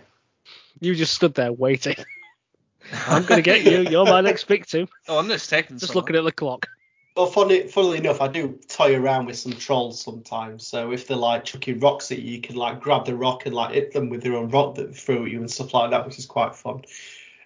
You 0.81 0.95
just 0.95 1.15
stood 1.15 1.35
there 1.35 1.53
waiting. 1.53 1.97
I'm 3.07 3.25
gonna 3.25 3.43
get 3.43 3.63
you. 3.63 3.81
You're 3.83 4.07
my 4.07 4.23
next 4.23 4.45
victim. 4.45 4.89
Oh, 5.09 5.19
I'm 5.19 5.29
just 5.29 5.49
taking 5.51 5.79
Just 5.79 5.93
some. 5.93 5.97
looking 6.01 6.17
at 6.17 6.25
the 6.25 6.33
clock. 6.33 6.69
Well, 7.15 7.27
funny, 7.27 7.69
funnily 7.69 7.99
enough, 7.99 8.23
I 8.23 8.29
do 8.29 8.59
toy 8.69 8.97
around 8.97 9.27
with 9.27 9.37
some 9.37 9.53
trolls 9.53 10.01
sometimes. 10.01 10.67
So 10.67 10.93
if 10.93 11.07
they're 11.07 11.17
like 11.17 11.45
chucking 11.45 11.79
rocks 11.81 12.11
at 12.11 12.21
you, 12.21 12.37
you 12.37 12.41
can 12.41 12.57
like 12.57 12.81
grab 12.81 13.05
the 13.05 13.15
rock 13.15 13.45
and 13.45 13.55
like 13.55 13.75
hit 13.75 13.93
them 13.93 14.09
with 14.09 14.25
your 14.25 14.37
own 14.37 14.49
rock 14.49 14.77
that 14.77 14.97
throw 14.97 15.25
at 15.25 15.31
you 15.31 15.39
and 15.41 15.51
stuff 15.51 15.75
like 15.75 15.91
that, 15.91 16.07
which 16.07 16.19
is 16.19 16.25
quite 16.25 16.55
fun. 16.57 16.83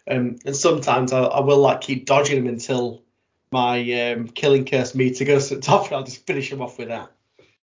Um, 0.09 0.37
and 0.45 0.55
sometimes 0.55 1.13
I, 1.13 1.23
I 1.23 1.41
will 1.41 1.59
like 1.59 1.81
keep 1.81 2.07
dodging 2.07 2.45
them 2.45 2.53
until 2.53 3.03
my 3.51 4.13
um, 4.13 4.29
killing 4.29 4.65
curse 4.65 4.95
meter 4.95 5.25
goes 5.25 5.49
to 5.49 5.57
the 5.57 5.63
top, 5.63 5.87
and 5.87 5.95
I'll 5.95 6.05
just 6.05 6.25
finish 6.27 6.49
them 6.49 6.63
off 6.63 6.79
with 6.79 6.89
that, 6.89 7.11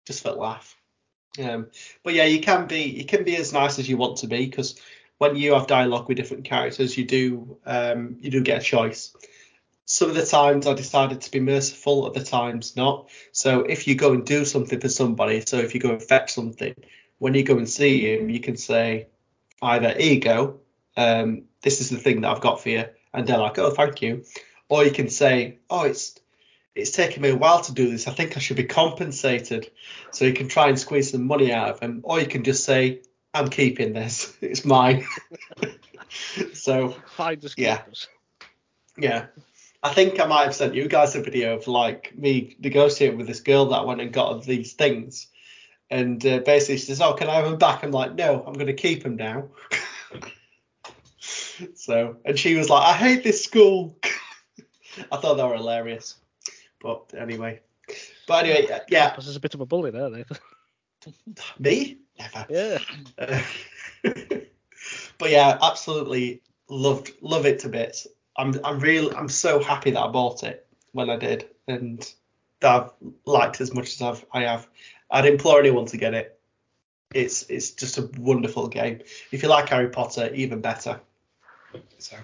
just 0.06 0.22
for 0.22 0.34
laugh. 0.34 0.76
Um, 1.44 1.68
but 2.04 2.14
yeah, 2.14 2.26
you 2.26 2.42
can 2.42 2.68
be 2.68 2.84
you 2.84 3.06
can 3.06 3.24
be 3.24 3.38
as 3.38 3.54
nice 3.54 3.80
as 3.80 3.90
you 3.90 3.98
want 3.98 4.18
to 4.18 4.28
be 4.28 4.46
because 4.46 4.80
when 5.18 5.36
you 5.36 5.56
have 5.56 5.66
dialogue 5.66 6.08
with 6.08 6.18
different 6.18 6.46
characters, 6.46 6.96
you 6.96 7.06
do 7.06 7.58
um, 7.66 8.18
you 8.20 8.30
do 8.30 8.42
get 8.42 8.62
a 8.62 8.64
choice 8.64 9.16
some 9.90 10.10
of 10.10 10.16
the 10.16 10.26
times 10.26 10.68
I 10.68 10.74
decided 10.74 11.22
to 11.22 11.32
be 11.32 11.40
merciful, 11.40 12.06
other 12.06 12.24
times 12.24 12.76
not. 12.76 13.10
So 13.32 13.62
if 13.62 13.88
you 13.88 13.96
go 13.96 14.12
and 14.12 14.26
do 14.26 14.44
something 14.44 14.82
for 14.82 14.90
somebody, 14.90 15.42
so 15.46 15.60
if 15.60 15.74
you 15.74 15.80
go 15.80 15.92
and 15.92 16.04
fetch 16.04 16.34
something, 16.34 16.76
when 17.20 17.34
you 17.34 17.44
go 17.44 17.58
and 17.58 17.70
see 17.70 18.14
him, 18.14 18.30
you 18.30 18.42
can 18.42 18.58
say 18.58 19.08
either 19.62 19.94
here 19.98 20.14
you 20.16 20.20
go, 20.20 20.60
um, 20.98 21.44
this 21.62 21.80
is 21.80 21.90
the 21.90 21.98
thing 21.98 22.20
that 22.22 22.30
I've 22.30 22.42
got 22.42 22.62
for 22.62 22.68
you, 22.68 22.84
and 23.14 23.26
they're 23.26 23.38
like, 23.38 23.58
oh 23.60 23.72
thank 23.72 24.02
you, 24.02 24.26
or 24.68 24.84
you 24.84 24.92
can 24.92 25.10
say, 25.10 25.60
oh 25.70 25.86
it's 25.86 26.20
it's 26.76 26.92
taken 26.92 27.22
me 27.22 27.30
a 27.30 27.36
while 27.38 27.62
to 27.62 27.74
do 27.74 27.90
this. 27.90 28.10
I 28.10 28.12
think 28.12 28.36
I 28.36 28.42
should 28.42 28.58
be 28.58 28.66
compensated. 28.66 29.72
So 30.12 30.26
you 30.26 30.34
can 30.34 30.50
try 30.50 30.68
and 30.68 30.78
squeeze 30.78 31.12
some 31.12 31.26
money 31.26 31.54
out 31.54 31.70
of 31.70 31.80
them, 31.80 32.02
or 32.04 32.20
you 32.20 32.28
can 32.28 32.44
just 32.44 32.66
say, 32.66 33.04
I'm 33.34 33.50
keeping 33.50 33.94
this. 33.94 34.36
It's 34.42 34.66
mine. 34.66 35.08
so 36.54 36.94
Yeah. 37.58 37.82
yeah. 38.98 39.28
I 39.84 39.94
think 39.94 40.20
I 40.20 40.26
might 40.26 40.44
have 40.44 40.56
sent 40.56 40.76
you 40.76 40.88
guys 40.88 41.16
a 41.16 41.22
video 41.22 41.56
of 41.56 41.68
like 41.68 42.18
me 42.18 42.56
negotiating 42.60 43.18
with 43.18 43.28
this 43.28 43.42
girl 43.42 43.68
that 43.68 43.78
I 43.78 43.84
went 43.84 44.02
and 44.02 44.12
got 44.12 44.44
these 44.44 44.74
things. 44.74 45.28
And 45.90 46.24
uh, 46.26 46.40
basically 46.40 46.78
she 46.78 46.86
says, 46.86 47.02
Oh, 47.02 47.14
can 47.14 47.30
I 47.30 47.36
have 47.36 47.46
them 47.46 47.58
back? 47.58 47.84
I'm 47.84 47.92
like, 47.92 48.16
No, 48.16 48.44
I'm 48.46 48.54
going 48.54 48.68
to 48.68 48.74
keep 48.74 49.04
them 49.04 49.16
now. 49.16 49.50
so, 51.76 52.18
and 52.26 52.38
she 52.38 52.56
was 52.56 52.70
like, 52.70 52.84
I 52.84 52.94
hate 52.94 53.24
this 53.24 53.44
school. 53.44 53.98
I 55.12 55.18
thought 55.18 55.36
they 55.36 55.44
were 55.44 55.56
hilarious. 55.56 56.16
But 56.82 57.14
anyway. 57.18 57.62
But 58.28 58.46
anyway, 58.46 58.80
yeah, 58.90 59.16
This 59.16 59.28
is 59.28 59.36
a 59.36 59.40
bit 59.40 59.54
of 59.54 59.62
a 59.62 59.66
bully 59.66 59.92
there, 59.92 60.10
Nathan. 60.10 60.38
me? 61.60 61.98
Never. 62.20 62.46
Yeah. 62.50 62.80
Uh, 63.18 63.42
but 65.18 65.30
yeah, 65.30 65.58
absolutely 65.62 66.42
loved 66.70 67.12
love 67.22 67.46
it 67.46 67.60
to 67.60 67.70
bits. 67.70 68.08
I'm 68.38 68.60
I'm 68.64 68.80
real 68.80 69.16
I'm 69.16 69.30
so 69.30 69.60
happy 69.60 69.92
that 69.92 70.02
I 70.02 70.08
bought 70.08 70.44
it 70.44 70.68
when 70.92 71.10
I 71.10 71.18
did 71.18 71.48
and 71.68 72.14
that 72.60 72.76
I've 72.76 72.92
liked 73.26 73.62
as 73.62 73.74
much 73.74 73.94
as 73.94 74.02
I've 74.02 74.26
I 74.32 74.44
have. 74.44 74.68
I'd 75.10 75.26
implore 75.26 75.60
anyone 75.60 75.86
to 75.88 75.98
get 75.98 76.14
it. 76.14 76.40
It's 77.14 77.44
it's 77.50 77.72
just 77.72 77.98
a 77.98 78.10
wonderful 78.18 78.68
game. 78.68 79.00
If 79.32 79.42
you 79.44 79.50
like 79.50 79.70
Harry 79.70 79.90
Potter, 79.90 80.32
even 80.34 80.62
better. 80.62 81.00
So 81.98 82.18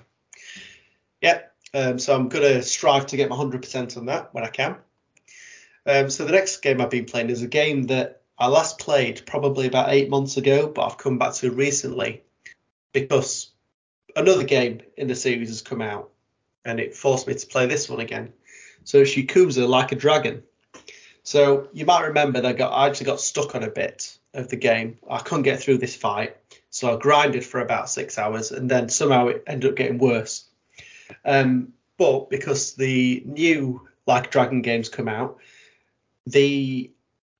yeah, 1.21 1.41
um, 1.73 1.99
so 1.99 2.15
I'm 2.15 2.29
gonna 2.29 2.61
strive 2.61 3.07
to 3.07 3.17
get 3.17 3.29
my 3.29 3.35
hundred 3.35 3.61
percent 3.61 3.97
on 3.97 4.05
that 4.07 4.33
when 4.33 4.43
I 4.43 4.49
can. 4.49 4.75
Um, 5.85 6.09
so 6.09 6.25
the 6.25 6.31
next 6.31 6.57
game 6.57 6.79
I've 6.79 6.89
been 6.89 7.05
playing 7.05 7.29
is 7.29 7.41
a 7.41 7.47
game 7.47 7.83
that 7.83 8.21
I 8.37 8.47
last 8.47 8.79
played 8.79 9.25
probably 9.25 9.67
about 9.67 9.89
eight 9.89 10.09
months 10.09 10.37
ago, 10.37 10.67
but 10.67 10.85
I've 10.85 10.97
come 10.97 11.17
back 11.17 11.33
to 11.35 11.51
recently 11.51 12.23
because 12.93 13.52
another 14.15 14.43
game 14.43 14.81
in 14.97 15.07
the 15.07 15.15
series 15.15 15.49
has 15.49 15.61
come 15.61 15.81
out 15.81 16.09
and 16.65 16.79
it 16.79 16.95
forced 16.95 17.27
me 17.27 17.33
to 17.33 17.47
play 17.47 17.65
this 17.65 17.89
one 17.89 17.99
again. 17.99 18.31
So 18.83 18.99
it's 18.99 19.15
Yakuza 19.15 19.67
Like 19.67 19.91
a 19.91 19.95
Dragon. 19.95 20.43
So 21.23 21.69
you 21.73 21.85
might 21.85 22.05
remember 22.05 22.41
that 22.41 22.49
I, 22.49 22.53
got, 22.53 22.71
I 22.71 22.87
actually 22.87 23.05
got 23.05 23.21
stuck 23.21 23.55
on 23.55 23.63
a 23.63 23.69
bit 23.69 24.17
of 24.33 24.49
the 24.49 24.55
game. 24.55 24.97
I 25.09 25.19
couldn't 25.19 25.43
get 25.43 25.61
through 25.61 25.77
this 25.77 25.95
fight, 25.95 26.35
so 26.69 26.93
I 26.93 26.99
grinded 26.99 27.45
for 27.45 27.61
about 27.61 27.89
six 27.89 28.17
hours 28.17 28.51
and 28.51 28.69
then 28.69 28.89
somehow 28.89 29.27
it 29.27 29.43
ended 29.47 29.71
up 29.71 29.77
getting 29.77 29.99
worse. 29.99 30.45
Um, 31.23 31.73
but 31.97 32.29
because 32.29 32.73
the 32.73 33.23
new 33.25 33.87
Like 34.05 34.31
Dragon 34.31 34.61
games 34.61 34.89
come 34.89 35.07
out, 35.07 35.37
the 36.25 36.91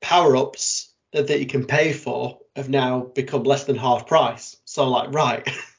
power 0.02 0.36
ups 0.36 0.90
that 1.12 1.40
you 1.40 1.48
can 1.48 1.66
pay 1.66 1.94
for 1.94 2.40
have 2.56 2.70
now 2.70 3.02
become 3.02 3.44
less 3.44 3.66
than 3.66 3.76
half 3.76 4.08
price. 4.08 4.58
So 4.66 4.88
like, 4.90 5.14
right, 5.14 5.48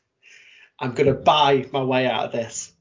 I'm 0.85 0.93
gonna 0.93 1.15
buy 1.15 1.66
my 1.73 1.82
way 1.82 2.06
out 2.06 2.27
of 2.27 2.32
this. 2.32 2.73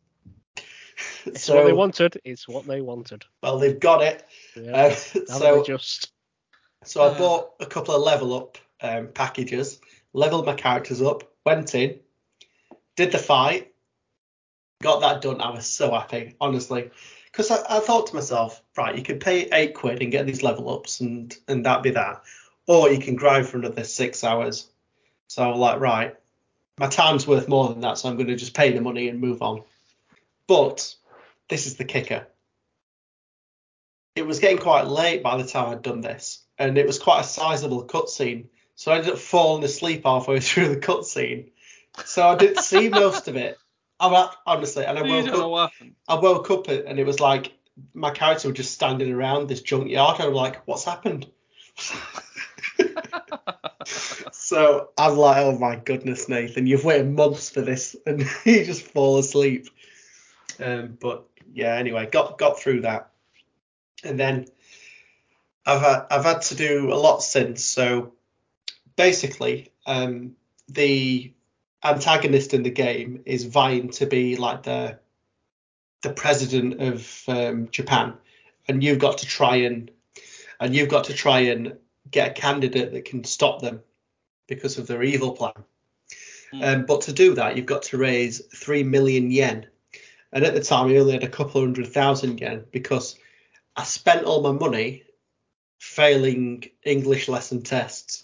It's 1.26 1.48
what 1.50 1.64
they 1.66 1.74
wanted. 1.74 2.20
It's 2.26 2.48
what 2.48 2.68
they 2.68 2.82
wanted. 2.82 3.24
well, 3.42 3.58
they've 3.58 3.80
got 3.80 4.02
it. 4.04 4.26
Yeah. 4.56 4.76
Uh, 4.76 4.92
so 4.94 5.64
just 5.64 6.12
so 6.84 7.02
I 7.02 7.08
Uh. 7.08 7.18
bought 7.18 7.54
a 7.60 7.66
couple 7.66 7.96
of 7.96 8.02
level 8.02 8.34
up 8.34 8.58
um, 8.82 9.08
packages, 9.08 9.80
leveled 10.12 10.46
my 10.46 10.54
characters 10.54 11.02
up, 11.02 11.24
went 11.46 11.74
in, 11.76 12.00
did 12.98 13.12
the 13.14 13.18
fight, 13.18 13.74
got 14.82 15.00
that 15.00 15.22
done. 15.22 15.40
I 15.42 15.52
was 15.52 15.66
so 15.66 15.92
happy, 15.92 16.36
honestly, 16.42 16.92
because 17.32 17.50
I, 17.52 17.78
I 17.78 17.80
thought 17.80 18.08
to 18.08 18.16
myself, 18.16 18.62
right, 18.78 18.96
you 18.98 19.02
can 19.04 19.20
pay 19.20 19.48
eight 19.54 19.74
quid 19.76 20.02
and 20.02 20.12
get 20.12 20.26
these 20.26 20.44
level 20.44 20.70
ups, 20.70 21.00
and 21.00 21.36
and 21.48 21.66
that 21.66 21.84
be 21.84 21.92
that, 21.92 22.22
or 22.68 22.92
you 22.92 23.00
can 23.00 23.16
grind 23.16 23.48
for 23.48 23.58
another 23.58 23.86
six 23.86 24.24
hours. 24.26 24.70
So 25.28 25.42
I 25.42 25.48
was 25.48 25.58
like, 25.58 25.80
right, 25.80 26.16
my 26.80 26.88
time's 26.88 27.28
worth 27.28 27.48
more 27.48 27.70
than 27.70 27.82
that, 27.82 27.98
so 27.98 28.10
I'm 28.10 28.16
going 28.16 28.28
to 28.28 28.36
just 28.36 28.54
pay 28.54 28.72
the 28.72 28.82
money 28.82 29.10
and 29.10 29.20
move 29.20 29.42
on. 29.42 29.64
But 30.48 30.96
this 31.50 31.68
is 31.68 31.76
the 31.76 31.86
kicker. 31.86 32.28
It 34.16 34.26
was 34.26 34.40
getting 34.40 34.58
quite 34.58 34.88
late 34.88 35.24
by 35.24 35.38
the 35.38 35.48
time 35.48 35.70
I'd 35.70 35.82
done 35.82 36.02
this, 36.02 36.44
and 36.58 36.78
it 36.78 36.88
was 36.88 37.00
quite 37.00 37.22
a 37.22 37.24
sizable 37.24 37.86
cutscene. 37.86 38.48
So 38.76 38.92
I 38.92 38.98
ended 38.98 39.14
up 39.14 39.20
falling 39.20 39.64
asleep 39.64 40.04
halfway 40.06 40.40
through 40.42 40.70
the 40.70 40.78
cutscene. 40.78 41.52
So 42.06 42.28
I 42.28 42.36
didn't 42.36 42.64
see 42.64 42.90
most 42.90 43.28
of 43.28 43.36
it. 43.36 43.58
I'm 44.00 44.14
at, 44.14 44.36
honestly, 44.46 44.86
and 44.86 44.98
I 44.98 45.02
woke 45.04 45.28
up. 45.30 45.72
I 46.08 46.16
woke 46.16 46.52
up 46.52 46.68
and 46.68 47.00
it 47.00 47.06
was 47.06 47.20
like 47.20 47.54
my 47.94 48.12
character 48.12 48.48
was 48.50 48.58
just 48.58 48.74
standing 48.74 49.12
around 49.12 49.48
this 49.48 49.62
junkyard. 49.62 50.20
And 50.20 50.30
I'm 50.30 50.34
like, 50.34 50.68
what's 50.68 50.84
happened? 50.84 51.28
so 54.54 54.90
I'm 55.00 55.18
like, 55.18 55.38
oh 55.38 55.58
my 55.58 55.78
goodness, 55.78 56.30
Nathan, 56.30 56.68
you've 56.68 56.86
waited 56.86 57.12
months 57.12 57.50
for 57.50 57.62
this, 57.62 57.96
and 58.06 58.24
you 58.46 58.64
just 58.64 58.84
fall 58.84 59.18
asleep. 59.18 59.68
Um, 60.64 60.96
but 61.02 61.26
yeah, 61.52 61.74
anyway, 61.74 62.06
got 62.06 62.38
got 62.38 62.60
through 62.60 62.82
that, 62.82 63.10
and 64.04 64.20
then 64.20 64.46
I've 65.66 65.82
had, 65.82 66.06
I've 66.12 66.26
had 66.26 66.42
to 66.44 66.56
do 66.56 66.94
a 66.94 66.96
lot 66.96 67.24
since. 67.24 67.66
So 67.66 68.14
basically, 68.96 69.72
um, 69.88 70.36
the 70.70 71.34
antagonist 71.84 72.54
in 72.54 72.62
the 72.62 72.70
game 72.70 73.24
is 73.26 73.46
vying 73.46 73.90
to 73.94 74.06
be 74.06 74.36
like 74.36 74.62
the 74.62 75.00
the 76.04 76.14
president 76.14 76.80
of 76.80 77.24
um, 77.28 77.70
Japan, 77.72 78.14
and 78.68 78.84
you've 78.84 79.00
got 79.00 79.18
to 79.20 79.26
try 79.26 79.56
and 79.56 79.90
and 80.60 80.76
you've 80.76 80.90
got 80.90 81.06
to 81.06 81.14
try 81.14 81.40
and 81.40 81.76
get 82.12 82.30
a 82.30 82.34
candidate 82.40 82.92
that 82.92 83.06
can 83.06 83.24
stop 83.24 83.60
them 83.60 83.82
because 84.48 84.78
of 84.78 84.88
their 84.88 85.04
evil 85.04 85.32
plan. 85.32 85.54
Hmm. 86.52 86.64
Um, 86.64 86.86
but 86.86 87.02
to 87.02 87.14
do 87.14 87.36
that, 87.36 87.58
you've 87.58 87.66
got 87.66 87.84
to 87.84 87.98
raise 87.98 88.40
three 88.56 88.84
million 88.84 89.32
yen, 89.32 89.68
and 90.32 90.44
at 90.44 90.54
the 90.54 90.64
time, 90.64 90.90
I 90.90 90.98
only 90.98 91.14
had 91.14 91.24
a 91.24 91.30
couple 91.30 91.62
of 91.62 91.68
hundred 91.68 91.88
thousand 91.88 92.40
yen 92.40 92.66
because 92.72 93.18
I 93.76 93.84
spent 93.84 94.26
all 94.26 94.42
my 94.42 94.52
money 94.52 95.04
failing 95.80 96.64
English 96.84 97.28
lesson 97.28 97.62
tests. 97.62 98.24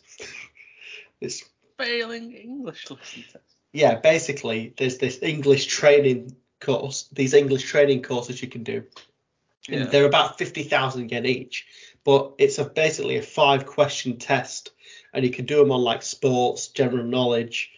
it's 1.22 1.44
Failing 1.78 2.34
English 2.34 2.90
lesson 2.90 3.24
tests. 3.32 3.56
yeah, 3.74 3.96
basically 3.96 4.74
there's 4.78 4.98
this 4.98 5.20
English 5.22 5.68
training 5.68 6.36
course, 6.60 7.10
these 7.12 7.34
English 7.34 7.64
training 7.64 8.02
courses 8.02 8.42
you 8.42 8.48
can 8.48 8.64
do. 8.64 8.84
Yeah. 9.68 9.82
And 9.82 9.92
they're 9.92 10.06
about 10.06 10.38
50,000 10.38 11.12
yen 11.12 11.26
each, 11.26 11.66
but 12.04 12.34
it's 12.38 12.58
a 12.58 12.66
basically 12.66 13.18
a 13.18 13.22
five 13.22 13.66
question 13.66 14.18
test 14.18 14.72
and 15.14 15.26
you 15.26 15.32
can 15.32 15.46
do 15.46 15.58
them 15.58 15.72
on 15.72 15.82
like 15.82 16.02
sports, 16.02 16.68
general 16.68 17.06
knowledge, 17.06 17.72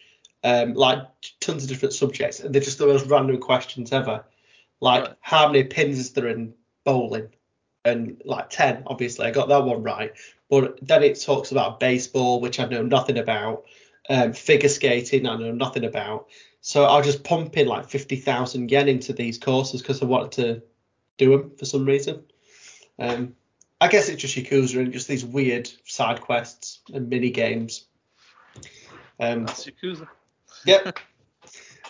um, 0.44 0.74
like 0.74 1.00
tons 1.40 1.64
of 1.64 1.70
different 1.70 1.94
subjects. 1.94 2.40
And 2.40 2.54
they're 2.54 2.62
just 2.62 2.78
the 2.78 2.88
most 2.88 3.08
random 3.08 3.40
questions 3.40 3.92
ever. 3.92 4.24
Like 4.80 5.04
Right. 5.04 5.16
how 5.22 5.48
many 5.48 5.64
pins 5.64 6.00
is 6.00 6.14
there 6.14 6.28
in 6.28 6.54
bowling? 6.84 7.30
And 7.86 8.22
like 8.26 8.50
10, 8.50 8.84
obviously, 8.88 9.26
I 9.26 9.32
got 9.32 9.48
that 9.50 9.64
one 9.64 9.84
right. 9.84 10.14
But 10.50 10.80
then 10.82 11.04
it 11.04 11.20
talks 11.20 11.52
about 11.52 11.80
baseball, 11.80 12.40
which 12.40 12.60
I 12.60 12.66
know 12.66 12.84
nothing 12.84 13.18
about, 13.18 13.66
um, 14.10 14.34
figure 14.34 14.70
skating, 14.70 15.28
I 15.28 15.36
know 15.38 15.52
nothing 15.52 15.86
about. 15.86 16.28
So 16.62 16.84
I'll 16.84 17.02
just 17.02 17.24
pump 17.24 17.58
in 17.58 17.68
like 17.68 17.90
50,000 17.90 18.70
yen 18.70 18.88
into 18.88 19.14
these 19.14 19.38
courses 19.38 19.82
because 19.82 20.02
I 20.02 20.06
wanted 20.06 20.32
to 20.34 20.62
do 21.18 21.32
them 21.32 21.52
for 21.58 21.66
some 21.66 21.86
reason. 21.86 22.24
Um, 23.00 23.36
I 23.82 23.88
guess 23.88 24.10
it's 24.10 24.22
just 24.22 24.36
Yakuza 24.36 24.80
and 24.80 24.94
just 24.94 25.08
these 25.08 25.26
weird 25.26 25.70
side 25.86 26.22
quests 26.22 26.82
and 26.94 27.10
mini 27.10 27.32
games. 27.32 27.86
Um, 29.20 29.46
That's 29.46 29.66
Yakuza. 29.66 30.08
yep. 30.66 31.00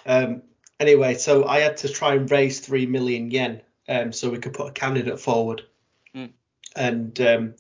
Um, 0.04 0.42
anyway, 0.80 1.14
so 1.14 1.46
I 1.46 1.60
had 1.60 1.78
to 1.78 1.88
try 1.88 2.16
and 2.16 2.32
raise 2.32 2.60
three 2.60 2.88
million 2.88 3.30
yen 3.30 3.62
um, 3.88 4.12
so 4.12 4.32
we 4.32 4.40
could 4.40 4.54
put 4.54 4.68
a 4.68 4.72
candidate 4.72 5.20
forward. 5.20 5.62
Mm. 6.16 6.32
And 6.76 7.22
um, 7.22 7.54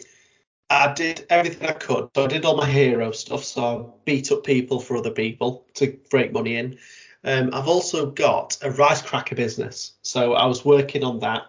I 0.71 0.91
did 0.93 1.27
everything 1.29 1.67
I 1.67 1.73
could. 1.73 2.09
So 2.15 2.23
I 2.23 2.27
did 2.27 2.45
all 2.45 2.57
my 2.57 2.65
hero 2.65 3.11
stuff. 3.11 3.43
So 3.43 3.63
I 3.63 3.99
beat 4.05 4.31
up 4.31 4.43
people 4.43 4.79
for 4.79 4.97
other 4.97 5.11
people 5.11 5.67
to 5.75 5.95
break 6.09 6.31
money 6.31 6.55
in. 6.55 6.79
Um, 7.23 7.51
I've 7.53 7.67
also 7.67 8.09
got 8.09 8.57
a 8.63 8.71
rice 8.71 9.03
cracker 9.03 9.35
business. 9.35 9.93
So 10.01 10.33
I 10.33 10.47
was 10.47 10.65
working 10.65 11.03
on 11.03 11.19
that. 11.19 11.43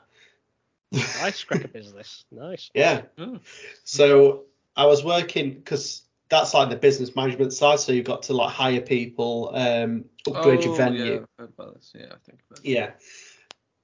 Nice 0.92 1.44
cracker 1.44 1.68
business. 1.68 2.24
Nice. 2.30 2.70
Yeah. 2.74 3.02
Hmm. 3.18 3.36
So 3.84 4.44
I 4.76 4.86
was 4.86 5.04
working 5.04 5.54
because 5.54 6.02
that's 6.32 6.54
like 6.54 6.70
the 6.70 6.76
business 6.76 7.14
management 7.14 7.52
side. 7.52 7.78
So 7.80 7.92
you've 7.92 8.06
got 8.06 8.22
to 8.24 8.32
like 8.32 8.52
hire 8.52 8.80
people, 8.80 9.50
um, 9.54 10.06
upgrade 10.26 10.64
your 10.64 10.72
Oh, 10.72 10.76
venue. 10.76 11.04
Yeah, 11.04 11.20
I've 11.38 11.48
about 11.50 11.74
this. 11.74 11.92
Yeah, 11.94 12.06
I 12.06 12.16
think 12.24 12.40
about. 12.50 12.64
Yeah. 12.64 12.90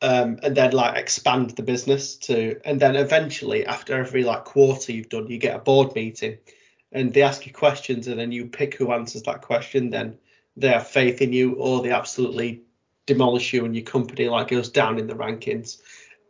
Um, 0.01 0.39
and 0.43 0.57
then 0.57 0.73
like 0.73 0.97
expand 0.97 1.51
the 1.51 1.63
business 1.63 2.17
to, 2.17 2.61
and 2.65 2.81
then 2.81 2.97
eventually 2.97 3.67
after 3.67 3.99
every 3.99 4.25
like 4.25 4.45
quarter 4.45 4.93
you've 4.93 5.09
done, 5.09 5.27
you 5.27 5.39
get 5.39 5.57
a 5.57 5.59
board 5.59 5.95
meeting, 5.95 6.39
and 6.93 7.13
they 7.13 7.23
ask 7.23 7.47
you 7.47 7.53
questions, 7.53 8.07
and 8.07 8.19
then 8.19 8.33
you 8.33 8.47
pick 8.47 8.75
who 8.75 8.93
answers 8.93 9.25
that 9.25 9.43
question. 9.43 9.91
Then 9.91 10.17
they 10.57 10.69
have 10.69 10.87
faith 10.87 11.21
in 11.21 11.33
you, 11.33 11.55
or 11.55 11.83
they 11.83 11.91
absolutely 11.91 12.63
demolish 13.07 13.53
you, 13.53 13.65
and 13.65 13.75
your 13.75 13.85
company 13.85 14.29
like 14.29 14.49
goes 14.49 14.71
down 14.71 14.99
in 14.99 15.07
the 15.07 15.15
rankings. 15.15 15.79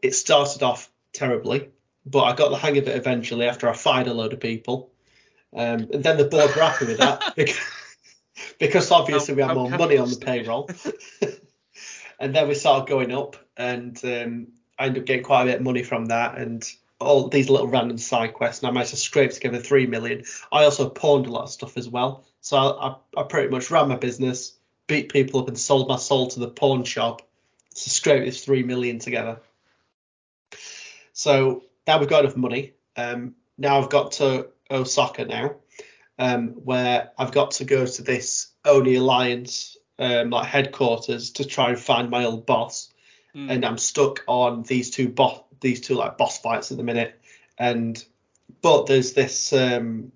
It 0.03 0.15
started 0.15 0.63
off 0.63 0.91
terribly, 1.13 1.71
but 2.07 2.25
I 2.25 2.35
got 2.35 2.51
the 2.51 2.57
hang 2.57 2.79
of 2.79 2.89
it 2.89 2.97
eventually 2.97 3.47
after 3.47 3.69
I 3.69 3.73
fired 3.73 4.07
a 4.07 4.15
load 4.15 4.33
of 4.33 4.41
people. 4.41 4.91
Um, 5.55 5.89
and 5.93 6.03
then 6.05 6.19
the 6.19 6.25
board 6.25 6.55
were 6.55 6.63
happy 6.63 6.87
with 6.87 6.99
that 6.99 7.33
because, 7.37 7.59
because 8.59 8.91
obviously 8.91 9.35
we 9.35 9.43
had 9.43 9.55
more 9.55 9.71
money 9.71 9.97
on 9.97 10.11
the 10.11 10.17
payroll. 10.17 10.69
and 12.19 12.35
then 12.35 12.49
we 12.49 12.55
started 12.55 12.89
going 12.89 13.13
up, 13.13 13.37
and 13.57 13.99
um, 14.05 14.49
I 14.79 14.87
ended 14.87 15.03
up 15.03 15.07
getting 15.07 15.25
quite 15.25 15.43
a 15.43 15.47
bit 15.47 15.57
of 15.57 15.63
money 15.63 15.83
from 15.83 16.07
that, 16.07 16.39
and 16.39 16.69
all 17.01 17.29
these 17.29 17.49
little 17.49 17.69
random 17.69 17.99
side 17.99 18.35
quests. 18.35 18.63
And 18.63 18.69
I 18.69 18.73
managed 18.73 18.91
to 18.91 18.97
scrape 18.97 19.31
together 19.31 19.59
three 19.59 19.87
million. 19.87 20.25
I 20.51 20.65
also 20.65 20.89
pawned 20.89 21.27
a 21.27 21.31
lot 21.31 21.45
of 21.45 21.51
stuff 21.51 21.77
as 21.77 21.89
well, 21.89 22.25
so 22.41 22.57
I, 22.57 22.89
I, 22.89 23.21
I 23.21 23.23
pretty 23.25 23.49
much 23.49 23.71
ran 23.71 23.89
my 23.89 23.97
business, 23.97 24.57
beat 24.87 25.13
people 25.13 25.41
up, 25.41 25.49
and 25.49 25.59
sold 25.59 25.89
my 25.89 25.97
soul 25.97 26.29
to 26.29 26.41
the 26.41 26.49
pawn 26.49 26.85
shop 26.85 27.23
to 27.75 27.91
scrape 27.91 28.25
this 28.25 28.45
three 28.45 28.63
million 28.63 28.99
together. 28.99 29.41
So 31.19 31.65
now 31.85 31.99
we've 31.99 32.09
got 32.09 32.25
enough 32.25 32.37
money. 32.37 32.75
Um, 32.97 33.35
now 33.59 33.81
I've 33.81 33.91
got 33.91 34.13
to 34.13 34.51
Osaka 34.71 35.25
now, 35.25 35.57
um, 36.17 36.51
where 36.51 37.11
I've 37.19 37.33
got 37.33 37.51
to 37.53 37.65
go 37.65 37.85
to 37.87 38.03
this 38.03 38.53
Omi 38.65 38.95
Alliance 38.95 39.77
um, 39.99 40.31
like 40.31 40.47
headquarters 40.47 41.33
to 41.33 41.45
try 41.45 41.71
and 41.71 41.79
find 41.79 42.09
my 42.09 42.25
old 42.25 42.47
boss, 42.47 42.93
Hmm. 43.35 43.51
and 43.51 43.65
I'm 43.65 43.79
stuck 43.79 44.23
on 44.29 44.63
these 44.63 44.91
two 44.91 45.09
boss 45.09 45.41
these 45.61 45.81
two 45.81 45.97
like 45.97 46.19
boss 46.19 46.39
fights 46.39 46.71
at 46.71 46.77
the 46.77 46.85
minute, 46.85 47.21
and 47.59 48.03
but 48.63 48.87
there's 48.87 49.13
this 49.15 49.53
um, 49.53 50.13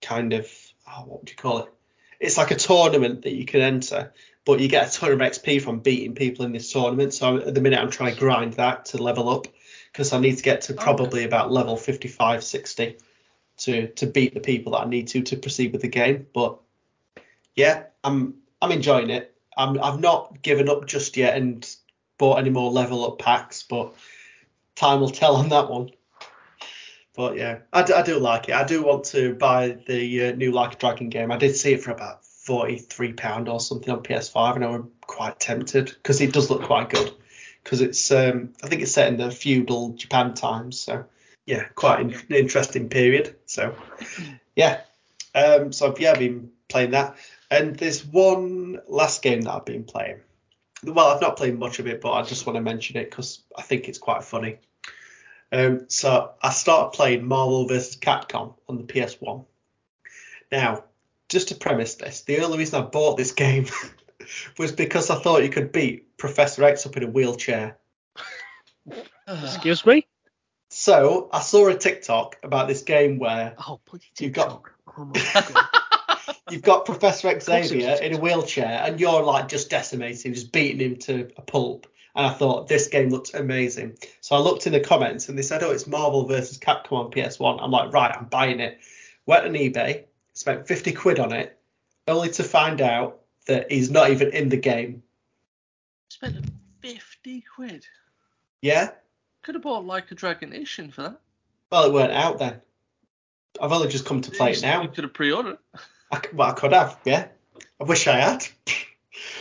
kind 0.00 0.32
of 0.32 0.50
oh, 0.88 1.04
what 1.04 1.20
would 1.20 1.30
you 1.30 1.36
call 1.36 1.58
it? 1.58 1.68
It's 2.18 2.38
like 2.38 2.50
a 2.50 2.56
tournament 2.56 3.22
that 3.22 3.34
you 3.34 3.44
can 3.44 3.60
enter, 3.60 4.14
but 4.46 4.58
you 4.60 4.68
get 4.68 4.88
a 4.88 4.98
ton 4.98 5.12
of 5.12 5.18
XP 5.18 5.60
from 5.60 5.80
beating 5.80 6.14
people 6.14 6.46
in 6.46 6.52
this 6.52 6.72
tournament. 6.72 7.12
So 7.12 7.36
at 7.36 7.54
the 7.54 7.60
minute 7.60 7.78
I'm 7.78 7.90
trying 7.90 8.14
to 8.14 8.20
grind 8.20 8.54
that 8.54 8.86
to 8.86 9.02
level 9.02 9.28
up 9.28 9.46
because 9.92 10.12
I 10.12 10.20
need 10.20 10.36
to 10.36 10.42
get 10.42 10.62
to 10.62 10.72
Okay. 10.74 10.82
probably 10.82 11.24
about 11.24 11.52
level 11.52 11.76
55, 11.76 12.44
60 12.44 12.96
to 13.58 13.88
to 13.88 14.06
beat 14.06 14.34
the 14.34 14.40
people 14.40 14.72
that 14.72 14.82
I 14.82 14.88
need 14.88 15.08
to 15.08 15.22
to 15.22 15.36
proceed 15.36 15.72
with 15.72 15.82
the 15.82 15.88
game. 15.88 16.26
But 16.32 16.58
yeah, 17.54 17.84
I'm 18.04 18.34
I'm 18.62 18.72
enjoying 18.72 19.10
it. 19.10 19.34
I'm 19.56 19.82
I've 19.82 20.00
not 20.00 20.42
given 20.42 20.68
up 20.68 20.86
just 20.86 21.16
yet 21.16 21.36
and 21.36 21.68
bought 22.18 22.38
any 22.38 22.50
more 22.50 22.70
level 22.70 23.06
up 23.06 23.18
packs, 23.18 23.62
but 23.62 23.94
time 24.76 25.00
will 25.00 25.10
tell 25.10 25.36
on 25.36 25.48
that 25.50 25.70
one. 25.70 25.90
But 27.16 27.36
yeah, 27.36 27.58
I, 27.72 27.82
d- 27.82 27.92
I 27.92 28.02
do 28.02 28.18
like 28.18 28.48
it. 28.48 28.54
I 28.54 28.64
do 28.64 28.82
want 28.82 29.04
to 29.06 29.34
buy 29.34 29.76
the 29.86 30.28
uh, 30.28 30.32
new 30.32 30.52
Like 30.52 30.74
a 30.74 30.76
Dragon 30.76 31.08
game. 31.08 31.30
I 31.32 31.36
did 31.36 31.56
see 31.56 31.74
it 31.74 31.82
for 31.82 31.90
about 31.90 32.24
forty 32.24 32.78
three 32.78 33.12
pound 33.12 33.48
or 33.48 33.60
something 33.60 33.92
on 33.92 34.02
PS5, 34.02 34.56
and 34.56 34.64
I 34.64 34.68
was 34.68 34.86
quite 35.02 35.38
tempted 35.40 35.86
because 35.86 36.20
it 36.20 36.32
does 36.32 36.48
look 36.48 36.62
quite 36.62 36.88
good. 36.88 37.12
Because 37.70 37.82
it's 37.82 38.10
um 38.10 38.52
I 38.64 38.66
think 38.66 38.82
it's 38.82 38.90
set 38.90 39.06
in 39.06 39.16
the 39.16 39.30
feudal 39.30 39.90
Japan 39.90 40.34
times, 40.34 40.80
so 40.80 41.04
yeah, 41.46 41.68
quite 41.76 42.00
an 42.00 42.12
interesting 42.28 42.88
period. 42.88 43.36
So 43.46 43.76
yeah, 44.56 44.80
um 45.36 45.70
so 45.70 45.94
yeah, 45.96 46.10
I've 46.10 46.18
been 46.18 46.50
playing 46.68 46.90
that, 46.90 47.16
and 47.48 47.76
there's 47.76 48.04
one 48.04 48.80
last 48.88 49.22
game 49.22 49.42
that 49.42 49.52
I've 49.52 49.64
been 49.64 49.84
playing. 49.84 50.18
Well, 50.82 51.10
I've 51.14 51.20
not 51.20 51.36
played 51.36 51.56
much 51.56 51.78
of 51.78 51.86
it, 51.86 52.00
but 52.00 52.10
I 52.10 52.22
just 52.22 52.44
want 52.44 52.56
to 52.56 52.60
mention 52.60 52.96
it 52.96 53.08
because 53.08 53.40
I 53.56 53.62
think 53.62 53.88
it's 53.88 53.98
quite 53.98 54.24
funny. 54.24 54.58
Um, 55.52 55.84
so 55.86 56.32
I 56.42 56.50
started 56.50 56.96
playing 56.96 57.24
Marvel 57.24 57.68
vs. 57.68 57.96
Capcom 57.98 58.54
on 58.68 58.78
the 58.78 58.84
PS1. 58.84 59.44
Now, 60.50 60.82
just 61.28 61.48
to 61.48 61.54
premise 61.54 61.94
this, 61.94 62.22
the 62.22 62.40
only 62.40 62.58
reason 62.58 62.82
I 62.82 62.86
bought 62.86 63.16
this 63.16 63.30
game 63.46 63.66
was 64.58 64.72
because 64.72 65.10
I 65.10 65.16
thought 65.16 65.42
you 65.42 65.48
could 65.48 65.72
beat 65.72 66.16
Professor 66.18 66.64
X 66.64 66.86
up 66.86 66.96
in 66.96 67.02
a 67.02 67.06
wheelchair. 67.08 67.78
Excuse 69.28 69.84
me? 69.86 70.06
So 70.70 71.28
I 71.32 71.40
saw 71.40 71.68
a 71.68 71.74
TikTok 71.74 72.36
about 72.42 72.68
this 72.68 72.82
game 72.82 73.18
where 73.18 73.54
Oh, 73.66 73.80
bloody 73.88 74.06
You've 74.18 74.32
got- 74.32 74.62
Oh 74.98 75.12
you've 76.50 76.62
got 76.62 76.84
Professor 76.84 77.38
Xavier 77.38 77.96
in 78.02 78.14
a 78.16 78.18
wheelchair 78.18 78.82
and 78.84 78.98
you're 78.98 79.22
like 79.22 79.48
just 79.48 79.70
decimating, 79.70 80.34
just 80.34 80.50
beating 80.52 80.80
him 80.80 80.96
to 80.96 81.30
a 81.36 81.42
pulp. 81.42 81.86
And 82.16 82.26
I 82.26 82.30
thought 82.30 82.66
this 82.66 82.88
game 82.88 83.08
looked 83.10 83.34
amazing. 83.34 83.98
So 84.20 84.34
I 84.34 84.40
looked 84.40 84.66
in 84.66 84.72
the 84.72 84.80
comments 84.80 85.28
and 85.28 85.38
they 85.38 85.42
said, 85.42 85.62
oh, 85.62 85.70
it's 85.70 85.86
Marvel 85.86 86.26
versus 86.26 86.58
Capcom 86.58 86.92
on 86.92 87.10
PS1. 87.12 87.62
I'm 87.62 87.70
like, 87.70 87.92
right, 87.92 88.14
I'm 88.16 88.24
buying 88.24 88.58
it. 88.58 88.80
Went 89.26 89.46
on 89.46 89.52
eBay, 89.52 90.04
spent 90.34 90.66
50 90.66 90.92
quid 90.92 91.20
on 91.20 91.32
it, 91.32 91.56
only 92.08 92.30
to 92.30 92.42
find 92.42 92.80
out 92.80 93.19
that 93.46 93.70
he's 93.70 93.90
not 93.90 94.10
even 94.10 94.30
in 94.30 94.48
the 94.48 94.56
game. 94.56 95.02
Spent 96.10 96.36
50 96.82 97.44
quid. 97.54 97.86
Yeah? 98.62 98.90
Could 99.42 99.54
have 99.54 99.62
bought 99.62 99.84
like 99.84 100.10
a 100.10 100.14
Dragon 100.14 100.52
Ishin 100.52 100.92
for 100.92 101.02
that. 101.02 101.20
Well, 101.70 101.84
it 101.84 101.92
weren't 101.92 102.12
out 102.12 102.38
then. 102.38 102.60
I've 103.60 103.72
only 103.72 103.88
just 103.88 104.04
come 104.06 104.20
to 104.22 104.30
play 104.30 104.52
it 104.52 104.62
now. 104.62 104.82
You 104.82 104.88
could 104.88 105.04
have 105.04 105.14
pre-ordered 105.14 105.58
it. 105.74 106.34
Well, 106.34 106.48
I 106.48 106.52
could 106.52 106.72
have, 106.72 106.98
yeah. 107.04 107.28
I 107.80 107.84
wish 107.84 108.06
I 108.06 108.16
had. 108.16 108.46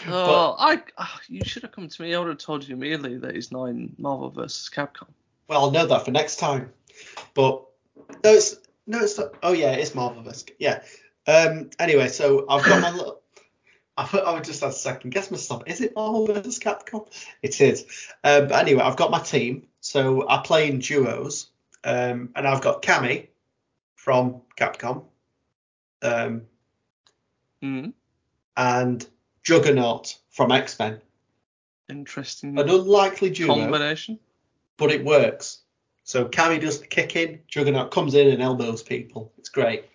Oh, 0.08 0.56
I. 0.58 0.82
ah, 0.98 1.20
you 1.28 1.42
should 1.44 1.64
have 1.64 1.72
come 1.72 1.88
to 1.88 2.02
me. 2.02 2.14
I 2.14 2.20
would 2.20 2.28
have 2.28 2.38
told 2.38 2.68
you 2.68 2.76
immediately 2.76 3.18
that 3.18 3.36
he's 3.36 3.52
not 3.52 3.66
in 3.66 3.96
Marvel 3.98 4.30
versus 4.30 4.70
Capcom. 4.74 5.08
Well, 5.48 5.62
I'll 5.62 5.72
know 5.72 5.86
that 5.86 6.06
for 6.06 6.12
next 6.12 6.38
time. 6.38 6.72
But 7.34 7.64
no, 8.24 8.34
it's 8.34 8.58
no, 8.88 9.00
it's 9.00 9.18
not. 9.18 9.34
Oh 9.44 9.54
yeah, 9.54 9.72
it's 9.74 9.96
Marvel 9.96 10.22
vs. 10.24 10.46
Yeah. 10.58 10.82
Um. 11.28 11.70
Anyway, 11.80 12.08
so 12.08 12.46
I've 12.50 12.64
got 12.66 12.82
my 12.82 12.92
little. 12.96 13.19
I, 14.14 14.18
I 14.18 14.34
would 14.34 14.44
just 14.44 14.62
have 14.62 14.70
a 14.72 14.74
second 14.74 15.12
guess 15.12 15.30
myself. 15.32 15.64
Is 15.68 15.82
it 15.82 15.94
Marvel 15.96 16.26
vs. 16.28 16.60
Capcom? 16.60 17.08
It 17.42 17.60
is. 17.62 17.86
Um. 18.24 18.48
But 18.48 18.60
anyway, 18.62 18.84
I've 18.84 18.98
got 18.98 19.12
my 19.12 19.20
team. 19.20 19.68
So 19.82 20.28
I 20.30 20.42
play 20.44 20.70
in 20.70 20.80
duos. 20.80 21.48
Um. 21.84 22.30
And 22.36 22.48
I've 22.48 22.62
got 22.62 22.82
Cammy 22.82 23.28
from 23.96 24.42
Capcom. 24.58 25.04
Um. 26.02 26.44
Hmm. 27.62 27.90
And 28.56 29.06
Juggernaut 29.44 30.18
from 30.32 30.52
X 30.52 30.78
Men. 30.80 31.02
Interesting 31.90 32.58
An 32.60 32.70
unlikely 32.70 33.32
duo. 33.32 33.48
combination. 33.56 34.20
but 34.78 34.92
it 34.92 35.04
works. 35.04 35.60
So 36.04 36.26
Cammy 36.26 36.60
does 36.62 36.80
the 36.80 36.88
kicking, 36.88 37.40
Juggernaut 37.48 37.92
comes 37.92 38.16
in 38.16 38.28
and 38.30 38.42
elbows 38.42 38.82
people. 38.84 39.32
It's 39.38 39.50
great. 39.50 39.86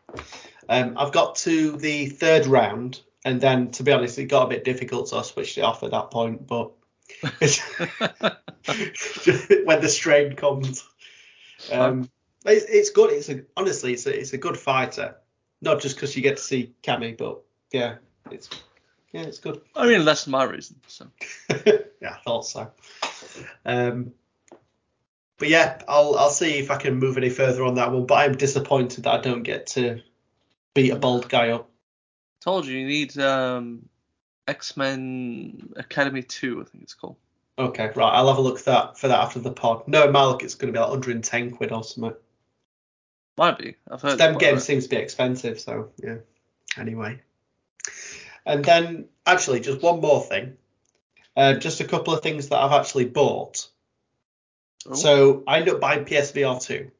Um, 0.68 0.94
I've 0.96 1.12
got 1.12 1.34
to 1.36 1.72
the 1.76 2.06
third 2.06 2.46
round, 2.46 3.00
and 3.24 3.40
then 3.40 3.70
to 3.72 3.82
be 3.82 3.92
honest, 3.92 4.18
it 4.18 4.26
got 4.26 4.44
a 4.44 4.48
bit 4.48 4.64
difficult, 4.64 5.08
so 5.08 5.18
I 5.18 5.22
switched 5.22 5.58
it 5.58 5.62
off 5.62 5.82
at 5.82 5.92
that 5.92 6.10
point. 6.10 6.46
But 6.46 6.72
when 9.64 9.80
the 9.80 9.88
strain 9.88 10.36
comes, 10.36 10.86
um, 11.72 12.10
it's, 12.44 12.64
it's 12.66 12.90
good. 12.90 13.10
It's 13.10 13.28
a, 13.28 13.42
honestly, 13.56 13.94
it's 13.94 14.06
a, 14.06 14.18
it's 14.18 14.32
a 14.32 14.38
good 14.38 14.58
fighter. 14.58 15.16
Not 15.62 15.80
just 15.80 15.96
because 15.96 16.14
you 16.14 16.22
get 16.22 16.36
to 16.36 16.42
see 16.42 16.74
Cammy, 16.82 17.16
but 17.16 17.40
yeah, 17.72 17.96
it's 18.30 18.50
yeah, 19.12 19.22
it's 19.22 19.38
good. 19.38 19.60
I 19.74 19.86
mean, 19.86 20.04
that's 20.04 20.26
my 20.26 20.44
reason. 20.44 20.76
So 20.86 21.06
yeah, 21.66 22.16
I 22.16 22.18
thought 22.24 22.46
so. 22.46 22.70
Um, 23.64 24.12
but 25.38 25.48
yeah, 25.48 25.80
I'll 25.88 26.16
I'll 26.16 26.30
see 26.30 26.58
if 26.58 26.70
I 26.70 26.76
can 26.76 26.98
move 26.98 27.16
any 27.16 27.30
further 27.30 27.64
on 27.64 27.76
that 27.76 27.92
one. 27.92 28.06
But 28.06 28.16
I'm 28.16 28.36
disappointed 28.36 29.04
that 29.04 29.14
I 29.14 29.20
don't 29.20 29.42
get 29.42 29.68
to 29.68 30.00
beat 30.74 30.90
a 30.90 30.96
bald 30.96 31.28
guy 31.28 31.50
up. 31.50 31.70
Told 32.44 32.66
you 32.66 32.78
you 32.78 32.86
need 32.86 33.18
um, 33.18 33.88
X 34.46 34.76
Men 34.76 35.72
Academy 35.76 36.22
Two, 36.22 36.60
I 36.60 36.64
think 36.64 36.84
it's 36.84 36.94
called. 36.94 37.16
Okay, 37.58 37.90
right. 37.94 38.12
I'll 38.12 38.28
have 38.28 38.38
a 38.38 38.42
look 38.42 38.58
at 38.58 38.64
that 38.66 38.98
for 38.98 39.08
that 39.08 39.20
after 39.20 39.38
the 39.38 39.52
pod. 39.52 39.86
No, 39.86 40.10
Malik, 40.10 40.42
it's 40.42 40.56
going 40.56 40.72
to 40.72 40.76
be 40.76 40.80
like 40.80 40.90
110 40.90 41.52
quid 41.52 41.70
or 41.72 41.84
something. 41.84 42.14
Might 43.38 43.58
be. 43.58 43.76
I've 43.90 44.02
heard. 44.02 44.18
Them 44.18 44.38
games 44.38 44.64
seems 44.64 44.84
to 44.84 44.90
be 44.90 44.96
expensive, 44.96 45.58
so 45.60 45.90
yeah. 46.02 46.16
Anyway, 46.76 47.20
and 48.44 48.64
then 48.64 49.06
actually 49.24 49.60
just 49.60 49.80
one 49.80 50.00
more 50.00 50.22
thing, 50.22 50.56
uh, 51.36 51.54
just 51.54 51.80
a 51.80 51.84
couple 51.84 52.12
of 52.12 52.22
things 52.22 52.48
that 52.48 52.58
I've 52.58 52.72
actually 52.72 53.06
bought. 53.06 53.68
Oh. 54.86 54.94
So 54.94 55.44
I 55.46 55.60
end 55.60 55.68
up 55.68 55.80
buying 55.80 56.04
PSVR 56.04 56.60
2, 56.62 56.90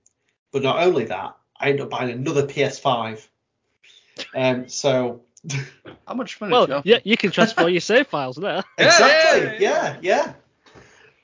but 0.53 0.63
not 0.63 0.79
only 0.79 1.07
that, 1.07 1.37
I 1.59 1.71
end 1.71 1.81
up 1.81 1.91
buying 1.91 2.11
another 2.11 2.47
PS5. 2.47 3.27
Um, 4.35 4.69
so 4.69 5.24
How 6.07 6.15
much 6.15 6.41
money? 6.41 6.53
do 6.67 6.73
Well, 6.73 6.83
yeah, 6.85 6.99
you 7.05 7.17
can 7.17 7.31
transfer 7.31 7.69
your 7.69 7.81
save 7.81 8.07
files 8.09 8.37
there. 8.37 8.63
Exactly, 8.79 9.63
yeah, 9.65 9.97
yeah, 9.99 9.99
yeah. 10.03 10.33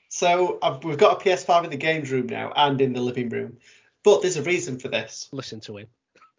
So 0.09 0.59
I've, 0.61 0.83
we've 0.83 0.97
got 0.97 1.21
a 1.21 1.23
PS5 1.23 1.65
in 1.65 1.69
the 1.69 1.77
games 1.77 2.11
room 2.11 2.27
now 2.27 2.51
and 2.55 2.81
in 2.81 2.93
the 2.93 3.01
living 3.01 3.29
room, 3.29 3.57
but 4.03 4.21
there's 4.21 4.37
a 4.37 4.43
reason 4.43 4.79
for 4.79 4.87
this. 4.89 5.29
Listen 5.31 5.59
to 5.61 5.77
him. 5.77 5.87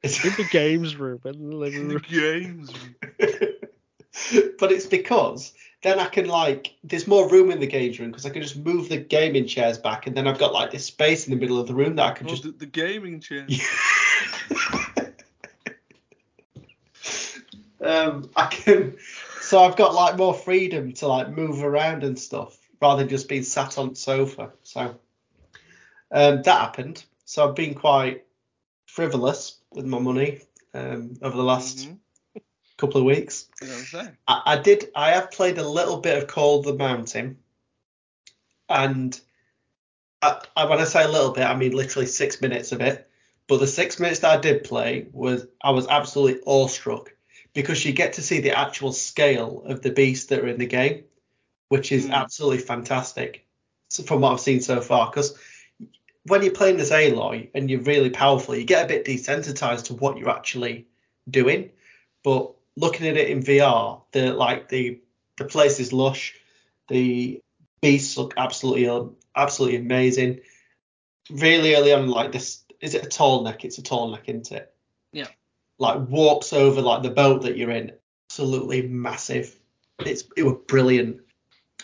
It's- 0.02 0.24
In 0.24 0.32
the 0.42 0.48
games 0.50 0.96
room, 0.96 1.20
in 1.24 1.50
the 1.50 1.56
living 1.56 1.88
room. 1.88 2.02
The 2.08 2.20
games. 2.20 2.72
Room. 2.74 4.56
but 4.58 4.70
it's 4.72 4.86
because 4.86 5.52
then 5.82 5.98
I 5.98 6.06
can 6.06 6.26
like 6.26 6.74
there's 6.84 7.06
more 7.06 7.28
room 7.30 7.50
in 7.50 7.60
the 7.60 7.66
games 7.66 7.98
room 7.98 8.10
because 8.10 8.26
I 8.26 8.30
can 8.30 8.42
just 8.42 8.56
move 8.56 8.88
the 8.88 8.98
gaming 8.98 9.46
chairs 9.46 9.78
back 9.78 10.06
and 10.06 10.16
then 10.16 10.28
I've 10.28 10.38
got 10.38 10.52
like 10.52 10.70
this 10.70 10.84
space 10.84 11.26
in 11.26 11.32
the 11.32 11.40
middle 11.40 11.58
of 11.58 11.66
the 11.66 11.74
room 11.74 11.96
that 11.96 12.06
I 12.06 12.12
can 12.12 12.26
Oh, 12.26 12.30
just 12.30 12.42
the, 12.42 12.50
the 12.52 12.66
gaming 12.66 13.20
chair. 13.20 13.46
Um 17.82 18.30
I 18.36 18.46
can 18.46 18.96
so 19.40 19.62
I've 19.62 19.76
got 19.76 19.94
like 19.94 20.16
more 20.16 20.34
freedom 20.34 20.92
to 20.94 21.08
like 21.08 21.30
move 21.30 21.62
around 21.62 22.04
and 22.04 22.18
stuff 22.18 22.56
rather 22.80 23.02
than 23.02 23.08
just 23.08 23.28
being 23.28 23.42
sat 23.42 23.78
on 23.78 23.90
the 23.90 23.96
sofa. 23.96 24.52
So 24.62 24.80
um 26.10 26.42
that 26.42 26.46
happened. 26.46 27.04
So 27.24 27.48
I've 27.48 27.54
been 27.56 27.74
quite 27.74 28.24
frivolous 28.86 29.58
with 29.72 29.86
my 29.86 29.98
money 29.98 30.40
um 30.74 31.14
over 31.22 31.36
the 31.36 31.42
last 31.42 31.88
Mhm. 31.88 31.98
couple 32.76 33.00
of 33.00 33.06
weeks. 33.06 33.48
You 33.60 33.68
know 33.68 33.78
what 33.78 33.94
I'm? 33.94 34.16
I, 34.26 34.42
I 34.46 34.56
did. 34.58 34.90
I 34.94 35.10
have 35.12 35.30
played 35.30 35.58
a 35.58 35.68
little 35.68 35.98
bit 35.98 36.22
of 36.22 36.28
Call 36.28 36.60
of 36.60 36.64
the 36.66 36.74
Mountain, 36.74 37.38
and 38.68 39.20
I, 40.20 40.40
I, 40.56 40.64
when 40.66 40.78
I 40.80 40.84
say 40.84 41.02
a 41.04 41.08
little 41.08 41.32
bit, 41.32 41.44
I 41.44 41.56
mean 41.56 41.72
literally 41.72 42.06
six 42.06 42.40
minutes 42.40 42.72
of 42.72 42.80
it. 42.80 43.08
But 43.48 43.58
the 43.58 43.66
six 43.66 43.98
minutes 43.98 44.20
that 44.20 44.38
I 44.38 44.40
did 44.40 44.64
play 44.64 45.08
was 45.12 45.46
I 45.62 45.70
was 45.70 45.88
absolutely 45.88 46.40
awestruck 46.46 47.12
because 47.54 47.84
you 47.84 47.92
get 47.92 48.14
to 48.14 48.22
see 48.22 48.40
the 48.40 48.56
actual 48.58 48.92
scale 48.92 49.62
of 49.66 49.82
the 49.82 49.90
beasts 49.90 50.26
that 50.26 50.40
are 50.40 50.48
in 50.48 50.58
the 50.58 50.66
game, 50.66 51.04
which 51.68 51.92
is 51.92 52.06
Mm. 52.06 52.12
absolutely 52.14 52.58
fantastic 52.58 53.46
from 54.06 54.20
what 54.22 54.32
I've 54.32 54.40
seen 54.40 54.60
so 54.60 54.80
far. 54.80 55.10
Because 55.10 55.36
when 56.24 56.42
you're 56.42 56.52
playing 56.52 56.80
as 56.80 56.90
Aloy 56.90 57.50
and 57.54 57.70
you're 57.70 57.80
really 57.80 58.10
powerful, 58.10 58.54
you 58.54 58.64
get 58.64 58.84
a 58.84 58.88
bit 58.88 59.04
desensitized 59.04 59.84
to 59.84 59.94
what 59.94 60.16
you're 60.18 60.30
actually 60.30 60.86
doing. 61.28 61.70
But 62.22 62.52
looking 62.76 63.08
at 63.08 63.16
it 63.16 63.28
in 63.28 63.42
VR, 63.42 64.02
the 64.12 64.32
like 64.32 64.68
the 64.68 65.00
the 65.36 65.44
place 65.44 65.80
is 65.80 65.92
lush, 65.92 66.34
the 66.88 67.40
beasts 67.80 68.16
look 68.16 68.34
absolutely 68.36 69.14
absolutely 69.34 69.78
amazing. 69.78 70.40
Really 71.30 71.74
early 71.74 71.92
on, 71.92 72.08
like 72.08 72.32
this, 72.32 72.64
is 72.80 72.94
it 72.94 73.06
a 73.06 73.08
tall 73.08 73.44
neck? 73.44 73.64
It's 73.64 73.78
a 73.78 73.82
tall 73.82 74.10
neck, 74.10 74.28
isn't 74.28 74.52
it? 74.52 74.71
Like 75.78 76.08
warps 76.08 76.52
over 76.52 76.80
like 76.80 77.02
the 77.02 77.10
boat 77.10 77.42
that 77.42 77.56
you're 77.56 77.70
in, 77.70 77.92
absolutely 78.28 78.82
massive. 78.82 79.58
It's 80.00 80.24
it 80.36 80.44
was 80.44 80.56
brilliant. 80.66 81.20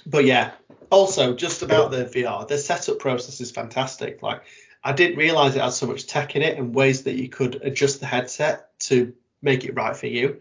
But 0.07 0.25
yeah, 0.25 0.53
also 0.91 1.35
just 1.35 1.63
about 1.63 1.91
the 1.91 2.05
VR, 2.05 2.47
the 2.47 2.59
setup 2.59 2.99
process 2.99 3.41
is 3.41 3.51
fantastic. 3.51 4.23
Like 4.23 4.43
I 4.85 4.93
didn't 4.93 5.19
realize 5.19 5.57
it 5.57 5.63
had 5.63 5.73
so 5.73 5.87
much 5.87 6.07
tech 6.07 6.37
in 6.37 6.43
it 6.43 6.59
and 6.59 6.75
ways 6.75 7.03
that 7.05 7.17
you 7.17 7.29
could 7.29 7.61
adjust 7.63 8.01
the 8.01 8.07
headset 8.07 8.79
to 8.81 9.13
make 9.43 9.65
it 9.65 9.75
right 9.75 9.97
for 9.97 10.07
you. 10.07 10.41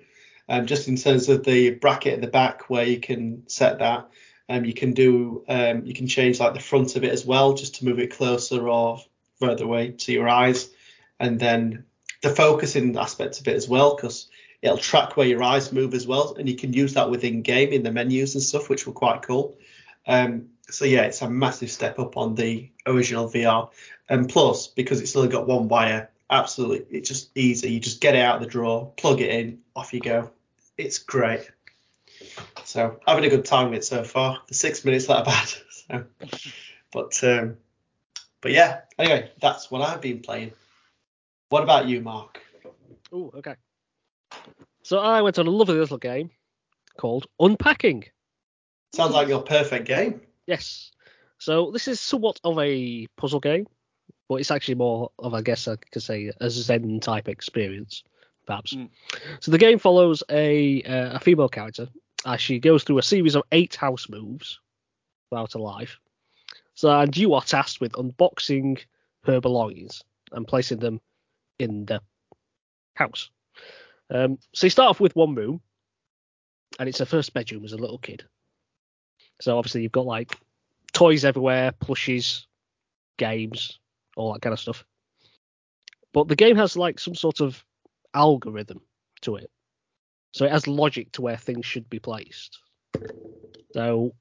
Um, 0.49 0.65
just 0.65 0.88
in 0.88 0.95
terms 0.95 1.28
of 1.28 1.44
the 1.44 1.72
bracket 1.72 2.14
at 2.14 2.22
the 2.22 2.28
back 2.28 2.69
where 2.69 2.86
you 2.86 2.99
can 2.99 3.44
set 3.49 3.80
that. 3.80 4.10
Um, 4.49 4.64
you 4.64 4.74
can 4.74 4.94
do 4.94 5.44
um, 5.49 5.86
you 5.86 5.94
can 5.94 6.07
change 6.07 6.40
like 6.40 6.53
the 6.53 6.61
front 6.61 6.95
of 6.95 7.03
it 7.03 7.11
as 7.11 7.26
well, 7.26 7.53
just 7.53 7.76
to 7.76 7.86
move 7.86 7.99
it 7.99 8.15
closer 8.15 8.69
or 8.69 9.02
further 9.41 9.65
away 9.65 9.91
to 9.91 10.14
your 10.14 10.30
eyes, 10.30 10.69
and 11.19 11.38
then 11.38 11.84
the 12.22 12.30
focusing 12.30 12.98
aspects 12.98 13.39
of 13.39 13.48
it 13.48 13.56
as 13.56 13.68
well, 13.68 13.95
because 13.95 14.30
it'll 14.61 14.77
track 14.77 15.15
where 15.15 15.27
your 15.27 15.44
eyes 15.44 15.72
move 15.72 15.94
as 15.94 16.07
well, 16.07 16.35
and 16.35 16.49
you 16.49 16.56
can 16.56 16.73
use 16.73 16.94
that 16.94 17.10
within 17.10 17.41
game 17.41 17.72
in 17.72 17.84
the 17.84 17.91
menus 17.91 18.35
and 18.35 18.44
stuff, 18.44 18.69
which 18.69 18.88
were 18.88 18.94
quite 18.94 19.22
cool. 19.22 19.57
Um, 20.07 20.49
so 20.69 20.85
yeah, 20.85 21.03
it's 21.03 21.22
a 21.22 21.30
massive 21.30 21.72
step 21.72 21.99
up 21.99 22.18
on 22.18 22.35
the 22.35 22.69
original 22.85 23.30
VR, 23.30 23.69
and 24.10 24.27
plus 24.27 24.68
because 24.68 25.02
it's 25.02 25.15
only 25.15 25.30
got 25.30 25.48
one 25.48 25.68
wire, 25.68 26.10
absolutely, 26.30 26.98
it's 26.98 27.10
just 27.10 27.30
easy. 27.35 27.72
You 27.72 27.80
just 27.80 28.02
get 28.02 28.15
it 28.15 28.22
out 28.22 28.38
of 28.38 28.41
the 28.41 28.48
drawer, 28.48 28.91
plug 28.98 29.22
it 29.22 29.30
in, 29.30 29.60
off 29.76 29.94
you 29.94 29.99
go. 29.99 30.31
It's 30.77 30.99
great. 30.99 31.49
So 32.65 32.99
having 33.07 33.26
a 33.26 33.30
good 33.30 33.45
time 33.45 33.69
with 33.69 33.80
it 33.80 33.85
so 33.85 34.03
far. 34.03 34.41
The 34.48 34.53
six 34.53 34.84
minutes 34.85 35.07
that 35.07 35.27
had. 35.27 35.49
So, 35.89 36.03
but 36.91 37.23
um, 37.23 37.56
but 38.41 38.52
yeah. 38.52 38.81
Anyway, 38.99 39.31
that's 39.39 39.72
what 39.72 39.81
I've 39.81 40.02
been 40.02 40.19
playing. 40.19 40.52
What 41.49 41.64
about 41.64 41.88
you, 41.88 42.02
Mark? 42.02 42.41
Oh, 43.11 43.32
okay. 43.38 43.56
So 44.84 44.99
I 44.99 45.22
went 45.22 45.40
on 45.40 45.48
a 45.48 45.52
lovely 45.52 45.76
little 45.76 45.98
game 45.98 46.30
called 46.98 47.28
Unpacking. 47.40 48.06
Sounds 48.94 49.14
like 49.14 49.28
your 49.28 49.41
perfect 49.41 49.86
game. 49.86 50.22
Yes. 50.45 50.91
So 51.38 51.72
this 51.72 51.88
is 51.88 51.99
somewhat 51.99 52.40
of 52.44 52.57
a 52.60 53.07
puzzle 53.15 53.40
game, 53.40 53.68
but 54.28 54.36
it's 54.36 54.52
actually 54.52 54.76
more 54.76 55.11
of, 55.19 55.34
I 55.34 55.41
guess, 55.41 55.68
I 55.68 55.76
could 55.76 56.02
say, 56.02 56.32
a 56.40 56.49
Zen 56.49 56.99
type 56.99 57.30
experience, 57.30 58.03
perhaps. 58.45 58.74
Mm. 58.74 58.90
So 59.40 59.52
the 59.52 59.57
game 59.57 59.80
follows 59.80 60.24
a 60.30 60.82
uh, 60.84 61.15
a 61.15 61.19
female 61.19 61.49
character 61.49 61.88
as 62.26 62.41
she 62.41 62.60
goes 62.60 62.84
through 62.84 62.98
a 62.98 63.03
series 63.03 63.36
of 63.36 63.44
eight 63.52 63.76
house 63.76 64.10
moves 64.10 64.60
throughout 65.30 65.53
her 65.53 65.60
life. 65.60 65.99
So 66.74 66.90
and 66.90 67.15
you 67.15 67.34
are 67.36 67.41
tasked 67.41 67.82
with 67.82 67.94
unboxing 67.94 68.80
her 69.24 69.40
belongings 69.40 70.03
and 70.32 70.48
placing 70.48 70.80
them 70.80 71.02
in 71.60 71.86
the 71.86 72.02
house. 72.96 73.30
Um, 74.10 74.38
so 74.54 74.66
you 74.66 74.72
start 74.72 74.90
off 74.90 75.00
with 75.00 75.16
one 75.16 75.36
room, 75.36 75.62
and 76.80 76.88
it's 76.88 77.00
her 77.00 77.06
first 77.06 77.34
bedroom 77.34 77.66
as 77.66 77.74
a 77.74 77.78
little 77.78 77.98
kid. 77.98 78.24
So 79.42 79.58
obviously 79.58 79.84
you've 79.84 79.92
got 79.92 80.06
like 80.06 80.38
toys 80.94 81.26
everywhere, 81.26 81.72
plushies, 81.72 82.46
games, 83.18 83.80
all 84.16 84.34
that 84.34 84.42
kind 84.42 84.54
of 84.54 84.60
stuff. 84.60 84.86
But 86.14 86.28
the 86.28 86.36
game 86.36 86.56
has 86.56 86.76
like 86.76 87.00
some 87.00 87.16
sort 87.16 87.42
of 87.42 87.64
algorithm 88.14 88.82
to 89.22 89.36
it. 89.36 89.52
So 90.34 90.46
it 90.46 90.52
has 90.52 90.68
logic 90.68 91.12
to 91.14 91.22
where 91.22 91.38
things 91.38 91.66
should 91.66 91.90
be 91.90 92.00
placed. 92.00 92.60
So 93.74 94.16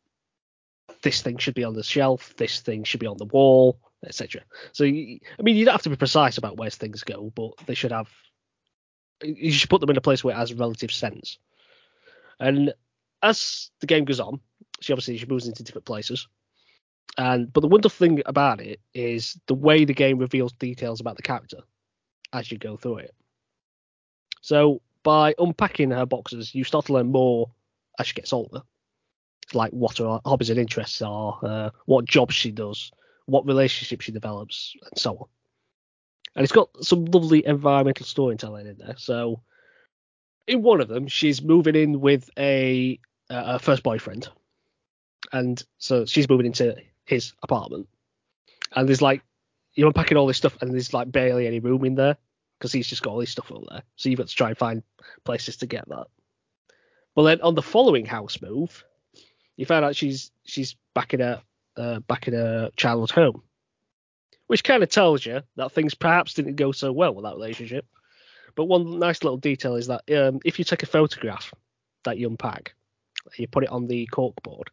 this 1.02 1.22
thing 1.22 1.38
should 1.38 1.54
be 1.54 1.64
on 1.64 1.74
the 1.74 1.82
shelf, 1.82 2.34
this 2.36 2.60
thing 2.60 2.84
should 2.84 3.00
be 3.00 3.06
on 3.06 3.16
the 3.16 3.24
wall, 3.24 3.78
etc. 4.06 4.42
So 4.72 4.84
you, 4.84 5.20
I 5.38 5.42
mean, 5.42 5.56
you 5.56 5.64
don't 5.64 5.72
have 5.72 5.82
to 5.82 5.90
be 5.90 5.96
precise 5.96 6.38
about 6.38 6.56
where 6.56 6.70
things 6.70 7.02
go, 7.02 7.32
but 7.34 7.56
they 7.66 7.74
should 7.74 7.92
have. 7.92 8.08
You 9.22 9.50
should 9.50 9.70
put 9.70 9.80
them 9.80 9.90
in 9.90 9.96
a 9.96 10.02
place 10.02 10.22
where 10.22 10.34
it 10.34 10.38
has 10.38 10.52
relative 10.52 10.92
sense. 10.92 11.38
And 12.38 12.74
as 13.22 13.70
the 13.80 13.86
game 13.86 14.04
goes 14.04 14.20
on, 14.20 14.40
she 14.80 14.92
obviously 14.92 15.16
she 15.16 15.26
moves 15.26 15.48
into 15.48 15.62
different 15.62 15.86
places. 15.86 16.28
And 17.18 17.52
but 17.52 17.60
the 17.60 17.68
wonderful 17.68 18.06
thing 18.06 18.22
about 18.26 18.60
it 18.60 18.80
is 18.92 19.40
the 19.46 19.54
way 19.54 19.84
the 19.84 19.94
game 19.94 20.18
reveals 20.18 20.52
details 20.52 21.00
about 21.00 21.16
the 21.16 21.22
character 21.22 21.58
as 22.32 22.50
you 22.50 22.58
go 22.58 22.76
through 22.76 22.98
it. 22.98 23.14
So 24.42 24.82
by 25.02 25.34
unpacking 25.38 25.90
her 25.90 26.06
boxes, 26.06 26.54
you 26.54 26.64
start 26.64 26.86
to 26.86 26.92
learn 26.92 27.10
more 27.10 27.50
as 27.98 28.08
she 28.08 28.14
gets 28.14 28.32
older. 28.32 28.62
Like 29.54 29.70
what 29.70 29.98
her 29.98 30.20
hobbies 30.24 30.50
and 30.50 30.58
interests 30.58 31.00
are, 31.00 31.38
uh, 31.42 31.70
what 31.86 32.04
jobs 32.04 32.34
she 32.34 32.50
does, 32.50 32.90
what 33.26 33.46
relationship 33.46 34.00
she 34.00 34.12
develops, 34.12 34.74
and 34.82 34.98
so 34.98 35.16
on. 35.16 35.26
And 36.34 36.44
it's 36.44 36.52
got 36.52 36.68
some 36.84 37.06
lovely 37.06 37.46
environmental 37.46 38.06
storytelling 38.06 38.66
in 38.66 38.78
there. 38.78 38.94
So, 38.98 39.40
in 40.46 40.62
one 40.62 40.80
of 40.80 40.88
them, 40.88 41.08
she's 41.08 41.42
moving 41.42 41.74
in 41.74 42.00
with 42.00 42.30
a 42.38 42.98
uh, 43.28 43.52
her 43.52 43.58
first 43.58 43.82
boyfriend, 43.82 44.28
and 45.32 45.62
so 45.78 46.04
she's 46.06 46.28
moving 46.28 46.46
into 46.46 46.76
his 47.04 47.32
apartment, 47.42 47.88
and 48.74 48.88
there's 48.88 49.02
like 49.02 49.22
you're 49.74 49.88
unpacking 49.88 50.16
all 50.16 50.26
this 50.26 50.36
stuff, 50.36 50.56
and 50.60 50.72
there's 50.72 50.94
like 50.94 51.10
barely 51.10 51.46
any 51.46 51.60
room 51.60 51.84
in 51.84 51.94
there 51.94 52.16
because 52.58 52.72
he's 52.72 52.86
just 52.86 53.02
got 53.02 53.10
all 53.10 53.18
this 53.18 53.30
stuff 53.30 53.52
up 53.52 53.62
there. 53.68 53.82
So 53.96 54.08
you've 54.08 54.18
got 54.18 54.28
to 54.28 54.34
try 54.34 54.48
and 54.48 54.58
find 54.58 54.82
places 55.24 55.58
to 55.58 55.66
get 55.66 55.88
that. 55.88 56.06
But 57.14 57.22
then 57.24 57.40
on 57.40 57.54
the 57.54 57.62
following 57.62 58.06
house 58.06 58.40
move, 58.40 58.84
you 59.56 59.66
find 59.66 59.84
out 59.84 59.96
she's 59.96 60.30
she's 60.44 60.76
back 60.94 61.14
in 61.14 61.20
a 61.20 61.42
uh, 61.76 62.00
back 62.00 62.28
in 62.28 62.34
a 62.34 62.70
childhood 62.76 63.10
home, 63.10 63.42
which 64.46 64.64
kind 64.64 64.82
of 64.82 64.88
tells 64.88 65.24
you 65.24 65.42
that 65.56 65.72
things 65.72 65.94
perhaps 65.94 66.34
didn't 66.34 66.56
go 66.56 66.72
so 66.72 66.92
well 66.92 67.14
with 67.14 67.24
that 67.24 67.34
relationship. 67.34 67.86
But 68.54 68.64
one 68.64 68.98
nice 68.98 69.22
little 69.22 69.36
detail 69.36 69.76
is 69.76 69.88
that 69.88 70.02
um, 70.10 70.40
if 70.44 70.58
you 70.58 70.64
take 70.64 70.82
a 70.82 70.86
photograph 70.86 71.52
that 72.04 72.18
you 72.18 72.28
unpack, 72.28 72.74
you 73.36 73.46
put 73.46 73.64
it 73.64 73.70
on 73.70 73.86
the 73.86 74.06
cork 74.06 74.42
board, 74.42 74.70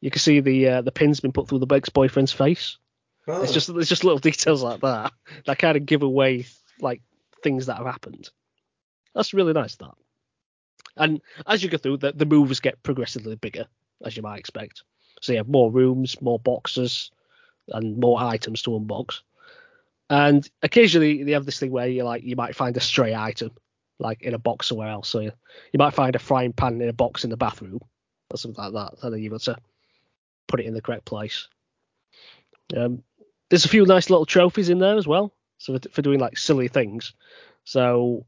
you 0.00 0.10
can 0.10 0.20
see 0.20 0.40
the 0.40 0.68
uh, 0.68 0.82
the 0.82 0.92
pin's 0.92 1.20
been 1.20 1.32
put 1.32 1.48
through 1.48 1.58
the 1.58 1.74
ex 1.74 1.88
boyfriend's 1.88 2.32
face. 2.32 2.78
Oh. 3.26 3.42
It's 3.42 3.52
just 3.52 3.72
there's 3.72 3.88
just 3.88 4.04
little 4.04 4.18
details 4.30 4.62
like 4.62 4.80
that 4.80 5.12
that 5.46 5.58
kind 5.58 5.76
of 5.76 5.84
give 5.84 6.02
away 6.02 6.46
like 6.80 7.02
things 7.42 7.66
that 7.66 7.76
have 7.76 7.86
happened. 7.86 8.30
That's 9.14 9.34
really 9.34 9.52
nice 9.52 9.76
that. 9.76 9.94
And 10.96 11.20
as 11.46 11.62
you 11.62 11.68
go 11.68 11.78
through, 11.78 11.98
the, 11.98 12.12
the 12.12 12.26
moves 12.26 12.60
get 12.60 12.82
progressively 12.82 13.36
bigger, 13.36 13.66
as 14.04 14.16
you 14.16 14.22
might 14.22 14.38
expect. 14.38 14.82
So 15.20 15.32
you 15.32 15.38
have 15.38 15.48
more 15.48 15.70
rooms, 15.70 16.20
more 16.22 16.38
boxes, 16.38 17.10
and 17.68 17.98
more 17.98 18.20
items 18.20 18.62
to 18.62 18.70
unbox. 18.70 19.20
And 20.10 20.48
occasionally 20.62 21.22
they 21.24 21.32
have 21.32 21.44
this 21.44 21.58
thing 21.58 21.70
where 21.70 21.86
you 21.86 22.02
like 22.02 22.24
you 22.24 22.36
might 22.36 22.56
find 22.56 22.76
a 22.76 22.80
stray 22.80 23.14
item, 23.14 23.50
like 23.98 24.22
in 24.22 24.34
a 24.34 24.38
box 24.38 24.68
somewhere 24.68 24.88
else. 24.88 25.08
So 25.08 25.20
you, 25.20 25.32
you 25.72 25.78
might 25.78 25.94
find 25.94 26.16
a 26.16 26.18
frying 26.18 26.52
pan 26.52 26.80
in 26.80 26.88
a 26.88 26.94
box 26.94 27.24
in 27.24 27.30
the 27.30 27.36
bathroom 27.36 27.80
or 28.30 28.36
something 28.38 28.62
like 28.62 28.72
that, 28.72 29.02
and 29.02 29.12
then 29.12 29.22
you've 29.22 29.32
got 29.32 29.42
to 29.42 29.56
put 30.46 30.60
it 30.60 30.66
in 30.66 30.74
the 30.74 30.80
correct 30.80 31.04
place. 31.04 31.48
Um, 32.76 33.02
there's 33.50 33.64
a 33.64 33.68
few 33.68 33.84
nice 33.86 34.10
little 34.10 34.26
trophies 34.26 34.70
in 34.70 34.78
there 34.78 34.96
as 34.96 35.06
well, 35.06 35.34
so 35.58 35.78
for, 35.78 35.88
for 35.90 36.02
doing 36.02 36.20
like 36.20 36.38
silly 36.38 36.68
things. 36.68 37.14
So 37.64 38.26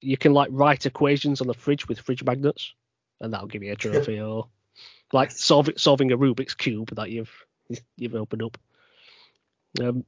you 0.00 0.16
can 0.16 0.32
like 0.32 0.48
write 0.52 0.86
equations 0.86 1.40
on 1.40 1.46
the 1.46 1.54
fridge 1.54 1.88
with 1.88 2.00
fridge 2.00 2.24
magnets, 2.24 2.74
and 3.20 3.32
that'll 3.32 3.48
give 3.48 3.62
you 3.62 3.72
a 3.72 3.76
trophy, 3.76 4.20
or 4.20 4.48
like 5.12 5.30
solving 5.30 5.76
solving 5.76 6.12
a 6.12 6.18
Rubik's 6.18 6.54
cube 6.54 6.94
that 6.96 7.10
you've 7.10 7.32
you've 7.96 8.14
opened 8.14 8.42
up. 8.42 8.58
Um, 9.80 10.04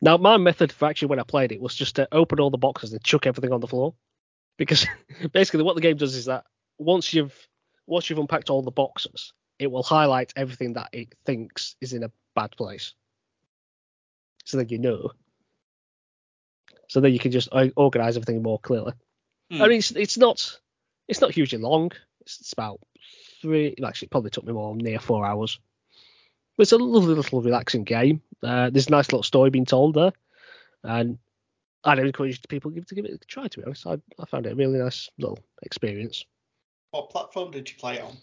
now 0.00 0.16
my 0.16 0.36
method 0.36 0.72
for 0.72 0.86
actually 0.86 1.08
when 1.08 1.20
I 1.20 1.24
played 1.24 1.52
it 1.52 1.60
was 1.60 1.74
just 1.74 1.96
to 1.96 2.08
open 2.12 2.40
all 2.40 2.50
the 2.50 2.58
boxes 2.58 2.92
and 2.92 3.02
chuck 3.02 3.26
everything 3.26 3.52
on 3.52 3.60
the 3.60 3.68
floor, 3.68 3.94
because 4.56 4.86
basically 5.32 5.62
what 5.62 5.74
the 5.74 5.80
game 5.80 5.96
does 5.96 6.14
is 6.14 6.26
that 6.26 6.44
once 6.78 7.12
you've 7.12 7.36
once 7.86 8.08
you've 8.08 8.18
unpacked 8.18 8.50
all 8.50 8.62
the 8.62 8.70
boxes, 8.70 9.32
it 9.58 9.70
will 9.70 9.82
highlight 9.82 10.32
everything 10.36 10.74
that 10.74 10.90
it 10.92 11.14
thinks 11.24 11.76
is 11.80 11.92
in 11.92 12.04
a 12.04 12.10
bad 12.34 12.52
place, 12.56 12.94
so 14.44 14.58
that 14.58 14.70
you 14.70 14.78
know. 14.78 15.10
So 16.88 17.00
then 17.00 17.12
you 17.12 17.18
can 17.18 17.32
just 17.32 17.48
organize 17.76 18.16
everything 18.16 18.42
more 18.42 18.58
clearly. 18.58 18.92
Hmm. 19.50 19.62
I 19.62 19.68
mean, 19.68 19.78
it's 19.78 19.90
it's 19.92 20.18
not 20.18 20.60
it's 21.08 21.20
not 21.20 21.32
hugely 21.32 21.58
long. 21.58 21.90
It's, 22.20 22.40
it's 22.40 22.52
about 22.52 22.80
three. 23.42 23.74
Actually, 23.84 24.06
it 24.06 24.10
probably 24.10 24.30
took 24.30 24.44
me 24.44 24.52
more 24.52 24.74
near 24.74 24.98
four 24.98 25.26
hours. 25.26 25.58
But 26.56 26.62
it's 26.62 26.72
a 26.72 26.78
lovely 26.78 27.14
little 27.14 27.42
relaxing 27.42 27.84
game. 27.84 28.22
Uh, 28.42 28.70
there's 28.70 28.88
a 28.88 28.90
nice 28.90 29.08
little 29.08 29.22
story 29.22 29.50
being 29.50 29.66
told 29.66 29.94
there, 29.94 30.12
and 30.82 31.18
I'd 31.84 31.98
encourage 31.98 32.40
people 32.48 32.70
to 32.70 32.74
give, 32.74 32.86
to 32.86 32.94
give 32.94 33.04
it 33.04 33.12
a 33.12 33.18
try. 33.26 33.48
To 33.48 33.58
be 33.58 33.64
honest, 33.64 33.86
I, 33.86 33.98
I 34.18 34.24
found 34.26 34.46
it 34.46 34.52
a 34.52 34.56
really 34.56 34.78
nice 34.78 35.10
little 35.18 35.38
experience. 35.62 36.24
What 36.90 37.10
platform 37.10 37.50
did 37.50 37.70
you 37.70 37.76
play 37.76 37.96
it 37.96 38.02
on? 38.02 38.16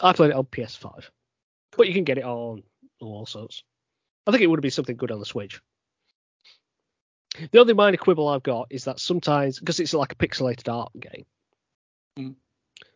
I 0.00 0.12
played 0.12 0.30
it 0.30 0.36
on 0.36 0.44
PS5, 0.44 1.08
but 1.76 1.88
you 1.88 1.94
can 1.94 2.04
get 2.04 2.18
it 2.18 2.24
on 2.24 2.62
all 3.00 3.26
sorts. 3.26 3.62
I 4.26 4.30
think 4.30 4.42
it 4.42 4.46
would 4.46 4.58
have 4.58 4.62
been 4.62 4.70
something 4.70 4.96
good 4.96 5.10
on 5.10 5.18
the 5.18 5.26
Switch. 5.26 5.60
The 7.50 7.58
only 7.58 7.74
minor 7.74 7.96
quibble 7.96 8.28
I've 8.28 8.42
got 8.42 8.68
is 8.70 8.84
that 8.84 9.00
sometimes, 9.00 9.58
because 9.58 9.80
it's 9.80 9.94
like 9.94 10.12
a 10.12 10.16
pixelated 10.16 10.72
art 10.72 10.92
game, 10.98 11.24
Mm. 12.18 12.34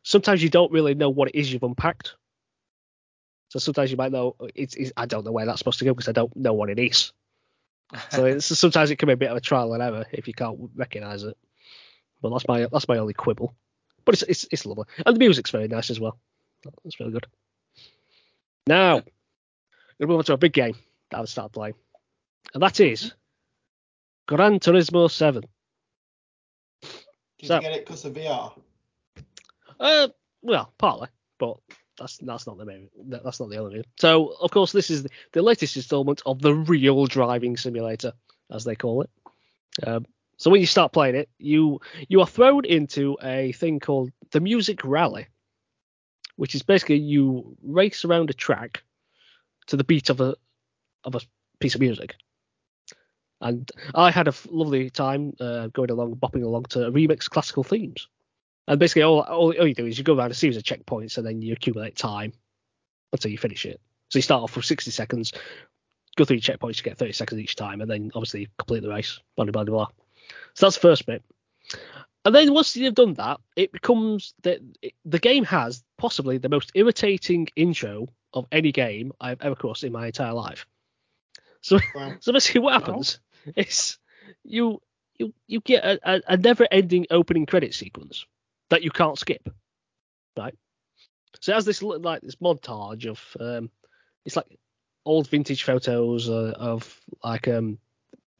Sometimes 0.07 0.41
you 0.41 0.49
don't 0.49 0.71
really 0.71 0.95
know 0.95 1.11
what 1.11 1.29
it 1.29 1.35
is 1.35 1.53
you've 1.53 1.65
unpacked. 1.65 2.15
So 3.49 3.59
sometimes 3.59 3.91
you 3.91 3.97
might 3.97 4.13
know 4.13 4.37
it's, 4.55 4.75
it's 4.77 4.93
I 4.97 5.07
don't 5.07 5.25
know 5.25 5.33
where 5.33 5.45
that's 5.47 5.59
supposed 5.59 5.81
to 5.81 5.85
go 5.85 5.93
because 5.93 6.09
I 6.09 6.13
don't 6.13 6.35
know 6.37 6.53
what 6.53 6.71
it 6.71 6.79
is. 6.79 7.13
So 8.11 8.25
it's, 8.27 8.47
sometimes 8.47 8.91
it 8.91 8.97
can 8.97 9.09
be 9.09 9.15
a 9.15 9.17
bit 9.17 9.31
of 9.31 9.37
a 9.37 9.41
trial 9.41 9.75
and 9.75 9.83
error 9.83 10.07
if 10.13 10.29
you 10.29 10.35
can't 10.35 10.71
recognise 10.77 11.25
it. 11.25 11.37
But 12.23 12.31
that's 12.31 12.47
my 12.49 12.67
that's 12.73 12.89
my 12.89 12.99
only 12.99 13.15
quibble. 13.15 13.55
But 14.05 14.15
it's 14.15 14.23
it's 14.23 14.47
it's 14.53 14.67
lovely, 14.67 14.85
and 15.05 15.15
the 15.15 15.19
music's 15.19 15.51
very 15.51 15.69
nice 15.69 15.91
as 15.91 15.99
well. 15.99 16.19
It's 16.85 16.99
really 17.01 17.13
good. 17.13 17.27
Now, 18.69 18.97
we're 18.97 19.03
gonna 20.07 20.09
move 20.09 20.19
on 20.19 20.25
to 20.25 20.33
a 20.35 20.39
big 20.39 20.53
game 20.53 20.77
that 21.11 21.19
I've 21.19 21.29
started 21.29 21.53
playing, 21.53 21.75
and 22.55 22.63
that 22.63 22.79
is 22.81 23.13
Gran 24.27 24.61
Turismo 24.61 25.11
7. 25.11 25.45
Did 26.83 27.49
So- 27.49 27.57
you 27.57 27.61
get 27.61 27.73
it 27.73 27.85
because 27.85 28.05
of 28.05 28.15
VR? 28.15 28.53
Uh, 29.79 30.09
well, 30.43 30.73
partly, 30.79 31.09
but 31.39 31.59
that's 31.99 32.19
that's 32.19 32.47
not 32.47 32.59
the 32.59 32.65
main. 32.65 32.89
That's 33.07 33.41
not 33.41 33.51
the 33.51 33.59
only 33.59 33.77
reason. 33.77 33.91
So, 33.99 34.35
of 34.41 34.51
course, 34.51 34.73
this 34.73 34.91
is 34.91 35.07
the, 35.33 35.43
latest 35.43 35.77
installment 35.77 36.23
of 36.27 36.41
the 36.41 36.55
real 36.55 37.07
driving 37.07 37.57
simulator, 37.57 38.13
as 38.51 38.65
they 38.65 38.77
call 38.77 39.03
it. 39.03 39.11
Um, 39.87 40.07
so 40.37 40.51
when 40.51 40.61
you 40.61 40.67
start 40.67 40.93
playing 40.93 41.17
it, 41.17 41.29
you 41.39 41.81
you 42.09 42.21
are 42.21 42.27
thrown 42.27 42.65
into 42.65 43.17
a 43.23 43.53
thing 43.53 43.81
called 43.81 44.13
the 44.31 44.41
Music 44.41 44.85
Rally, 44.85 45.27
which 46.37 46.55
is 46.55 46.63
basically 46.63 46.99
you 46.99 47.57
race 47.63 48.05
around 48.05 48.31
a 48.31 48.35
track 48.35 48.83
to 49.67 49.77
the 49.77 49.85
beat 49.85 50.11
of 50.11 50.21
a 50.21 50.37
of 51.05 51.15
a 51.15 51.21
piece 51.61 51.75
of 51.75 51.81
music. 51.81 52.15
And 53.41 53.71
I 53.95 54.11
had 54.11 54.29
a 54.29 54.35
lovely 54.49 54.89
time 54.89 55.35
uh, 55.41 55.69
going 55.69 55.91
along, 55.91 56.17
bopping 56.17 56.43
along 56.43 56.65
to 56.71 56.91
remix 56.91 57.29
classical 57.29 57.63
themes. 57.63 58.09
And 58.69 58.79
basically, 58.81 59.03
all, 59.03 59.21
all, 59.21 59.55
all 59.57 59.67
you 59.67 59.75
do 59.75 59.87
is 59.87 59.97
you 59.99 60.05
go 60.05 60.17
around 60.17 60.31
a 60.31 60.35
series 60.35 60.57
of 60.57 60.63
checkpoints 60.63 61.19
and 61.19 61.27
then 61.27 61.41
you 61.43 61.53
accumulate 61.53 61.97
time 61.97 62.33
until 63.13 63.31
you 63.31 63.39
finish 63.39 63.65
it. 63.65 63.81
So 64.09 64.19
you 64.19 64.23
start 64.23 64.43
off 64.43 64.57
with 64.57 64.65
60 64.65 64.91
seconds, 64.91 65.33
go 66.17 66.25
through 66.25 66.37
your 66.37 66.43
checkpoints, 66.43 66.79
you 66.79 66.83
get 66.83 66.99
30 66.99 67.13
seconds 67.13 67.41
each 67.41 67.57
time, 67.57 67.81
and 67.81 67.91
then 67.91 68.11
obviously 68.15 68.49
complete 68.59 68.83
the 68.83 68.89
race. 68.89 69.21
Blah, 69.37 69.45
blah, 69.47 69.65
blah, 69.65 69.65
blah. 69.65 69.89
So 70.55 70.67
that's 70.67 70.77
the 70.77 70.81
first 70.81 71.07
bit. 71.07 71.23
And 72.25 72.35
then 72.35 72.53
once 72.53 72.77
you've 72.77 72.95
done 72.95 73.15
that, 73.15 73.41
it 73.55 73.71
becomes 73.71 74.35
that 74.43 74.59
the 75.05 75.19
game 75.21 75.45
has 75.45 75.85
possibly 75.97 76.39
the 76.39 76.49
most 76.49 76.73
irritating 76.75 77.47
intro 77.55 78.09
of 78.33 78.47
any 78.51 78.73
game 78.73 79.13
I've 79.21 79.41
ever 79.43 79.55
crossed 79.55 79.85
in 79.85 79.93
my 79.93 80.07
entire 80.07 80.33
life. 80.33 80.67
So 81.61 81.79
Wow. 81.95 82.15
so 82.19 82.33
basically, 82.33 82.63
what 82.63 82.75
happens 82.75 83.21
is 83.55 83.99
you 84.43 84.81
you 85.19 85.33
you 85.47 85.61
get 85.61 85.85
a, 85.85 86.17
a, 86.17 86.23
a 86.29 86.37
never-ending 86.37 87.07
opening 87.11 87.47
credit 87.47 87.75
sequence 87.75 88.27
that 88.71 88.83
you 88.83 88.91
can't 88.91 89.19
skip, 89.19 89.49
right? 90.37 90.55
So 91.41 91.53
it 91.53 91.55
has 91.57 91.65
this 91.65 91.83
li- 91.83 91.99
like 91.99 92.23
this 92.23 92.37
montage 92.37 93.07
of 93.07 93.21
um, 93.41 93.71
it's 94.25 94.37
like 94.37 94.47
old 95.05 95.29
vintage 95.29 95.63
photos 95.63 96.29
uh, 96.29 96.55
of 96.57 97.01
like 97.23 97.47
um 97.49 97.79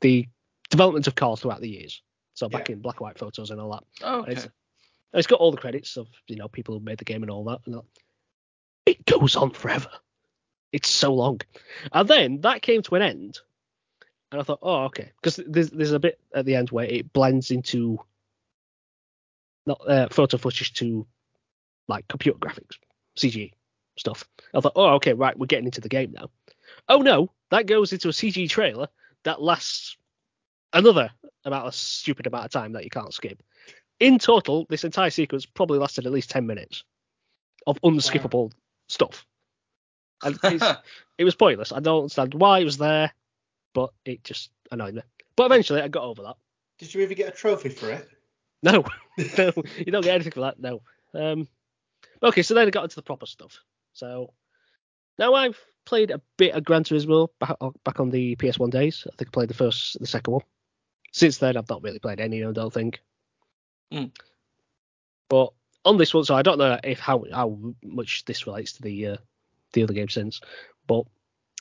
the 0.01 0.27
development 0.71 1.07
of 1.07 1.15
cars 1.15 1.41
throughout 1.41 1.61
the 1.61 1.69
years. 1.69 2.03
So 2.35 2.49
back 2.49 2.69
Yeah. 2.69 2.75
in 2.75 2.81
black 2.83 2.97
and 2.97 3.03
white 3.07 3.19
photos 3.19 3.51
and 3.51 3.61
all 3.61 3.73
that. 3.73 3.85
Oh, 4.03 4.23
And 4.23 4.33
It's, 4.33 4.49
it's 5.13 5.27
got 5.27 5.41
all 5.41 5.51
the 5.53 5.57
credits 5.57 5.97
of 5.97 6.09
you 6.27 6.37
know 6.37 6.49
people 6.49 6.75
who 6.79 6.85
made 6.85 6.99
the 6.99 7.05
game 7.05 7.23
and 7.23 7.31
all 7.31 7.45
that. 7.45 7.61
And 7.67 7.75
that. 7.77 7.85
It 8.87 9.05
goes 9.07 9.37
on 9.37 9.51
forever. 9.51 9.91
It's 10.73 10.89
so 10.89 11.15
long, 11.15 11.41
and 11.93 12.09
then 12.09 12.41
that 12.43 12.61
came 12.61 12.83
to 12.83 12.97
an 12.97 13.03
end, 13.03 13.39
and 14.31 14.41
I 14.41 14.45
thought, 14.45 14.59
oh 14.63 14.85
okay, 14.87 15.13
because 15.23 15.37
there's 15.47 15.71
there's 15.71 15.93
a 15.93 16.01
bit 16.01 16.19
at 16.35 16.45
the 16.45 16.57
end 16.57 16.71
where 16.71 16.85
it 16.85 17.13
blends 17.13 17.51
into 17.51 17.99
not 19.67 19.81
uh, 19.89 20.09
photo 20.11 20.37
footage 20.37 20.73
to 20.75 21.07
like 21.89 22.09
computer 22.09 22.39
graphics, 22.39 22.77
CG 23.19 23.53
stuff. 23.99 24.29
I 24.55 24.61
thought, 24.61 24.73
oh 24.77 24.95
okay, 24.95 25.13
right, 25.13 25.39
we're 25.39 25.47
getting 25.47 25.67
into 25.67 25.81
the 25.81 25.89
game 25.89 26.13
now. 26.13 26.31
Oh 26.89 26.99
no, 26.99 27.31
that 27.51 27.67
goes 27.67 27.93
into 27.93 28.09
a 28.09 28.13
CG 28.13 28.49
trailer 28.49 28.89
that 29.25 29.43
lasts 29.43 29.97
another 30.73 31.11
about 31.45 31.69
a 31.69 31.73
stupid 31.73 32.27
amount 32.27 32.47
of 32.47 32.51
time 32.51 32.73
that 32.73 32.85
you 32.85 32.91
can't 32.91 33.15
skip. 33.15 33.43
In 33.99 34.19
total, 34.19 34.67
this 34.69 34.85
entire 34.85 35.11
sequence 35.11 35.47
probably 35.47 35.79
lasted 35.79 36.07
at 36.07 36.13
least 36.13 36.31
ten 36.31 36.47
minutes 36.47 36.85
of 37.67 37.81
unskippable 37.83 38.53
stuff. 38.89 39.27
And 40.23 40.39
it 41.19 41.25
was 41.25 41.35
pointless. 41.35 41.73
I 41.73 41.81
don't 41.81 42.03
understand 42.03 42.35
why 42.35 42.61
it 42.61 42.65
was 42.65 42.79
there, 42.79 43.13
but 43.75 43.91
it 44.05 44.25
just 44.25 44.51
annoyed 44.71 44.95
me. 44.95 45.03
But 45.37 45.47
eventually, 45.47 45.83
I 45.83 45.89
got 45.89 46.05
over 46.05 46.23
that. 46.23 46.37
Did 46.79 46.95
you 46.95 47.03
ever 47.03 47.15
get 47.15 47.29
a 47.29 47.37
trophy 47.37 47.71
for 47.71 47.91
it? 47.91 48.09
No, 48.63 48.85
no, 49.39 49.53
you 49.79 49.93
don't 49.93 50.05
get 50.05 50.15
anything 50.15 50.33
for 50.33 50.41
that. 50.41 50.59
No. 50.59 50.83
Um, 51.15 51.49
okay, 52.23 52.43
so 52.43 52.55
then 52.55 52.67
I 52.67 52.71
got 52.71 52.85
into 52.85 52.97
the 52.97 53.03
proper 53.03 53.27
stuff. 53.27 53.61
So 53.93 54.33
Now 55.19 55.35
I've 55.35 55.59
played 55.85 56.11
a 56.11 56.21
bit 56.37 56.55
of 56.55 56.65
Gran 56.65 56.85
Turismo 56.85 57.29
back, 57.39 57.57
back 57.85 58.01
on 58.01 58.11
the 58.11 58.37
PS1 58.37 58.71
days. 58.71 59.07
I 59.07 59.17
think 59.17 59.29
I 59.29 59.33
played 59.33 59.49
the 59.49 59.55
first, 59.55 59.99
the 59.99 60.07
second 60.07 60.33
one. 60.33 60.43
Since 61.13 61.39
then, 61.39 61.57
I've 61.57 61.69
not 61.69 61.83
really 61.83 61.99
played 61.99 62.21
any. 62.21 62.45
I 62.45 62.53
don't 62.53 62.73
think. 62.73 63.01
Mm. 63.93 64.11
But 65.29 65.53
on 65.85 65.97
this 65.97 66.13
one, 66.13 66.25
so 66.25 66.35
I 66.35 66.43
don't 66.43 66.59
know 66.59 66.79
if 66.85 66.99
how 66.99 67.25
how 67.33 67.59
much 67.83 68.25
this 68.25 68.47
relates 68.47 68.73
to 68.75 68.83
the 68.83 69.07
uh, 69.07 69.17
the 69.73 69.83
other 69.83 69.95
game 69.95 70.09
since. 70.09 70.41
But 70.87 71.05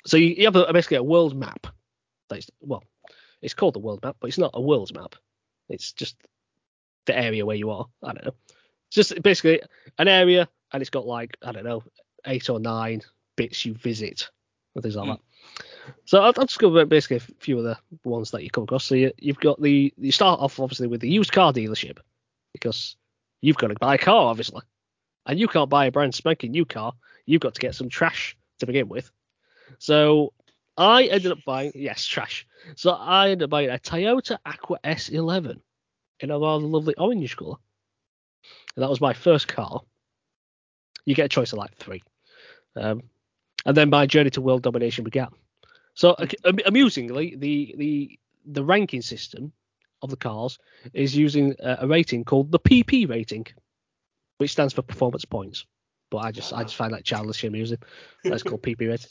so 0.06 0.18
you, 0.18 0.36
you 0.38 0.46
have 0.46 0.56
a, 0.56 0.74
basically 0.74 0.98
a 0.98 1.04
world 1.04 1.38
map. 1.38 1.68
That's 2.30 2.50
well, 2.60 2.84
it's 3.42 3.54
called 3.54 3.76
the 3.76 3.80
world 3.80 4.04
map, 4.04 4.18
but 4.20 4.28
it's 4.28 4.38
not 4.38 4.52
a 4.54 4.62
world 4.62 4.94
map. 4.94 5.16
It's 5.70 5.94
just 5.94 6.18
the 7.06 7.18
area 7.18 7.46
where 7.46 7.56
you 7.56 7.70
are. 7.70 7.86
I 8.04 8.14
don't 8.14 8.26
know. 8.26 8.34
It's 8.88 8.96
just 8.96 9.22
basically 9.22 9.62
an 9.98 10.08
area, 10.08 10.48
and 10.74 10.82
it's 10.82 10.90
got 10.90 11.06
like 11.08 11.38
I 11.44 11.52
don't 11.52 11.64
know 11.66 11.84
eight 12.26 12.50
or 12.50 12.60
nine 12.60 13.02
bits 13.36 13.66
you 13.66 13.74
visit 13.74 14.30
and 14.76 14.82
things 14.84 14.96
like 14.96 15.08
Mm. 15.08 15.18
that. 15.18 15.66
So 16.06 16.20
I'll, 16.20 16.34
I'll 16.38 16.46
just 16.46 16.60
go 16.60 16.68
over 16.68 16.86
basically 16.86 17.18
a 17.18 17.20
few 17.40 17.58
of 17.60 17.64
the 17.64 17.78
ones 18.04 18.32
that 18.32 18.44
you 18.44 18.50
come 18.50 18.64
across. 18.64 18.86
So 18.86 18.96
you, 18.96 19.12
you've 19.20 19.40
got 19.40 19.62
the 19.62 19.94
you 19.98 20.12
start 20.12 20.40
off 20.40 20.60
obviously 20.60 20.88
with 20.88 21.02
the 21.02 21.10
used 21.10 21.32
car 21.32 21.54
dealership 21.54 21.98
because 22.54 22.96
you've 23.42 23.58
got 23.58 23.68
to 23.68 23.76
buy 23.76 23.96
a 23.96 24.00
car 24.00 24.28
obviously, 24.28 24.62
and 25.26 25.40
you 25.40 25.48
can't 25.48 25.70
buy 25.70 25.86
a 25.86 25.92
brand 25.92 26.16
spanking 26.16 26.52
new 26.52 26.66
car. 26.66 26.94
You've 27.26 27.42
got 27.42 27.54
to 27.56 27.62
get 27.62 27.76
some 27.76 27.90
trash 27.90 28.36
to 28.60 28.66
begin 28.66 28.88
with. 28.88 29.12
So 29.80 30.34
I 30.78 31.04
ended 31.06 31.32
up 31.32 31.40
buying 31.46 31.72
yes 31.76 32.06
trash. 32.06 32.48
So 32.76 32.92
I 32.92 33.30
ended 33.30 33.44
up 33.46 33.50
buying 33.50 33.70
a 33.70 33.78
Toyota 33.78 34.38
Aqua 34.46 34.80
S11 34.84 35.60
in 36.20 36.32
a 36.32 36.40
rather 36.40 36.66
lovely 36.66 36.96
orange 36.98 37.36
colour, 37.36 37.56
and 38.76 38.84
that 38.84 38.90
was 38.90 39.02
my 39.02 39.14
first 39.14 39.48
car. 39.48 39.82
You 41.06 41.16
get 41.16 41.26
a 41.26 41.30
choice 41.30 41.54
of 41.54 41.60
like 41.60 41.76
three. 41.76 42.02
Um, 42.76 43.04
and 43.66 43.76
then 43.76 43.90
my 43.90 44.06
journey 44.06 44.30
to 44.32 44.42
world 44.42 44.64
domination 44.64 45.04
began. 45.04 45.30
So 45.94 46.16
am- 46.44 46.60
amusingly, 46.66 47.36
the 47.38 47.76
the 47.78 48.20
the 48.46 48.64
ranking 48.64 49.02
system 49.02 49.52
of 50.02 50.10
the 50.10 50.18
cars 50.18 50.60
is 50.94 51.16
using 51.16 51.56
a, 51.60 51.78
a 51.82 51.88
rating 51.88 52.24
called 52.26 52.52
the 52.52 52.60
PP 52.60 53.10
rating, 53.10 53.48
which 54.38 54.52
stands 54.52 54.74
for 54.74 54.82
performance 54.82 55.26
points. 55.26 55.66
But 56.12 56.18
I 56.18 56.32
just 56.32 56.54
I 56.54 56.64
just 56.64 56.76
find 56.76 56.94
that 56.94 57.04
childishly 57.06 57.48
amusing. 57.48 57.80
That's 58.24 58.44
called 58.44 58.62
PP 58.62 58.88
rating. 58.88 59.10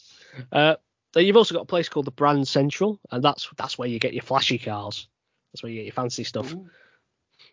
Uh, 0.53 0.77
then 1.13 1.25
you've 1.27 1.37
also 1.37 1.55
got 1.55 1.63
a 1.63 1.67
place 1.67 1.89
called 1.89 2.07
the 2.07 2.13
Brand 2.13 2.47
Central, 2.47 3.01
and 3.11 3.23
that's 3.23 3.49
that's 3.57 3.79
where 3.79 3.89
you 3.89 3.99
get 3.99 4.15
your 4.15 4.23
flashy 4.23 4.59
cars. 4.59 5.09
That's 5.53 5.63
where 5.63 5.71
you 5.71 5.79
get 5.79 5.87
your 5.87 5.95
fancy 5.95 6.25
stuff. 6.25 6.53
Ooh. 6.53 6.69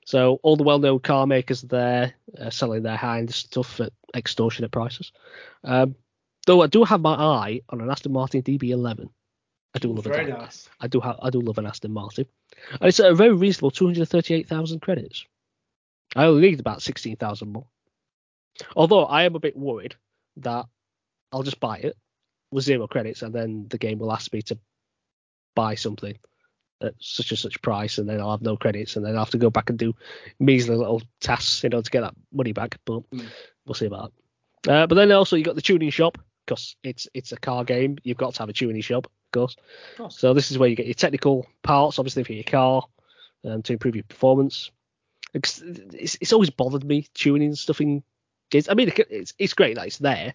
So 0.06 0.40
all 0.44 0.56
the 0.56 0.64
well-known 0.64 1.00
car 1.00 1.28
makers 1.28 1.64
are 1.64 1.68
there 1.68 2.14
uh, 2.40 2.50
selling 2.50 2.84
their 2.84 2.98
high-end 2.98 3.34
stuff 3.34 3.80
at 3.80 3.94
extortionate 4.16 4.72
prices. 4.72 5.12
Um, 5.64 5.96
though 6.48 6.62
I 6.62 6.68
do 6.68 6.84
have 6.84 7.02
my 7.02 7.14
eye 7.14 7.62
on 7.70 7.82
an 7.82 7.90
Aston 7.90 8.12
Martin 8.12 8.42
DB11. 8.42 9.10
I 9.74 9.80
do 9.80 9.94
love 9.94 10.04
Very 10.04 10.26
it. 10.26 10.38
nice. 10.38 10.68
I 10.82 10.88
do 10.88 11.00
have 11.00 11.18
I 11.22 11.30
do 11.30 11.40
love 11.40 11.58
an 11.58 11.66
Aston 11.66 11.94
Martin, 11.94 12.26
and 12.72 12.90
it's 12.90 13.00
at 13.00 13.12
a 13.12 13.16
very 13.16 13.34
reasonable 13.34 13.72
238,000 13.72 14.82
credits. 14.82 15.26
I 16.16 16.26
only 16.26 16.50
need 16.50 16.60
about 16.60 16.82
16,000 16.82 17.54
more. 17.54 17.68
Although 18.76 19.06
I 19.06 19.24
am 19.24 19.36
a 19.36 19.40
bit 19.40 19.56
worried 19.56 19.96
that 20.38 20.66
I'll 21.32 21.44
just 21.44 21.62
buy 21.62 21.78
it 21.78 21.96
with 22.52 22.66
zero 22.66 22.86
credits, 22.88 23.22
and 23.22 23.34
then 23.34 23.68
the 23.70 23.78
game 23.78 24.00
will 24.00 24.12
ask 24.12 24.34
me 24.34 24.42
to 24.42 24.58
buy 25.56 25.76
something 25.76 26.18
at 26.82 26.94
such 27.00 27.32
and 27.32 27.40
such 27.40 27.62
price, 27.62 27.98
and 27.98 28.08
then 28.10 28.20
I'll 28.20 28.32
have 28.32 28.42
no 28.42 28.58
credits, 28.58 28.96
and 28.96 29.06
then 29.06 29.14
I'll 29.14 29.24
have 29.26 29.32
to 29.32 29.38
go 29.38 29.50
back 29.50 29.70
and 29.70 29.78
do 29.80 29.94
measly 30.40 30.76
little 30.76 31.02
tasks, 31.20 31.64
you 31.64 31.70
know, 31.70 31.82
to 31.82 31.92
get 31.92 32.02
that 32.02 32.16
money 32.32 32.52
back. 32.54 32.78
But 32.86 33.10
Mm. 33.12 33.28
we'll 33.66 33.76
see 33.76 33.86
about 33.86 34.12
that. 34.64 34.72
Uh, 34.72 34.88
but 34.88 34.96
then 34.96 35.12
also 35.12 35.36
you 35.36 35.44
got 35.44 35.56
the 35.56 35.62
tuning 35.62 35.90
shop 35.90 36.18
because 36.46 36.76
it's 36.84 37.08
it's 37.14 37.32
a 37.32 37.38
car 37.38 37.64
game. 37.64 37.98
You've 38.04 38.18
got 38.18 38.34
to 38.36 38.40
have 38.40 38.50
a 38.50 38.54
tuning 38.54 38.82
shop, 38.82 39.06
of 39.06 39.32
course. 39.32 39.56
Of 39.92 39.98
course. 39.98 40.20
So 40.20 40.34
this 40.34 40.52
is 40.52 40.58
where 40.58 40.70
you 40.70 40.76
get 40.76 40.86
your 40.88 40.94
technical 40.96 41.46
parts, 41.64 41.98
obviously 42.00 42.24
for 42.24 42.34
your 42.34 42.44
car, 42.44 42.84
um, 43.46 43.62
to 43.64 43.74
improve 43.74 43.96
your 43.96 44.04
performance. 44.06 44.72
It's, 45.34 45.62
it's, 45.62 46.18
it's 46.20 46.34
always 46.34 46.50
bothered 46.50 46.84
me 46.84 47.08
tuning 47.14 47.56
stuff 47.56 47.80
in 47.80 48.04
games. 48.50 48.68
I 48.70 48.74
mean, 48.74 48.90
it- 48.90 49.08
it's 49.10 49.34
it's 49.40 49.54
great 49.54 49.76
that 49.76 49.88
it's 49.88 49.98
there, 50.00 50.34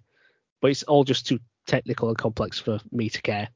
but 0.60 0.70
it's 0.70 0.82
all 0.84 1.04
just 1.04 1.26
too 1.26 1.38
technical 1.66 2.08
and 2.08 2.16
complex 2.16 2.58
for 2.58 2.80
me 2.90 3.10
to 3.10 3.20
care. 3.22 3.48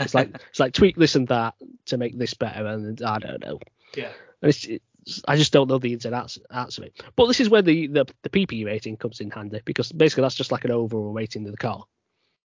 It's 0.00 0.14
like 0.14 0.30
it's 0.50 0.60
like 0.60 0.72
tweak 0.72 0.96
this 0.96 1.14
and 1.16 1.28
that 1.28 1.54
to 1.86 1.96
make 1.96 2.18
this 2.18 2.34
better, 2.34 2.66
and 2.66 3.00
I 3.02 3.18
don't 3.18 3.40
know. 3.40 3.58
Yeah. 3.96 4.10
And 4.42 4.48
it's, 4.50 4.64
it's, 4.64 5.22
I 5.28 5.36
just 5.36 5.52
don't 5.52 5.68
know 5.68 5.78
the 5.78 5.92
ins 5.92 6.04
and 6.04 6.14
outs, 6.14 6.38
outs 6.50 6.78
of 6.78 6.84
it. 6.84 7.00
But 7.16 7.26
this 7.26 7.40
is 7.40 7.48
where 7.48 7.62
the, 7.62 7.86
the 7.86 8.06
the 8.22 8.28
PP 8.30 8.64
rating 8.66 8.96
comes 8.96 9.20
in 9.20 9.30
handy 9.30 9.60
because 9.64 9.92
basically 9.92 10.22
that's 10.22 10.34
just 10.34 10.52
like 10.52 10.64
an 10.64 10.70
overall 10.72 11.12
rating 11.12 11.44
of 11.46 11.52
the 11.52 11.56
car. 11.56 11.84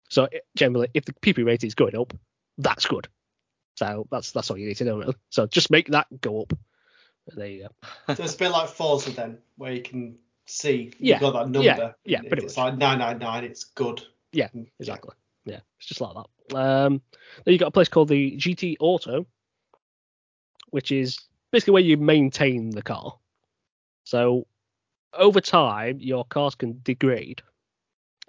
So 0.09 0.25
it, 0.31 0.45
generally, 0.55 0.89
if 0.93 1.05
the 1.05 1.13
PP 1.13 1.45
rating 1.45 1.67
is 1.67 1.75
going 1.75 1.95
up, 1.95 2.13
that's 2.57 2.85
good. 2.85 3.07
So 3.75 4.07
that's 4.11 4.31
that's 4.31 4.49
all 4.51 4.57
you 4.57 4.67
need 4.67 4.77
to 4.77 4.85
know. 4.85 4.97
Really. 4.99 5.15
So 5.29 5.47
just 5.47 5.71
make 5.71 5.87
that 5.87 6.07
go 6.21 6.41
up. 6.41 6.53
There 7.27 7.47
you 7.47 7.67
go. 8.07 8.13
So 8.15 8.23
it's 8.23 8.35
a 8.35 8.37
bit 8.37 8.49
like 8.51 8.69
Forza 8.69 9.11
then, 9.11 9.37
where 9.57 9.71
you 9.71 9.81
can 9.81 10.17
see 10.45 10.91
Yeah, 10.99 11.15
you've 11.15 11.21
got 11.21 11.33
that 11.33 11.49
number. 11.49 11.95
yeah, 12.05 12.19
yeah, 12.23 12.29
it's 12.33 12.57
much. 12.57 12.71
like 12.73 12.77
999, 12.77 13.43
it's 13.43 13.63
good. 13.63 14.01
Yeah, 14.33 14.49
Mm, 14.55 14.67
Exactly. 14.79 15.11
Yeah, 15.45 15.59
it's 15.77 15.87
just 15.87 16.01
like 16.01 16.13
that. 16.15 16.25
Um, 16.53 17.01
then 17.43 17.53
you've 17.53 17.59
got 17.59 17.67
a 17.67 17.71
place 17.71 17.89
called 17.89 18.09
the 18.09 18.37
GT 18.37 18.77
Auto, 18.79 19.25
which 20.69 20.91
is 20.91 21.19
basically 21.51 21.73
where 21.73 21.83
you 21.83 21.97
maintain 21.97 22.69
the 22.69 22.81
car. 22.81 23.17
So 24.03 24.47
over 25.13 25.41
time, 25.41 25.99
your 25.99 26.25
cars 26.25 26.55
can 26.55 26.79
degrade 26.83 27.41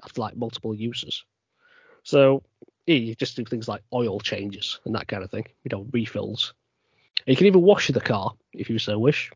after 0.02 0.20
like 0.20 0.36
multiple 0.36 0.74
uses. 0.74 1.24
So 2.02 2.42
yeah, 2.86 2.96
you 2.96 3.14
just 3.14 3.36
do 3.36 3.44
things 3.44 3.68
like 3.68 3.82
oil 3.92 4.18
changes 4.20 4.80
and 4.84 4.94
that 4.94 5.08
kind 5.08 5.22
of 5.22 5.30
thing, 5.30 5.46
you 5.64 5.70
know, 5.70 5.86
refills. 5.92 6.54
And 7.26 7.32
you 7.32 7.36
can 7.36 7.46
even 7.46 7.62
wash 7.62 7.88
the 7.88 8.00
car 8.00 8.32
if 8.52 8.68
you 8.68 8.78
so 8.78 8.98
wish 8.98 9.30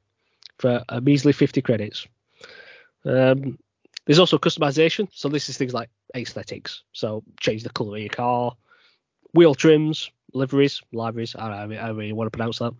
for 0.58 0.82
a 0.88 1.00
measly 1.00 1.32
50 1.32 1.62
credits. 1.62 2.06
Um, 3.04 3.58
there's 4.04 4.18
also 4.18 4.38
customization. 4.38 5.08
So 5.12 5.28
this 5.28 5.48
is 5.48 5.56
things 5.56 5.74
like 5.74 5.90
aesthetics. 6.16 6.82
So 6.92 7.22
change 7.40 7.62
the 7.62 7.70
colour 7.70 7.96
of 7.96 8.02
your 8.02 8.08
car, 8.08 8.56
wheel 9.36 9.54
trims, 9.54 10.10
liveries, 10.32 10.82
liveries. 10.92 11.36
I 11.36 11.48
don't 11.48 11.70
know 11.70 11.80
how 11.80 11.98
you 12.00 12.14
want 12.14 12.26
to 12.26 12.36
pronounce 12.36 12.58
that. 12.58 12.72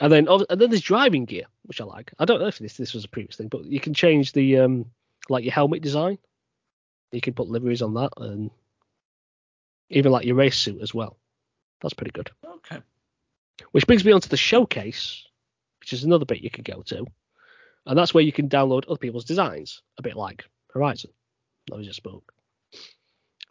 And 0.00 0.12
then 0.12 0.28
and 0.28 0.60
then 0.60 0.70
there's 0.70 0.82
driving 0.82 1.24
gear, 1.24 1.46
which 1.64 1.80
I 1.80 1.84
like. 1.84 2.12
I 2.18 2.24
don't 2.24 2.40
know 2.40 2.46
if 2.46 2.58
this 2.58 2.76
this 2.76 2.94
was 2.94 3.04
a 3.04 3.08
previous 3.08 3.36
thing, 3.36 3.48
but 3.48 3.64
you 3.64 3.80
can 3.80 3.94
change 3.94 4.32
the 4.32 4.58
um 4.58 4.86
like 5.28 5.44
your 5.44 5.52
helmet 5.52 5.82
design. 5.82 6.18
You 7.10 7.20
can 7.20 7.34
put 7.34 7.48
liveries 7.48 7.82
on 7.82 7.94
that 7.94 8.12
and 8.18 8.50
even 9.90 10.12
like 10.12 10.26
your 10.26 10.36
race 10.36 10.56
suit 10.56 10.82
as 10.82 10.94
well. 10.94 11.16
That's 11.80 11.94
pretty 11.94 12.12
good. 12.12 12.30
Okay. 12.44 12.80
Which 13.72 13.86
brings 13.86 14.04
me 14.04 14.12
on 14.12 14.20
to 14.20 14.28
the 14.28 14.36
showcase, 14.36 15.24
which 15.80 15.92
is 15.92 16.04
another 16.04 16.26
bit 16.26 16.42
you 16.42 16.50
can 16.50 16.64
go 16.64 16.82
to. 16.82 17.06
And 17.86 17.98
that's 17.98 18.12
where 18.12 18.22
you 18.22 18.32
can 18.32 18.48
download 18.48 18.84
other 18.86 18.98
people's 18.98 19.24
designs, 19.24 19.82
a 19.96 20.02
bit 20.02 20.16
like 20.16 20.44
Horizon, 20.72 21.10
that 21.66 21.76
we 21.78 21.84
just 21.84 21.96
spoke. 21.96 22.32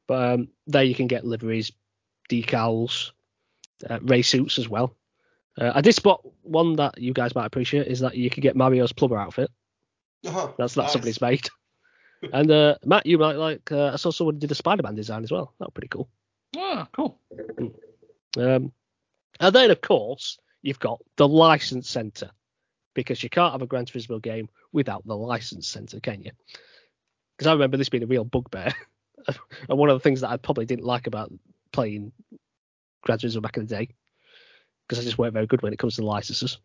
But 0.08 0.34
um, 0.34 0.48
there 0.68 0.84
you 0.84 0.96
can 0.96 1.08
get 1.08 1.26
liveries, 1.26 1.72
decals, 2.30 3.12
uh, 3.90 4.00
race 4.02 4.28
suits 4.30 4.58
as 4.60 4.68
well. 4.70 4.96
Uh, 5.60 5.72
I 5.74 5.82
did 5.82 5.94
spot 5.96 6.22
one 6.44 6.76
that 6.76 7.00
you 7.00 7.14
guys 7.14 7.34
might 7.36 7.46
appreciate 7.46 7.88
is 7.88 8.02
that 8.02 8.16
you 8.16 8.30
could 8.30 8.44
get 8.44 8.56
Mario's 8.56 8.94
plumber 8.94 9.18
outfit. 9.18 9.50
Uh-huh, 10.26 10.52
That's 10.58 10.74
that's 10.74 10.78
nice. 10.78 10.92
somebody's 10.92 11.22
made. 11.22 11.48
and 12.34 12.52
uh, 12.52 12.76
Matt, 12.86 13.06
you 13.06 13.18
might 13.18 13.38
like. 13.38 13.72
Uh, 13.72 13.92
I 13.94 13.96
saw 13.96 14.12
someone 14.12 14.40
did 14.40 14.52
a 14.52 14.56
Spider-Man 14.56 14.96
design 14.96 15.24
as 15.24 15.32
well. 15.32 15.54
That 15.60 15.66
was 15.66 15.74
pretty 15.74 15.90
cool. 15.90 16.10
Ah, 16.56 16.88
cool. 16.92 17.20
Um, 18.38 18.72
and 19.40 19.56
then, 19.56 19.72
of 19.72 19.82
course, 19.82 20.38
you've 20.62 20.80
got 20.80 21.00
the 21.18 21.28
license 21.28 21.90
center 21.90 22.32
because 22.94 23.22
you 23.22 23.30
can't 23.30 23.52
have 23.52 23.62
a 23.62 23.68
Gran 23.68 23.86
Turismo 23.86 24.22
game 24.22 24.50
without 24.72 25.06
the 25.06 25.16
license 25.16 25.68
center, 25.68 26.00
can 26.00 26.24
you? 26.24 26.32
Because 27.38 27.48
I 27.48 27.54
remember 27.54 27.78
this 27.78 27.90
being 27.90 28.04
a 28.04 28.08
real 28.08 28.26
bugbear, 28.26 28.74
and 29.28 29.78
one 29.78 29.90
of 29.90 29.96
the 29.96 30.00
things 30.04 30.22
that 30.22 30.30
I 30.30 30.38
probably 30.38 30.66
didn't 30.66 30.86
like 30.86 31.06
about 31.06 31.32
playing 31.78 32.12
Gran 33.04 33.20
Turismo 33.20 33.42
back 33.42 33.58
in 33.58 33.68
the 33.68 33.76
day, 33.76 33.90
because 34.88 35.00
I 35.00 35.04
just 35.06 35.20
weren't 35.20 35.34
very 35.34 35.46
good 35.46 35.62
when 35.62 35.74
it 35.74 35.80
comes 35.80 35.96
to 35.96 36.02
the 36.02 36.08
licenses. 36.08 36.58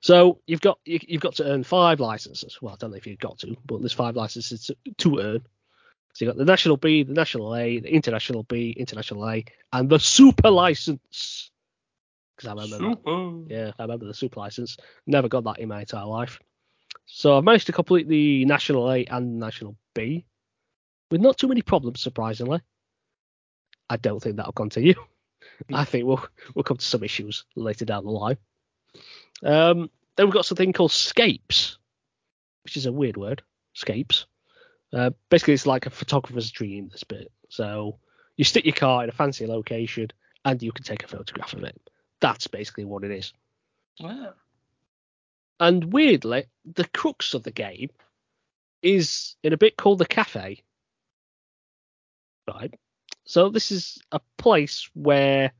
So 0.00 0.40
you've 0.46 0.60
got 0.60 0.78
you, 0.84 1.00
you've 1.08 1.22
got 1.22 1.36
to 1.36 1.44
earn 1.50 1.64
five 1.64 2.00
licenses. 2.00 2.58
Well, 2.60 2.74
I 2.74 2.76
don't 2.78 2.90
know 2.90 2.98
if 2.98 3.06
you've 3.06 3.18
got 3.18 3.38
to, 3.38 3.56
but 3.64 3.80
there's 3.80 3.94
five 3.94 4.14
licenses 4.14 4.66
to, 4.66 4.76
to 4.98 5.18
earn. 5.20 5.40
So 6.12 6.24
you've 6.24 6.34
got 6.34 6.38
the 6.38 6.44
national 6.44 6.76
B, 6.76 7.02
the 7.02 7.14
national 7.14 7.56
A, 7.56 7.80
the 7.80 7.92
international 7.92 8.42
B, 8.42 8.74
international 8.76 9.28
A, 9.28 9.44
and 9.72 9.88
the 9.88 9.98
super 9.98 10.50
license. 10.50 11.50
Because 12.36 12.48
I 12.48 12.52
remember 12.52 12.78
that. 12.90 12.98
Yeah, 13.48 13.72
I 13.78 13.82
remember 13.82 14.06
the 14.06 14.14
super 14.14 14.40
license. 14.40 14.76
Never 15.06 15.28
got 15.28 15.44
that 15.44 15.58
in 15.58 15.68
my 15.68 15.80
entire 15.80 16.04
life. 16.04 16.38
So 17.06 17.38
I've 17.38 17.44
managed 17.44 17.66
to 17.66 17.72
complete 17.72 18.06
the 18.08 18.44
national 18.44 18.90
A 18.92 19.06
and 19.06 19.38
national 19.38 19.76
B 19.94 20.26
with 21.10 21.20
not 21.22 21.38
too 21.38 21.48
many 21.48 21.62
problems, 21.62 22.00
surprisingly. 22.00 22.60
I 23.88 23.96
don't 23.96 24.20
think 24.20 24.36
that'll 24.36 24.52
continue. 24.52 24.94
I 25.72 25.84
think 25.84 26.06
we'll 26.06 26.24
we'll 26.54 26.64
come 26.64 26.76
to 26.76 26.84
some 26.84 27.04
issues 27.04 27.44
later 27.54 27.84
down 27.84 28.04
the 28.04 28.10
line. 28.10 28.36
Um, 29.42 29.90
then 30.16 30.26
we've 30.26 30.34
got 30.34 30.46
something 30.46 30.72
called 30.72 30.92
scapes, 30.92 31.78
which 32.64 32.76
is 32.76 32.86
a 32.86 32.92
weird 32.92 33.16
word. 33.16 33.42
Scapes. 33.74 34.26
Uh, 34.92 35.10
basically, 35.30 35.54
it's 35.54 35.66
like 35.66 35.86
a 35.86 35.90
photographer's 35.90 36.50
dream. 36.50 36.88
This 36.90 37.04
bit. 37.04 37.30
So 37.48 37.98
you 38.36 38.44
stick 38.44 38.64
your 38.64 38.74
car 38.74 39.04
in 39.04 39.08
a 39.08 39.12
fancy 39.12 39.46
location, 39.46 40.08
and 40.44 40.62
you 40.62 40.72
can 40.72 40.84
take 40.84 41.04
a 41.04 41.08
photograph 41.08 41.52
of 41.52 41.64
it. 41.64 41.78
That's 42.20 42.46
basically 42.46 42.84
what 42.84 43.04
it 43.04 43.10
is. 43.10 43.32
Yeah. 43.98 44.30
And 45.58 45.92
weirdly, 45.92 46.46
the 46.64 46.86
crux 46.88 47.34
of 47.34 47.42
the 47.42 47.50
game 47.50 47.90
is 48.82 49.36
in 49.42 49.52
a 49.52 49.58
bit 49.58 49.76
called 49.76 49.98
the 49.98 50.06
cafe. 50.06 50.62
Right. 52.46 52.74
So 53.26 53.50
this 53.50 53.72
is 53.72 53.98
a 54.12 54.20
place 54.38 54.88
where 54.94 55.52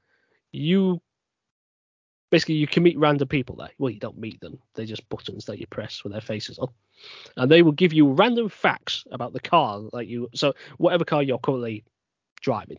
you 0.52 1.00
basically 2.30 2.54
you 2.54 2.66
can 2.66 2.82
meet 2.82 2.98
random 2.98 3.28
people 3.28 3.56
there. 3.56 3.70
Well, 3.78 3.90
you 3.90 3.98
don't 4.00 4.18
meet 4.18 4.40
them; 4.40 4.58
they're 4.74 4.86
just 4.86 5.08
buttons 5.08 5.44
that 5.46 5.58
you 5.58 5.66
press 5.66 6.02
with 6.04 6.12
their 6.12 6.22
faces 6.22 6.58
on, 6.58 6.68
and 7.36 7.50
they 7.50 7.62
will 7.62 7.72
give 7.72 7.92
you 7.92 8.12
random 8.12 8.48
facts 8.48 9.04
about 9.10 9.32
the 9.32 9.40
car 9.40 9.82
that 9.92 10.06
you. 10.06 10.28
So 10.34 10.54
whatever 10.78 11.04
car 11.04 11.22
you're 11.22 11.38
currently 11.38 11.84
driving, 12.40 12.78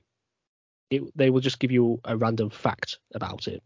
it, 0.90 1.04
they 1.16 1.30
will 1.30 1.42
just 1.42 1.60
give 1.60 1.72
you 1.72 2.00
a 2.06 2.16
random 2.16 2.50
fact 2.50 3.00
about 3.14 3.48
it, 3.48 3.62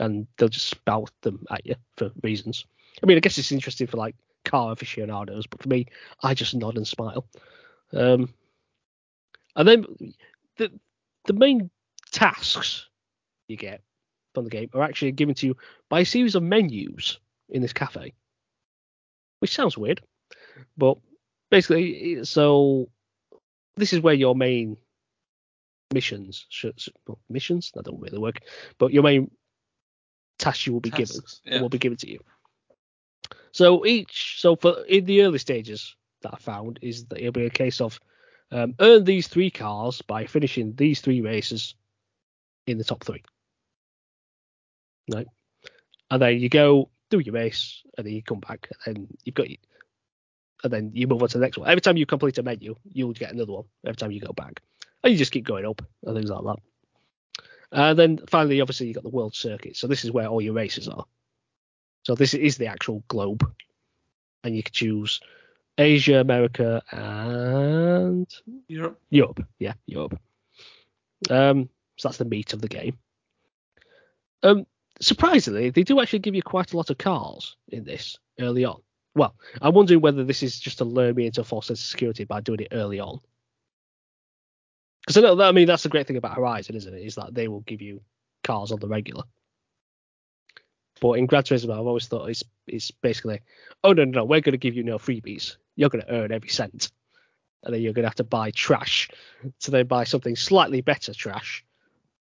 and 0.00 0.26
they'll 0.36 0.48
just 0.48 0.68
spout 0.68 1.12
them 1.22 1.44
at 1.50 1.64
you 1.64 1.76
for 1.96 2.10
reasons. 2.22 2.66
I 3.02 3.06
mean, 3.06 3.16
I 3.16 3.20
guess 3.20 3.38
it's 3.38 3.52
interesting 3.52 3.86
for 3.86 3.98
like 3.98 4.16
car 4.44 4.72
aficionados, 4.72 5.46
but 5.46 5.62
for 5.62 5.68
me, 5.68 5.86
I 6.22 6.34
just 6.34 6.56
nod 6.56 6.76
and 6.76 6.88
smile. 6.88 7.24
Um, 7.92 8.34
and 9.54 9.66
then 9.66 9.84
the 10.56 10.72
the 11.26 11.32
main 11.32 11.70
tasks 12.12 12.86
you 13.48 13.56
get 13.56 13.82
from 14.34 14.44
the 14.44 14.50
game 14.50 14.70
are 14.74 14.82
actually 14.82 15.12
given 15.12 15.34
to 15.34 15.46
you 15.46 15.56
by 15.88 16.00
a 16.00 16.04
series 16.04 16.34
of 16.34 16.42
menus 16.42 17.18
in 17.48 17.62
this 17.62 17.72
cafe, 17.72 18.12
which 19.40 19.54
sounds 19.54 19.78
weird, 19.78 20.00
but 20.76 20.98
basically, 21.50 22.24
so 22.24 22.88
this 23.76 23.92
is 23.92 24.00
where 24.00 24.14
your 24.14 24.34
main 24.34 24.76
missions 25.92 26.46
should 26.48 26.78
well, 27.06 27.18
missions 27.28 27.70
that 27.74 27.84
don't 27.84 28.00
really 28.00 28.18
work, 28.18 28.40
but 28.78 28.92
your 28.92 29.02
main 29.02 29.30
tasks 30.38 30.66
you 30.66 30.72
will 30.72 30.80
be 30.80 30.90
Tasks, 30.90 31.40
given 31.44 31.56
yeah. 31.56 31.62
will 31.62 31.68
be 31.68 31.78
given 31.78 31.98
to 31.98 32.10
you. 32.10 32.20
So 33.52 33.86
each 33.86 34.36
so 34.38 34.56
for 34.56 34.84
in 34.84 35.06
the 35.06 35.22
early 35.22 35.38
stages 35.38 35.96
that 36.22 36.34
I 36.34 36.36
found 36.38 36.78
is 36.82 37.06
that 37.06 37.18
it'll 37.18 37.32
be 37.32 37.46
a 37.46 37.50
case 37.50 37.80
of 37.80 37.98
um, 38.50 38.74
earn 38.80 39.04
these 39.04 39.28
three 39.28 39.50
cars 39.50 40.02
by 40.02 40.26
finishing 40.26 40.74
these 40.74 41.00
three 41.00 41.20
races 41.20 41.74
in 42.66 42.78
the 42.78 42.84
top 42.84 43.04
three. 43.04 43.22
Right. 45.12 45.26
And 46.10 46.22
then 46.22 46.38
you 46.38 46.48
go 46.48 46.90
do 47.10 47.18
your 47.18 47.34
race 47.34 47.82
and 47.96 48.06
then 48.06 48.14
you 48.14 48.22
come 48.22 48.40
back 48.40 48.68
and 48.84 48.96
then 48.96 49.08
you've 49.24 49.34
got 49.34 49.46
and 50.64 50.72
then 50.72 50.90
you 50.94 51.06
move 51.06 51.22
on 51.22 51.28
to 51.28 51.38
the 51.38 51.44
next 51.44 51.58
one. 51.58 51.68
Every 51.68 51.80
time 51.80 51.96
you 51.96 52.06
complete 52.06 52.38
a 52.38 52.42
menu, 52.42 52.76
you'll 52.92 53.12
get 53.12 53.32
another 53.32 53.52
one 53.52 53.64
every 53.84 53.96
time 53.96 54.10
you 54.10 54.20
go 54.20 54.32
back. 54.32 54.60
And 55.02 55.12
you 55.12 55.18
just 55.18 55.32
keep 55.32 55.44
going 55.44 55.66
up 55.66 55.82
and 56.04 56.16
things 56.16 56.30
like 56.30 56.44
that. 56.44 56.62
And 57.72 57.98
then 57.98 58.20
finally, 58.28 58.60
obviously, 58.60 58.86
you've 58.86 58.94
got 58.94 59.04
the 59.04 59.10
world 59.10 59.34
circuit. 59.34 59.76
So 59.76 59.86
this 59.86 60.04
is 60.04 60.10
where 60.10 60.26
all 60.26 60.40
your 60.40 60.54
races 60.54 60.88
are. 60.88 61.04
So 62.04 62.14
this 62.14 62.34
is 62.34 62.56
the 62.56 62.68
actual 62.68 63.02
globe. 63.08 63.48
And 64.42 64.56
you 64.56 64.62
can 64.62 64.72
choose 64.72 65.20
Asia, 65.78 66.20
America, 66.20 66.82
and 66.90 68.26
Europe. 68.68 69.00
Europe. 69.10 69.44
Yeah, 69.58 69.74
Europe. 69.86 70.18
Um, 71.30 71.68
so 71.96 72.08
that's 72.08 72.18
the 72.18 72.24
meat 72.24 72.52
of 72.52 72.60
the 72.60 72.68
game. 72.68 72.98
Um, 74.42 74.66
surprisingly, 75.00 75.70
they 75.70 75.82
do 75.82 76.00
actually 76.00 76.20
give 76.20 76.34
you 76.34 76.42
quite 76.42 76.72
a 76.72 76.76
lot 76.76 76.90
of 76.90 76.98
cars 76.98 77.56
in 77.68 77.84
this 77.84 78.18
early 78.40 78.64
on. 78.64 78.80
Well, 79.14 79.34
I'm 79.62 79.74
wondering 79.74 80.00
whether 80.00 80.24
this 80.24 80.42
is 80.42 80.60
just 80.60 80.78
to 80.78 80.84
lure 80.84 81.14
me 81.14 81.26
into 81.26 81.40
a 81.40 81.44
false 81.44 81.66
sense 81.66 81.80
of 81.80 81.86
security 81.86 82.24
by 82.24 82.40
doing 82.40 82.60
it 82.60 82.68
early 82.72 83.00
on. 83.00 83.20
Because 85.00 85.18
I 85.18 85.20
know 85.22 85.36
that 85.36 85.48
I 85.48 85.52
mean 85.52 85.66
that's 85.66 85.84
the 85.84 85.88
great 85.88 86.06
thing 86.06 86.16
about 86.16 86.36
Horizon, 86.36 86.76
isn't 86.76 86.92
it? 86.92 87.02
Is 87.02 87.14
that 87.14 87.34
they 87.34 87.48
will 87.48 87.60
give 87.60 87.80
you 87.80 88.02
cars 88.44 88.72
on 88.72 88.80
the 88.80 88.88
regular. 88.88 89.22
But 91.00 91.12
in 91.12 91.26
Gran 91.26 91.42
Turismo, 91.42 91.72
I've 91.72 91.86
always 91.86 92.08
thought 92.08 92.28
it's 92.28 92.42
it's 92.66 92.90
basically, 92.90 93.40
oh 93.84 93.92
no 93.92 94.04
no 94.04 94.10
no, 94.10 94.24
we're 94.24 94.40
going 94.40 94.52
to 94.52 94.58
give 94.58 94.74
you 94.74 94.82
no 94.82 94.98
freebies. 94.98 95.56
You're 95.76 95.90
going 95.90 96.04
to 96.04 96.12
earn 96.12 96.32
every 96.32 96.48
cent, 96.48 96.90
and 97.62 97.72
then 97.72 97.82
you're 97.82 97.92
going 97.92 98.02
to 98.02 98.08
have 98.08 98.16
to 98.16 98.24
buy 98.24 98.50
trash 98.50 99.08
to 99.60 99.70
then 99.70 99.86
buy 99.86 100.04
something 100.04 100.34
slightly 100.36 100.80
better 100.80 101.14
trash 101.14 101.64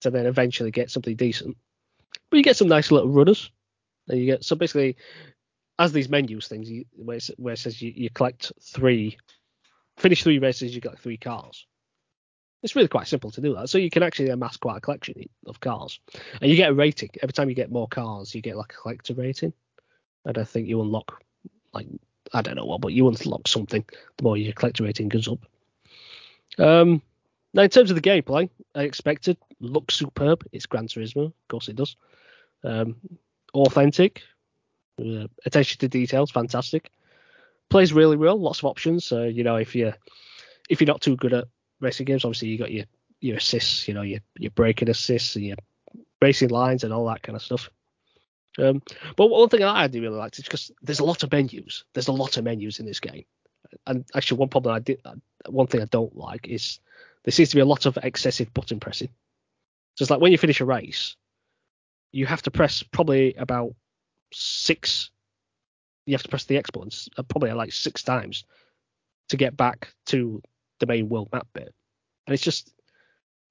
to 0.01 0.11
then 0.11 0.27
eventually 0.27 0.70
get 0.70 0.91
something 0.91 1.16
decent. 1.16 1.57
But 2.31 2.37
you 2.37 2.43
get 2.43 2.57
some 2.57 2.69
nice 2.69 2.91
little 2.91 3.11
runners, 3.11 3.51
and 4.09 4.19
you 4.19 4.27
get 4.27 4.45
so 4.45 4.55
basically 4.55 4.97
as 5.79 5.93
these 5.93 6.09
menus 6.09 6.49
things 6.49 6.70
you, 6.70 6.85
where, 6.97 7.16
it, 7.16 7.31
where 7.37 7.55
it 7.55 7.59
says 7.59 7.81
you, 7.81 7.93
you 7.95 8.11
collect 8.11 8.53
three, 8.61 9.16
finish 9.97 10.23
three 10.23 10.39
races, 10.39 10.75
you 10.75 10.81
get 10.81 10.99
three 10.99 11.16
cars. 11.16 11.66
It's 12.62 12.75
really 12.75 12.89
quite 12.89 13.07
simple 13.07 13.31
to 13.31 13.41
do 13.41 13.55
that. 13.55 13.69
So 13.69 13.79
you 13.79 13.89
can 13.89 14.03
actually 14.03 14.31
amass 14.31 14.57
quite 14.57 14.79
a 14.79 14.81
collection 14.81 15.15
of 15.47 15.61
cars, 15.61 16.01
and 16.41 16.51
you 16.51 16.57
get 16.57 16.70
a 16.70 16.75
rating 16.75 17.11
every 17.23 17.33
time 17.33 17.49
you 17.49 17.55
get 17.55 17.70
more 17.70 17.87
cars. 17.87 18.35
You 18.35 18.43
get 18.43 18.57
like 18.57 18.73
a 18.73 18.83
collector 18.83 19.15
rating, 19.15 19.53
and 20.25 20.37
I 20.37 20.43
think 20.43 20.66
you 20.66 20.81
unlock 20.81 21.23
like 21.73 21.87
I 22.32 22.42
don't 22.42 22.56
know 22.56 22.64
what, 22.64 22.80
but 22.80 22.92
you 22.92 23.09
unlock 23.09 23.48
something 23.48 23.84
the 24.16 24.22
more 24.22 24.36
your 24.36 24.52
collector 24.52 24.84
rating 24.84 25.09
goes 25.09 25.28
up. 25.28 25.38
Um, 26.59 27.02
now 27.55 27.62
in 27.62 27.70
terms 27.70 27.90
of 27.90 27.96
the 27.96 28.02
gameplay, 28.02 28.48
I 28.74 28.82
expected 28.82 29.36
looks 29.60 29.94
superb. 29.94 30.44
It's 30.52 30.66
Gran 30.66 30.88
Turismo, 30.88 31.26
of 31.26 31.48
course 31.48 31.68
it 31.68 31.76
does. 31.76 31.96
Um, 32.64 32.96
authentic, 33.55 34.22
uh, 35.00 35.26
attention 35.46 35.78
to 35.80 35.88
details, 35.88 36.30
fantastic. 36.30 36.90
Plays 37.70 37.92
really 37.92 38.16
well, 38.16 38.38
lots 38.38 38.60
of 38.60 38.66
options. 38.66 39.05
So 39.05 39.24
you 39.24 39.44
know 39.44 39.56
if 39.56 39.74
you 39.74 39.92
if 40.68 40.80
you're 40.80 40.86
not 40.86 41.00
too 41.00 41.16
good 41.16 41.32
at 41.32 41.46
racing 41.80 42.06
games, 42.06 42.24
obviously 42.24 42.48
you 42.48 42.59
got 42.59 42.72
your 42.72 42.86
your 43.20 43.36
assists, 43.36 43.88
you 43.88 43.94
know 43.94 44.02
your 44.02 44.20
your 44.36 44.50
braking 44.50 44.90
assists 44.90 45.36
and 45.36 45.44
your 45.46 45.56
racing 46.20 46.50
lines 46.50 46.84
and 46.84 46.92
all 46.92 47.06
that 47.06 47.22
kind 47.22 47.36
of 47.36 47.42
stuff. 47.42 47.70
Um, 48.59 48.82
but 49.16 49.28
one 49.28 49.48
thing 49.48 49.62
I 49.62 49.86
do 49.86 50.02
really 50.02 50.16
like 50.16 50.36
is 50.39 50.44
because 50.44 50.70
there's 50.82 50.98
a 50.98 51.05
lot 51.05 51.22
of 51.22 51.30
menus. 51.30 51.85
There's 51.94 52.09
a 52.09 52.12
lot 52.12 52.36
of 52.36 52.44
menus 52.44 52.80
in 52.80 52.86
this 52.86 53.01
game, 53.01 53.24
and 53.86 54.05
actually 54.14 54.39
one 54.39 54.48
problem 54.48 54.74
I 54.74 54.80
did, 54.80 55.01
one 55.48 55.66
thing 55.68 55.80
I 55.80 55.86
don't 55.86 56.16
like 56.16 56.48
is 56.48 56.80
there 57.24 57.32
seems 57.32 57.51
to 57.51 57.56
be 57.56 57.60
a 57.62 57.66
lot 57.66 57.86
of 57.86 57.98
excessive 58.02 58.52
button 58.52 58.80
pressing. 58.80 59.10
So 59.94 60.02
it's 60.02 60.10
like 60.10 60.20
when 60.20 60.32
you 60.32 60.39
finish 60.39 60.60
a 60.60 60.64
race, 60.64 61.16
you 62.12 62.26
have 62.26 62.43
to 62.43 62.51
press 62.51 62.82
probably 62.82 63.35
about 63.35 63.74
six. 64.32 65.10
You 66.06 66.14
have 66.14 66.22
to 66.22 66.28
press 66.28 66.44
the 66.44 66.56
X 66.56 66.70
buttons 66.70 67.09
uh, 67.16 67.22
probably 67.22 67.52
like 67.52 67.72
six 67.72 68.02
times 68.02 68.44
to 69.28 69.36
get 69.36 69.56
back 69.56 69.93
to 70.06 70.43
the 70.80 70.86
main 70.86 71.09
world 71.09 71.28
map 71.32 71.47
bit, 71.52 71.74
and 72.26 72.35
it's 72.35 72.43
just 72.43 72.72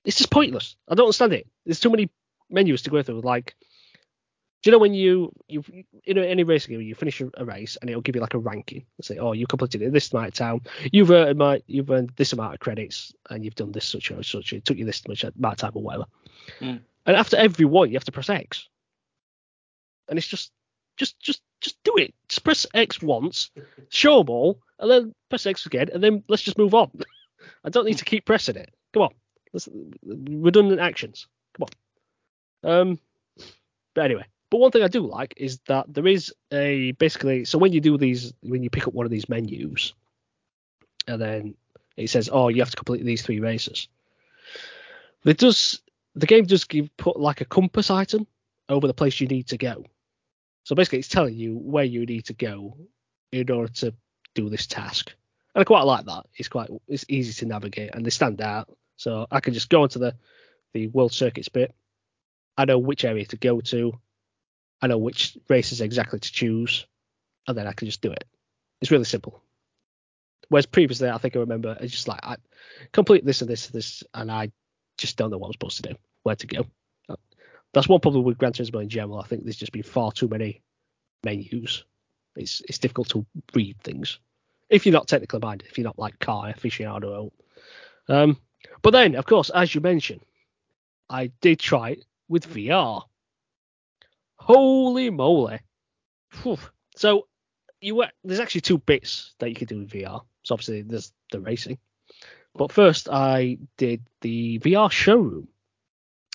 it's 0.03 0.17
just 0.17 0.31
pointless. 0.31 0.75
I 0.87 0.95
don't 0.95 1.05
understand 1.05 1.33
it. 1.33 1.47
There's 1.65 1.79
too 1.79 1.89
many 1.89 2.09
menus 2.49 2.81
to 2.83 2.89
go 2.89 3.03
through. 3.03 3.21
Like, 3.21 3.55
do 4.61 4.69
you 4.69 4.71
know 4.71 4.79
when 4.79 4.93
you 4.93 5.31
you 5.47 5.63
in 6.05 6.17
any 6.17 6.43
racing 6.43 6.73
game 6.73 6.81
you 6.81 6.95
finish 6.95 7.21
a, 7.21 7.29
a 7.37 7.45
race 7.45 7.77
and 7.79 7.89
it'll 7.89 8.01
give 8.01 8.15
you 8.15 8.21
like 8.21 8.33
a 8.33 8.39
ranking? 8.39 8.85
It'll 8.97 9.07
say, 9.07 9.17
oh, 9.17 9.33
you 9.33 9.45
completed 9.45 9.81
it 9.81 9.93
this 9.93 10.11
amount 10.11 10.29
of 10.29 10.33
time. 10.33 10.61
You've 10.91 11.11
earned 11.11 11.37
my, 11.37 11.61
you've 11.67 11.91
earned 11.91 12.11
this 12.15 12.33
amount 12.33 12.55
of 12.55 12.59
credits 12.59 13.13
and 13.29 13.45
you've 13.45 13.55
done 13.55 13.71
this 13.71 13.85
such 13.85 14.09
and 14.09 14.25
such. 14.25 14.53
It 14.53 14.65
took 14.65 14.77
you 14.77 14.85
this 14.85 15.07
much 15.07 15.23
amount 15.23 15.53
of 15.53 15.57
time 15.57 15.71
or 15.75 15.83
whatever. 15.83 16.05
Mm. 16.59 16.81
And 17.05 17.15
after 17.15 17.37
every 17.37 17.65
one, 17.65 17.89
you 17.89 17.95
have 17.95 18.03
to 18.05 18.11
press 18.11 18.29
X. 18.29 18.67
And 20.09 20.17
it's 20.17 20.27
just 20.27 20.51
just 20.97 21.19
just 21.19 21.41
just 21.61 21.81
do 21.83 21.95
it. 21.97 22.13
Just 22.27 22.43
press 22.43 22.65
X 22.73 23.01
once, 23.01 23.51
show 23.89 24.19
them 24.19 24.29
all, 24.29 24.59
and 24.79 24.89
then 24.89 25.15
press 25.29 25.45
X 25.45 25.65
again, 25.65 25.89
and 25.93 26.03
then 26.03 26.23
let's 26.27 26.43
just 26.43 26.57
move 26.57 26.73
on. 26.73 26.91
I 27.63 27.69
don't 27.69 27.85
need 27.85 27.97
to 27.99 28.05
keep 28.05 28.25
pressing 28.25 28.55
it. 28.55 28.73
Come 28.93 29.03
on, 29.03 29.13
let's, 29.53 29.69
redundant 30.03 30.81
actions. 30.81 31.27
Come 31.55 31.67
on. 32.63 32.71
Um, 32.71 32.99
but 33.93 34.05
anyway, 34.05 34.25
but 34.49 34.59
one 34.59 34.71
thing 34.71 34.83
I 34.83 34.87
do 34.87 35.01
like 35.01 35.33
is 35.37 35.59
that 35.67 35.93
there 35.93 36.07
is 36.07 36.33
a 36.51 36.91
basically. 36.93 37.45
So 37.45 37.57
when 37.57 37.73
you 37.73 37.81
do 37.81 37.97
these, 37.97 38.33
when 38.41 38.63
you 38.63 38.69
pick 38.69 38.87
up 38.87 38.93
one 38.93 39.05
of 39.05 39.11
these 39.11 39.29
menus, 39.29 39.93
and 41.07 41.21
then 41.21 41.55
it 41.97 42.09
says, 42.09 42.29
"Oh, 42.31 42.47
you 42.47 42.61
have 42.61 42.71
to 42.71 42.77
complete 42.77 43.03
these 43.03 43.21
three 43.21 43.39
races." 43.39 43.87
It 45.25 45.37
does. 45.37 45.81
The 46.15 46.27
game 46.27 46.45
does 46.45 46.63
give 46.63 46.95
put 46.97 47.19
like 47.19 47.41
a 47.41 47.45
compass 47.45 47.91
item 47.91 48.25
over 48.69 48.87
the 48.87 48.93
place 48.93 49.19
you 49.19 49.27
need 49.27 49.47
to 49.47 49.57
go. 49.57 49.85
So 50.63 50.75
basically, 50.75 50.99
it's 50.99 51.07
telling 51.07 51.35
you 51.35 51.57
where 51.57 51.83
you 51.83 52.05
need 52.05 52.25
to 52.25 52.33
go 52.33 52.77
in 53.31 53.49
order 53.51 53.71
to 53.73 53.93
do 54.33 54.49
this 54.49 54.67
task. 54.67 55.13
And 55.53 55.61
I 55.61 55.65
quite 55.65 55.83
like 55.83 56.05
that. 56.05 56.25
It's 56.35 56.49
quite 56.49 56.69
it's 56.87 57.05
easy 57.09 57.33
to 57.33 57.45
navigate 57.45 57.93
and 57.93 58.05
they 58.05 58.09
stand 58.09 58.41
out. 58.41 58.69
So 58.95 59.27
I 59.31 59.39
can 59.39 59.53
just 59.53 59.69
go 59.69 59.83
into 59.83 59.99
the 59.99 60.15
the 60.73 60.87
world 60.87 61.11
circuits 61.11 61.49
bit. 61.49 61.73
I 62.57 62.65
know 62.65 62.79
which 62.79 63.05
area 63.05 63.25
to 63.25 63.37
go 63.37 63.61
to. 63.61 63.93
I 64.81 64.87
know 64.87 64.97
which 64.97 65.37
races 65.49 65.81
exactly 65.81 66.19
to 66.19 66.31
choose, 66.31 66.85
and 67.47 67.57
then 67.57 67.67
I 67.67 67.73
can 67.73 67.87
just 67.87 68.01
do 68.01 68.11
it. 68.11 68.25
It's 68.81 68.91
really 68.91 69.05
simple. 69.05 69.41
Whereas 70.49 70.65
previously, 70.65 71.09
I 71.09 71.17
think 71.17 71.35
I 71.35 71.39
remember 71.39 71.75
it's 71.79 71.91
just 71.93 72.07
like 72.07 72.19
I 72.23 72.37
complete 72.93 73.25
this 73.25 73.41
and 73.41 73.49
this 73.49 73.67
and 73.67 73.75
this, 73.75 74.03
and 74.13 74.31
I 74.31 74.51
just 74.97 75.17
don't 75.17 75.31
know 75.31 75.37
what 75.37 75.47
I'm 75.47 75.53
supposed 75.53 75.83
to 75.83 75.89
do, 75.89 75.95
where 76.23 76.35
to 76.35 76.47
go. 76.47 76.65
That's 77.73 77.89
one 77.89 77.99
problem 77.99 78.23
with 78.23 78.37
Gran 78.37 78.53
Turismo 78.53 78.81
in 78.81 78.89
general. 78.89 79.19
I 79.19 79.25
think 79.27 79.43
there's 79.43 79.57
just 79.57 79.73
been 79.73 79.83
far 79.83 80.11
too 80.11 80.27
many 80.27 80.61
menus. 81.23 81.83
It's 82.35 82.61
it's 82.61 82.77
difficult 82.77 83.09
to 83.09 83.25
read 83.53 83.79
things. 83.81 84.19
if 84.69 84.85
you're 84.85 84.93
not 84.93 85.07
technically 85.07 85.39
minded, 85.39 85.67
if 85.69 85.77
you're 85.77 85.85
not 85.85 85.99
like 85.99 86.19
car 86.19 86.51
aficionado. 86.51 87.31
Um, 88.09 88.37
but 88.81 88.91
then, 88.91 89.15
of 89.15 89.25
course, 89.25 89.49
as 89.49 89.73
you 89.73 89.81
mentioned, 89.81 90.21
I 91.09 91.27
did 91.41 91.59
try 91.59 91.91
it 91.91 92.05
with 92.27 92.53
VR. 92.53 93.03
Holy 94.37 95.09
moly! 95.09 95.59
Phew. 96.29 96.57
So 96.95 97.27
you 97.81 97.95
were, 97.95 98.09
there's 98.23 98.39
actually 98.39 98.61
two 98.61 98.77
bits 98.77 99.35
that 99.39 99.49
you 99.49 99.55
could 99.55 99.67
do 99.67 99.79
with 99.79 99.91
VR. 99.91 100.21
So 100.43 100.53
obviously 100.53 100.81
there's 100.81 101.11
the 101.31 101.39
racing, 101.39 101.77
but 102.55 102.71
first 102.71 103.09
I 103.09 103.57
did 103.77 104.01
the 104.21 104.59
VR 104.59 104.91
showroom. 104.91 105.47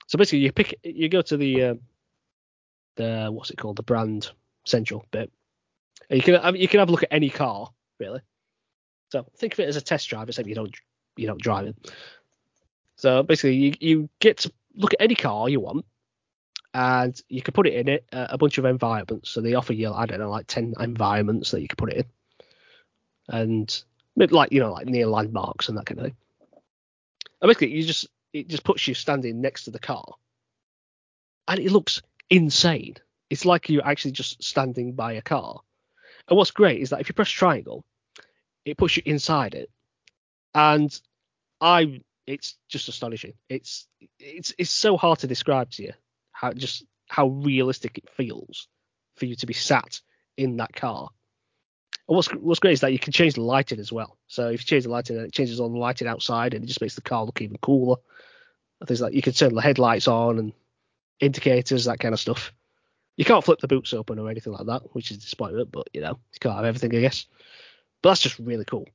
So 0.06 0.18
basically, 0.18 0.40
you 0.40 0.52
pick, 0.52 0.78
you 0.82 1.08
go 1.08 1.22
to 1.22 1.36
the 1.36 1.62
uh, 1.62 1.74
the 2.96 3.28
what's 3.30 3.50
it 3.50 3.56
called, 3.56 3.76
the 3.76 3.82
brand 3.82 4.30
central 4.66 5.06
bit. 5.10 5.32
And 6.10 6.18
you 6.18 6.22
can 6.22 6.36
I 6.36 6.50
you 6.50 6.68
can 6.68 6.80
have 6.80 6.88
a 6.88 6.92
look 6.92 7.02
at 7.02 7.12
any 7.12 7.30
car 7.30 7.70
really. 7.98 8.20
So 9.10 9.26
think 9.36 9.54
of 9.54 9.60
it 9.60 9.68
as 9.68 9.76
a 9.76 9.80
test 9.80 10.08
drive, 10.08 10.28
except 10.28 10.48
you 10.48 10.54
don't 10.54 10.74
you 11.16 11.26
don't 11.26 11.40
drive 11.40 11.66
it. 11.66 11.92
So 12.96 13.22
basically, 13.22 13.56
you 13.56 13.74
you 13.80 14.08
get 14.20 14.38
to 14.38 14.52
look 14.74 14.92
at 14.94 15.02
any 15.02 15.14
car 15.14 15.48
you 15.48 15.60
want, 15.60 15.84
and 16.74 17.20
you 17.28 17.42
can 17.42 17.52
put 17.52 17.66
it 17.66 17.74
in 17.74 17.88
it 17.88 18.06
uh, 18.12 18.28
a 18.30 18.38
bunch 18.38 18.58
of 18.58 18.64
environments. 18.64 19.30
So 19.30 19.40
they 19.40 19.54
offer 19.54 19.72
you 19.72 19.92
I 19.92 20.06
don't 20.06 20.20
know 20.20 20.30
like 20.30 20.46
ten 20.46 20.74
environments 20.80 21.50
that 21.50 21.60
you 21.60 21.68
can 21.68 21.76
put 21.76 21.92
it 21.92 21.96
in, 21.98 22.04
and 23.28 23.84
like 24.16 24.52
you 24.52 24.60
know 24.60 24.72
like 24.72 24.86
near 24.86 25.06
landmarks 25.06 25.68
and 25.68 25.78
that 25.78 25.86
kind 25.86 25.98
of 25.98 26.06
thing. 26.06 26.16
And 27.40 27.48
basically, 27.48 27.72
you 27.72 27.84
just 27.84 28.06
it 28.32 28.48
just 28.48 28.64
puts 28.64 28.86
you 28.86 28.94
standing 28.94 29.40
next 29.40 29.64
to 29.64 29.70
the 29.70 29.78
car, 29.78 30.04
and 31.48 31.60
it 31.60 31.72
looks 31.72 32.02
insane. 32.30 32.96
It's 33.28 33.44
like 33.44 33.68
you're 33.68 33.86
actually 33.86 34.12
just 34.12 34.42
standing 34.42 34.92
by 34.92 35.14
a 35.14 35.22
car. 35.22 35.60
And 36.28 36.36
what's 36.36 36.50
great 36.50 36.80
is 36.80 36.90
that 36.90 37.00
if 37.00 37.08
you 37.08 37.14
press 37.14 37.30
triangle, 37.30 37.84
it 38.64 38.76
puts 38.76 38.96
you 38.96 39.02
inside 39.04 39.54
it, 39.54 39.70
and 40.54 40.98
I 41.60 42.00
it's 42.26 42.56
just 42.68 42.88
astonishing. 42.88 43.34
It's 43.48 43.86
it's 44.18 44.54
it's 44.56 44.70
so 44.70 44.96
hard 44.96 45.18
to 45.20 45.26
describe 45.26 45.70
to 45.72 45.82
you 45.82 45.92
how 46.42 46.52
just 46.52 46.84
how 47.08 47.28
realistic 47.28 47.96
it 47.98 48.10
feels 48.10 48.68
for 49.16 49.26
you 49.26 49.36
to 49.36 49.46
be 49.46 49.54
sat 49.54 50.00
in 50.36 50.56
that 50.56 50.74
car. 50.74 51.08
And 52.08 52.16
what's 52.16 52.28
what's 52.34 52.60
great 52.60 52.72
is 52.72 52.80
that 52.80 52.92
you 52.92 52.98
can 52.98 53.12
change 53.12 53.34
the 53.34 53.42
lighting 53.42 53.78
as 53.78 53.92
well. 53.92 54.18
So 54.26 54.48
if 54.48 54.60
you 54.60 54.66
change 54.66 54.84
the 54.84 54.90
lighting, 54.90 55.16
it 55.16 55.32
changes 55.32 55.60
all 55.60 55.70
the 55.70 55.78
lighting 55.78 56.08
outside, 56.08 56.52
and 56.52 56.64
it 56.64 56.66
just 56.66 56.80
makes 56.80 56.96
the 56.96 57.00
car 57.00 57.24
look 57.24 57.40
even 57.40 57.56
cooler. 57.58 57.96
Things 58.86 59.00
like 59.00 59.14
you 59.14 59.22
can 59.22 59.32
turn 59.32 59.54
the 59.54 59.62
headlights 59.62 60.08
on 60.08 60.40
and 60.40 60.52
indicators, 61.20 61.84
that 61.84 62.00
kind 62.00 62.12
of 62.12 62.18
stuff. 62.20 62.52
You 63.16 63.24
can't 63.24 63.44
flip 63.44 63.60
the 63.60 63.68
boots 63.68 63.92
open 63.92 64.18
or 64.18 64.28
anything 64.28 64.52
like 64.52 64.66
that, 64.66 64.82
which 64.94 65.12
is 65.12 65.18
disappointment, 65.18 65.70
but 65.70 65.86
you 65.92 66.00
know, 66.00 66.18
you 66.32 66.38
can't 66.40 66.56
have 66.56 66.64
everything, 66.64 66.96
I 66.96 67.00
guess. 67.00 67.26
But 68.02 68.10
that's 68.10 68.22
just 68.22 68.40
really 68.40 68.64
cool. 68.64 68.88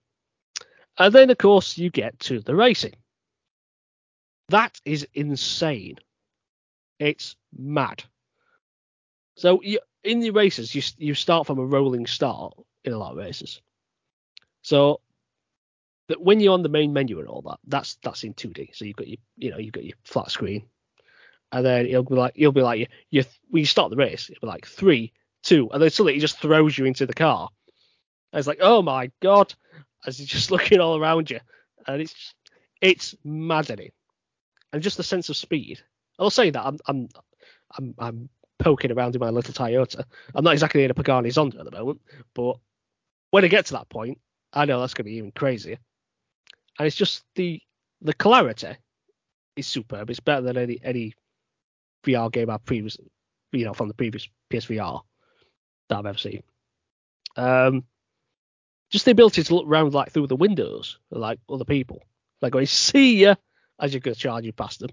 And 0.97 1.13
then, 1.13 1.29
of 1.29 1.37
course, 1.37 1.77
you 1.77 1.89
get 1.89 2.19
to 2.21 2.41
the 2.41 2.55
racing. 2.55 2.95
That 4.49 4.81
is 4.83 5.07
insane. 5.13 5.99
It's 6.99 7.35
mad. 7.57 8.03
So 9.35 9.61
you, 9.61 9.79
in 10.03 10.19
the 10.19 10.31
races, 10.31 10.73
you 10.73 10.81
you 10.97 11.13
start 11.13 11.45
from 11.45 11.59
a 11.59 11.65
rolling 11.65 12.07
start 12.07 12.53
in 12.83 12.93
a 12.93 12.97
lot 12.97 13.11
of 13.11 13.17
races. 13.17 13.61
So 14.61 15.01
that 16.07 16.21
when 16.21 16.39
you're 16.39 16.53
on 16.53 16.63
the 16.63 16.69
main 16.69 16.93
menu 16.93 17.19
and 17.19 17.27
all 17.27 17.41
that, 17.43 17.59
that's 17.67 17.97
that's 18.03 18.23
in 18.23 18.33
2D. 18.33 18.75
So 18.75 18.85
you've 18.85 18.95
got 18.95 19.07
your 19.07 19.17
you 19.37 19.51
know 19.51 19.57
you've 19.57 19.73
got 19.73 19.83
your 19.83 19.97
flat 20.03 20.31
screen, 20.31 20.65
and 21.51 21.65
then 21.65 21.85
it'll 21.85 22.03
be 22.03 22.15
like 22.15 22.33
you'll 22.35 22.51
be 22.51 22.61
like 22.61 22.79
you, 22.79 22.87
you 23.11 23.23
when 23.49 23.61
you 23.61 23.65
start 23.65 23.91
the 23.91 23.97
race, 23.97 24.29
it'll 24.29 24.47
be 24.47 24.47
like 24.47 24.65
three, 24.65 25.13
two, 25.43 25.69
and 25.71 25.81
then 25.81 25.89
suddenly 25.89 26.15
it 26.15 26.21
just 26.21 26.39
throws 26.39 26.77
you 26.77 26.85
into 26.85 27.05
the 27.05 27.13
car. 27.13 27.49
And 28.31 28.39
it's 28.39 28.47
like 28.47 28.59
oh 28.61 28.81
my 28.81 29.11
god, 29.21 29.53
as 30.05 30.19
you're 30.19 30.27
just 30.27 30.51
looking 30.51 30.79
all 30.79 30.97
around 30.97 31.29
you, 31.29 31.39
and 31.85 32.01
it's 32.01 32.33
it's 32.81 33.15
maddening, 33.23 33.91
and 34.71 34.81
just 34.81 34.97
the 34.97 35.03
sense 35.03 35.29
of 35.29 35.37
speed. 35.37 35.81
I'll 36.19 36.29
say 36.29 36.49
that 36.49 36.65
I'm 36.65 36.77
I'm 36.85 37.09
I'm 37.77 37.95
I'm 37.97 38.29
poking 38.59 38.91
around 38.91 39.15
in 39.15 39.19
my 39.19 39.29
little 39.29 39.53
Toyota. 39.53 40.03
I'm 40.33 40.43
not 40.43 40.53
exactly 40.53 40.83
in 40.83 40.91
a 40.91 40.93
Pagani 40.93 41.29
Zonda 41.29 41.59
at 41.59 41.65
the 41.65 41.71
moment, 41.71 42.01
but 42.33 42.57
when 43.31 43.45
I 43.45 43.47
get 43.47 43.67
to 43.67 43.73
that 43.73 43.89
point, 43.89 44.19
I 44.53 44.65
know 44.65 44.79
that's 44.79 44.93
going 44.93 45.05
to 45.05 45.11
be 45.11 45.17
even 45.17 45.31
crazier. 45.31 45.77
And 46.79 46.87
it's 46.87 46.95
just 46.95 47.23
the 47.35 47.61
the 48.01 48.13
clarity 48.13 48.77
is 49.55 49.67
superb. 49.67 50.09
It's 50.09 50.19
better 50.19 50.41
than 50.41 50.57
any 50.57 50.79
any 50.83 51.13
VR 52.05 52.31
game 52.31 52.49
I've 52.49 52.65
previous, 52.65 52.97
you 53.51 53.65
know, 53.65 53.73
from 53.73 53.87
the 53.87 53.93
previous 53.93 54.27
PSVR 54.51 55.01
that 55.89 55.97
I've 55.97 56.05
ever 56.05 56.17
seen. 56.17 56.43
Um, 57.35 57.83
just 58.89 59.05
the 59.05 59.11
ability 59.11 59.43
to 59.43 59.55
look 59.55 59.67
around 59.67 59.93
like 59.93 60.11
through 60.11 60.27
the 60.27 60.35
windows, 60.35 60.99
like 61.11 61.39
other 61.49 61.65
people, 61.65 62.01
like 62.41 62.53
going 62.53 62.65
see 62.65 63.21
you 63.21 63.35
as 63.79 63.93
you 63.93 63.99
go 63.99 64.13
charging 64.13 64.53
past 64.53 64.79
them, 64.79 64.89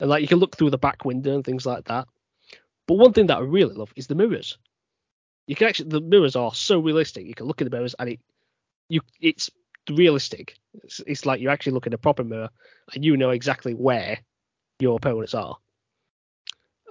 and 0.00 0.10
like 0.10 0.22
you 0.22 0.28
can 0.28 0.38
look 0.38 0.56
through 0.56 0.70
the 0.70 0.78
back 0.78 1.04
window 1.04 1.34
and 1.34 1.44
things 1.44 1.66
like 1.66 1.84
that. 1.86 2.06
But 2.86 2.94
one 2.94 3.12
thing 3.12 3.26
that 3.26 3.38
I 3.38 3.40
really 3.40 3.74
love 3.74 3.92
is 3.96 4.06
the 4.06 4.14
mirrors. 4.14 4.58
You 5.46 5.54
can 5.54 5.68
actually 5.68 5.90
the 5.90 6.00
mirrors 6.00 6.36
are 6.36 6.54
so 6.54 6.78
realistic. 6.78 7.26
You 7.26 7.34
can 7.34 7.46
look 7.46 7.60
in 7.60 7.68
the 7.68 7.76
mirrors 7.76 7.94
and 7.98 8.10
it 8.10 8.20
you 8.88 9.00
it's 9.20 9.50
realistic. 9.90 10.56
It's, 10.84 11.00
it's 11.06 11.26
like 11.26 11.40
you're 11.40 11.50
actually 11.50 11.72
looking 11.72 11.92
at 11.92 11.98
a 11.98 12.02
proper 12.02 12.24
mirror 12.24 12.50
and 12.94 13.04
you 13.04 13.16
know 13.16 13.30
exactly 13.30 13.72
where 13.72 14.18
your 14.78 14.96
opponents 14.96 15.34
are. 15.34 15.56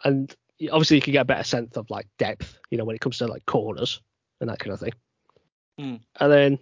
And 0.04 0.36
obviously 0.72 0.98
you 0.98 1.02
can 1.02 1.14
get 1.14 1.22
a 1.22 1.26
better 1.26 1.44
sense 1.44 1.78
of 1.78 1.90
like 1.90 2.08
depth, 2.18 2.58
you 2.70 2.78
know, 2.78 2.86
when 2.86 2.96
it 2.96 3.02
comes 3.02 3.18
to 3.20 3.28
like 3.28 3.46
corners 3.46 4.02
and 4.40 4.50
that 4.50 4.60
kind 4.60 4.74
of 4.74 4.80
thing. 4.80 4.94
Mm. 5.80 6.00
And 6.20 6.32
then 6.32 6.60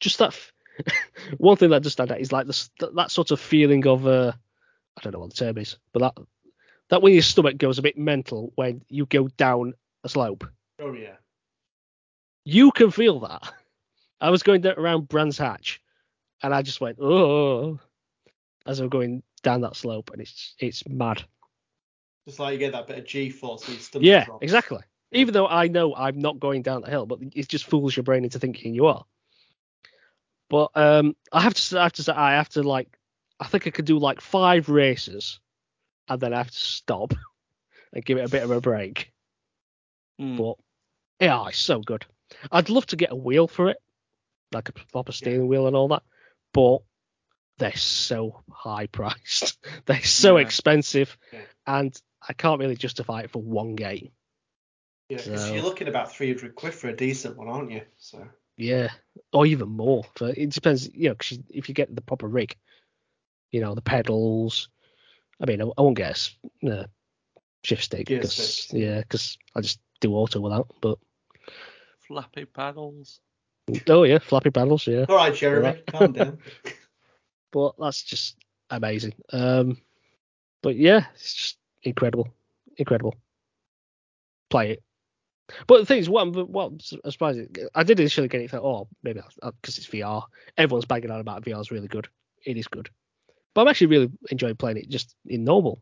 just 0.00 0.18
that 0.18 0.28
f- 0.28 0.52
one 1.38 1.56
thing 1.56 1.70
that 1.70 1.82
does 1.82 1.92
stand 1.92 2.12
out 2.12 2.20
is 2.20 2.32
like 2.32 2.46
this, 2.46 2.70
that, 2.80 2.94
that 2.94 3.10
sort 3.10 3.30
of 3.30 3.40
feeling 3.40 3.86
of 3.86 4.06
uh, 4.06 4.32
I 4.96 5.00
don't 5.02 5.12
know 5.12 5.20
what 5.20 5.30
the 5.30 5.36
term 5.36 5.58
is, 5.58 5.78
but 5.92 6.00
that 6.00 6.14
that 6.88 7.02
when 7.02 7.12
your 7.12 7.22
stomach 7.22 7.58
goes 7.58 7.78
a 7.78 7.82
bit 7.82 7.98
mental 7.98 8.52
when 8.54 8.82
you 8.88 9.06
go 9.06 9.28
down 9.28 9.74
a 10.04 10.08
slope. 10.08 10.44
Oh 10.80 10.92
yeah. 10.92 11.16
You 12.44 12.70
can 12.70 12.90
feel 12.90 13.20
that. 13.20 13.52
I 14.20 14.30
was 14.30 14.42
going 14.42 14.64
around 14.66 15.08
Brands 15.08 15.36
Hatch, 15.36 15.82
and 16.42 16.54
I 16.54 16.62
just 16.62 16.80
went 16.80 16.98
oh 17.00 17.78
as 18.66 18.80
I'm 18.80 18.88
going 18.88 19.22
down 19.42 19.60
that 19.62 19.76
slope, 19.76 20.10
and 20.12 20.20
it's 20.20 20.54
it's 20.58 20.86
mad. 20.88 21.22
Just 22.26 22.40
like 22.40 22.54
you 22.54 22.58
get 22.58 22.72
that 22.72 22.86
bit 22.86 22.98
of 22.98 23.06
G 23.06 23.30
force 23.30 23.66
in 23.68 23.74
your 23.74 23.80
stomach. 23.80 24.06
Yeah, 24.06 24.26
exactly. 24.40 24.80
Even 25.12 25.32
though 25.34 25.46
I 25.46 25.68
know 25.68 25.94
I'm 25.94 26.18
not 26.18 26.40
going 26.40 26.62
down 26.62 26.82
the 26.82 26.90
hill, 26.90 27.06
but 27.06 27.20
it 27.34 27.48
just 27.48 27.66
fools 27.66 27.96
your 27.96 28.02
brain 28.02 28.24
into 28.24 28.40
thinking 28.40 28.74
you 28.74 28.86
are. 28.86 29.04
But 30.48 30.70
um, 30.74 31.14
I 31.32 31.40
have 31.40 31.54
to 31.54 31.78
I 31.78 31.84
have 31.84 31.92
to 31.94 32.02
say, 32.02 32.12
I 32.12 32.32
have 32.32 32.48
to 32.50 32.62
like, 32.62 32.95
I 33.40 33.46
think 33.46 33.66
I 33.66 33.70
could 33.70 33.84
do 33.84 33.98
like 33.98 34.20
five 34.20 34.68
races, 34.68 35.40
and 36.08 36.20
then 36.20 36.32
I 36.32 36.38
have 36.38 36.50
to 36.50 36.56
stop 36.56 37.12
and 37.92 38.04
give 38.04 38.18
it 38.18 38.24
a 38.26 38.30
bit 38.30 38.42
of 38.42 38.50
a 38.50 38.60
break. 38.60 39.12
Mm. 40.20 40.38
But 40.38 40.56
yeah, 41.24 41.46
it's 41.48 41.58
so 41.58 41.80
good. 41.80 42.06
I'd 42.50 42.70
love 42.70 42.86
to 42.86 42.96
get 42.96 43.12
a 43.12 43.16
wheel 43.16 43.46
for 43.46 43.68
it, 43.68 43.76
like 44.52 44.68
a 44.68 44.72
proper 44.72 45.12
steering 45.12 45.48
wheel 45.48 45.66
and 45.66 45.76
all 45.76 45.88
that, 45.88 46.02
but 46.52 46.78
they're 47.58 47.76
so 47.76 48.42
high 48.50 48.86
priced. 48.86 49.58
they're 49.86 50.02
so 50.02 50.36
Yeah. 50.38 50.44
expensive, 50.44 51.16
Yeah. 51.32 51.42
and 51.66 52.02
I 52.26 52.32
can't 52.32 52.60
really 52.60 52.76
justify 52.76 53.20
it 53.20 53.30
for 53.30 53.42
one 53.42 53.74
game. 53.76 54.10
Yeah, 55.08 55.18
'cause 55.18 55.46
So- 55.46 55.54
you're 55.54 55.62
looking 55.62 55.88
about 55.88 56.12
300 56.12 56.54
quid 56.54 56.74
for 56.74 56.88
a 56.88 56.96
decent 56.96 57.36
one, 57.36 57.48
aren't 57.48 57.70
you? 57.70 57.82
So 57.98 58.26
Yeah, 58.56 58.90
or 59.32 59.44
even 59.46 59.68
more. 59.68 60.04
For 60.16 60.30
it 60.30 60.48
depends, 60.50 60.88
you 60.92 61.10
know, 61.10 61.14
'cause 61.14 61.32
you- 61.32 61.44
if 61.50 61.68
you 61.68 61.74
get 61.74 61.94
the 61.94 62.00
proper 62.00 62.26
rig, 62.26 62.56
you 63.52 63.60
know, 63.60 63.74
the 63.74 63.82
pedals. 63.82 64.68
I 65.40 65.46
mean, 65.46 65.60
I, 65.62 65.64
I 65.78 65.82
won't 65.82 65.96
get 65.96 66.08
a 66.08 66.10
s- 66.10 66.36
uh, 66.68 66.84
shift 67.62 67.84
stick 67.84 68.06
Gear 68.06 68.18
because 68.18 68.34
stick. 68.34 68.80
yeah, 68.80 69.00
because 69.00 69.36
I 69.54 69.60
just 69.60 69.80
do 70.00 70.14
auto 70.14 70.40
without. 70.40 70.68
But 70.80 70.98
Flappy 72.06 72.44
paddles. 72.44 73.20
oh 73.88 74.04
yeah, 74.04 74.18
flappy 74.18 74.50
pedals, 74.50 74.86
yeah. 74.86 75.06
all 75.08 75.16
right, 75.16 75.34
Jeremy, 75.34 75.66
Right. 75.68 75.86
calm 75.86 76.12
down. 76.12 76.38
But 77.52 77.74
that's 77.78 78.02
just 78.02 78.36
amazing. 78.70 79.14
Um, 79.32 79.78
but 80.62 80.76
yeah, 80.76 81.06
it's 81.14 81.32
just 81.34 81.58
incredible, 81.84 82.28
incredible. 82.76 83.14
Play 84.50 84.72
it. 84.72 84.82
But 85.66 85.78
the 85.78 85.86
thing 85.86 85.98
is, 86.00 86.10
what 86.10 86.22
I'm, 86.22 86.34
what 86.34 86.66
I'm 86.66 86.80
surprised, 87.10 87.38
is- 87.38 87.68
I 87.74 87.82
did 87.82 87.98
initially 88.00 88.28
get 88.28 88.42
it. 88.42 88.50
Thought, 88.50 88.62
oh, 88.64 88.88
maybe 89.02 89.20
because 89.42 89.78
it's 89.78 89.86
VR. 89.86 90.22
Everyone's 90.58 90.84
banging 90.84 91.10
on 91.10 91.20
about 91.20 91.44
VR 91.44 91.60
is 91.60 91.70
really 91.70 91.88
good. 91.88 92.08
It 92.44 92.56
is 92.56 92.66
good, 92.68 92.90
but 93.56 93.62
I'm 93.62 93.68
actually 93.68 93.86
really 93.86 94.10
enjoying 94.30 94.54
playing 94.56 94.76
it 94.76 94.90
just 94.90 95.16
in 95.24 95.42
normal 95.44 95.80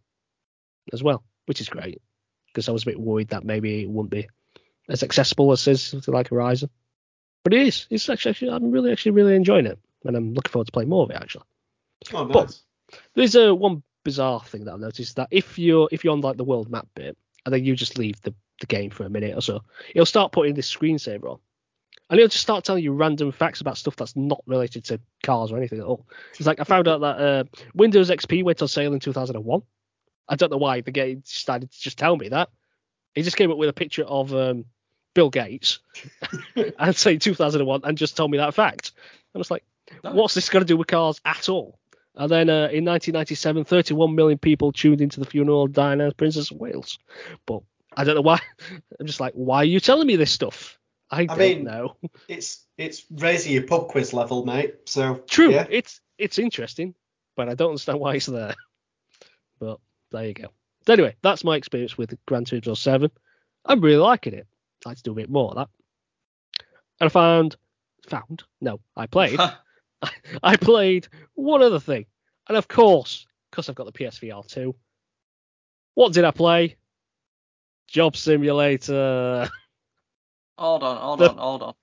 as 0.92 1.02
well, 1.02 1.24
which 1.46 1.60
is 1.60 1.68
great. 1.68 2.00
Because 2.46 2.68
I 2.68 2.72
was 2.72 2.84
a 2.84 2.86
bit 2.86 3.00
worried 3.00 3.30
that 3.30 3.42
maybe 3.42 3.82
it 3.82 3.90
wouldn't 3.90 4.12
be 4.12 4.28
as 4.88 5.02
accessible 5.02 5.50
as 5.50 5.66
is 5.66 5.82
something 5.82 6.14
like 6.14 6.28
Horizon, 6.28 6.70
but 7.42 7.52
it 7.52 7.66
is. 7.66 7.88
It's 7.90 8.08
actually, 8.08 8.30
actually 8.30 8.50
I'm 8.52 8.70
really 8.70 8.92
actually 8.92 9.10
really 9.10 9.34
enjoying 9.34 9.66
it, 9.66 9.80
and 10.04 10.16
I'm 10.16 10.34
looking 10.34 10.52
forward 10.52 10.66
to 10.66 10.72
playing 10.72 10.88
more 10.88 11.02
of 11.02 11.10
it 11.10 11.16
actually. 11.16 11.46
Oh, 12.12 12.26
But- 12.26 12.44
nice. 12.44 12.62
There's 13.14 13.34
a 13.34 13.52
one 13.52 13.82
bizarre 14.04 14.40
thing 14.44 14.66
that 14.66 14.74
I've 14.74 14.78
noticed 14.80 15.16
that 15.16 15.28
if 15.32 15.58
you're 15.58 15.88
if 15.90 16.04
you're 16.04 16.12
on 16.12 16.20
like 16.20 16.36
the 16.36 16.44
world 16.44 16.70
map 16.70 16.86
bit 16.94 17.16
and 17.44 17.52
then 17.52 17.64
you 17.64 17.74
just 17.74 17.98
leave 17.98 18.20
the, 18.20 18.34
the 18.60 18.66
game 18.66 18.90
for 18.90 19.04
a 19.04 19.10
minute 19.10 19.36
or 19.36 19.40
so, 19.40 19.62
it'll 19.92 20.06
start 20.06 20.30
putting 20.30 20.54
this 20.54 20.72
screensaver 20.72 21.24
on. 21.28 21.38
And 22.08 22.20
it'll 22.20 22.28
just 22.28 22.42
start 22.42 22.64
telling 22.64 22.84
you 22.84 22.92
random 22.92 23.32
facts 23.32 23.62
about 23.62 23.78
stuff 23.78 23.96
that's 23.96 24.14
not 24.14 24.42
related 24.46 24.84
to 24.84 25.00
cars 25.24 25.50
or 25.50 25.56
anything 25.56 25.80
at 25.80 25.86
all. 25.86 26.06
It's 26.30 26.46
like 26.46 26.60
I 26.60 26.64
found 26.64 26.86
out 26.86 27.00
that 27.00 27.18
uh, 27.18 27.44
Windows 27.74 28.10
XP 28.10 28.44
went 28.44 28.62
on 28.62 28.68
sale 28.68 28.92
in 28.92 29.00
2001. 29.00 29.62
I 30.28 30.36
don't 30.36 30.50
know 30.50 30.58
why 30.58 30.80
the 30.80 30.90
game 30.90 31.20
decided 31.20 31.70
to 31.70 31.80
just 31.80 31.98
tell 31.98 32.16
me 32.16 32.28
that. 32.28 32.50
He 33.14 33.22
just 33.22 33.36
came 33.36 33.50
up 33.50 33.58
with 33.58 33.68
a 33.68 33.74
picture 33.74 34.04
of 34.04 34.34
um, 34.34 34.64
Bill 35.14 35.30
Gates 35.30 35.80
and 36.78 36.96
say 36.96 37.16
2001 37.16 37.80
and 37.84 37.98
just 37.98 38.16
told 38.16 38.30
me 38.30 38.38
that 38.38 38.54
fact. 38.54 38.92
I 39.34 39.38
was 39.38 39.50
like, 39.50 39.64
what's 40.02 40.34
this 40.34 40.48
got 40.48 40.60
to 40.60 40.64
do 40.64 40.76
with 40.76 40.86
cars 40.86 41.20
at 41.24 41.48
all? 41.48 41.78
And 42.16 42.30
then 42.30 42.48
uh, 42.48 42.70
in 42.70 42.84
1997, 42.84 43.64
31 43.64 44.14
million 44.14 44.38
people 44.38 44.72
tuned 44.72 45.00
into 45.00 45.20
the 45.20 45.26
funeral 45.26 45.64
of 45.64 45.72
Diana, 45.72 46.12
Princess 46.12 46.50
of 46.50 46.58
Wales. 46.58 46.98
But 47.44 47.62
I 47.96 48.04
don't 48.04 48.14
know 48.14 48.22
why. 48.22 48.40
I'm 49.00 49.06
just 49.06 49.20
like, 49.20 49.34
why 49.34 49.58
are 49.58 49.64
you 49.64 49.80
telling 49.80 50.06
me 50.06 50.16
this 50.16 50.30
stuff? 50.30 50.78
I, 51.10 51.26
don't 51.26 51.38
mean, 51.38 51.64
know. 51.64 51.96
It's 52.28 52.64
it's 52.76 53.04
raising 53.10 53.52
your 53.52 53.66
pub 53.66 53.88
quiz 53.88 54.12
level, 54.12 54.44
mate. 54.44 54.76
So 54.86 55.16
True, 55.28 55.50
Yeah. 55.52 55.66
it's 55.70 56.00
it's 56.18 56.38
interesting, 56.38 56.94
but 57.36 57.48
I 57.48 57.54
don't 57.54 57.70
understand 57.70 58.00
why 58.00 58.14
it's 58.14 58.26
there. 58.26 58.54
But 59.60 59.78
there 60.10 60.26
you 60.26 60.34
go. 60.34 60.48
So 60.86 60.92
anyway, 60.92 61.14
that's 61.22 61.44
my 61.44 61.56
experience 61.56 61.96
with 61.96 62.12
Gran 62.26 62.44
Turismo 62.44 62.76
7. 62.76 63.10
I'm 63.64 63.80
really 63.80 63.98
liking 63.98 64.34
it. 64.34 64.46
I'd 64.84 64.88
like 64.88 64.96
to 64.96 65.02
do 65.04 65.12
a 65.12 65.14
bit 65.14 65.30
more 65.30 65.50
of 65.50 65.56
that. 65.56 65.68
And 67.00 67.06
I 67.06 67.08
found, 67.08 67.56
found? 68.08 68.42
No, 68.60 68.80
I 68.96 69.06
played. 69.06 69.38
I 70.42 70.56
played 70.56 71.06
one 71.34 71.62
other 71.62 71.78
thing. 71.78 72.06
And 72.48 72.58
of 72.58 72.66
course, 72.66 73.26
because 73.50 73.68
I've 73.68 73.76
got 73.76 73.86
the 73.86 73.92
PSVR 73.92 74.46
2, 74.46 74.74
what 75.94 76.12
did 76.12 76.24
I 76.24 76.32
play? 76.32 76.76
Job 77.86 78.16
Simulator. 78.16 79.48
Hold 80.58 80.82
on, 80.82 80.96
hold 80.96 81.18
The- 81.20 81.30
on, 81.30 81.38
hold 81.38 81.62
on. 81.62 81.74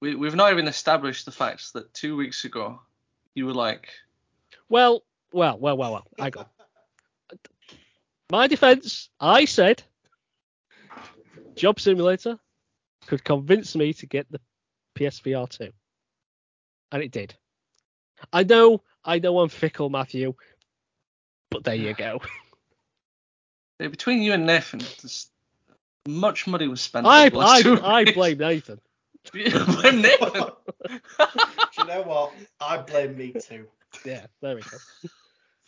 We 0.00 0.14
we've 0.14 0.34
not 0.34 0.52
even 0.52 0.66
established 0.68 1.24
the 1.24 1.32
fact 1.32 1.72
that 1.72 1.92
two 1.94 2.16
weeks 2.16 2.44
ago 2.44 2.80
you 3.34 3.46
were 3.46 3.54
like, 3.54 3.88
Well, 4.68 5.02
well, 5.32 5.58
well, 5.58 5.76
well, 5.76 5.92
well. 5.92 6.06
I 6.18 6.30
go. 6.30 6.46
My 8.30 8.46
defense, 8.46 9.10
I 9.20 9.44
said 9.44 9.82
Job 11.56 11.78
Simulator 11.80 12.38
could 13.06 13.22
convince 13.24 13.76
me 13.76 13.92
to 13.94 14.06
get 14.06 14.30
the 14.30 14.40
PSVR 14.96 15.48
2. 15.48 15.70
And 16.92 17.02
it 17.02 17.10
did. 17.10 17.34
I 18.32 18.44
know, 18.44 18.82
I 19.04 19.18
know 19.18 19.40
I'm 19.40 19.48
fickle, 19.48 19.90
Matthew, 19.90 20.34
but 21.50 21.64
there 21.64 21.74
you 21.74 21.94
go. 21.94 22.20
"Hey, 23.78 23.88
between 23.88 24.22
you 24.22 24.32
and 24.32 24.46
Nathan, 24.46 24.78
there's 24.80 25.30
much 26.06 26.46
money 26.46 26.68
was 26.68 26.80
spent. 26.80 27.06
I, 27.06 27.26
over 27.26 27.36
the 27.36 27.60
two 27.62 27.82
I, 27.82 28.00
I 28.00 28.12
blame 28.12 28.38
Nathan. 28.38 28.80
Blame 29.32 30.02
Nathan. 30.02 30.50
Do 30.86 31.00
you 31.78 31.84
know 31.86 32.02
what? 32.02 32.32
I 32.60 32.76
blame 32.78 33.16
me 33.16 33.32
too. 33.32 33.66
Yeah, 34.04 34.26
there 34.42 34.54
we 34.54 34.62
go. 34.62 34.76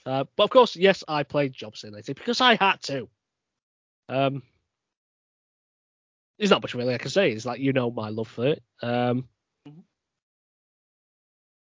Uh, 0.05 0.25
but 0.37 0.45
of 0.45 0.51
course, 0.51 0.77
yes, 0.77 1.03
I 1.09 1.23
played 1.23 1.53
Job 1.53 1.77
Simulator 1.77 2.13
because 2.15 2.41
I 2.41 2.57
had 2.57 2.83
to. 2.83 3.09
Um, 4.09 4.43
there's 6.39 6.51
not 6.51 6.63
much 6.63 6.75
really 6.75 6.95
I 6.95 6.99
can 6.99 7.11
say. 7.11 7.33
It's 7.33 7.47
like 7.47 7.61
you 7.61 7.73
know 7.73 7.91
my 7.91 8.11
love 8.11 8.29
for 8.29 8.47
it. 8.47 8.63
Um. 8.83 9.29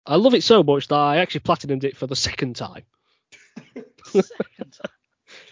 I 0.05 0.15
love 0.15 0.33
it 0.33 0.43
so 0.43 0.63
much 0.63 0.87
that 0.87 0.95
I 0.95 1.17
actually 1.17 1.41
platinumed 1.41 1.83
it 1.83 1.95
for 1.95 2.07
the 2.07 2.15
second 2.15 2.55
time. 2.55 2.83
Second 4.05 4.71
time. 4.71 4.91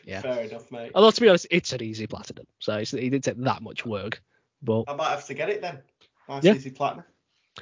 Yeah. 0.10 0.22
Fair 0.22 0.42
enough, 0.44 0.72
mate. 0.72 0.92
Although 0.96 1.12
to 1.12 1.22
be 1.22 1.30
honest, 1.30 1.46
it's 1.52 1.72
an 1.74 1.84
easy 1.84 2.08
platinum, 2.08 2.46
so 2.60 2.78
it's, 2.78 2.94
it 2.94 3.02
didn't 3.02 3.24
take 3.24 3.38
that 3.38 3.62
much 3.62 3.86
work. 3.86 4.22
But 4.64 4.86
I 4.88 4.96
might 4.96 5.10
have 5.10 5.26
to 5.28 5.34
get 5.34 5.50
it 5.50 5.62
then. 5.62 5.80
Nice 6.28 6.44
Yeah. 6.44 6.54
easy 6.56 6.72
platinum. 6.72 7.06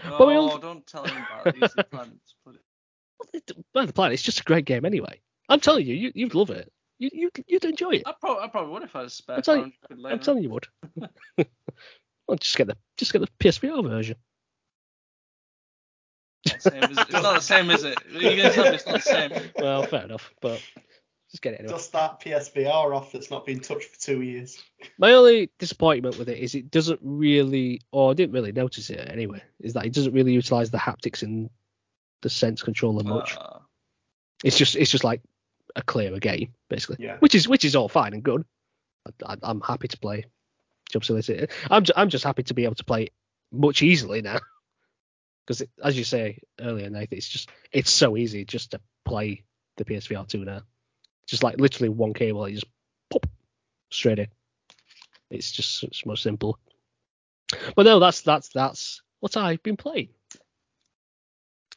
No, 0.04 0.18
But 0.18 0.28
we 0.28 0.36
all- 0.36 0.52
oh, 0.54 0.58
don't 0.60 0.86
tell 0.88 1.04
him 1.04 1.18
about 1.42 1.56
these 1.56 1.86
plans. 1.92 2.36
Put 2.46 2.56
it. 2.56 2.62
it, 3.34 3.52
the 3.74 3.94
planet, 3.94 4.14
it's 4.14 4.24
just 4.24 4.40
a 4.40 4.44
great 4.44 4.66
game 4.66 4.86
anyway. 4.86 5.20
I'm 5.50 5.60
telling 5.60 5.86
you, 5.86 5.94
you 5.96 6.12
you'd 6.16 6.36
love 6.36 6.50
it. 6.50 6.72
You 7.00 7.10
you 7.14 7.30
you'd 7.48 7.66
enjoy 7.66 7.92
it. 7.92 8.04
I, 8.06 8.14
pro- 8.20 8.40
I 8.40 8.48
probably 8.48 8.72
would 8.74 8.84
if 8.84 8.96
I 8.96 9.04
was 9.04 9.14
spare. 9.14 9.36
I'm 9.38 9.42
telling 9.42 9.74
you- 9.90 10.08
I'm 10.08 10.20
telling 10.20 10.44
you 10.44 10.50
would. 10.50 10.68
well, 12.28 12.38
just 12.40 12.56
get 12.58 12.68
the 12.68 12.78
just 12.98 13.12
get 13.14 13.20
the 13.20 13.28
PSVR 13.40 13.88
version. 13.88 14.16
It's 16.46 16.66
not 16.66 16.74
the 16.74 16.80
same, 16.80 16.92
is 16.92 16.98
it? 16.98 17.02
It's 17.02 17.12
not 17.12 17.34
the 17.36 17.40
same, 17.42 17.70
is 17.72 17.84
it? 17.84 17.98
You're 18.12 18.38
gonna 18.38 18.54
tell 18.54 18.64
me 18.66 18.70
it's 18.76 18.86
not 18.86 18.96
the 18.96 19.02
same. 19.02 19.32
Well, 19.58 19.84
fair 19.84 20.06
enough, 20.06 20.32
but 20.42 20.62
just 21.32 21.42
get 21.42 21.54
it 21.54 21.60
anyway. 21.60 21.74
Dust 21.74 21.92
that 21.94 22.22
PSVR 22.22 22.96
off 22.96 23.12
that's 23.12 23.30
not 23.30 23.46
been 23.46 23.60
touched 23.60 23.90
for 23.90 24.00
two 24.00 24.22
years. 24.22 24.62
My 24.98 25.14
only 25.14 25.50
disappointment 25.60 26.18
with 26.18 26.30
it 26.30 26.38
is 26.38 26.56
it 26.56 26.72
doesn't 26.72 27.00
really, 27.04 27.82
or 27.92 28.12
I 28.12 28.14
didn't 28.14 28.34
really 28.34 28.52
notice 28.54 28.90
it 28.90 29.10
anyway, 29.12 29.42
is 29.60 29.74
that 29.74 29.86
it 29.86 29.94
doesn't 29.94 30.14
really 30.14 30.34
utilize 30.34 30.72
the 30.72 30.78
haptics 30.78 31.24
in 31.24 31.50
the 32.22 32.30
sense 32.30 32.64
controller 32.64 33.04
much. 33.04 33.36
Uh, 33.38 33.60
It's 34.44 34.58
just 34.58 34.76
it's 34.76 34.92
just 34.92 35.04
like 35.04 35.22
a 35.76 35.82
clearer 35.82 36.20
game 36.20 36.54
basically, 36.70 36.98
Yeah. 37.06 37.18
which 37.20 37.36
is 37.36 37.48
which 37.48 37.66
is 37.66 37.76
all 37.76 37.90
fine 37.90 38.14
and 38.14 38.24
good. 38.24 38.46
I, 39.26 39.34
I, 39.34 39.38
I'm 39.44 39.62
happy 39.62 39.88
to 39.90 39.98
play 40.00 40.26
Job 40.92 41.04
Simulator. 41.06 41.48
I'm 41.70 41.84
ju- 41.84 41.94
I'm 41.96 42.10
just 42.10 42.24
happy 42.24 42.44
to 42.44 42.54
be 42.54 42.64
able 42.64 42.76
to 42.76 42.86
play 42.86 43.04
it 43.04 43.14
much 43.52 43.82
easily 43.84 44.22
now 44.22 44.40
because 45.46 45.62
as 45.84 45.98
you 45.98 46.04
say 46.04 46.40
earlier, 46.60 46.90
Nathan, 46.90 47.18
it's 47.18 47.28
just 47.28 47.50
it's 47.72 47.92
so 47.92 48.16
easy 48.18 48.46
just 48.46 48.72
to 48.72 48.82
play 49.06 49.44
the 49.76 49.86
PSVR 49.86 50.28
2 50.28 50.46
now. 50.46 50.62
Just 51.28 51.44
like 51.44 51.60
literally 51.60 51.90
one 51.90 52.14
cable, 52.14 52.48
you 52.48 52.56
just 52.56 52.72
pop 53.12 53.28
straight 53.92 54.20
in. 54.20 54.28
It's 55.30 55.52
just 55.52 55.84
it's 55.84 56.06
more 56.06 56.16
simple. 56.16 56.58
But 57.76 57.84
no, 57.84 58.00
that's 58.00 58.22
that's 58.22 58.50
that's 58.50 59.02
what 59.20 59.38
I've 59.38 59.64
been 59.64 59.78
playing. 59.78 60.10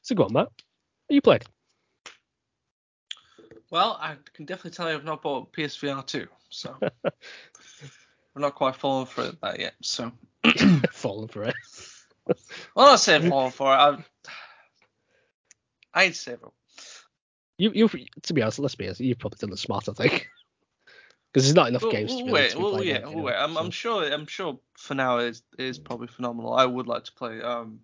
So 0.02 0.14
go 0.14 0.24
on, 0.24 0.32
Matt. 0.32 0.48
What 1.06 1.14
you 1.14 1.20
played? 1.20 1.44
well, 3.70 3.96
I 4.00 4.16
can 4.34 4.44
definitely 4.44 4.72
tell 4.72 4.90
you 4.90 4.96
I've 4.96 5.04
not 5.04 5.22
bought 5.22 5.52
PSVR 5.52 6.04
2, 6.04 6.26
so 6.48 6.76
I'm 7.04 8.42
not 8.42 8.54
quite 8.54 8.76
fallen 8.76 9.06
for 9.06 9.30
that 9.42 9.60
yet. 9.60 9.74
So, 9.80 10.12
Falling 10.90 11.28
for 11.28 11.44
it. 11.44 11.54
well, 12.74 12.86
not 12.90 13.00
saying 13.00 13.28
fallen 13.28 13.52
for 13.52 13.72
it. 13.72 13.76
I've, 13.76 14.10
I'd 15.94 16.16
say 16.16 16.34
bro. 16.34 16.52
You, 17.60 17.72
you, 17.74 17.88
to 18.22 18.32
be 18.32 18.40
honest, 18.42 18.58
let's 18.58 18.74
be 18.74 18.86
honest, 18.86 19.00
you've 19.00 19.18
probably 19.18 19.36
done 19.38 19.50
the 19.50 19.56
smarter 19.56 19.92
thing. 19.92 20.20
Because 21.32 21.44
there's 21.44 21.54
not 21.54 21.68
enough 21.68 21.82
Well, 21.84 21.92
games 21.92 22.16
to 22.16 22.24
well, 22.24 22.32
wait, 22.32 22.50
to 22.50 22.58
well, 22.58 22.72
played 22.72 22.88
yeah, 22.88 22.96
on, 22.96 23.02
well, 23.04 23.16
know, 23.18 23.22
wait. 23.22 23.34
I'm, 23.36 23.54
so- 23.54 23.60
I'm 23.60 23.70
sure. 23.70 24.12
I'm 24.12 24.26
sure 24.26 24.58
for 24.76 24.94
now 24.96 25.18
it 25.18 25.40
is, 25.58 25.78
probably 25.78 26.08
phenomenal. 26.08 26.52
I 26.54 26.64
would 26.66 26.88
like 26.88 27.04
to 27.04 27.12
play 27.12 27.40
um, 27.40 27.78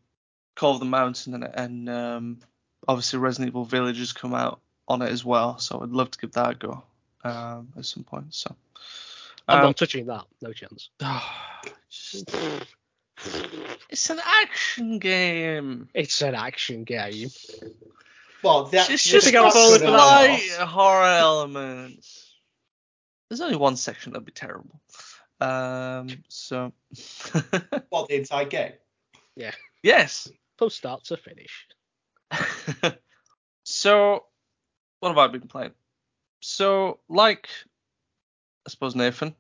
Call 0.57 0.73
of 0.75 0.81
the 0.81 0.85
Mountain 0.87 1.33
and, 1.35 1.45
and 1.55 1.89
um, 1.89 2.39
obviously 2.89 3.21
Resident 3.21 3.51
Evil 3.51 3.65
Village 3.65 3.99
has 4.01 4.13
come 4.13 4.35
out 4.35 4.59
on 4.89 5.01
it 5.01 5.13
as 5.13 5.25
well, 5.25 5.59
so 5.59 5.81
I'd 5.81 5.91
love 5.91 6.11
to 6.11 6.19
give 6.19 6.33
that 6.33 6.51
a 6.51 6.55
go 6.57 6.83
um, 7.23 7.69
at 7.79 7.85
some 7.85 8.03
point. 8.03 8.35
So. 8.35 8.53
I'm 9.47 9.59
Um, 9.59 9.65
not 9.67 9.77
touching 9.77 10.07
that. 10.07 10.25
No 10.43 10.53
chance. 10.53 10.91
just- 11.89 12.35
it's 13.89 14.11
an 14.11 14.19
action 14.25 14.99
game. 14.99 15.89
It's 15.95 16.21
an 16.21 16.35
action 16.35 16.83
game. 16.83 17.29
Well, 18.47 18.65
that's 18.65 18.91
It's 18.91 19.05
just 19.05 19.25
think 19.25 19.37
I'm 19.37 19.51
fraction 19.51 19.61
falling 19.61 19.81
the 19.81 19.91
light 19.91 20.51
horror 20.61 21.05
elements. 21.05 22.33
There's 23.29 23.41
only 23.41 23.57
one 23.57 23.77
section 23.77 24.13
that'd 24.13 24.25
be 24.25 24.31
terrible. 24.31 24.81
Um, 25.41 26.09
so 26.29 26.73
What, 27.91 28.09
the 28.09 28.17
entire 28.17 28.45
game? 28.45 28.73
Yeah. 29.35 29.51
Yes. 29.83 30.31
From 30.59 30.71
start 30.71 31.05
to 31.07 31.17
finish. 31.17 31.67
so 33.65 34.25
what 35.01 35.09
have 35.09 35.19
I 35.19 35.27
been 35.27 35.49
playing? 35.49 35.73
So 36.41 37.01
like 37.09 37.49
I 38.65 38.71
suppose 38.71 38.95
Nathan, 38.95 39.35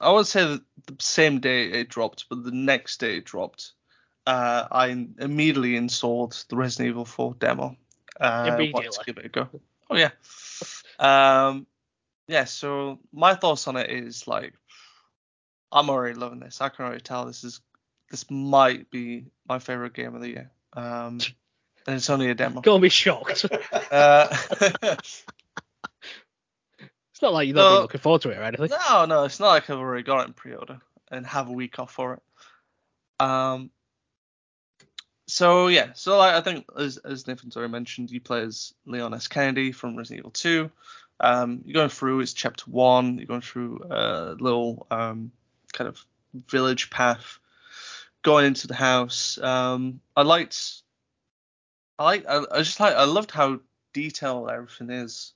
I 0.00 0.12
would 0.12 0.26
say 0.26 0.46
that 0.46 0.62
the 0.86 0.96
same 1.00 1.40
day 1.40 1.70
it 1.70 1.88
dropped, 1.88 2.26
but 2.28 2.44
the 2.44 2.50
next 2.50 3.00
day 3.00 3.16
it 3.16 3.24
dropped. 3.24 3.72
Uh, 4.26 4.66
I 4.70 5.06
immediately 5.18 5.76
installed 5.76 6.44
the 6.48 6.56
Resident 6.56 6.90
Evil 6.90 7.04
4 7.04 7.34
demo. 7.38 7.76
Uh, 8.20 8.44
wanted 8.46 8.54
Immediately. 8.54 8.88
to 8.90 9.04
give 9.06 9.18
it 9.18 9.26
a 9.26 9.28
go. 9.28 9.48
Oh 9.90 9.96
yeah. 9.96 10.10
Um, 10.98 11.66
yeah. 12.28 12.44
So 12.44 12.98
my 13.12 13.34
thoughts 13.34 13.66
on 13.68 13.76
it 13.76 13.90
is 13.90 14.26
like, 14.28 14.54
I'm 15.72 15.90
already 15.90 16.18
loving 16.18 16.40
this. 16.40 16.60
I 16.60 16.68
can 16.68 16.84
already 16.84 17.00
tell 17.02 17.24
this 17.26 17.44
is 17.44 17.60
this 18.10 18.30
might 18.30 18.90
be 18.90 19.26
my 19.48 19.58
favorite 19.58 19.94
game 19.94 20.14
of 20.14 20.20
the 20.20 20.28
year. 20.28 20.50
Um, 20.72 21.18
and 21.86 21.96
it's 21.96 22.08
only 22.10 22.30
a 22.30 22.34
demo. 22.34 22.60
Gonna 22.60 22.80
be 22.80 22.88
shocked. 22.88 23.44
Uh, 23.90 24.28
it's 26.80 27.22
not 27.22 27.32
like 27.32 27.46
you're 27.46 27.56
not 27.56 27.62
No. 27.62 27.68
really 27.70 27.82
looking 27.82 28.00
forward 28.00 28.22
to 28.22 28.30
it 28.30 28.38
or 28.38 28.42
anything. 28.42 28.70
no, 28.88 29.04
no, 29.04 29.24
it's 29.24 29.38
not 29.40 29.48
like 29.48 29.70
I've 29.70 29.78
already 29.78 30.02
got 30.02 30.20
it 30.22 30.26
in 30.28 30.32
pre-order 30.32 30.80
and 31.10 31.26
have 31.26 31.48
a 31.48 31.52
week 31.52 31.78
off 31.78 31.92
for 31.92 32.14
it. 32.14 32.22
Um. 33.24 33.70
So 35.26 35.68
yeah, 35.68 35.92
so 35.94 36.18
like, 36.18 36.34
I 36.34 36.40
think 36.40 36.66
as 36.78 36.98
as 36.98 37.26
Nathan's 37.26 37.56
already 37.56 37.72
mentioned, 37.72 38.10
you 38.10 38.20
play 38.20 38.42
as 38.42 38.74
Leon 38.86 39.14
S. 39.14 39.28
Kennedy 39.28 39.72
from 39.72 39.96
Resident 39.96 40.20
Evil 40.20 40.30
2. 40.30 40.70
Um, 41.20 41.62
you're 41.64 41.74
going 41.74 41.88
through 41.88 42.20
it's 42.20 42.32
chapter 42.32 42.70
one. 42.70 43.16
You're 43.18 43.26
going 43.26 43.40
through 43.40 43.80
a 43.90 44.36
little 44.38 44.86
um 44.90 45.32
kind 45.72 45.88
of 45.88 46.04
village 46.48 46.90
path, 46.90 47.38
going 48.22 48.46
into 48.46 48.66
the 48.66 48.74
house. 48.74 49.38
Um, 49.38 50.00
I 50.16 50.22
liked, 50.22 50.82
I 51.98 52.04
like, 52.04 52.26
I, 52.28 52.44
I 52.50 52.58
just 52.58 52.80
like, 52.80 52.94
I 52.94 53.04
loved 53.04 53.30
how 53.30 53.60
detailed 53.92 54.50
everything 54.50 54.90
is 54.90 55.32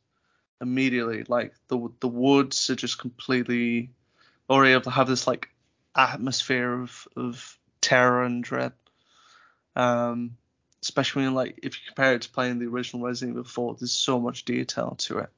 immediately. 0.60 1.24
Like 1.24 1.54
the 1.68 1.88
the 2.00 2.08
woods 2.08 2.68
are 2.70 2.76
just 2.76 2.98
completely, 2.98 3.90
or 4.48 4.66
able 4.66 4.82
to 4.82 4.90
have 4.90 5.08
this 5.08 5.26
like 5.26 5.48
atmosphere 5.96 6.82
of 6.82 7.08
of 7.16 7.58
terror 7.80 8.24
and 8.24 8.44
dread. 8.44 8.72
Um, 9.78 10.36
especially 10.82 11.28
like 11.28 11.60
if 11.62 11.74
you 11.76 11.80
compare 11.86 12.14
it 12.14 12.22
to 12.22 12.30
playing 12.30 12.58
the 12.58 12.66
original 12.66 13.06
Resident 13.06 13.36
Evil 13.36 13.44
4, 13.44 13.76
there's 13.78 13.92
so 13.92 14.20
much 14.20 14.44
detail 14.44 14.96
to 14.98 15.18
it. 15.18 15.30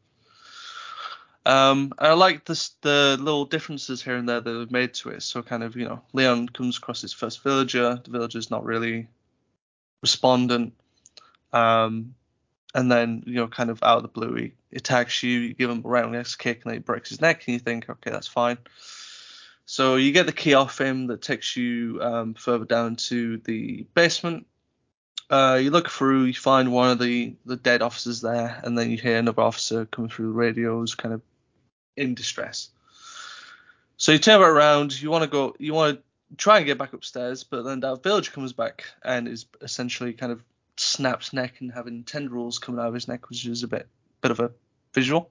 Um, 1.47 1.93
I 1.99 2.13
like 2.13 2.45
this 2.45 2.71
the 2.83 3.17
little 3.19 3.47
differences 3.47 4.03
here 4.03 4.17
and 4.17 4.29
there 4.29 4.41
that 4.41 4.51
they've 4.51 4.71
made 4.71 4.95
to 4.95 5.11
it. 5.11 5.23
So 5.23 5.43
kind 5.43 5.63
of 5.63 5.75
you 5.77 5.87
know 5.87 6.03
Leon 6.13 6.51
comes 6.51 6.77
across 6.77 7.01
his 7.01 7.13
first 7.13 7.43
villager, 7.43 8.01
the 8.03 8.11
villager's 8.11 8.51
not 8.51 8.65
really 8.65 9.09
respondent. 10.03 10.75
Um, 11.53 12.15
and 12.75 12.93
then 12.93 13.25
you 13.27 13.35
know 13.35 13.49
kind 13.49 13.71
of 13.71 13.83
out 13.83 13.97
of 13.97 14.03
the 14.03 14.09
blue 14.09 14.35
he 14.35 14.53
attacks 14.73 15.23
you, 15.23 15.41
you 15.41 15.55
give 15.55 15.71
him 15.71 15.83
a 15.85 15.89
roundhouse 15.89 16.37
kick 16.37 16.63
and 16.65 16.75
he 16.75 16.79
breaks 16.79 17.09
his 17.09 17.21
neck 17.21 17.45
and 17.47 17.55
you 17.55 17.59
think 17.59 17.89
okay 17.89 18.11
that's 18.11 18.29
fine. 18.29 18.59
So 19.71 19.95
you 19.95 20.11
get 20.11 20.27
the 20.27 20.33
key 20.33 20.55
off 20.55 20.81
him 20.81 21.07
that 21.07 21.23
takes 21.23 21.57
you 21.57 22.01
um, 22.03 22.35
further 22.35 22.65
down 22.65 22.97
to 22.97 23.37
the 23.37 23.87
basement. 23.95 24.49
Uh, 25.31 25.61
you 25.63 25.71
look 25.71 25.89
through, 25.89 26.25
you 26.25 26.35
find 26.35 26.73
one 26.73 26.91
of 26.91 26.99
the, 26.99 27.37
the 27.47 27.55
dead 27.55 27.81
officers 27.81 28.21
there, 28.21 28.61
and 28.65 28.77
then 28.77 28.91
you 28.91 28.97
hear 28.97 29.19
another 29.19 29.43
officer 29.43 29.87
coming 29.87 30.11
through 30.11 30.27
the 30.27 30.33
radios, 30.33 30.97
kind 30.97 31.15
of 31.15 31.23
in 31.97 32.17
distress. 32.17 32.71
So 33.97 34.11
you 34.11 34.19
turn 34.19 34.43
around, 34.43 35.01
you 35.01 35.09
want 35.09 35.23
to 35.23 35.31
go, 35.31 35.55
you 35.61 35.73
want 35.73 35.99
to 35.99 36.03
try 36.37 36.57
and 36.57 36.67
get 36.67 36.77
back 36.77 36.93
upstairs, 36.93 37.45
but 37.45 37.63
then 37.63 37.79
that 37.79 38.03
villager 38.03 38.33
comes 38.33 38.53
back 38.53 38.87
and 39.05 39.29
is 39.29 39.47
essentially 39.61 40.15
kind 40.15 40.33
of 40.33 40.43
snaps 40.79 41.33
neck 41.33 41.61
and 41.61 41.71
having 41.71 42.03
tendrils 42.03 42.59
coming 42.59 42.81
out 42.81 42.89
of 42.89 42.95
his 42.95 43.07
neck, 43.07 43.29
which 43.29 43.47
is 43.47 43.63
a 43.63 43.69
bit 43.69 43.87
bit 44.21 44.33
of 44.33 44.41
a 44.41 44.51
visual. 44.93 45.31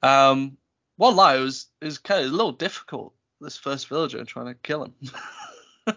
Um, 0.00 0.56
one 0.94 1.16
lie 1.16 1.38
was 1.38 1.66
is 1.80 1.98
kind 1.98 2.24
of 2.24 2.30
a 2.30 2.36
little 2.36 2.52
difficult. 2.52 3.14
This 3.40 3.56
first 3.56 3.88
villager 3.88 4.18
and 4.18 4.26
trying 4.26 4.46
to 4.46 4.54
kill 4.54 4.84
him. 4.84 4.94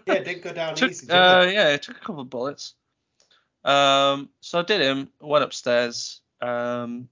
yeah, 0.06 0.14
it 0.14 0.24
did 0.24 0.42
go 0.42 0.52
down 0.52 0.74
took, 0.74 0.90
easy. 0.90 1.10
uh, 1.10 1.42
it? 1.42 1.54
yeah, 1.54 1.68
it 1.68 1.82
took 1.82 1.96
a 1.96 2.00
couple 2.00 2.20
of 2.20 2.30
bullets. 2.30 2.74
Um, 3.64 4.28
so 4.40 4.60
I 4.60 4.62
did 4.62 4.80
him, 4.80 5.08
went 5.20 5.44
upstairs, 5.44 6.20
um, 6.40 7.08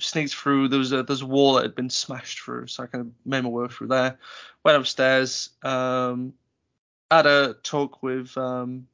sneaked 0.00 0.34
through. 0.34 0.68
There 0.68 0.78
was 0.78 0.92
a 0.92 1.02
there's 1.02 1.22
a 1.22 1.26
wall 1.26 1.54
that 1.54 1.62
had 1.62 1.74
been 1.74 1.90
smashed 1.90 2.40
through, 2.40 2.66
so 2.66 2.82
I 2.82 2.86
kind 2.86 3.06
of 3.06 3.12
made 3.24 3.42
my 3.42 3.50
way 3.50 3.68
through 3.68 3.88
there. 3.88 4.18
Went 4.64 4.78
upstairs, 4.78 5.50
um, 5.62 6.34
had 7.10 7.26
a 7.26 7.54
talk 7.62 8.02
with 8.02 8.36
um, 8.36 8.86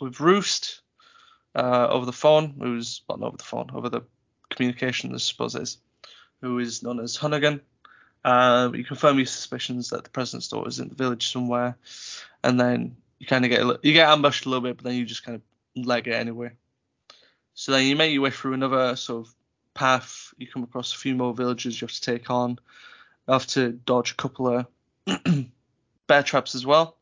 with 0.00 0.20
Roost 0.20 0.82
uh, 1.54 1.88
over 1.88 2.06
the 2.06 2.12
phone, 2.12 2.54
who's 2.58 3.02
well 3.08 3.18
not 3.18 3.28
over 3.28 3.36
the 3.36 3.44
phone, 3.44 3.70
over 3.74 3.88
the 3.88 4.02
communication, 4.50 5.14
I 5.14 5.18
suppose 5.18 5.54
is, 5.54 5.78
who 6.40 6.58
is 6.58 6.82
known 6.82 7.00
as 7.00 7.16
Hunnigan. 7.16 7.60
Um, 8.24 8.74
you 8.74 8.84
confirm 8.84 9.18
your 9.18 9.26
suspicions 9.26 9.90
that 9.90 10.04
the 10.04 10.10
president's 10.10 10.48
daughter 10.48 10.68
is 10.68 10.78
in 10.78 10.88
the 10.88 10.94
village 10.94 11.30
somewhere, 11.32 11.76
and 12.44 12.58
then 12.58 12.96
you 13.18 13.26
kind 13.26 13.44
of 13.44 13.50
get 13.50 13.62
a, 13.62 13.80
you 13.82 13.92
get 13.92 14.08
ambushed 14.08 14.46
a 14.46 14.48
little 14.48 14.62
bit, 14.62 14.76
but 14.76 14.84
then 14.84 14.94
you 14.94 15.04
just 15.04 15.24
kind 15.24 15.36
of 15.36 15.86
leg 15.86 16.08
it 16.08 16.14
anyway. 16.14 16.50
So 17.54 17.72
then 17.72 17.86
you 17.86 17.96
make 17.96 18.12
your 18.12 18.22
way 18.22 18.30
through 18.30 18.54
another 18.54 18.96
sort 18.96 19.26
of 19.26 19.34
path. 19.74 20.32
You 20.38 20.46
come 20.46 20.62
across 20.62 20.94
a 20.94 20.98
few 20.98 21.14
more 21.14 21.34
villages 21.34 21.80
you 21.80 21.86
have 21.86 21.94
to 21.94 22.00
take 22.00 22.30
on. 22.30 22.58
You 23.26 23.32
have 23.32 23.46
to 23.48 23.72
dodge 23.72 24.12
a 24.12 24.16
couple 24.16 24.48
of 24.48 24.66
bear 26.06 26.22
traps 26.22 26.54
as 26.54 26.64
well. 26.64 26.96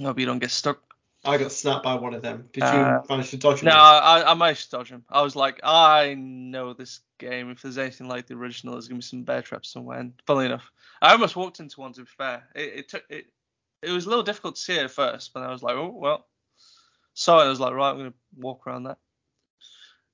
Hope 0.00 0.18
you 0.18 0.26
don't 0.26 0.38
get 0.38 0.50
stuck. 0.50 0.91
I 1.24 1.38
got 1.38 1.52
snapped 1.52 1.84
by 1.84 1.94
one 1.94 2.14
of 2.14 2.22
them. 2.22 2.48
Did 2.52 2.62
you 2.62 2.68
Uh, 2.68 3.02
manage 3.08 3.30
to 3.30 3.36
dodge 3.36 3.60
him? 3.60 3.66
No. 3.66 3.74
I, 3.76 4.24
I 4.26 4.34
managed 4.34 4.64
to 4.64 4.76
dodge 4.76 4.90
him. 4.90 5.04
I 5.08 5.22
was 5.22 5.36
like, 5.36 5.60
I 5.62 6.14
know 6.14 6.72
this 6.72 7.00
game. 7.18 7.50
If 7.50 7.62
there's 7.62 7.78
anything 7.78 8.08
like 8.08 8.26
the 8.26 8.34
original, 8.34 8.74
there's 8.74 8.88
gonna 8.88 8.98
be 8.98 9.02
some 9.02 9.22
bear 9.22 9.40
traps 9.42 9.68
somewhere. 9.68 10.00
And 10.00 10.14
funnily 10.26 10.46
enough, 10.46 10.68
I 11.00 11.12
almost 11.12 11.36
walked 11.36 11.60
into 11.60 11.80
one. 11.80 11.92
To 11.92 12.00
be 12.00 12.06
fair, 12.06 12.48
it, 12.56 12.72
it 12.74 12.88
took 12.88 13.04
it. 13.08 13.26
It 13.82 13.90
was 13.90 14.06
a 14.06 14.08
little 14.08 14.24
difficult 14.24 14.56
to 14.56 14.60
see 14.60 14.74
it 14.74 14.84
at 14.84 14.90
first, 14.90 15.32
but 15.32 15.42
I 15.44 15.50
was 15.50 15.62
like, 15.62 15.76
oh 15.76 15.92
well. 15.94 16.26
So 17.14 17.38
I 17.38 17.48
was 17.48 17.60
like, 17.60 17.72
right, 17.72 17.90
I'm 17.90 17.98
gonna 17.98 18.14
walk 18.36 18.66
around 18.66 18.84
that. 18.84 18.98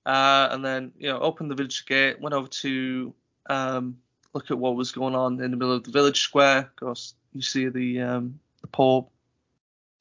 Uh, 0.05 0.49
and 0.53 0.65
then 0.65 0.93
you 0.99 1.09
know, 1.09 1.19
opened 1.21 1.51
the 1.51 1.55
village 1.55 1.87
gate, 1.87 2.21
went 2.21 2.35
over 2.35 2.49
to 2.49 3.15
um, 3.49 3.99
look 4.35 4.51
at 4.51 4.59
what 4.59 4.77
was 4.77 4.93
going 4.93 5.15
on 5.15 5.41
in 5.43 5.51
the 5.51 5.57
middle 5.57 5.75
of 5.75 5.85
the 5.85 5.91
village 5.91 6.21
square. 6.21 6.59
Of 6.59 6.77
course, 6.77 7.15
you 7.33 7.41
see 7.43 7.69
the 7.69 8.01
um, 8.03 8.41
the 8.61 8.67
poor 8.67 9.09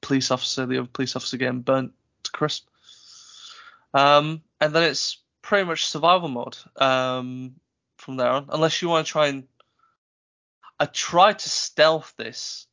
police 0.00 0.30
officer, 0.30 0.66
the 0.66 0.78
other 0.78 0.88
police 0.92 1.16
officer 1.16 1.36
getting 1.36 1.60
burnt 1.60 1.92
to 2.24 2.30
crisp. 2.30 2.68
Um, 3.94 4.42
and 4.60 4.74
then 4.74 4.84
it's 4.84 5.18
pretty 5.42 5.66
much 5.66 5.86
survival 5.86 6.28
mode 6.28 6.56
um, 6.76 7.54
from 7.96 8.16
there 8.16 8.30
on, 8.30 8.46
unless 8.50 8.82
you 8.82 8.88
want 8.88 9.06
to 9.06 9.12
try 9.12 9.28
and. 9.28 9.44
I 10.80 10.86
tried 10.86 11.40
to 11.40 11.48
stealth 11.48 12.14
this 12.16 12.68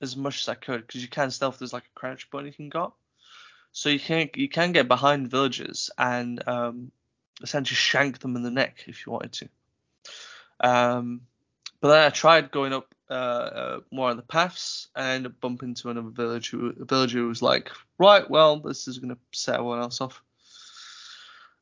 as 0.00 0.16
much 0.16 0.40
as 0.40 0.48
I 0.48 0.54
could 0.54 0.84
because 0.84 1.02
you 1.02 1.08
can 1.08 1.30
stealth. 1.30 1.58
There's 1.58 1.72
like 1.72 1.84
a 1.84 1.98
crouch 1.98 2.28
button 2.30 2.46
you 2.46 2.52
can 2.52 2.68
got, 2.68 2.94
so 3.70 3.88
you 3.88 4.00
can 4.00 4.30
you 4.34 4.48
can 4.48 4.72
get 4.72 4.88
behind 4.88 5.30
villagers 5.30 5.90
and 5.96 6.42
um, 6.48 6.90
essentially 7.42 7.76
shank 7.76 8.18
them 8.18 8.34
in 8.34 8.42
the 8.42 8.50
neck 8.50 8.84
if 8.86 9.06
you 9.06 9.12
wanted 9.12 9.32
to. 9.32 9.48
Um, 10.58 11.20
but 11.80 11.88
then 11.88 12.04
I 12.04 12.10
tried 12.10 12.50
going 12.50 12.72
up 12.72 12.92
uh, 13.10 13.12
uh, 13.12 13.80
more 13.90 14.10
on 14.10 14.16
the 14.16 14.22
paths 14.22 14.88
and 14.96 15.38
bump 15.40 15.62
into 15.62 15.90
another 15.90 16.10
village 16.10 16.50
who, 16.50 16.74
a 16.80 16.84
villager 16.84 17.18
who 17.18 17.28
was 17.28 17.42
like, 17.42 17.70
right, 17.98 18.28
well, 18.28 18.58
this 18.58 18.88
is 18.88 18.98
going 18.98 19.14
to 19.14 19.18
set 19.32 19.56
everyone 19.56 19.80
else 19.80 20.00
off. 20.00 20.22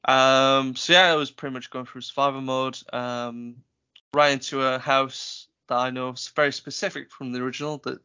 Um, 0.07 0.77
so 0.77 0.93
yeah, 0.93 1.13
I 1.13 1.17
was 1.17 1.31
pretty 1.31 1.55
much 1.55 1.71
going 1.71 1.87
through 1.87 2.03
survival 2.03 2.41
mode. 2.41 2.79
Um, 2.93 3.57
right 4.13 4.33
into 4.33 4.63
a 4.63 4.79
house 4.79 5.49
that 5.69 5.77
I 5.77 5.91
know 5.91 6.11
is 6.11 6.31
very 6.35 6.53
specific 6.53 7.11
from 7.11 7.33
the 7.33 7.43
original 7.43 7.79
that 7.85 8.01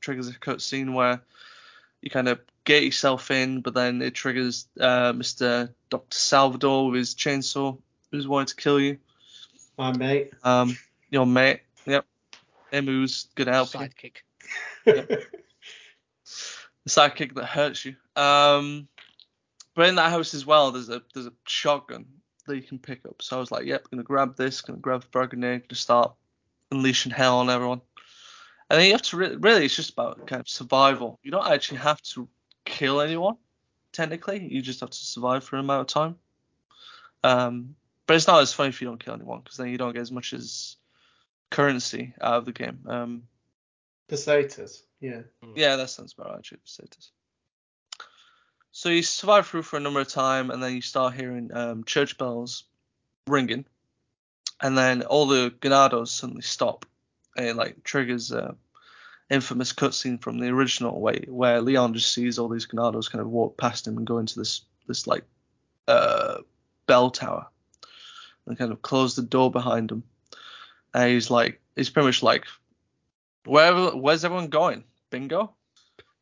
triggers 0.00 0.28
a 0.28 0.32
cutscene 0.32 0.94
where 0.94 1.22
you 2.00 2.10
kind 2.10 2.28
of 2.28 2.40
get 2.64 2.82
yourself 2.82 3.30
in, 3.30 3.60
but 3.60 3.74
then 3.74 4.02
it 4.02 4.14
triggers 4.14 4.66
uh, 4.80 5.12
Mr. 5.12 5.72
Dr. 5.90 6.18
Salvador 6.18 6.90
with 6.90 6.98
his 6.98 7.14
chainsaw 7.14 7.78
who's 8.10 8.28
wanting 8.28 8.46
to 8.48 8.56
kill 8.56 8.80
you. 8.80 8.98
My 9.78 9.96
mate. 9.96 10.32
Um, 10.44 10.76
your 11.10 11.26
mate, 11.26 11.60
who's 12.72 13.28
gonna 13.34 13.52
help 13.52 13.72
you. 13.74 13.80
Sidekick. 13.80 14.16
the 14.84 15.26
sidekick 16.88 17.34
that 17.34 17.44
hurts 17.44 17.84
you. 17.84 17.96
Um, 18.16 18.88
but 19.74 19.88
in 19.88 19.94
that 19.96 20.10
house 20.10 20.34
as 20.34 20.44
well, 20.44 20.72
there's 20.72 20.88
a 20.88 21.02
there's 21.14 21.26
a 21.26 21.32
shotgun 21.46 22.06
that 22.46 22.56
you 22.56 22.62
can 22.62 22.78
pick 22.78 23.06
up. 23.06 23.22
So 23.22 23.36
I 23.36 23.40
was 23.40 23.50
like, 23.50 23.66
yep, 23.66 23.88
gonna 23.90 24.02
grab 24.02 24.36
this, 24.36 24.60
gonna 24.60 24.78
grab 24.78 25.02
the 25.02 25.08
frag 25.12 25.30
grenade, 25.30 25.68
gonna 25.68 25.76
start 25.76 26.12
unleashing 26.70 27.12
hell 27.12 27.38
on 27.38 27.50
everyone. 27.50 27.80
And 28.70 28.80
then 28.80 28.86
you 28.86 28.92
have 28.92 29.02
to 29.02 29.16
re- 29.16 29.36
really, 29.36 29.66
it's 29.66 29.76
just 29.76 29.92
about 29.92 30.26
kind 30.26 30.40
of 30.40 30.48
survival. 30.48 31.18
You 31.22 31.30
don't 31.30 31.46
actually 31.46 31.78
have 31.78 32.00
to 32.14 32.28
kill 32.64 33.02
anyone, 33.02 33.36
technically. 33.92 34.48
You 34.50 34.62
just 34.62 34.80
have 34.80 34.90
to 34.90 34.96
survive 34.96 35.44
for 35.44 35.56
an 35.56 35.60
amount 35.60 35.82
of 35.82 35.86
time. 35.88 36.16
Um, 37.22 37.76
but 38.06 38.16
it's 38.16 38.26
not 38.26 38.40
as 38.40 38.52
fun 38.52 38.68
if 38.68 38.80
you 38.80 38.88
don't 38.88 39.02
kill 39.02 39.14
anyone 39.14 39.40
because 39.40 39.58
then 39.58 39.68
you 39.68 39.78
don't 39.78 39.92
get 39.92 40.00
as 40.00 40.10
much 40.10 40.32
as 40.32 40.76
currency 41.52 42.14
out 42.20 42.34
of 42.34 42.44
the 42.46 42.52
game. 42.52 42.80
Um, 42.86 43.22
Pesetas. 44.08 44.82
Yeah. 45.00 45.22
yeah, 45.54 45.76
that 45.76 45.90
sounds 45.90 46.14
about 46.16 46.30
right, 46.30 46.38
actually. 46.38 46.60
Status. 46.64 47.12
So 48.72 48.88
you 48.88 49.02
survive 49.02 49.46
through 49.46 49.62
for 49.62 49.76
a 49.76 49.80
number 49.80 50.00
of 50.00 50.08
time, 50.08 50.50
and 50.50 50.62
then 50.62 50.74
you 50.74 50.80
start 50.80 51.14
hearing 51.14 51.50
um, 51.52 51.84
church 51.84 52.18
bells 52.18 52.64
ringing, 53.26 53.64
and 54.60 54.76
then 54.76 55.02
all 55.02 55.26
the 55.26 55.52
Ganados 55.60 56.08
suddenly 56.08 56.42
stop, 56.42 56.86
and 57.36 57.46
it 57.46 57.56
like 57.56 57.84
triggers 57.84 58.32
a 58.32 58.56
infamous 59.30 59.72
cutscene 59.72 60.20
from 60.20 60.38
the 60.38 60.48
original 60.48 61.00
way 61.00 61.24
where 61.28 61.60
Leon 61.62 61.94
just 61.94 62.12
sees 62.12 62.38
all 62.38 62.48
these 62.48 62.66
Ganados 62.66 63.10
kind 63.10 63.22
of 63.22 63.28
walk 63.28 63.56
past 63.56 63.86
him 63.86 63.96
and 63.96 64.06
go 64.06 64.18
into 64.18 64.38
this 64.38 64.62
this 64.86 65.06
like 65.06 65.24
uh, 65.88 66.38
bell 66.86 67.10
tower, 67.10 67.46
and 68.46 68.56
kind 68.56 68.72
of 68.72 68.82
close 68.82 69.16
the 69.16 69.22
door 69.22 69.50
behind 69.50 69.90
him. 69.90 70.02
And 70.94 71.10
he's 71.10 71.30
like, 71.30 71.60
he's 71.76 71.90
pretty 71.90 72.06
much 72.06 72.22
like, 72.22 72.44
wherever, 73.44 73.96
where's 73.96 74.24
everyone 74.24 74.48
going? 74.48 74.84
Bingo, 75.10 75.52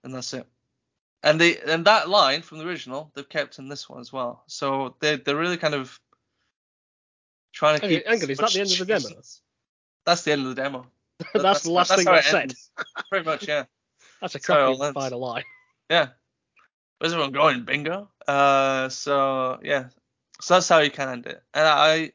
and 0.05 0.15
that's 0.15 0.35
it. 0.35 0.47
And 1.23 1.41
they 1.41 1.59
and 1.59 1.85
that 1.85 2.09
line 2.09 2.43
from 2.43 2.59
the 2.59 2.67
original 2.67 3.11
they've 3.15 3.29
kept 3.29 3.59
in 3.59 3.69
this 3.69 3.89
one 3.89 4.01
as 4.01 4.13
well. 4.13 4.43
So 4.47 4.97
they 5.01 5.17
they're 5.17 5.37
really 5.37 5.59
kind 5.59 5.75
of 5.75 6.01
trying 7.53 7.79
to 7.79 7.85
on, 7.85 7.91
keep. 7.91 8.07
hang 8.07 8.23
on, 8.23 8.31
is 8.31 8.39
that 8.39 8.53
the 8.53 8.61
end 8.61 8.73
of 8.73 8.79
the 8.79 8.85
demo? 8.87 9.23
That's 10.07 10.23
the 10.23 10.33
end 10.33 10.43
of 10.43 10.49
the 10.49 10.63
demo. 10.63 10.87
that's, 11.35 11.63
the 11.63 11.71
last 11.71 11.89
that's 11.89 12.03
thing 12.03 12.13
that's 12.13 12.31
said. 12.31 12.43
ends. 12.43 12.71
Pretty 13.11 13.27
much, 13.27 13.47
yeah. 13.47 13.65
That's 14.23 14.35
a 14.35 14.39
That's 14.39 14.81
it 14.81 14.93
final 14.95 15.21
line. 15.21 15.45
Yeah. 15.91 16.09
Where's 16.99 17.13
everyone 17.13 17.33
going? 17.33 17.65
Bingo. 17.65 18.09
Uh, 18.27 18.89
so 18.89 19.59
yeah, 19.63 19.89
so 20.41 20.55
that's 20.55 20.69
how 20.69 20.79
you 20.79 20.91
can 20.91 21.09
end 21.09 21.27
it. 21.27 21.43
And 21.55 21.67
I, 21.67 22.13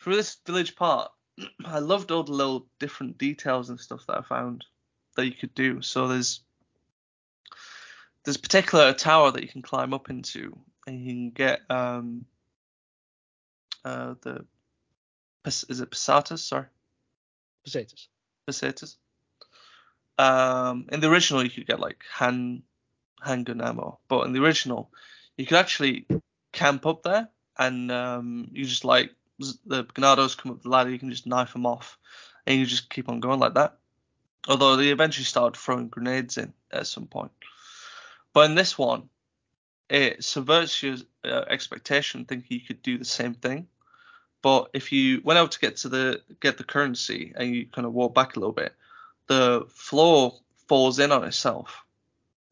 through 0.00 0.16
this 0.16 0.38
village 0.46 0.76
part, 0.76 1.10
I 1.64 1.78
loved 1.78 2.10
all 2.10 2.22
the 2.22 2.32
little 2.32 2.66
different 2.78 3.18
details 3.18 3.70
and 3.70 3.80
stuff 3.80 4.06
that 4.06 4.18
I 4.18 4.22
found. 4.22 4.64
that 5.16 5.26
you 5.26 5.32
could 5.32 5.54
do. 5.54 5.82
So 5.82 6.08
there's 6.08 6.40
there's 8.24 8.36
a 8.36 8.40
particular 8.40 8.92
tower 8.92 9.30
that 9.30 9.42
you 9.42 9.48
can 9.48 9.62
climb 9.62 9.94
up 9.94 10.10
into, 10.10 10.58
and 10.86 11.00
you 11.00 11.12
can 11.12 11.30
get 11.30 11.60
um 11.70 12.24
uh 13.84 14.14
the 14.22 14.44
is 15.46 15.80
it 15.80 15.90
Pesatas? 15.90 16.40
Sorry, 16.40 16.66
Pesetas. 17.66 18.08
Pesetas. 18.46 18.96
Um, 20.18 20.86
in 20.92 21.00
the 21.00 21.10
original, 21.10 21.42
you 21.42 21.50
could 21.50 21.66
get 21.66 21.80
like 21.80 22.04
hand 22.12 22.62
handgun 23.22 23.62
ammo, 23.62 23.98
but 24.08 24.26
in 24.26 24.32
the 24.32 24.42
original, 24.42 24.90
you 25.36 25.46
could 25.46 25.56
actually 25.56 26.06
camp 26.52 26.84
up 26.84 27.02
there, 27.02 27.28
and 27.58 27.90
um, 27.90 28.48
you 28.52 28.64
just 28.64 28.84
like 28.84 29.12
the 29.66 29.84
Ganados 29.84 30.36
come 30.36 30.52
up 30.52 30.62
the 30.62 30.68
ladder, 30.68 30.90
you 30.90 30.98
can 30.98 31.10
just 31.10 31.26
knife 31.26 31.52
them 31.52 31.66
off, 31.66 31.98
and 32.46 32.58
you 32.58 32.66
just 32.66 32.90
keep 32.90 33.08
on 33.08 33.20
going 33.20 33.40
like 33.40 33.54
that. 33.54 33.76
Although 34.48 34.76
they 34.76 34.88
eventually 34.88 35.24
started 35.24 35.58
throwing 35.58 35.88
grenades 35.88 36.38
in 36.38 36.52
at 36.72 36.86
some 36.86 37.06
point. 37.06 37.32
But 38.32 38.46
in 38.46 38.54
this 38.54 38.78
one, 38.78 39.08
it 39.88 40.22
subverts 40.24 40.82
your 40.82 40.96
uh, 41.24 41.44
expectation, 41.48 42.24
thinking 42.24 42.58
you 42.58 42.66
could 42.66 42.82
do 42.82 42.96
the 42.96 43.04
same 43.04 43.34
thing. 43.34 43.66
But 44.42 44.70
if 44.72 44.92
you 44.92 45.20
went 45.24 45.38
out 45.38 45.52
to 45.52 45.60
get 45.60 45.76
to 45.78 45.88
the 45.88 46.22
get 46.40 46.56
the 46.56 46.64
currency 46.64 47.32
and 47.36 47.54
you 47.54 47.66
kind 47.66 47.86
of 47.86 47.92
walk 47.92 48.14
back 48.14 48.36
a 48.36 48.38
little 48.38 48.54
bit, 48.54 48.74
the 49.26 49.66
floor 49.68 50.38
falls 50.68 50.98
in 50.98 51.12
on 51.12 51.24
itself. 51.24 51.84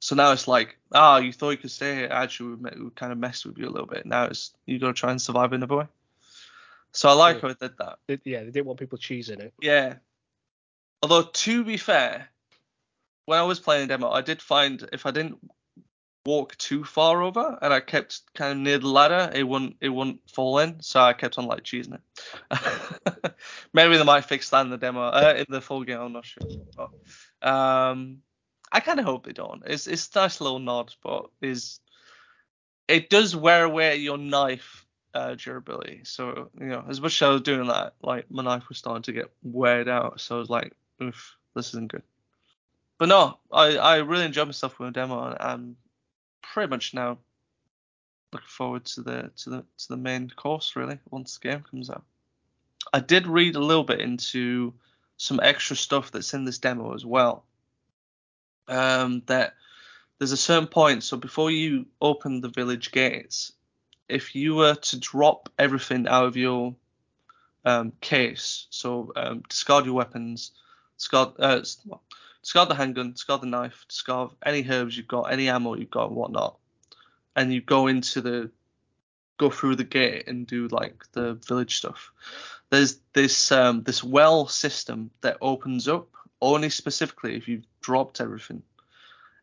So 0.01 0.15
now 0.15 0.33
it's 0.33 0.47
like, 0.47 0.77
ah, 0.93 1.19
you 1.19 1.33
thought 1.33 1.51
you 1.51 1.57
could 1.57 1.71
stay 1.71 1.95
here. 1.95 2.09
Actually, 2.11 2.57
we 2.57 2.91
kind 2.91 3.13
of 3.13 3.19
messed 3.19 3.47
with 3.47 3.59
you 3.59 3.67
a 3.67 3.71
little 3.71 3.87
bit. 3.87 4.05
Now 4.05 4.25
it's 4.25 4.53
you 4.67 4.79
got 4.79 4.89
to 4.89 4.93
try 4.93 5.11
and 5.11 5.23
survive 5.23 5.53
another 5.53 5.77
way. 5.77 5.87
So 6.93 7.09
I 7.09 7.13
like 7.13 7.37
Yeah. 7.37 7.43
how 7.43 7.49
it 7.49 7.61
did 7.61 7.79
that. 7.79 7.99
They- 8.07 8.21
yeah, 8.25 8.41
they 8.41 8.51
didn't 8.51 8.67
want 8.67 8.79
people 8.81 8.99
cheesing 8.99 9.41
it. 9.41 9.55
Yeah. 9.61 9.97
Although 11.03 11.25
to 11.25 11.65
be 11.65 11.77
fair, 11.77 12.29
when 13.27 13.39
I 13.39 13.43
was 13.43 13.61
playing 13.61 13.87
the 13.87 13.95
demo, 13.95 14.11
I 14.11 14.23
did 14.23 14.41
find 14.43 14.89
if 14.93 15.07
I 15.07 15.11
didn't 15.11 15.39
walk 16.27 16.57
too 16.59 16.85
far 16.85 17.23
over 17.23 17.59
and 17.63 17.73
I 17.73 17.81
kept 17.81 18.21
kind 18.35 18.53
of 18.53 18.59
near 18.59 18.79
the 18.79 18.89
ladder, 18.89 19.31
it 19.35 19.45
wouldn't 19.45 19.77
it 19.81 19.89
wouldn't 19.91 20.21
fall 20.31 20.59
in. 20.59 20.81
So 20.83 21.01
I 21.01 21.13
kept 21.13 21.39
on 21.39 21.47
like 21.47 21.63
cheesing 21.63 21.99
it. 22.51 23.35
Maybe 23.73 23.97
they 23.97 24.05
might 24.05 24.25
fix 24.25 24.51
that 24.51 24.63
in 24.63 24.71
the 24.71 24.77
demo, 24.79 25.03
uh, 25.03 25.35
in 25.39 25.47
the 25.49 25.61
full 25.61 25.85
game. 25.85 26.01
I'm 26.01 26.13
not 26.13 26.27
sure. 26.27 26.43
But, 26.77 27.49
um, 27.49 28.23
I 28.73 28.81
kind 28.81 28.99
of 28.99 29.07
hope 29.07 29.25
they 29.25 29.33
don't. 29.33 29.63
It's 29.67 29.87
it's 29.87 30.15
a 30.15 30.19
nice 30.21 30.41
little 30.41 30.59
nod, 30.59 30.95
but 31.03 31.27
is 31.41 31.81
it 32.89 33.09
does 33.09 33.37
wear 33.37 33.65
away 33.65 33.97
your 33.97 34.19
knife 34.19 34.85
uh, 35.15 35.35
durability. 35.35 36.01
So 36.05 36.51
you 36.59 36.67
know, 36.67 36.85
as 36.89 37.01
much 37.01 37.21
as 37.21 37.27
I 37.27 37.33
was 37.33 37.43
doing 37.43 37.69
that, 37.69 37.95
like 38.03 38.31
my 38.31 38.43
knife 38.43 38.69
was 38.69 38.79
starting 38.79 39.03
to 39.03 39.13
get 39.13 39.31
weared 39.43 39.89
out. 39.89 40.21
So 40.21 40.37
I 40.37 40.39
was 40.39 40.51
like, 40.51 40.73
oof, 41.03 41.37
this 41.55 41.69
isn't 41.69 41.93
good. 41.93 42.03
But 42.99 43.09
no, 43.09 43.39
I 43.53 43.77
I 43.77 43.97
really 43.97 44.25
enjoyed 44.25 44.49
myself 44.49 44.79
with 44.79 44.89
the 44.89 45.01
demo, 45.01 45.27
and 45.27 45.37
I'm 45.41 45.77
pretty 46.43 46.71
much 46.71 46.95
now 46.95 47.19
looking 48.33 48.49
forward 48.49 48.85
to 48.85 49.03
the 49.03 49.31
to 49.37 49.51
the 49.51 49.59
to 49.79 49.89
the 49.89 49.97
main 49.97 50.31
course 50.31 50.77
really 50.77 50.99
once 51.11 51.39
the 51.39 51.49
game 51.49 51.65
comes 51.71 51.91
out. 51.91 52.05
I 52.93 53.01
did 53.01 53.27
read 53.27 53.57
a 53.57 53.61
little 53.61 53.85
bit 53.85 54.01
into 54.01 54.75
some 55.17 55.41
extra 55.43 55.77
stuff 55.77 56.11
that's 56.11 56.35
in 56.35 56.45
this 56.45 56.59
demo 56.59 56.95
as 56.95 57.05
well. 57.05 57.45
Um, 58.69 59.23
that 59.27 59.55
there's 60.19 60.33
a 60.33 60.37
certain 60.37 60.69
point. 60.69 61.03
So 61.03 61.17
before 61.17 61.51
you 61.51 61.87
open 62.01 62.41
the 62.41 62.49
village 62.49 62.93
gates, 62.93 63.53
if 64.09 64.35
you 64.35 64.55
were 64.55 64.75
to 64.75 64.99
drop 64.99 65.49
everything 65.59 66.07
out 66.09 66.25
of 66.25 66.37
your 66.37 66.75
um, 67.65 67.93
case, 68.01 68.67
so 68.71 69.13
um, 69.17 69.43
discard 69.49 69.85
your 69.85 69.95
weapons, 69.95 70.53
discard, 70.97 71.31
uh, 71.39 71.61
discard 72.43 72.69
the 72.69 72.75
handgun, 72.75 73.13
discard 73.13 73.43
the 73.43 73.47
knife, 73.47 73.85
discard 73.89 74.31
any 74.45 74.67
herbs 74.69 74.97
you've 74.97 75.09
got, 75.09 75.33
any 75.33 75.49
ammo 75.49 75.75
you've 75.75 75.91
got, 75.91 76.09
and 76.09 76.17
whatnot, 76.17 76.57
and 77.37 77.53
you 77.53 77.61
go 77.61 77.87
into 77.87 78.21
the 78.21 78.51
go 79.39 79.51
through 79.51 79.77
the 79.77 79.85
gate 79.85 80.27
and 80.27 80.47
do 80.47 80.69
like 80.69 81.05
the 81.13 81.35
village 81.35 81.77
stuff. 81.77 82.13
There's 82.71 82.99
this 83.13 83.53
um, 83.53 83.83
this 83.83 84.03
well 84.03 84.47
system 84.47 85.11
that 85.21 85.39
opens 85.41 85.89
up 85.89 86.09
only 86.41 86.71
specifically 86.71 87.37
if 87.37 87.49
you've 87.49 87.67
dropped 87.81 88.21
everything. 88.21 88.63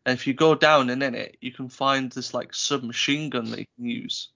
And 0.06 0.14
if 0.14 0.28
you 0.28 0.34
go 0.34 0.54
down 0.54 0.90
and 0.92 1.02
in 1.02 1.16
it, 1.16 1.38
you 1.42 1.52
can 1.52 1.68
find 1.68 2.12
this 2.12 2.34
like 2.34 2.54
submachine 2.54 3.32
gun 3.32 3.50
that 3.50 3.60
you 3.60 3.66
can 3.76 3.86
use, 3.86 4.30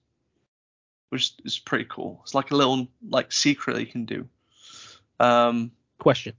which 1.10 1.34
is 1.44 1.58
pretty 1.58 1.86
cool. 1.88 2.20
It's 2.22 2.34
like 2.34 2.50
a 2.50 2.56
little 2.56 2.88
like 3.08 3.30
secret 3.30 3.74
that 3.74 3.80
you 3.80 3.86
can 3.86 4.06
do. 4.06 4.28
Um, 5.20 5.72
Question: 5.98 6.34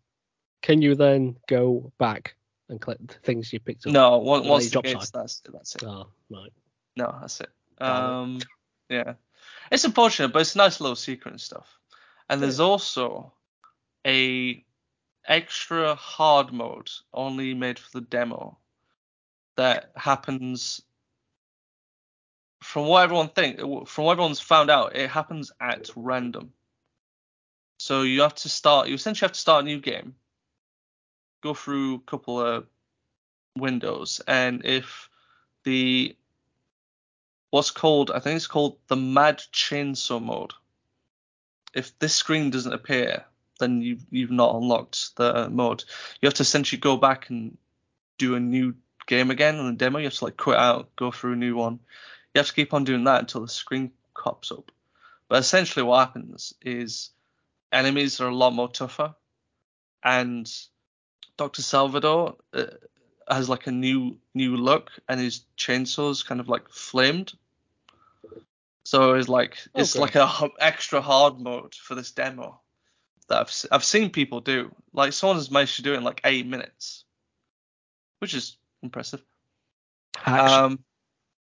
Can 0.62 0.82
you 0.82 0.96
then 0.96 1.36
go 1.48 1.92
back 2.00 2.36
and 2.70 2.82
collect 2.82 3.08
the 3.08 3.14
things 3.16 3.54
you 3.54 3.60
picked 3.60 3.86
up? 3.86 3.94
no, 3.94 4.18
once, 4.18 4.48
once 4.48 4.74
you 4.74 4.82
the 4.82 5.00
side. 5.00 5.10
that's 5.14 5.42
that's 5.54 5.76
it. 5.76 5.84
Oh, 5.84 6.08
right. 6.30 6.52
No, 6.96 7.16
that's 7.22 7.40
it. 7.42 7.50
Um, 7.80 8.40
yeah, 8.90 9.14
it's 9.72 9.84
unfortunate, 9.84 10.34
but 10.34 10.42
it's 10.42 10.56
a 10.56 10.58
nice 10.58 10.82
little 10.82 10.96
secret 10.96 11.32
and 11.32 11.42
stuff. 11.42 11.78
And 12.30 12.42
there's 12.42 12.60
also 12.60 13.34
a 14.08 14.64
extra 15.28 15.96
hard 15.96 16.52
mode 16.52 16.90
only 17.14 17.54
made 17.54 17.78
for 17.78 17.92
the 17.92 18.06
demo 18.06 18.58
that 19.58 19.92
happens. 19.96 20.82
From 22.62 22.86
what 22.86 23.04
everyone 23.04 23.30
think, 23.30 23.60
from 23.60 24.06
what 24.06 24.12
everyone's 24.14 24.40
found 24.40 24.70
out, 24.70 24.96
it 24.96 25.10
happens 25.10 25.52
at 25.60 25.90
random. 25.96 26.54
So 27.80 28.04
you 28.04 28.22
have 28.22 28.36
to 28.36 28.50
start. 28.50 28.88
You 28.88 28.96
essentially 28.96 29.26
have 29.26 29.34
to 29.34 29.40
start 29.40 29.64
a 29.64 29.66
new 29.66 29.80
game, 29.80 30.16
go 31.42 31.56
through 31.56 31.96
a 31.96 32.00
couple 32.00 32.40
of 32.40 32.68
windows, 33.58 34.22
and 34.28 34.64
if 34.66 35.10
the 35.64 36.16
what's 37.50 37.72
called 37.72 38.12
I 38.12 38.20
think 38.20 38.38
it's 38.38 38.48
called 38.48 38.78
the 38.88 38.96
Mad 38.96 39.40
Chainsaw 39.52 40.22
mode. 40.22 40.54
If 41.74 41.98
this 42.00 42.14
screen 42.14 42.50
doesn't 42.50 42.74
appear, 42.74 43.26
then 43.60 43.82
you've 43.82 44.06
you've 44.12 44.32
not 44.32 44.56
unlocked 44.56 45.16
the 45.16 45.50
mode. 45.50 45.84
You 46.22 46.28
have 46.28 46.36
to 46.36 46.44
essentially 46.44 46.80
go 46.80 46.98
back 46.98 47.30
and 47.30 47.58
do 48.18 48.36
a 48.36 48.40
new 48.40 48.76
game 49.08 49.32
again 49.32 49.58
on 49.58 49.68
the 49.68 49.74
demo. 49.74 50.00
You 50.00 50.06
have 50.06 50.14
to 50.16 50.26
like 50.26 50.38
quit 50.38 50.58
out, 50.58 50.96
go 50.96 51.12
through 51.12 51.34
a 51.34 51.38
new 51.38 51.56
one. 51.56 51.80
You 52.34 52.40
have 52.40 52.48
to 52.48 52.54
keep 52.54 52.74
on 52.74 52.84
doing 52.84 53.04
that 53.06 53.20
until 53.22 53.42
the 53.42 53.48
screen 53.48 53.92
pops 54.18 54.52
up. 54.52 54.72
But 55.28 55.40
essentially, 55.40 55.84
what 55.84 56.00
happens 56.00 56.54
is 56.62 57.10
enemies 57.72 58.20
are 58.22 58.28
a 58.28 58.36
lot 58.36 58.54
more 58.54 58.70
tougher, 58.70 59.16
and 60.04 60.52
Dr. 61.38 61.62
Salvador 61.62 62.36
uh, 62.54 62.66
has 63.30 63.50
like 63.50 63.68
a 63.68 63.72
new 63.72 64.18
new 64.34 64.56
look, 64.58 64.92
and 65.08 65.20
his 65.20 65.42
chainsaws 65.58 66.26
kind 66.26 66.40
of 66.40 66.48
like 66.50 66.70
flamed. 66.70 67.34
So 68.84 69.14
it's 69.14 69.30
like 69.30 69.58
it's 69.76 69.96
like 69.96 70.16
a 70.16 70.30
h- 70.42 70.52
extra 70.60 71.02
hard 71.02 71.40
mode 71.40 71.76
for 71.76 71.96
this 71.96 72.12
demo 72.12 72.60
that 73.28 73.40
I've 73.42 73.48
s- 73.48 73.68
I've 73.72 73.84
seen 73.86 74.10
people 74.10 74.42
do. 74.42 74.74
Like 74.94 75.14
someone 75.14 75.38
has 75.38 75.52
managed 75.52 75.78
to 75.78 75.82
do 75.82 75.94
it 75.94 75.98
in 75.98 76.04
like 76.04 76.22
eight 76.24 76.46
minutes, 76.48 77.06
which 78.20 78.34
is 78.34 78.58
impressive. 78.82 79.22
Hacks. 80.18 80.52
Um, 80.52 80.80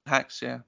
hacks, 0.06 0.42
yeah. 0.42 0.60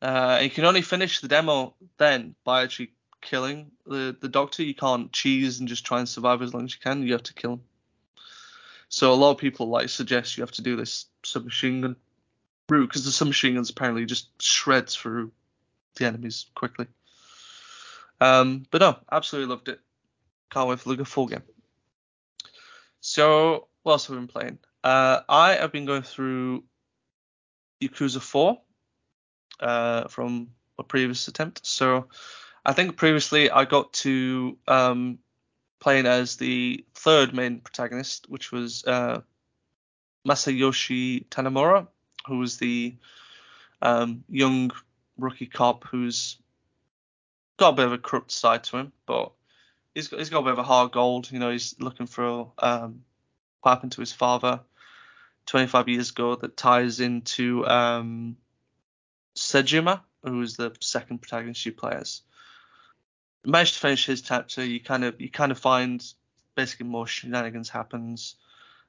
Uh, 0.00 0.38
you 0.42 0.50
can 0.50 0.64
only 0.64 0.82
finish 0.82 1.20
the 1.20 1.28
demo 1.28 1.74
then 1.96 2.34
by 2.44 2.62
actually 2.62 2.92
killing 3.20 3.70
the 3.86 4.16
the 4.20 4.28
doctor. 4.28 4.62
You 4.62 4.74
can't 4.74 5.12
cheese 5.12 5.58
and 5.58 5.68
just 5.68 5.84
try 5.84 5.98
and 5.98 6.08
survive 6.08 6.42
as 6.42 6.54
long 6.54 6.64
as 6.64 6.74
you 6.74 6.80
can. 6.80 7.02
You 7.02 7.12
have 7.12 7.24
to 7.24 7.34
kill 7.34 7.54
him. 7.54 7.62
So 8.88 9.12
a 9.12 9.14
lot 9.14 9.32
of 9.32 9.38
people 9.38 9.68
like 9.68 9.88
suggest 9.88 10.36
you 10.36 10.42
have 10.42 10.52
to 10.52 10.62
do 10.62 10.76
this 10.76 11.06
submachine 11.24 11.80
gun 11.82 11.96
route 12.68 12.88
because 12.88 13.04
the 13.04 13.10
submachine 13.10 13.54
guns 13.54 13.70
apparently 13.70 14.06
just 14.06 14.28
shreds 14.40 14.94
through 14.94 15.32
the 15.96 16.06
enemies 16.06 16.46
quickly. 16.54 16.86
Um, 18.20 18.66
but 18.70 18.80
no, 18.80 18.96
absolutely 19.10 19.50
loved 19.50 19.68
it. 19.68 19.80
Can't 20.50 20.68
wait 20.68 20.80
for 20.80 20.94
the 20.94 21.04
full 21.04 21.26
game. 21.26 21.42
So 23.00 23.68
what 23.82 23.92
else 23.92 24.06
have 24.06 24.16
we 24.16 24.20
been 24.20 24.28
playing? 24.28 24.58
Uh, 24.82 25.20
I 25.28 25.54
have 25.54 25.72
been 25.72 25.86
going 25.86 26.02
through 26.02 26.64
Yakuza 27.82 28.20
4 28.20 28.58
uh, 29.60 30.08
from 30.08 30.48
a 30.78 30.82
previous 30.82 31.28
attempt. 31.28 31.66
So 31.66 32.08
I 32.64 32.72
think 32.72 32.96
previously 32.96 33.50
I 33.50 33.64
got 33.64 33.92
to 33.94 34.56
um, 34.66 35.18
playing 35.80 36.06
as 36.06 36.36
the 36.36 36.84
third 36.94 37.34
main 37.34 37.60
protagonist, 37.60 38.28
which 38.28 38.52
was 38.52 38.84
uh, 38.84 39.20
Masayoshi 40.26 41.26
Tanimura, 41.28 41.86
who 42.26 42.38
was 42.38 42.58
the 42.58 42.94
um, 43.80 44.24
young 44.28 44.70
rookie 45.16 45.46
cop 45.46 45.84
who's 45.84 46.38
got 47.56 47.70
a 47.70 47.76
bit 47.76 47.86
of 47.86 47.92
a 47.92 47.98
corrupt 47.98 48.30
side 48.30 48.64
to 48.64 48.78
him, 48.78 48.92
but 49.06 49.32
he's 49.94 50.08
got, 50.08 50.18
he's 50.18 50.30
got 50.30 50.40
a 50.40 50.44
bit 50.44 50.52
of 50.52 50.58
a 50.58 50.64
hard 50.64 50.92
gold. 50.92 51.30
You 51.30 51.38
know, 51.38 51.50
he's 51.50 51.74
looking 51.78 52.06
for 52.06 52.52
um, 52.58 53.02
what 53.62 53.70
happened 53.72 53.92
to 53.92 54.00
his 54.00 54.12
father 54.12 54.60
25 55.46 55.88
years 55.88 56.10
ago 56.10 56.36
that 56.36 56.56
ties 56.56 57.00
into 57.00 57.66
um, 57.66 58.36
Saejima, 59.38 60.00
who 60.24 60.42
is 60.42 60.56
the 60.56 60.74
second 60.80 61.18
protagonist 61.18 61.64
you 61.64 61.72
play 61.72 61.92
as. 61.92 62.22
Managed 63.44 63.74
to 63.74 63.80
finish 63.80 64.04
his 64.04 64.20
chapter. 64.20 64.64
You 64.64 64.80
kind 64.80 65.04
of 65.04 65.20
you 65.20 65.30
kind 65.30 65.52
of 65.52 65.58
find 65.58 66.04
basically 66.56 66.86
more 66.86 67.06
shenanigans 67.06 67.68
happens. 67.68 68.34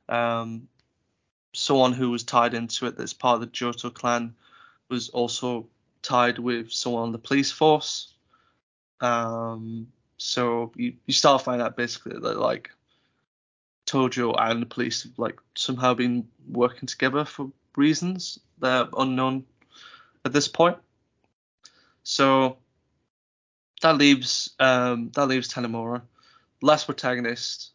Um, 0.10 0.68
someone 1.54 1.94
who 1.94 2.10
was 2.10 2.24
tied 2.24 2.56
into 2.56 2.88
it 2.88 2.98
that's 2.98 3.14
part 3.14 3.36
of 3.36 3.42
the 3.42 3.48
Tojo 3.48 3.94
clan 3.94 4.36
was 4.90 5.10
also 5.10 5.68
tied 6.02 6.40
with 6.40 6.72
someone 6.72 7.04
on 7.04 7.12
the 7.12 7.20
police 7.20 7.52
force. 7.52 8.14
Um, 9.02 9.88
so 10.18 10.72
you, 10.76 10.96
you 11.06 11.14
start 11.14 11.44
finding 11.44 11.66
out 11.66 11.78
basically 11.78 12.20
that 12.20 12.40
like 12.40 12.72
Tojo 13.86 14.36
and 14.38 14.64
the 14.64 14.66
police 14.66 15.04
have 15.04 15.18
like 15.20 15.40
somehow 15.56 15.94
been 15.94 16.28
working 16.48 16.88
together 16.88 17.24
for 17.24 17.52
reasons 17.76 18.40
that 18.60 18.88
are 18.88 18.90
unknown 18.98 19.46
at 20.30 20.34
this 20.34 20.48
point. 20.48 20.78
So 22.04 22.58
that 23.82 23.98
leaves 23.98 24.52
um, 24.60 25.12
that 25.16 25.28
leaves 25.28 25.52
Tanimura, 25.52 26.02
last 26.62 26.86
protagonist. 26.86 27.72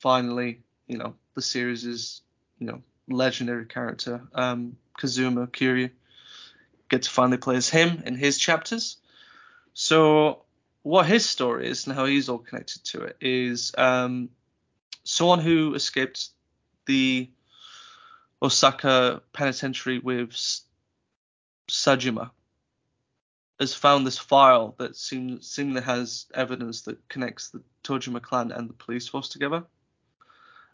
Finally, 0.00 0.60
you 0.88 0.98
know 0.98 1.14
the 1.34 1.42
series 1.42 1.84
is 1.84 2.22
you 2.58 2.66
know 2.66 2.82
legendary 3.08 3.66
character 3.66 4.22
um, 4.34 4.76
Kazuma 4.98 5.46
Kiryu. 5.46 5.90
Get 6.88 7.02
to 7.02 7.10
finally 7.10 7.38
play 7.38 7.56
as 7.56 7.68
him 7.68 8.02
in 8.04 8.16
his 8.16 8.38
chapters. 8.38 8.98
So 9.74 10.42
what 10.82 11.06
his 11.06 11.28
story 11.28 11.68
is 11.68 11.86
and 11.86 11.96
how 11.96 12.06
he's 12.06 12.28
all 12.28 12.38
connected 12.38 12.84
to 12.84 13.02
it 13.02 13.16
is 13.20 13.72
um, 13.76 14.28
someone 15.02 15.40
who 15.40 15.74
escaped 15.74 16.28
the 16.86 17.28
Osaka 18.40 19.22
penitentiary 19.32 19.98
with 19.98 20.60
Saejima 21.68 22.30
has 23.58 23.74
found 23.74 24.06
this 24.06 24.18
file 24.18 24.74
that 24.78 24.96
seems 24.96 25.48
seemingly 25.48 25.82
has 25.82 26.26
evidence 26.34 26.82
that 26.82 27.08
connects 27.08 27.50
the 27.50 27.62
Tojima 27.84 28.20
clan 28.20 28.52
and 28.52 28.68
the 28.68 28.74
police 28.74 29.08
force 29.08 29.28
together. 29.28 29.64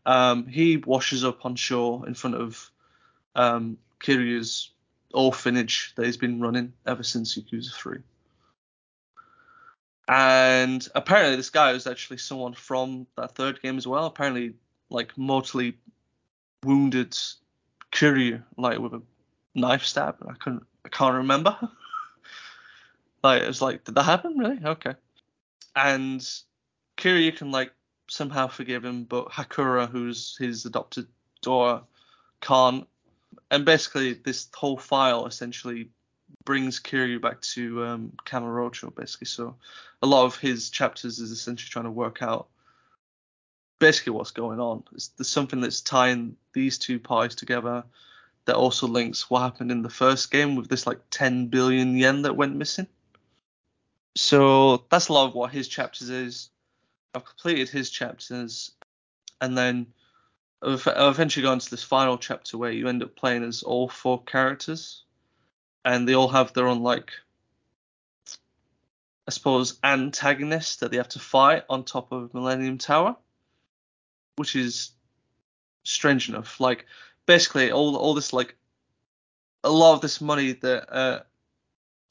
Um, 0.04 0.46
he 0.46 0.78
washes 0.78 1.24
up 1.24 1.44
on 1.46 1.54
shore 1.54 2.06
in 2.06 2.14
front 2.14 2.36
of 2.36 2.70
um, 3.36 3.78
Kiryu's 4.00 4.70
orphanage 5.14 5.92
that 5.96 6.06
he's 6.06 6.16
been 6.16 6.40
running 6.40 6.72
ever 6.86 7.02
since 7.02 7.38
Yakuza 7.38 7.72
3. 7.72 7.98
And 10.08 10.86
apparently, 10.94 11.36
this 11.36 11.50
guy 11.50 11.72
was 11.72 11.86
actually 11.86 12.18
someone 12.18 12.54
from 12.54 13.06
that 13.16 13.34
third 13.36 13.62
game 13.62 13.78
as 13.78 13.86
well. 13.86 14.06
Apparently, 14.06 14.54
like 14.90 15.16
mortally 15.16 15.78
wounded 16.64 17.16
Kiryu, 17.92 18.42
like 18.56 18.78
with 18.78 18.94
a 18.94 19.02
knife 19.54 19.84
stab. 19.84 20.16
I 20.28 20.34
couldn't, 20.34 20.66
I 20.84 20.88
can't 20.88 21.16
remember. 21.16 21.56
like 23.22 23.42
it 23.42 23.48
was 23.48 23.62
like, 23.62 23.84
did 23.84 23.94
that 23.94 24.04
happen? 24.04 24.38
Really? 24.38 24.58
Okay. 24.64 24.94
And 25.74 26.20
Kiryu 26.96 27.36
can 27.36 27.50
like 27.50 27.72
somehow 28.08 28.48
forgive 28.48 28.84
him, 28.84 29.04
but 29.04 29.30
Haruka, 29.30 29.88
who's 29.88 30.36
his 30.38 30.66
adopted 30.66 31.06
daughter, 31.40 31.82
can't. 32.40 32.86
And 33.50 33.64
basically, 33.64 34.14
this 34.14 34.48
whole 34.54 34.76
file 34.76 35.26
essentially 35.26 35.90
brings 36.44 36.80
Kiryu 36.80 37.20
back 37.20 37.40
to 37.40 37.84
um, 37.84 38.12
Kamurocho, 38.26 38.94
basically. 38.94 39.26
So 39.26 39.56
a 40.02 40.06
lot 40.06 40.24
of 40.24 40.36
his 40.36 40.70
chapters 40.70 41.18
is 41.18 41.30
essentially 41.30 41.70
trying 41.70 41.84
to 41.84 41.90
work 41.90 42.22
out 42.22 42.48
basically 43.78 44.12
what's 44.12 44.30
going 44.30 44.60
on. 44.60 44.84
It's, 44.92 45.08
there's 45.08 45.28
something 45.28 45.60
that's 45.60 45.80
tying 45.80 46.36
these 46.52 46.78
two 46.78 46.98
parties 46.98 47.34
together 47.34 47.84
that 48.46 48.56
also 48.56 48.86
links 48.86 49.30
what 49.30 49.42
happened 49.42 49.70
in 49.70 49.82
the 49.82 49.90
first 49.90 50.30
game 50.30 50.56
with 50.56 50.68
this 50.68 50.86
like 50.86 51.00
10 51.10 51.46
billion 51.46 51.96
yen 51.96 52.22
that 52.22 52.36
went 52.36 52.56
missing. 52.56 52.86
So 54.16 54.84
that's 54.90 55.08
a 55.08 55.12
lot 55.12 55.28
of 55.28 55.34
what 55.34 55.52
his 55.52 55.68
chapters 55.68 56.10
is. 56.10 56.50
I've 57.14 57.24
completed 57.24 57.68
his 57.68 57.90
chapters, 57.90 58.72
and 59.40 59.56
then 59.56 59.86
I've 60.62 60.86
eventually 60.86 61.44
gone 61.44 61.58
to 61.58 61.70
this 61.70 61.82
final 61.82 62.18
chapter 62.18 62.58
where 62.58 62.70
you 62.70 62.88
end 62.88 63.02
up 63.02 63.16
playing 63.16 63.44
as 63.44 63.62
all 63.62 63.88
four 63.88 64.22
characters, 64.22 65.04
and 65.84 66.08
they 66.08 66.14
all 66.14 66.28
have 66.28 66.52
their 66.52 66.68
own 66.68 66.82
like, 66.82 67.12
I 69.26 69.30
suppose, 69.30 69.78
antagonist 69.82 70.80
that 70.80 70.90
they 70.90 70.96
have 70.96 71.08
to 71.10 71.18
fight 71.18 71.64
on 71.68 71.84
top 71.84 72.12
of 72.12 72.34
Millennium 72.34 72.78
Tower, 72.78 73.16
which 74.36 74.56
is 74.56 74.92
strange 75.84 76.28
enough. 76.28 76.60
Like 76.60 76.86
basically 77.26 77.70
all 77.70 77.96
all 77.96 78.14
this 78.14 78.32
like 78.32 78.56
a 79.64 79.70
lot 79.70 79.94
of 79.94 80.00
this 80.00 80.20
money 80.20 80.52
that 80.52 80.92
uh, 80.92 81.20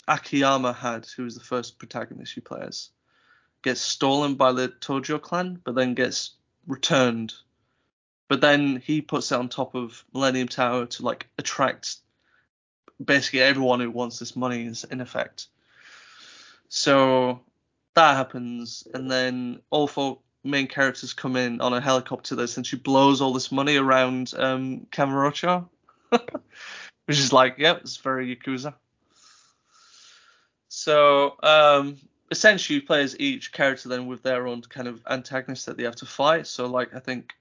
Akiyama 0.07 0.73
had, 0.73 1.05
who 1.05 1.23
was 1.23 1.35
the 1.35 1.43
first 1.43 1.79
protagonist 1.79 2.35
you 2.35 2.41
play 2.41 2.61
as, 2.61 2.89
gets 3.61 3.81
stolen 3.81 4.35
by 4.35 4.51
the 4.53 4.69
Tojo 4.69 5.21
clan, 5.21 5.59
but 5.63 5.75
then 5.75 5.93
gets 5.93 6.31
returned. 6.67 7.33
But 8.27 8.41
then 8.41 8.81
he 8.85 9.01
puts 9.01 9.31
it 9.31 9.35
on 9.35 9.49
top 9.49 9.75
of 9.75 10.05
Millennium 10.13 10.47
Tower 10.47 10.85
to 10.85 11.03
like 11.03 11.27
attract 11.37 11.97
basically 13.03 13.41
everyone 13.41 13.81
who 13.81 13.91
wants 13.91 14.19
this 14.19 14.35
money 14.35 14.65
is 14.65 14.85
in 14.85 15.01
effect. 15.01 15.47
So 16.69 17.41
that 17.95 18.15
happens, 18.15 18.87
and 18.93 19.11
then 19.11 19.61
all 19.69 19.87
four 19.87 20.19
main 20.43 20.67
characters 20.67 21.13
come 21.13 21.35
in 21.35 21.61
on 21.61 21.73
a 21.73 21.81
helicopter 21.81 22.35
this 22.35 22.57
and 22.57 22.65
she 22.65 22.75
blows 22.75 23.21
all 23.21 23.33
this 23.33 23.51
money 23.51 23.77
around 23.77 24.33
um, 24.37 24.87
Kamurocho, 24.91 25.67
which 26.09 27.19
is 27.19 27.31
like, 27.31 27.57
yep, 27.57 27.81
it's 27.81 27.97
very 27.97 28.35
Yakuza. 28.35 28.73
So 30.69 31.35
um, 31.43 31.97
essentially, 32.31 32.79
players 32.79 33.19
each 33.19 33.51
character 33.51 33.89
then 33.89 34.07
with 34.07 34.23
their 34.23 34.47
own 34.47 34.61
kind 34.61 34.87
of 34.87 35.01
antagonist 35.07 35.65
that 35.65 35.77
they 35.77 35.83
have 35.83 35.97
to 35.97 36.05
fight. 36.05 36.47
So 36.47 36.65
like 36.67 36.95
I 36.95 36.99
think 36.99 37.33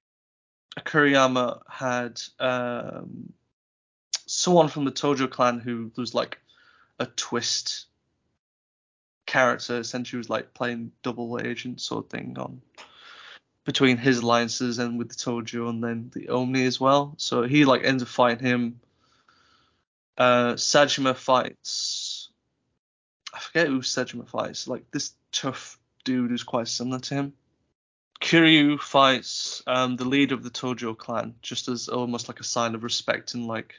Kuriyama 0.78 1.62
had 1.68 2.20
um, 2.38 3.32
someone 4.26 4.68
from 4.68 4.84
the 4.84 4.92
Tojo 4.92 5.30
clan 5.30 5.60
who 5.60 5.90
was 5.96 6.14
like 6.14 6.38
a 6.98 7.06
twist 7.06 7.86
character. 9.26 9.78
Essentially, 9.78 10.18
was 10.18 10.28
like 10.28 10.52
playing 10.52 10.92
double 11.02 11.40
agent 11.40 11.80
sort 11.80 12.04
of 12.04 12.10
thing 12.10 12.36
on 12.36 12.60
between 13.64 13.96
his 13.96 14.18
alliances 14.18 14.78
and 14.78 14.98
with 14.98 15.08
the 15.08 15.14
Tojo 15.14 15.68
and 15.68 15.82
then 15.82 16.10
the 16.14 16.28
Omi 16.28 16.64
as 16.64 16.80
well. 16.80 17.14
So 17.18 17.42
he 17.42 17.64
like 17.64 17.84
ends 17.84 18.02
up 18.02 18.08
fighting 18.08 18.46
him. 18.46 18.80
Uh, 20.16 20.54
Saejima 20.54 21.16
fights. 21.16 22.30
I 23.32 23.38
forget 23.38 23.68
who 23.68 23.80
Saejima 23.80 24.28
fights. 24.28 24.66
Like 24.66 24.90
this 24.90 25.12
tough 25.32 25.78
dude 26.04 26.30
who's 26.30 26.42
quite 26.42 26.68
similar 26.68 27.00
to 27.00 27.14
him. 27.14 27.32
Kiryu 28.20 28.78
fights 28.78 29.62
um, 29.66 29.96
the 29.96 30.04
leader 30.04 30.34
of 30.34 30.42
the 30.42 30.50
Tojo 30.50 30.96
clan 30.96 31.34
just 31.40 31.68
as 31.68 31.88
almost 31.88 32.28
like 32.28 32.40
a 32.40 32.44
sign 32.44 32.74
of 32.74 32.82
respect 32.82 33.32
and 33.34 33.46
like 33.46 33.76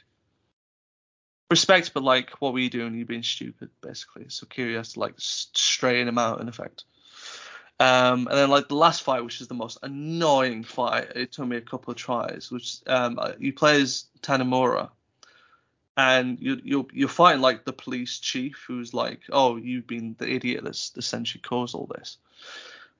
respect, 1.50 1.92
but 1.94 2.02
like 2.02 2.30
what 2.40 2.52
were 2.52 2.58
you 2.58 2.70
doing? 2.70 2.96
You're 2.96 3.06
being 3.06 3.22
stupid, 3.22 3.70
basically. 3.80 4.26
So 4.28 4.46
Kiryu 4.46 4.76
has 4.76 4.94
to 4.94 5.00
like 5.00 5.14
straighten 5.18 6.08
him 6.08 6.18
out 6.18 6.40
in 6.40 6.48
effect. 6.48 6.84
Um, 7.82 8.28
and 8.28 8.38
then 8.38 8.48
like 8.48 8.68
the 8.68 8.76
last 8.76 9.02
fight, 9.02 9.24
which 9.24 9.40
is 9.40 9.48
the 9.48 9.54
most 9.54 9.78
annoying 9.82 10.62
fight, 10.62 11.08
it 11.16 11.32
took 11.32 11.48
me 11.48 11.56
a 11.56 11.60
couple 11.60 11.90
of 11.90 11.96
tries. 11.96 12.48
Which 12.48 12.76
um, 12.86 13.18
uh, 13.18 13.32
you 13.40 13.52
play 13.52 13.82
as 13.82 14.04
Tanimura, 14.20 14.90
and 15.96 16.38
you, 16.40 16.60
you're 16.62 16.86
you're 16.92 17.08
fighting 17.08 17.42
like 17.42 17.64
the 17.64 17.72
police 17.72 18.20
chief, 18.20 18.62
who's 18.68 18.94
like, 18.94 19.22
oh, 19.32 19.56
you've 19.56 19.88
been 19.88 20.14
the 20.18 20.32
idiot 20.32 20.62
that's 20.62 20.92
essentially 20.96 21.42
caused 21.42 21.74
all 21.74 21.90
this. 21.92 22.18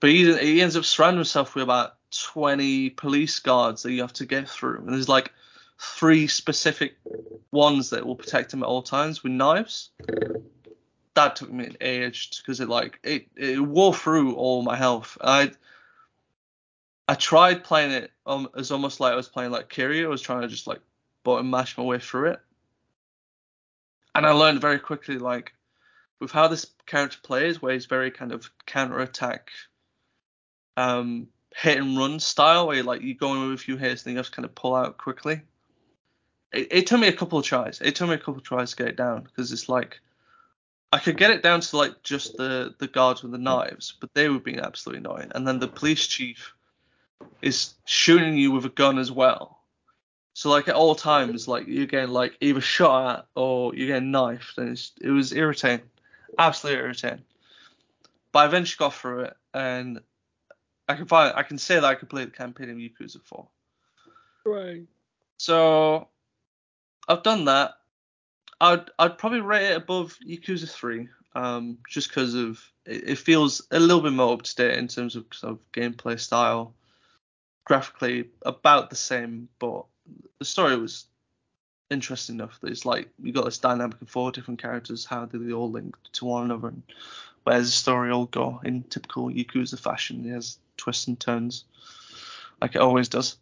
But 0.00 0.10
he, 0.10 0.36
he 0.38 0.60
ends 0.60 0.76
up 0.76 0.84
surrounding 0.84 1.18
himself 1.18 1.54
with 1.54 1.62
about 1.62 1.94
20 2.32 2.90
police 2.90 3.38
guards 3.38 3.84
that 3.84 3.92
you 3.92 4.00
have 4.00 4.12
to 4.14 4.26
get 4.26 4.48
through, 4.48 4.78
and 4.78 4.88
there's 4.88 5.08
like 5.08 5.30
three 5.78 6.26
specific 6.26 6.96
ones 7.52 7.90
that 7.90 8.04
will 8.04 8.16
protect 8.16 8.52
him 8.52 8.64
at 8.64 8.66
all 8.66 8.82
times 8.82 9.22
with 9.22 9.30
knives 9.30 9.90
that 11.14 11.36
took 11.36 11.52
me 11.52 11.66
an 11.66 11.76
age 11.80 12.30
because 12.38 12.60
it 12.60 12.68
like 12.68 12.98
it 13.02 13.26
it 13.36 13.60
wore 13.60 13.94
through 13.94 14.34
all 14.34 14.62
my 14.62 14.76
health. 14.76 15.18
I 15.20 15.52
I 17.08 17.14
tried 17.14 17.64
playing 17.64 17.90
it 17.90 18.10
um 18.26 18.48
as 18.56 18.70
almost 18.70 19.00
like 19.00 19.12
I 19.12 19.16
was 19.16 19.28
playing 19.28 19.50
like 19.50 19.68
Kiryu. 19.68 20.04
I 20.04 20.08
was 20.08 20.22
trying 20.22 20.42
to 20.42 20.48
just 20.48 20.66
like 20.66 20.80
button 21.24 21.50
mash 21.50 21.76
my 21.76 21.84
way 21.84 21.98
through 21.98 22.30
it, 22.30 22.40
and 24.14 24.26
I 24.26 24.30
learned 24.30 24.60
very 24.60 24.78
quickly 24.78 25.18
like 25.18 25.52
with 26.20 26.30
how 26.30 26.48
this 26.48 26.66
character 26.86 27.18
plays, 27.22 27.60
where 27.60 27.74
he's 27.74 27.86
very 27.86 28.10
kind 28.10 28.32
of 28.32 28.48
counter 28.64 29.00
attack, 29.00 29.50
um, 30.76 31.26
hit 31.54 31.78
and 31.78 31.98
run 31.98 32.20
style, 32.20 32.68
where 32.68 32.82
like 32.82 33.02
you 33.02 33.14
go 33.14 33.34
in 33.34 33.42
with 33.42 33.60
a 33.60 33.62
few 33.62 33.76
hits 33.76 34.02
and 34.02 34.10
then 34.10 34.16
you 34.16 34.20
just 34.20 34.34
kind 34.34 34.44
of 34.46 34.54
pull 34.54 34.74
out 34.74 34.98
quickly. 34.98 35.42
It, 36.52 36.68
it 36.70 36.86
took 36.86 37.00
me 37.00 37.08
a 37.08 37.12
couple 37.12 37.38
of 37.38 37.44
tries. 37.44 37.80
It 37.80 37.96
took 37.96 38.08
me 38.08 38.14
a 38.14 38.18
couple 38.18 38.36
of 38.36 38.44
tries 38.44 38.70
to 38.70 38.76
get 38.76 38.88
it 38.88 38.96
down 38.96 39.24
because 39.24 39.52
it's 39.52 39.68
like 39.68 40.00
I 40.92 40.98
could 40.98 41.16
get 41.16 41.30
it 41.30 41.42
down 41.42 41.60
to 41.60 41.76
like 41.76 42.02
just 42.02 42.36
the 42.36 42.74
the 42.78 42.86
guards 42.86 43.22
with 43.22 43.32
the 43.32 43.38
knives, 43.38 43.94
but 43.98 44.12
they 44.14 44.28
were 44.28 44.38
being 44.38 44.60
absolutely 44.60 44.98
annoying. 44.98 45.32
And 45.34 45.48
then 45.48 45.58
the 45.58 45.68
police 45.68 46.06
chief 46.06 46.52
is 47.40 47.74
shooting 47.86 48.36
you 48.36 48.52
with 48.52 48.66
a 48.66 48.70
gun 48.70 48.98
as 48.98 49.10
well. 49.10 49.62
So 50.34 50.50
like 50.50 50.68
at 50.68 50.74
all 50.74 50.94
times, 50.94 51.48
like 51.48 51.66
you're 51.66 51.86
getting 51.86 52.10
like 52.10 52.36
either 52.40 52.60
shot 52.60 53.18
at 53.18 53.26
or 53.34 53.74
you're 53.74 53.88
getting 53.88 54.10
knifed, 54.10 54.58
and 54.58 54.78
it 55.00 55.10
was 55.10 55.32
irritating, 55.32 55.86
absolutely 56.38 56.82
irritating. 56.82 57.24
But 58.32 58.40
I 58.40 58.46
eventually 58.46 58.86
got 58.86 58.94
through 58.94 59.20
it, 59.20 59.36
and 59.54 60.00
I 60.88 60.94
can 60.94 61.06
find 61.06 61.32
I 61.34 61.42
can 61.42 61.58
say 61.58 61.76
that 61.76 61.84
I 61.84 61.94
completed 61.94 62.32
the 62.32 62.36
campaign 62.36 62.68
in 62.68 62.78
Yakuza 62.78 63.22
4. 63.22 63.46
Right. 64.44 64.82
So 65.38 66.08
I've 67.08 67.22
done 67.22 67.46
that. 67.46 67.74
I'd 68.62 68.90
I'd 68.96 69.18
probably 69.18 69.40
rate 69.40 69.72
it 69.72 69.76
above 69.76 70.16
Yakuza 70.24 70.70
3, 70.70 71.08
um, 71.34 71.78
just 71.88 72.08
because 72.08 72.34
of 72.34 72.62
it, 72.86 73.10
it 73.10 73.18
feels 73.18 73.66
a 73.72 73.80
little 73.80 74.00
bit 74.00 74.12
more 74.12 74.34
up 74.34 74.42
to 74.42 74.54
date 74.54 74.78
in 74.78 74.86
terms 74.86 75.16
of 75.16 75.26
of 75.42 75.58
gameplay 75.72 76.18
style. 76.18 76.72
Graphically, 77.64 78.30
about 78.42 78.88
the 78.88 78.96
same, 78.96 79.48
but 79.58 79.84
the 80.38 80.44
story 80.44 80.76
was 80.76 81.06
interesting 81.90 82.36
enough 82.36 82.60
that 82.60 82.70
it's 82.70 82.86
like 82.86 83.08
you 83.20 83.32
got 83.32 83.44
this 83.44 83.58
dynamic 83.58 84.00
of 84.00 84.08
four 84.08 84.30
different 84.30 84.62
characters. 84.62 85.04
How 85.04 85.24
do 85.24 85.44
they 85.44 85.52
all 85.52 85.70
link 85.70 85.96
to 86.12 86.24
one 86.24 86.44
another, 86.44 86.68
and 86.68 86.84
where's 87.42 87.66
the 87.66 87.72
story 87.72 88.12
all 88.12 88.26
go 88.26 88.60
in 88.64 88.84
typical 88.84 89.28
Yakuza 89.28 89.78
fashion? 89.78 90.24
It 90.24 90.34
has 90.34 90.58
twists 90.76 91.08
and 91.08 91.18
turns, 91.18 91.64
like 92.60 92.76
it 92.76 92.80
always 92.80 93.08
does. 93.08 93.36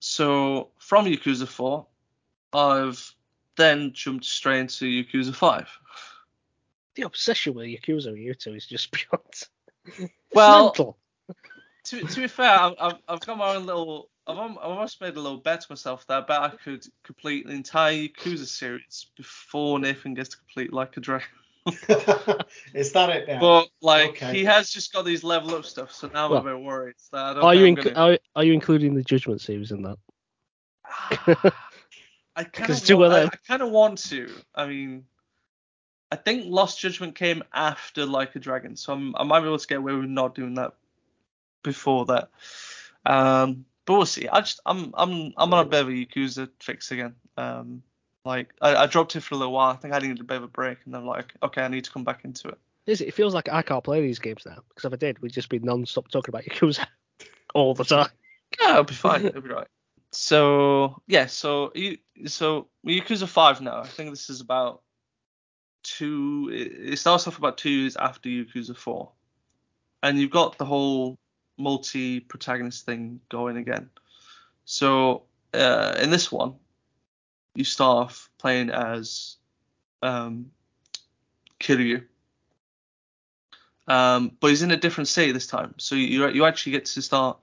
So 0.00 0.68
from 0.78 1.04
Yakuza 1.04 1.46
4, 1.46 1.86
I've 2.54 3.15
then 3.56 3.92
jumped 3.92 4.24
straight 4.24 4.60
into 4.60 4.84
Yakuza 4.86 5.34
5. 5.34 5.68
The 6.94 7.02
obsession 7.02 7.54
with 7.54 7.66
Yakuza 7.66 8.10
with 8.10 8.18
you 8.20 8.34
two 8.34 8.54
is 8.54 8.66
just 8.66 8.90
beyond. 8.92 9.22
It's 9.98 10.12
Well- 10.34 10.66
mental. 10.66 10.98
To, 11.84 12.00
to 12.02 12.20
be 12.22 12.26
fair, 12.26 12.50
I've, 12.50 12.74
I've, 12.80 12.94
I've 13.08 13.20
got 13.20 13.38
my 13.38 13.54
own 13.54 13.64
little. 13.64 14.08
I've, 14.26 14.36
I've 14.38 14.56
almost 14.56 15.00
made 15.00 15.16
a 15.16 15.20
little 15.20 15.38
bet 15.38 15.60
to 15.60 15.66
myself 15.70 16.04
that 16.08 16.18
I 16.18 16.20
bet 16.26 16.40
I 16.40 16.48
could 16.48 16.84
complete 17.04 17.46
the 17.46 17.52
entire 17.52 17.94
Yakuza 18.08 18.46
series 18.46 19.06
before 19.16 19.78
Nathan 19.78 20.14
gets 20.14 20.30
to 20.30 20.36
complete 20.38 20.72
Like 20.72 20.96
a 20.96 21.00
Dragon. 21.00 21.28
Is 22.74 22.90
that 22.90 23.10
it 23.10 23.28
now? 23.28 23.38
But 23.40 23.68
like 23.82 24.08
Okay. 24.10 24.32
he 24.38 24.44
has 24.44 24.70
just 24.70 24.92
got 24.92 25.04
these 25.04 25.22
level 25.22 25.54
up 25.54 25.64
stuff, 25.64 25.92
so 25.92 26.08
now 26.12 26.28
Well, 26.28 26.40
I'm 26.40 26.46
a 26.48 26.54
bit 26.56 26.64
worried. 26.64 26.96
So 26.98 27.18
I 27.18 27.34
don't 27.34 27.44
Are 27.44 27.54
you 27.54 27.66
inc- 27.72 27.84
gonna- 27.94 28.14
are, 28.14 28.18
are 28.34 28.42
you 28.44 28.52
including 28.52 28.96
the 28.96 29.04
Judgment 29.04 29.40
series 29.40 29.70
in 29.70 29.82
that? 29.82 31.54
I 32.36 32.44
kind 32.44 32.70
of 32.70 32.98
want, 32.98 33.12
I. 33.12 33.24
I 33.24 33.30
kind 33.48 33.62
of 33.62 33.70
want 33.70 33.98
to. 34.10 34.30
I 34.54 34.66
mean, 34.66 35.06
I 36.12 36.16
think 36.16 36.44
Lost 36.46 36.78
Judgment 36.78 37.14
came 37.14 37.42
after 37.52 38.04
Like 38.04 38.36
a 38.36 38.38
Dragon, 38.38 38.76
so 38.76 38.92
I'm, 38.92 39.16
I 39.16 39.24
might 39.24 39.40
be 39.40 39.46
able 39.46 39.58
to 39.58 39.66
get 39.66 39.78
away 39.78 39.94
with 39.94 40.08
not 40.08 40.34
doing 40.34 40.54
that 40.54 40.74
before 41.62 42.04
that. 42.06 42.28
Um, 43.06 43.64
but 43.86 43.94
we'll 43.94 44.06
see. 44.06 44.28
I 44.28 44.40
just 44.40 44.60
I'm 44.66 44.92
I'm 44.94 45.32
I'm 45.36 45.54
on 45.54 45.66
a 45.66 45.68
bit 45.68 45.80
of 45.80 45.88
a 45.88 45.92
Yakuza 45.92 46.50
fix 46.60 46.90
again. 46.90 47.14
Um, 47.36 47.82
like 48.24 48.52
I, 48.60 48.74
I 48.76 48.86
dropped 48.86 49.16
it 49.16 49.22
for 49.22 49.34
a 49.34 49.38
little 49.38 49.54
while. 49.54 49.72
I 49.72 49.76
think 49.76 49.94
I 49.94 49.98
needed 49.98 50.20
a 50.20 50.24
bit 50.24 50.36
of 50.36 50.42
a 50.42 50.48
break, 50.48 50.78
and 50.84 50.94
I'm 50.94 51.06
like, 51.06 51.32
okay, 51.42 51.62
I 51.62 51.68
need 51.68 51.84
to 51.84 51.90
come 51.90 52.04
back 52.04 52.24
into 52.24 52.48
it. 52.48 52.58
Is 52.86 53.00
it? 53.00 53.08
It 53.08 53.14
feels 53.14 53.34
like 53.34 53.48
I 53.48 53.62
can't 53.62 53.82
play 53.82 54.00
these 54.00 54.18
games 54.18 54.44
now 54.44 54.58
because 54.68 54.84
if 54.84 54.92
I 54.92 54.96
did, 54.96 55.20
we'd 55.20 55.32
just 55.32 55.48
be 55.48 55.58
non-stop 55.58 56.08
talking 56.08 56.32
about 56.34 56.44
Yakuza 56.44 56.86
all 57.54 57.74
the 57.74 57.84
time. 57.84 58.08
Yeah, 58.60 58.72
it'll 58.72 58.84
be 58.84 58.94
fine. 58.94 59.24
It'll 59.24 59.40
be 59.40 59.48
right. 59.48 59.68
So 60.16 61.02
yeah, 61.06 61.26
so 61.26 61.72
you 61.74 61.98
so 62.24 62.68
Yakuza 62.86 63.28
Five 63.28 63.60
now. 63.60 63.82
I 63.82 63.86
think 63.86 64.08
this 64.08 64.30
is 64.30 64.40
about 64.40 64.80
two. 65.82 66.48
It 66.50 66.98
starts 66.98 67.28
off 67.28 67.36
about 67.36 67.58
two 67.58 67.68
years 67.68 67.96
after 67.96 68.30
Yakuza 68.30 68.74
Four, 68.74 69.12
and 70.02 70.18
you've 70.18 70.30
got 70.30 70.56
the 70.56 70.64
whole 70.64 71.18
multi-protagonist 71.58 72.86
thing 72.86 73.20
going 73.28 73.58
again. 73.58 73.90
So 74.64 75.24
uh, 75.52 75.96
in 76.00 76.08
this 76.08 76.32
one, 76.32 76.54
you 77.54 77.64
start 77.64 78.06
off 78.06 78.30
playing 78.38 78.70
as 78.70 79.36
um, 80.02 80.50
Kiryu. 81.60 82.04
Um, 83.86 84.32
but 84.40 84.48
he's 84.48 84.62
in 84.62 84.70
a 84.70 84.78
different 84.78 85.08
city 85.08 85.32
this 85.32 85.46
time, 85.46 85.74
so 85.76 85.94
you 85.94 86.26
you 86.28 86.46
actually 86.46 86.72
get 86.72 86.86
to 86.86 87.02
start 87.02 87.36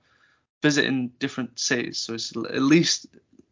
visiting 0.64 1.08
different 1.18 1.58
cities, 1.58 1.98
so 1.98 2.14
it's 2.14 2.34
at 2.34 2.62
least 2.62 3.06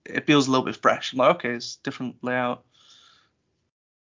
it 0.07 0.27
feels 0.27 0.49
a 0.49 0.51
little 0.51 0.65
bit 0.65 0.77
fresh. 0.77 1.13
I'm 1.13 1.19
like, 1.19 1.37
okay, 1.37 1.51
it's 1.51 1.77
different 1.77 2.17
layout. 2.23 2.65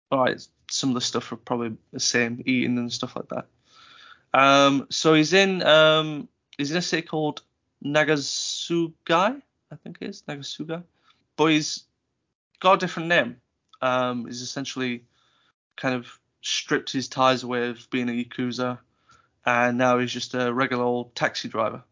All 0.09 0.23
right, 0.23 0.41
some 0.69 0.91
of 0.91 0.95
the 0.95 1.01
stuff 1.01 1.29
are 1.33 1.35
probably 1.35 1.75
the 1.91 1.99
same, 1.99 2.41
eating 2.45 2.77
and 2.77 2.89
stuff 2.89 3.17
like 3.17 3.27
that. 3.27 3.47
Um, 4.33 4.87
so 4.89 5.13
he's 5.13 5.33
in 5.33 5.61
um, 5.61 6.29
he's 6.57 6.71
in 6.71 6.77
a 6.77 6.81
city 6.81 7.05
called 7.05 7.41
Nagasugai, 7.83 9.41
I 9.71 9.75
think 9.83 9.97
it 9.99 10.09
is 10.09 10.23
Nagasugai, 10.29 10.81
but 11.35 11.47
he's 11.47 11.83
got 12.61 12.75
a 12.75 12.77
different 12.77 13.09
name. 13.09 13.35
Um, 13.81 14.25
he's 14.25 14.41
essentially 14.41 15.03
kind 15.75 15.95
of 15.95 16.07
stripped 16.41 16.93
his 16.93 17.09
ties 17.09 17.43
away 17.43 17.67
of 17.67 17.89
being 17.89 18.07
a 18.07 18.13
yakuza, 18.13 18.79
and 19.45 19.77
now 19.77 19.99
he's 19.99 20.13
just 20.13 20.33
a 20.33 20.53
regular 20.53 20.85
old 20.85 21.13
taxi 21.13 21.49
driver 21.49 21.83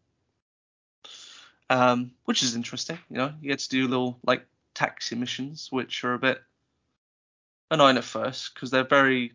um, 1.70 2.10
which 2.24 2.42
is 2.42 2.54
interesting. 2.54 2.98
You 3.08 3.16
know, 3.16 3.32
you 3.40 3.48
get 3.48 3.60
to 3.60 3.68
do 3.68 3.88
little 3.88 4.18
like 4.26 4.44
taxi 4.74 5.14
missions, 5.14 5.68
which 5.70 6.04
are 6.04 6.14
a 6.14 6.18
bit 6.18 6.42
annoying 7.70 7.96
at 7.96 8.04
first 8.04 8.52
because 8.54 8.70
they're 8.70 8.84
very 8.84 9.32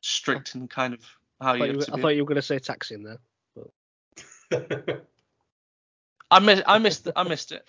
strict 0.00 0.54
and 0.54 0.68
kind 0.68 0.92
of 0.92 1.00
how 1.40 1.52
I 1.52 1.54
you 1.54 1.60
thought 1.60 1.68
have 1.68 1.76
you, 1.76 1.82
to 1.82 1.92
I 1.94 2.00
thought 2.02 2.16
you 2.16 2.22
were 2.22 2.28
going 2.28 2.36
to 2.36 2.42
say 2.42 2.58
taxi 2.58 2.96
in 2.96 3.04
there. 3.04 3.18
I 6.30 6.40
missed, 6.40 6.62
I 6.66 6.78
missed, 6.78 7.06
it, 7.06 7.12
I 7.14 7.22
missed 7.22 7.52
it. 7.52 7.64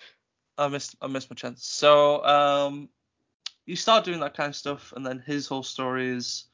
I 0.58 0.66
missed, 0.66 0.96
I 1.00 1.06
missed 1.06 1.30
my 1.30 1.34
chance. 1.34 1.64
So 1.64 2.24
um, 2.24 2.88
you 3.66 3.76
start 3.76 4.04
doing 4.04 4.18
that 4.20 4.36
kind 4.36 4.48
of 4.48 4.56
stuff, 4.56 4.92
and 4.96 5.06
then 5.06 5.22
his 5.24 5.46
whole 5.46 5.62
story 5.62 6.08
is 6.08 6.46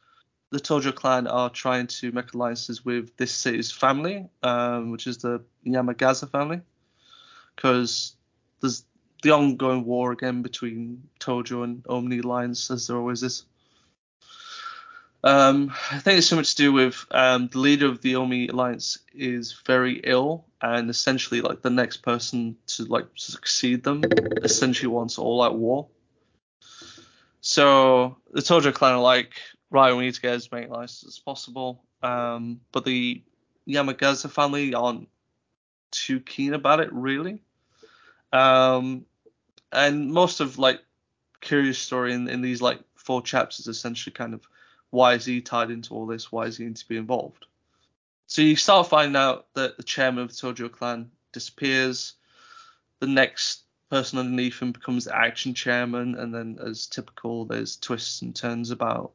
the 0.51 0.61
Tojo 0.61 0.94
clan 0.94 1.27
are 1.27 1.48
trying 1.48 1.86
to 1.86 2.12
make 2.12 2.35
alliances 2.35 2.85
with 2.85 3.16
this 3.16 3.32
city's 3.32 3.73
family, 3.73 4.28
um, 4.43 4.90
which 4.90 5.06
is 5.06 5.19
the 5.19 5.43
Yamagasa 5.66 6.31
family, 6.31 6.61
because 7.55 8.16
there's 8.60 8.85
the 9.22 9.31
ongoing 9.31 9.85
war 9.85 10.12
again 10.12 10.43
between 10.43 11.09
Tojo 11.18 11.64
and 11.64 11.85
Omi 11.89 12.18
alliance, 12.18 12.70
as 12.70 12.86
there 12.86 12.97
always 12.97 13.22
is. 13.22 13.44
Um, 15.22 15.72
I 15.90 16.01
think 16.01 16.18
it's 16.18 16.26
so 16.26 16.36
much 16.36 16.51
to 16.51 16.62
do 16.62 16.72
with 16.72 17.06
um, 17.10 17.48
the 17.48 17.59
leader 17.59 17.86
of 17.86 18.02
the 18.02 18.16
Omi 18.16 18.48
alliance 18.48 18.98
is 19.14 19.59
very 19.64 20.01
ill, 20.05 20.44
and 20.60 20.90
essentially, 20.90 21.40
like 21.40 21.62
the 21.62 21.70
next 21.70 21.98
person 21.98 22.56
to 22.68 22.85
like 22.85 23.06
succeed 23.14 23.82
them, 23.82 24.02
essentially 24.43 24.89
wants 24.89 25.18
all 25.18 25.43
out 25.43 25.56
war. 25.56 25.89
So 27.40 28.16
the 28.32 28.40
Tojo 28.40 28.72
clan 28.72 28.93
are 28.93 29.01
like, 29.01 29.32
right, 29.70 29.94
we 29.94 30.05
need 30.05 30.14
to 30.14 30.20
get 30.20 30.35
as 30.35 30.52
many 30.52 30.66
alliances 30.66 31.05
as 31.09 31.18
possible. 31.18 31.82
Um, 32.02 32.60
but 32.72 32.85
the 32.85 33.22
Yamagasa 33.66 34.31
family 34.31 34.74
aren't 34.74 35.09
too 35.90 36.20
keen 36.20 36.52
about 36.52 36.81
it, 36.81 36.93
really. 36.93 37.40
Um, 38.35 39.06
and 39.73 40.11
most 40.12 40.40
of 40.40 40.59
like 40.59 40.81
Kiryu's 41.40 41.78
story 41.78 42.12
in, 42.12 42.28
in 42.28 42.43
these 42.43 42.61
like 42.61 42.81
four 42.97 43.23
chapters 43.23 43.69
essentially 43.69 44.12
kind 44.12 44.35
of 44.35 44.43
why 44.90 45.15
is 45.15 45.24
he 45.24 45.40
tied 45.40 45.70
into 45.70 45.94
all 45.94 46.06
this? 46.06 46.32
Why 46.32 46.47
is 46.47 46.56
he 46.56 46.65
need 46.65 46.77
to 46.77 46.89
be 46.89 46.97
involved? 46.97 47.47
So 48.27 48.43
you 48.43 48.56
start 48.56 48.89
finding 48.89 49.16
out 49.16 49.47
that 49.55 49.77
the 49.77 49.82
chairman 49.82 50.24
of 50.24 50.28
the 50.31 50.35
Tojo 50.35 50.70
clan 50.70 51.11
disappears. 51.32 52.15
The 53.01 53.06
next 53.06 53.62
person 53.90 54.19
underneath 54.19 54.61
him 54.61 54.73
becomes 54.73 55.05
the 55.05 55.16
action 55.16 55.55
chairman, 55.55 56.15
and 56.15 56.35
then 56.35 56.59
as 56.65 56.86
typical, 56.86 57.44
there's 57.44 57.77
twists 57.77 58.23
and 58.23 58.35
turns 58.35 58.70
about 58.70 59.12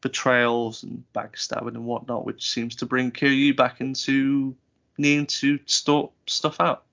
betrayals 0.00 0.82
and 0.82 1.04
backstabbing 1.14 1.68
and 1.74 1.84
whatnot, 1.84 2.24
which 2.24 2.50
seems 2.50 2.76
to 2.76 2.86
bring 2.86 3.10
Kiryu 3.10 3.56
back 3.56 3.80
into 3.80 4.54
needing 4.96 5.26
to 5.26 5.58
sort 5.66 6.12
stuff 6.26 6.60
out. 6.60 6.84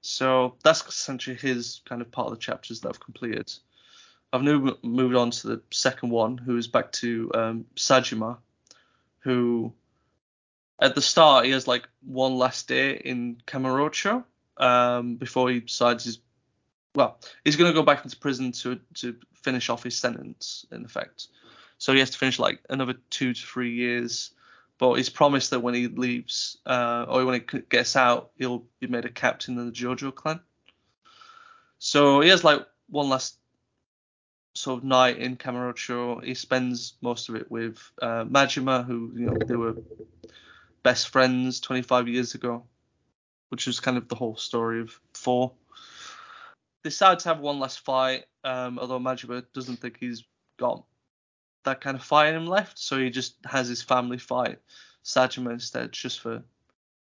So 0.00 0.54
that's 0.62 0.86
essentially 0.86 1.36
his 1.36 1.80
kind 1.84 2.00
of 2.00 2.10
part 2.10 2.28
of 2.28 2.34
the 2.34 2.40
chapters 2.40 2.80
that 2.80 2.88
I've 2.88 3.00
completed. 3.00 3.52
I've 4.32 4.42
now 4.42 4.76
moved 4.82 5.16
on 5.16 5.30
to 5.30 5.46
the 5.46 5.62
second 5.70 6.10
one, 6.10 6.36
who 6.36 6.56
is 6.56 6.68
back 6.68 6.92
to 6.92 7.30
um, 7.34 7.64
Saejima, 7.76 8.38
who 9.20 9.72
at 10.80 10.94
the 10.94 11.02
start 11.02 11.46
he 11.46 11.50
has 11.52 11.66
like 11.66 11.88
one 12.06 12.36
last 12.36 12.68
day 12.68 12.96
in 12.96 13.40
Kamurocho 13.46 14.24
um, 14.58 15.16
before 15.16 15.50
he 15.50 15.60
decides 15.60 16.04
he's 16.04 16.18
well, 16.94 17.18
he's 17.44 17.56
going 17.56 17.70
to 17.70 17.74
go 17.74 17.82
back 17.82 18.04
into 18.04 18.16
prison 18.16 18.52
to 18.52 18.80
to 18.94 19.16
finish 19.34 19.70
off 19.70 19.82
his 19.82 19.96
sentence 19.96 20.66
in 20.72 20.84
effect. 20.84 21.28
So 21.78 21.92
he 21.92 22.00
has 22.00 22.10
to 22.10 22.18
finish 22.18 22.38
like 22.38 22.60
another 22.68 22.94
two 23.10 23.32
to 23.32 23.40
three 23.40 23.74
years. 23.74 24.32
But 24.78 24.94
he's 24.94 25.08
promised 25.08 25.50
that 25.50 25.60
when 25.60 25.74
he 25.74 25.88
leaves, 25.88 26.58
uh, 26.64 27.06
or 27.08 27.24
when 27.24 27.40
he 27.40 27.58
gets 27.68 27.96
out, 27.96 28.30
he'll 28.38 28.64
be 28.78 28.86
made 28.86 29.04
a 29.04 29.10
captain 29.10 29.58
in 29.58 29.66
the 29.66 29.72
Tojo 29.72 30.14
clan. 30.14 30.40
So 31.78 32.20
he 32.20 32.28
has 32.28 32.44
like 32.44 32.64
one 32.88 33.08
last 33.08 33.36
sort 34.54 34.78
of 34.78 34.84
night 34.84 35.18
in 35.18 35.36
Kamurocho. 35.36 36.22
He 36.22 36.34
spends 36.34 36.94
most 37.00 37.28
of 37.28 37.36
it 37.36 37.50
with 37.50 37.78
uh, 38.00 38.24
Majima, 38.24 38.84
who 38.84 39.12
you 39.14 39.26
know 39.26 39.36
they 39.46 39.56
were 39.56 39.76
best 40.82 41.08
friends 41.08 41.60
25 41.60 42.08
years 42.08 42.34
ago, 42.34 42.64
which 43.48 43.66
was 43.66 43.80
kind 43.80 43.96
of 43.96 44.08
the 44.08 44.14
whole 44.14 44.36
story 44.36 44.80
of 44.80 44.98
four. 45.14 45.52
They 46.82 46.90
decided 46.90 47.20
to 47.20 47.28
have 47.30 47.40
one 47.40 47.58
last 47.58 47.80
fight, 47.80 48.26
um, 48.44 48.78
although 48.78 49.00
Majima 49.00 49.44
doesn't 49.52 49.80
think 49.80 49.96
he's 49.98 50.24
got 50.58 50.84
that 51.68 51.80
kind 51.80 51.96
of 51.96 52.02
fight 52.02 52.28
in 52.28 52.34
him 52.34 52.46
left, 52.46 52.78
so 52.78 52.98
he 52.98 53.10
just 53.10 53.34
has 53.44 53.68
his 53.68 53.82
family 53.82 54.18
fight 54.18 54.58
Saejima 55.04 55.52
instead, 55.52 55.92
just 55.92 56.20
for 56.20 56.42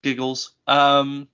giggles. 0.02 0.52
Um, 0.68 1.28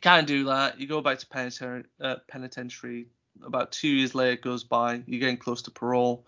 can't 0.00 0.26
do 0.26 0.44
that. 0.44 0.80
You 0.80 0.86
go 0.86 1.00
back 1.00 1.18
to 1.18 1.26
penitentiary. 1.26 1.84
Uh, 2.00 2.16
penitentiary. 2.28 3.06
About 3.44 3.72
two 3.72 3.88
years 3.88 4.14
later 4.14 4.40
goes 4.40 4.64
by. 4.64 5.02
You're 5.06 5.20
getting 5.20 5.36
close 5.38 5.62
to 5.62 5.70
parole, 5.70 6.26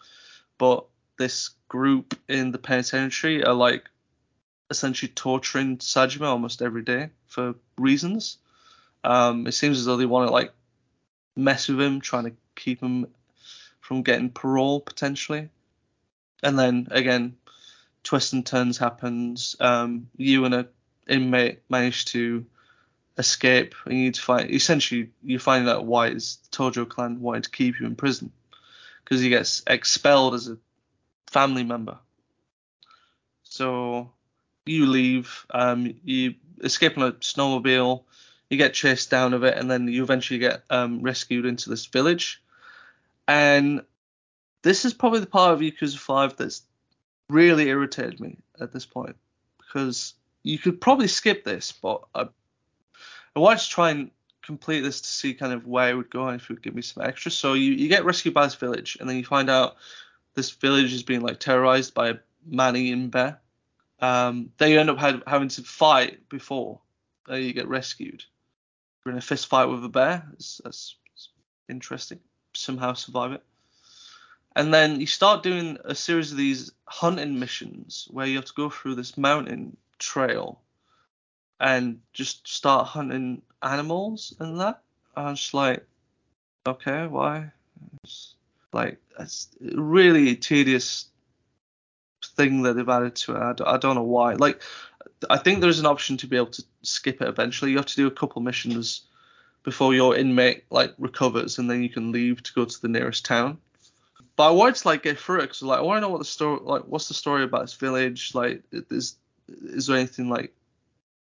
but 0.59 0.87
this 1.19 1.51
group 1.69 2.19
in 2.29 2.51
the 2.51 2.59
penitentiary 2.59 3.45
are 3.45 3.55
like 3.55 3.89
essentially 4.71 5.13
torturing 5.15 5.79
Saejima 5.79 6.27
almost 6.27 6.63
every 6.63 6.83
day 6.83 7.11
for 7.27 7.55
reasons. 7.79 8.39
Um, 9.05 9.47
it 9.47 9.53
seems 9.53 9.79
as 9.79 9.85
though 9.85 9.97
they 9.97 10.07
want 10.07 10.29
to 10.29 10.33
like 10.33 10.53
mess 11.37 11.69
with 11.69 11.81
him, 11.81 12.01
trying 12.01 12.25
to 12.25 12.33
keep 12.57 12.81
him 12.81 13.07
from 13.81 14.03
getting 14.03 14.31
parole 14.31 14.81
potentially. 14.81 15.51
And 16.43 16.59
then 16.59 16.89
again, 16.91 17.37
twists 18.03 18.33
and 18.33 18.45
turns 18.45 18.79
happens. 18.79 19.57
Um, 19.61 20.09
you 20.17 20.45
and 20.45 20.55
a 20.55 20.69
inmate 21.09 21.63
manage 21.69 22.07
to 22.07 22.47
escape, 23.19 23.75
and 23.85 23.97
you 23.97 24.05
need 24.05 24.15
to 24.15 24.23
find. 24.23 24.51
Essentially, 24.51 25.11
you 25.23 25.39
find 25.39 25.69
out 25.69 25.87
why 25.87 26.09
it's 26.09 26.39
Tojo 26.51 26.89
clan 26.89 27.21
wanted 27.21 27.45
to 27.45 27.51
keep 27.51 27.81
you 27.81 27.87
in 27.87 27.97
prison 27.97 28.33
because 29.03 29.21
he 29.21 29.29
gets 29.29 29.63
expelled 29.67 30.35
as 30.35 30.49
a 30.49 30.59
family 31.27 31.65
member. 31.65 31.99
So 33.43 34.11
you 34.67 34.87
leave, 34.87 35.47
um, 35.51 35.95
you 36.05 36.35
escape 36.63 36.97
on 36.97 37.05
a 37.05 37.13
snowmobile, 37.13 38.03
you 38.49 38.57
get 38.57 38.75
chased 38.75 39.11
down 39.11 39.35
of 39.35 39.45
it, 39.45 39.57
and 39.57 39.71
then 39.71 39.89
you 39.89 40.03
eventually 40.03 40.39
get 40.39 40.63
um, 40.71 41.03
rescued 41.03 41.47
into 41.47 41.71
this 41.71 41.87
village. 41.87 42.43
And 43.29 43.83
this 44.65 44.85
is 44.85 44.95
probably 44.95 45.21
the 45.21 45.27
part 45.27 45.53
of 45.53 45.61
Yakuza 45.61 45.99
5 45.99 46.37
that's 46.37 46.63
really 47.29 47.69
irritated 47.69 48.19
me 48.19 48.39
at 48.61 48.73
this 48.73 48.87
point 48.87 49.15
because 49.59 50.15
you 50.43 50.59
could 50.59 50.81
probably 50.81 51.07
skip 51.07 51.45
this, 51.45 51.71
but 51.71 52.03
I, 52.15 52.27
I 53.37 53.39
wanted 53.39 53.61
to 53.61 53.71
try 53.71 53.91
and 53.91 54.11
complete 54.43 54.81
this 54.81 55.03
to 55.03 55.09
see 55.09 55.35
kind 55.35 55.53
of 55.53 55.67
where 55.67 55.91
it 55.91 55.95
would 55.95 56.11
go 56.11 56.29
and 56.29 56.41
if 56.41 56.45
it 56.45 56.55
would 56.55 56.63
give 56.63 56.75
me 56.75 56.83
some 56.83 57.05
extra. 57.05 57.31
So 57.31 57.53
you, 57.53 57.73
you 57.73 57.89
get 57.89 58.05
rescued 58.07 58.35
by 58.35 58.45
this 58.45 58.55
village, 58.55 58.97
and 58.99 59.09
then 59.09 59.17
you 59.17 59.25
find 59.25 59.51
out 59.51 59.77
this 60.35 60.51
village 60.51 60.93
is 60.93 61.03
being 61.03 61.21
like 61.21 61.41
terrorized 61.41 61.93
by 61.93 62.09
a 62.09 62.15
man-eating 62.47 63.11
bear. 63.11 63.41
Um, 64.01 64.51
they 64.57 64.79
end 64.79 64.91
up 64.91 64.99
had, 64.99 65.23
having 65.27 65.49
to 65.49 65.63
fight 65.63 66.29
before 66.31 66.81
uh, 67.29 67.35
you 67.35 67.53
get 67.53 67.69
rescued. 67.69 68.25
You're 69.05 69.13
in 69.13 69.19
a 69.19 69.23
fist 69.23 69.47
fight 69.47 69.67
with 69.67 69.85
a 69.85 69.89
bear. 69.91 70.27
It's, 70.33 70.61
that's 70.65 70.97
interesting. 71.69 72.21
Somehow 72.55 72.95
survive 72.95 73.33
it. 73.33 73.43
And 74.57 74.73
then 74.73 75.01
you 75.01 75.07
start 75.07 75.43
doing 75.43 75.79
a 75.85 75.95
series 75.95 76.31
of 76.31 76.39
these 76.39 76.71
hunting 76.87 77.39
missions 77.39 78.07
where 78.11 78.27
you 78.27 78.37
have 78.37 78.45
to 78.45 78.53
go 78.55 78.71
through 78.71 78.95
this 78.95 79.19
mountain 79.19 79.77
trail 79.99 80.61
and 81.59 82.01
just 82.13 82.47
start 82.47 82.87
hunting 82.87 83.43
animals 83.63 84.35
and 84.39 84.61
that. 84.61 84.81
I 85.17 85.31
was 85.31 85.55
like, 85.55 85.85
okay, 86.67 87.07
why? 87.07 87.51
It's 88.05 88.35
like 88.73 88.99
it's 89.19 89.49
really 89.61 90.37
tedious 90.37 91.07
thing 92.37 92.63
that 92.63 92.75
they've 92.75 92.89
added 92.89 93.17
to 93.17 93.37
it. 93.37 93.39
I 93.39 93.53
don't, 93.53 93.69
I 93.69 93.77
don't 93.77 93.95
know 93.97 94.03
why. 94.03 94.35
Like, 94.35 94.63
I 95.31 95.39
think 95.39 95.61
there's 95.61 95.81
an 95.81 95.87
option 95.87 96.17
to 96.19 96.27
be 96.27 96.37
able 96.37 96.47
to 96.49 96.65
skip 96.83 97.21
it 97.21 97.29
eventually. 97.29 97.71
You 97.71 97.77
have 97.79 97.87
to 97.87 97.97
do 97.97 98.07
a 98.07 98.11
couple 98.11 98.43
missions 98.43 99.03
before 99.63 99.95
your 99.95 100.17
inmate 100.17 100.65
like 100.71 100.95
recovers, 100.99 101.59
and 101.59 101.71
then 101.71 101.83
you 101.83 101.89
can 101.89 102.13
leave 102.13 102.43
to 102.43 102.53
go 102.53 102.65
to 102.65 102.83
the 102.83 102.89
nearest 102.89 103.25
town. 103.25 103.59
But 104.37 104.49
I 104.49 104.51
wanted 104.51 104.77
to 104.77 104.89
like 104.89 105.03
get 105.03 105.19
through 105.19 105.41
it 105.41 105.43
because 105.43 105.63
like 105.63 105.79
I 105.79 105.83
want 105.83 105.99
to 105.99 106.01
know 106.01 106.09
what 106.09 106.19
the 106.19 106.25
story 106.25 106.61
like. 106.63 106.83
What's 106.83 107.09
the 107.09 107.15
story 107.15 107.45
about 107.45 107.63
this 107.63 107.75
village? 107.75 108.35
Like, 108.35 108.63
is 108.73 109.17
is 109.49 109.87
there 109.87 109.97
anything 109.97 110.29
like 110.29 110.53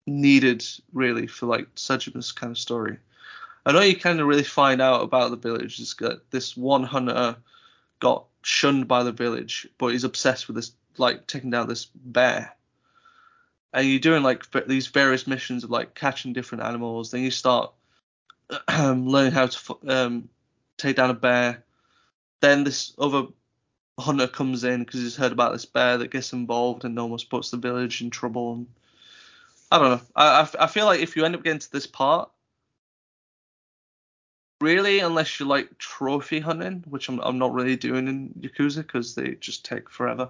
needed 0.06 0.66
really 0.94 1.28
for 1.28 1.46
like 1.46 1.68
such 1.76 2.08
a 2.08 2.12
kind 2.12 2.52
of 2.52 2.58
story? 2.58 2.98
I 3.66 3.72
know 3.72 3.82
you 3.82 3.96
kind 3.96 4.20
of 4.20 4.28
really 4.28 4.44
find 4.44 4.82
out 4.82 5.04
about 5.04 5.32
the 5.32 5.38
village. 5.38 5.80
Is 5.80 5.96
that 6.00 6.30
this 6.32 6.56
one 6.56 6.84
hunter 6.84 7.36
got 8.00 8.26
shunned 8.42 8.88
by 8.88 9.04
the 9.04 9.12
village, 9.12 9.68
but 9.78 9.88
he's 9.88 10.04
obsessed 10.04 10.48
with 10.48 10.56
this 10.56 10.72
like 10.98 11.28
taking 11.28 11.50
down 11.50 11.68
this 11.68 11.86
bear. 11.86 12.56
And 13.74 13.88
you're 13.88 14.00
doing 14.00 14.24
like 14.24 14.46
these 14.68 14.88
various 14.88 15.26
missions 15.26 15.64
of 15.64 15.72
like 15.72 15.96
catching 15.96 16.34
different 16.34 16.64
animals. 16.64 17.12
Then 17.12 17.24
you 17.24 17.32
start 17.32 17.74
learning 18.70 19.32
how 19.32 19.48
to 19.48 19.78
um, 19.88 20.30
take 20.78 20.98
down 20.98 21.10
a 21.10 21.16
bear. 21.16 21.64
Then 22.44 22.66
this 22.66 22.94
other 23.00 23.28
hunter 23.98 24.28
comes 24.28 24.66
in 24.66 24.84
because 24.84 25.00
he's 25.00 25.16
heard 25.16 25.32
about 25.32 25.54
this 25.54 25.64
bear 25.64 25.98
that 25.98 26.12
gets 26.12 26.34
involved 26.34 26.84
and 26.84 27.00
almost 27.00 27.30
puts 27.30 27.52
the 27.52 27.56
village 27.56 28.02
in 28.02 28.10
trouble. 28.10 28.52
And 28.52 28.68
I 29.72 29.80
don't 29.80 29.92
know. 29.92 30.02
I, 30.14 30.50
I 30.60 30.68
feel 30.68 30.86
like 30.86 31.00
if 31.00 31.16
you 31.16 31.24
end 31.24 31.36
up 31.36 31.44
getting 31.46 31.60
to 31.60 31.72
this 31.72 31.88
part, 31.88 32.30
really, 34.60 35.00
unless 35.00 35.40
you 35.40 35.46
like 35.46 35.78
trophy 35.78 36.42
hunting, 36.42 36.84
which 36.90 37.08
I'm, 37.08 37.22
I'm 37.22 37.38
not 37.38 37.54
really 37.54 37.78
doing 37.78 38.10
in 38.10 38.34
Yakuza 38.42 38.80
because 38.80 39.16
they 39.16 39.36
just 39.36 39.64
take 39.64 39.90
forever 39.90 40.30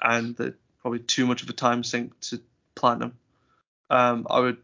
and 0.00 0.34
they're 0.36 0.56
probably 0.80 1.00
too 1.00 1.26
much 1.26 1.42
of 1.42 1.50
a 1.50 1.52
time 1.52 1.84
sink 1.84 2.18
to 2.20 2.40
platinum. 2.74 3.12
Um, 3.90 4.26
I 4.30 4.40
would 4.40 4.56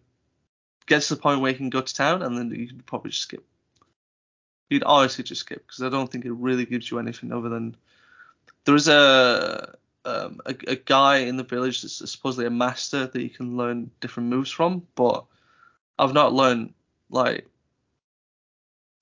get 0.86 1.02
to 1.02 1.16
the 1.16 1.20
point 1.20 1.42
where 1.42 1.50
you 1.50 1.58
can 1.58 1.68
go 1.68 1.82
to 1.82 1.94
town 1.94 2.22
and 2.22 2.34
then 2.34 2.50
you 2.50 2.66
can 2.66 2.80
probably 2.80 3.10
just 3.10 3.24
skip. 3.24 3.44
You'd 4.72 4.84
honestly 4.84 5.22
just 5.22 5.42
skip 5.42 5.66
because 5.66 5.82
I 5.82 5.90
don't 5.90 6.10
think 6.10 6.24
it 6.24 6.32
really 6.32 6.64
gives 6.64 6.90
you 6.90 6.98
anything 6.98 7.30
other 7.30 7.50
than 7.50 7.76
there 8.64 8.74
is 8.74 8.88
a, 8.88 9.74
um, 10.06 10.40
a 10.46 10.54
a 10.66 10.76
guy 10.76 11.18
in 11.18 11.36
the 11.36 11.42
village 11.42 11.82
that's 11.82 12.10
supposedly 12.10 12.46
a 12.46 12.50
master 12.50 13.06
that 13.06 13.22
you 13.22 13.28
can 13.28 13.58
learn 13.58 13.90
different 14.00 14.30
moves 14.30 14.50
from, 14.50 14.86
but 14.94 15.26
I've 15.98 16.14
not 16.14 16.32
learned 16.32 16.72
like 17.10 17.46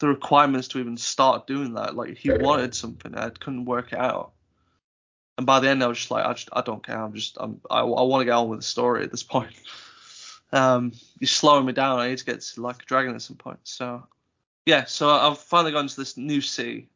the 0.01 0.09
requirements 0.09 0.67
to 0.69 0.81
even 0.81 0.97
start 0.97 1.47
doing 1.47 1.75
that. 1.75 1.95
Like 1.95 2.17
he 2.17 2.31
wanted 2.33 2.75
something, 2.75 3.15
I 3.15 3.31
couldn't 3.31 3.67
work 3.67 3.93
it 3.93 3.99
out. 4.01 4.33
And 5.39 5.47
by 5.47 5.61
the 5.61 5.69
end, 5.69 5.85
I 5.85 5.87
was 5.87 5.99
just 5.99 6.11
like, 6.11 6.27
I 6.27 6.33
just, 6.33 6.49
I 6.53 6.63
don't 6.63 6.85
care. 6.85 7.01
I'm 7.01 7.15
just, 7.15 7.37
I'm, 7.39 7.61
I, 7.71 7.81
I 7.81 8.03
want 8.03 8.23
to 8.23 8.25
get 8.25 8.33
on 8.33 8.49
with 8.49 8.59
the 8.59 8.67
story 8.67 9.05
at 9.05 9.13
this 9.13 9.23
point. 9.23 9.53
Um, 10.53 10.93
you're 11.21 11.29
slowing 11.29 11.65
me 11.65 11.73
down. 11.73 12.01
I 12.01 12.09
need 12.09 12.19
to 12.19 12.25
get 12.25 12.41
to 12.41 12.61
like 12.61 12.83
a 12.83 12.85
dragon 12.85 13.15
at 13.15 13.23
some 13.23 13.37
point. 13.37 13.61
So, 13.63 14.05
yeah. 14.67 14.85
So 14.85 15.11
I've 15.11 15.39
finally 15.39 15.73
gone 15.73 15.89
to 15.89 15.97
this 15.97 16.17
new 16.17 16.41
sea. 16.41 16.89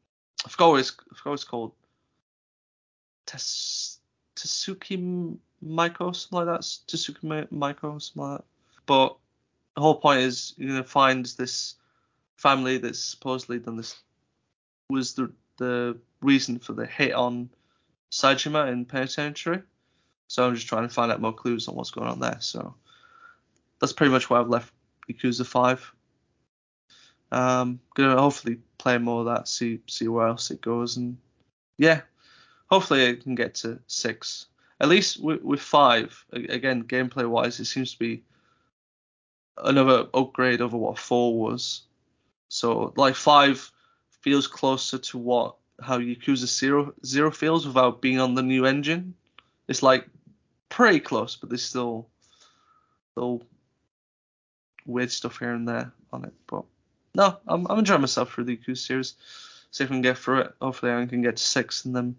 I 0.44 0.48
forgot 0.48 0.70
what 0.70 0.80
it's, 0.80 0.92
I 1.10 1.14
forgot 1.16 1.30
what 1.30 1.34
it's 1.34 1.44
called. 1.44 1.72
Tes, 3.26 3.98
Tsuki 4.36 5.36
Maiko, 5.64 6.14
something 6.14 6.46
like 6.46 6.46
that. 6.46 6.60
Tsuki 6.62 7.48
Maiko, 7.50 8.00
something 8.00 8.22
like 8.22 8.38
that. 8.38 8.44
But 8.86 9.16
the 9.74 9.80
whole 9.80 9.96
point 9.96 10.20
is 10.20 10.54
you're 10.56 10.68
gonna 10.68 10.84
find 10.84 11.26
this 11.38 11.76
family 12.36 12.78
that's 12.78 13.00
supposedly 13.00 13.58
done 13.58 13.76
this 13.76 13.96
was 14.90 15.14
the 15.14 15.32
the 15.56 15.96
reason 16.20 16.58
for 16.58 16.72
the 16.72 16.86
hit 16.86 17.12
on 17.12 17.48
Saejima 18.10 18.70
in 18.72 18.84
Penitentiary. 18.84 19.62
So 20.28 20.46
I'm 20.46 20.54
just 20.54 20.66
trying 20.66 20.88
to 20.88 20.94
find 20.94 21.12
out 21.12 21.20
more 21.20 21.32
clues 21.32 21.68
on 21.68 21.74
what's 21.74 21.90
going 21.90 22.08
on 22.08 22.20
there. 22.20 22.38
So 22.40 22.74
that's 23.80 23.92
pretty 23.92 24.10
much 24.10 24.28
where 24.28 24.40
I've 24.40 24.48
left 24.48 24.72
Yakuza 25.10 25.46
5. 25.46 25.94
Um, 27.32 27.80
gonna 27.94 28.20
hopefully 28.20 28.58
play 28.78 28.98
more 28.98 29.20
of 29.20 29.26
that, 29.26 29.48
see 29.48 29.80
see 29.86 30.08
where 30.08 30.28
else 30.28 30.50
it 30.50 30.60
goes, 30.60 30.96
and 30.96 31.16
yeah, 31.78 32.02
hopefully 32.70 33.08
I 33.08 33.14
can 33.16 33.34
get 33.34 33.54
to 33.56 33.80
six. 33.86 34.46
At 34.80 34.88
least 34.88 35.22
with, 35.22 35.42
with 35.42 35.60
five, 35.60 36.24
again, 36.32 36.84
gameplay 36.84 37.28
wise, 37.28 37.60
it 37.60 37.66
seems 37.66 37.92
to 37.92 37.98
be 37.98 38.22
another 39.58 40.08
upgrade 40.12 40.60
over 40.60 40.76
what 40.76 40.98
four 40.98 41.38
was. 41.38 41.82
So 42.48 42.92
like 42.96 43.14
five 43.14 43.70
feels 44.20 44.46
closer 44.46 44.98
to 44.98 45.18
what 45.18 45.56
how 45.80 45.98
Yakuza 45.98 46.46
Zero 46.46 46.94
Zero 47.04 47.30
feels 47.30 47.66
without 47.66 48.00
being 48.00 48.20
on 48.20 48.34
the 48.34 48.42
new 48.42 48.64
engine. 48.66 49.14
It's 49.68 49.82
like 49.82 50.06
pretty 50.68 51.00
close, 51.00 51.36
but 51.36 51.48
there's 51.48 51.64
still 51.64 52.08
still 53.12 53.42
weird 54.86 55.10
stuff 55.10 55.38
here 55.38 55.52
and 55.52 55.68
there 55.68 55.92
on 56.12 56.24
it. 56.24 56.34
But 56.46 56.64
no, 57.14 57.38
I'm 57.46 57.66
I'm 57.70 57.78
enjoying 57.78 58.00
myself 58.00 58.32
through 58.32 58.44
the 58.44 58.56
Yakuza 58.56 58.78
series. 58.78 59.14
See 59.70 59.84
if 59.84 59.90
I 59.90 59.94
can 59.94 60.02
get 60.02 60.18
through 60.18 60.40
it. 60.40 60.54
Hopefully 60.60 60.92
I 60.92 61.06
can 61.06 61.22
get 61.22 61.36
to 61.36 61.42
six 61.42 61.84
and 61.84 61.94
then 61.94 62.16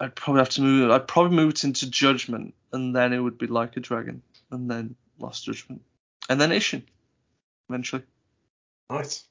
I'd 0.00 0.14
probably 0.14 0.40
have 0.40 0.50
to 0.50 0.62
move 0.62 0.90
I'd 0.90 1.08
probably 1.08 1.36
move 1.36 1.50
it 1.50 1.64
into 1.64 1.90
Judgment 1.90 2.54
and 2.72 2.94
then 2.94 3.12
it 3.12 3.18
would 3.18 3.38
be 3.38 3.46
like 3.46 3.76
a 3.76 3.80
dragon 3.80 4.22
and 4.50 4.70
then 4.70 4.94
Lost 5.18 5.44
Judgment. 5.44 5.82
And 6.28 6.40
then 6.40 6.50
Ishin 6.50 6.82
eventually. 7.68 8.02
Nice. 8.90 9.24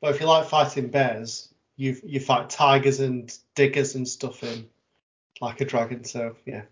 But 0.00 0.14
if 0.14 0.20
you 0.20 0.26
like 0.26 0.46
fighting 0.46 0.88
bears, 0.88 1.52
you 1.76 1.96
you 2.04 2.20
fight 2.20 2.50
tigers 2.50 3.00
and 3.00 3.36
diggers 3.54 3.94
and 3.94 4.06
stuff 4.06 4.42
in 4.42 4.68
like 5.40 5.60
a 5.60 5.64
dragon. 5.64 6.04
So 6.04 6.36
yeah. 6.44 6.62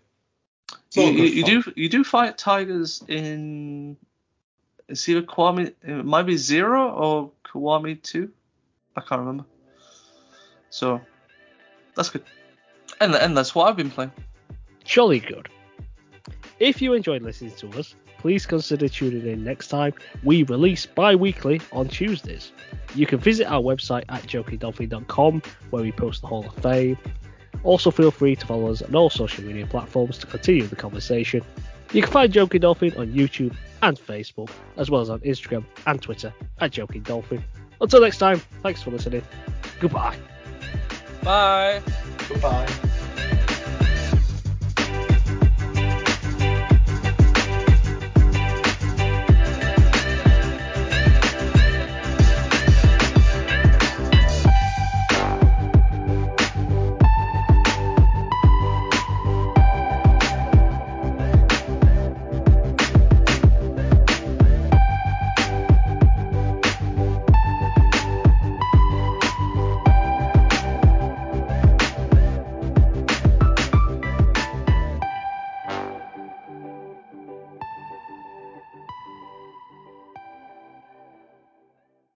You, 0.93 1.03
you, 1.03 1.23
you, 1.25 1.43
do 1.43 1.73
you 1.75 1.89
do 1.89 2.03
fight 2.03 2.37
tigers 2.37 3.03
in 3.07 3.97
it's 4.87 5.07
either 5.09 5.21
Kiwami 5.21 5.73
it 5.83 6.05
might 6.05 6.23
be 6.23 6.37
zero 6.37 6.89
or 6.91 7.31
Kiwami 7.45 8.01
two. 8.01 8.31
I 8.95 9.01
can't 9.01 9.19
remember. 9.19 9.45
So 10.69 11.01
that's 11.95 12.09
good. 12.09 12.23
And 13.01 13.15
and 13.15 13.35
that's 13.35 13.55
what 13.55 13.67
I've 13.69 13.77
been 13.77 13.91
playing. 13.91 14.11
Surely 14.83 15.19
good. 15.19 15.49
If 16.59 16.81
you 16.81 16.93
enjoyed 16.93 17.21
listening 17.21 17.51
to 17.57 17.69
us, 17.79 17.95
please 18.19 18.45
consider 18.45 18.87
tuning 18.87 19.27
in 19.27 19.43
next 19.43 19.67
time. 19.67 19.93
We 20.23 20.43
release 20.43 20.85
bi 20.85 21.15
weekly 21.15 21.61
on 21.71 21.87
Tuesdays. 21.87 22.51
You 22.93 23.05
can 23.05 23.19
visit 23.19 23.47
our 23.47 23.61
website 23.61 24.05
at 24.09 24.23
jokingdolphin.com 24.23 25.41
where 25.71 25.83
we 25.83 25.91
post 25.91 26.21
the 26.21 26.27
Hall 26.27 26.45
of 26.45 26.55
Fame. 26.63 26.97
Also, 27.63 27.91
feel 27.91 28.11
free 28.11 28.35
to 28.35 28.45
follow 28.45 28.71
us 28.71 28.81
on 28.81 28.95
all 28.95 29.09
social 29.09 29.43
media 29.43 29.65
platforms 29.65 30.17
to 30.19 30.27
continue 30.27 30.67
the 30.67 30.75
conversation. 30.75 31.43
You 31.93 32.01
can 32.01 32.11
find 32.11 32.31
Joking 32.31 32.61
Dolphin 32.61 32.93
on 32.97 33.07
YouTube 33.13 33.55
and 33.81 33.97
Facebook, 33.97 34.49
as 34.77 34.89
well 34.89 35.01
as 35.01 35.09
on 35.09 35.19
Instagram 35.21 35.63
and 35.85 36.01
Twitter 36.01 36.33
at 36.59 36.71
Joking 36.71 37.01
Dolphin. 37.03 37.43
Until 37.81 38.01
next 38.01 38.17
time, 38.17 38.41
thanks 38.63 38.81
for 38.81 38.91
listening. 38.91 39.21
Goodbye. 39.79 40.17
Bye. 41.23 41.81
Goodbye. 42.29 42.91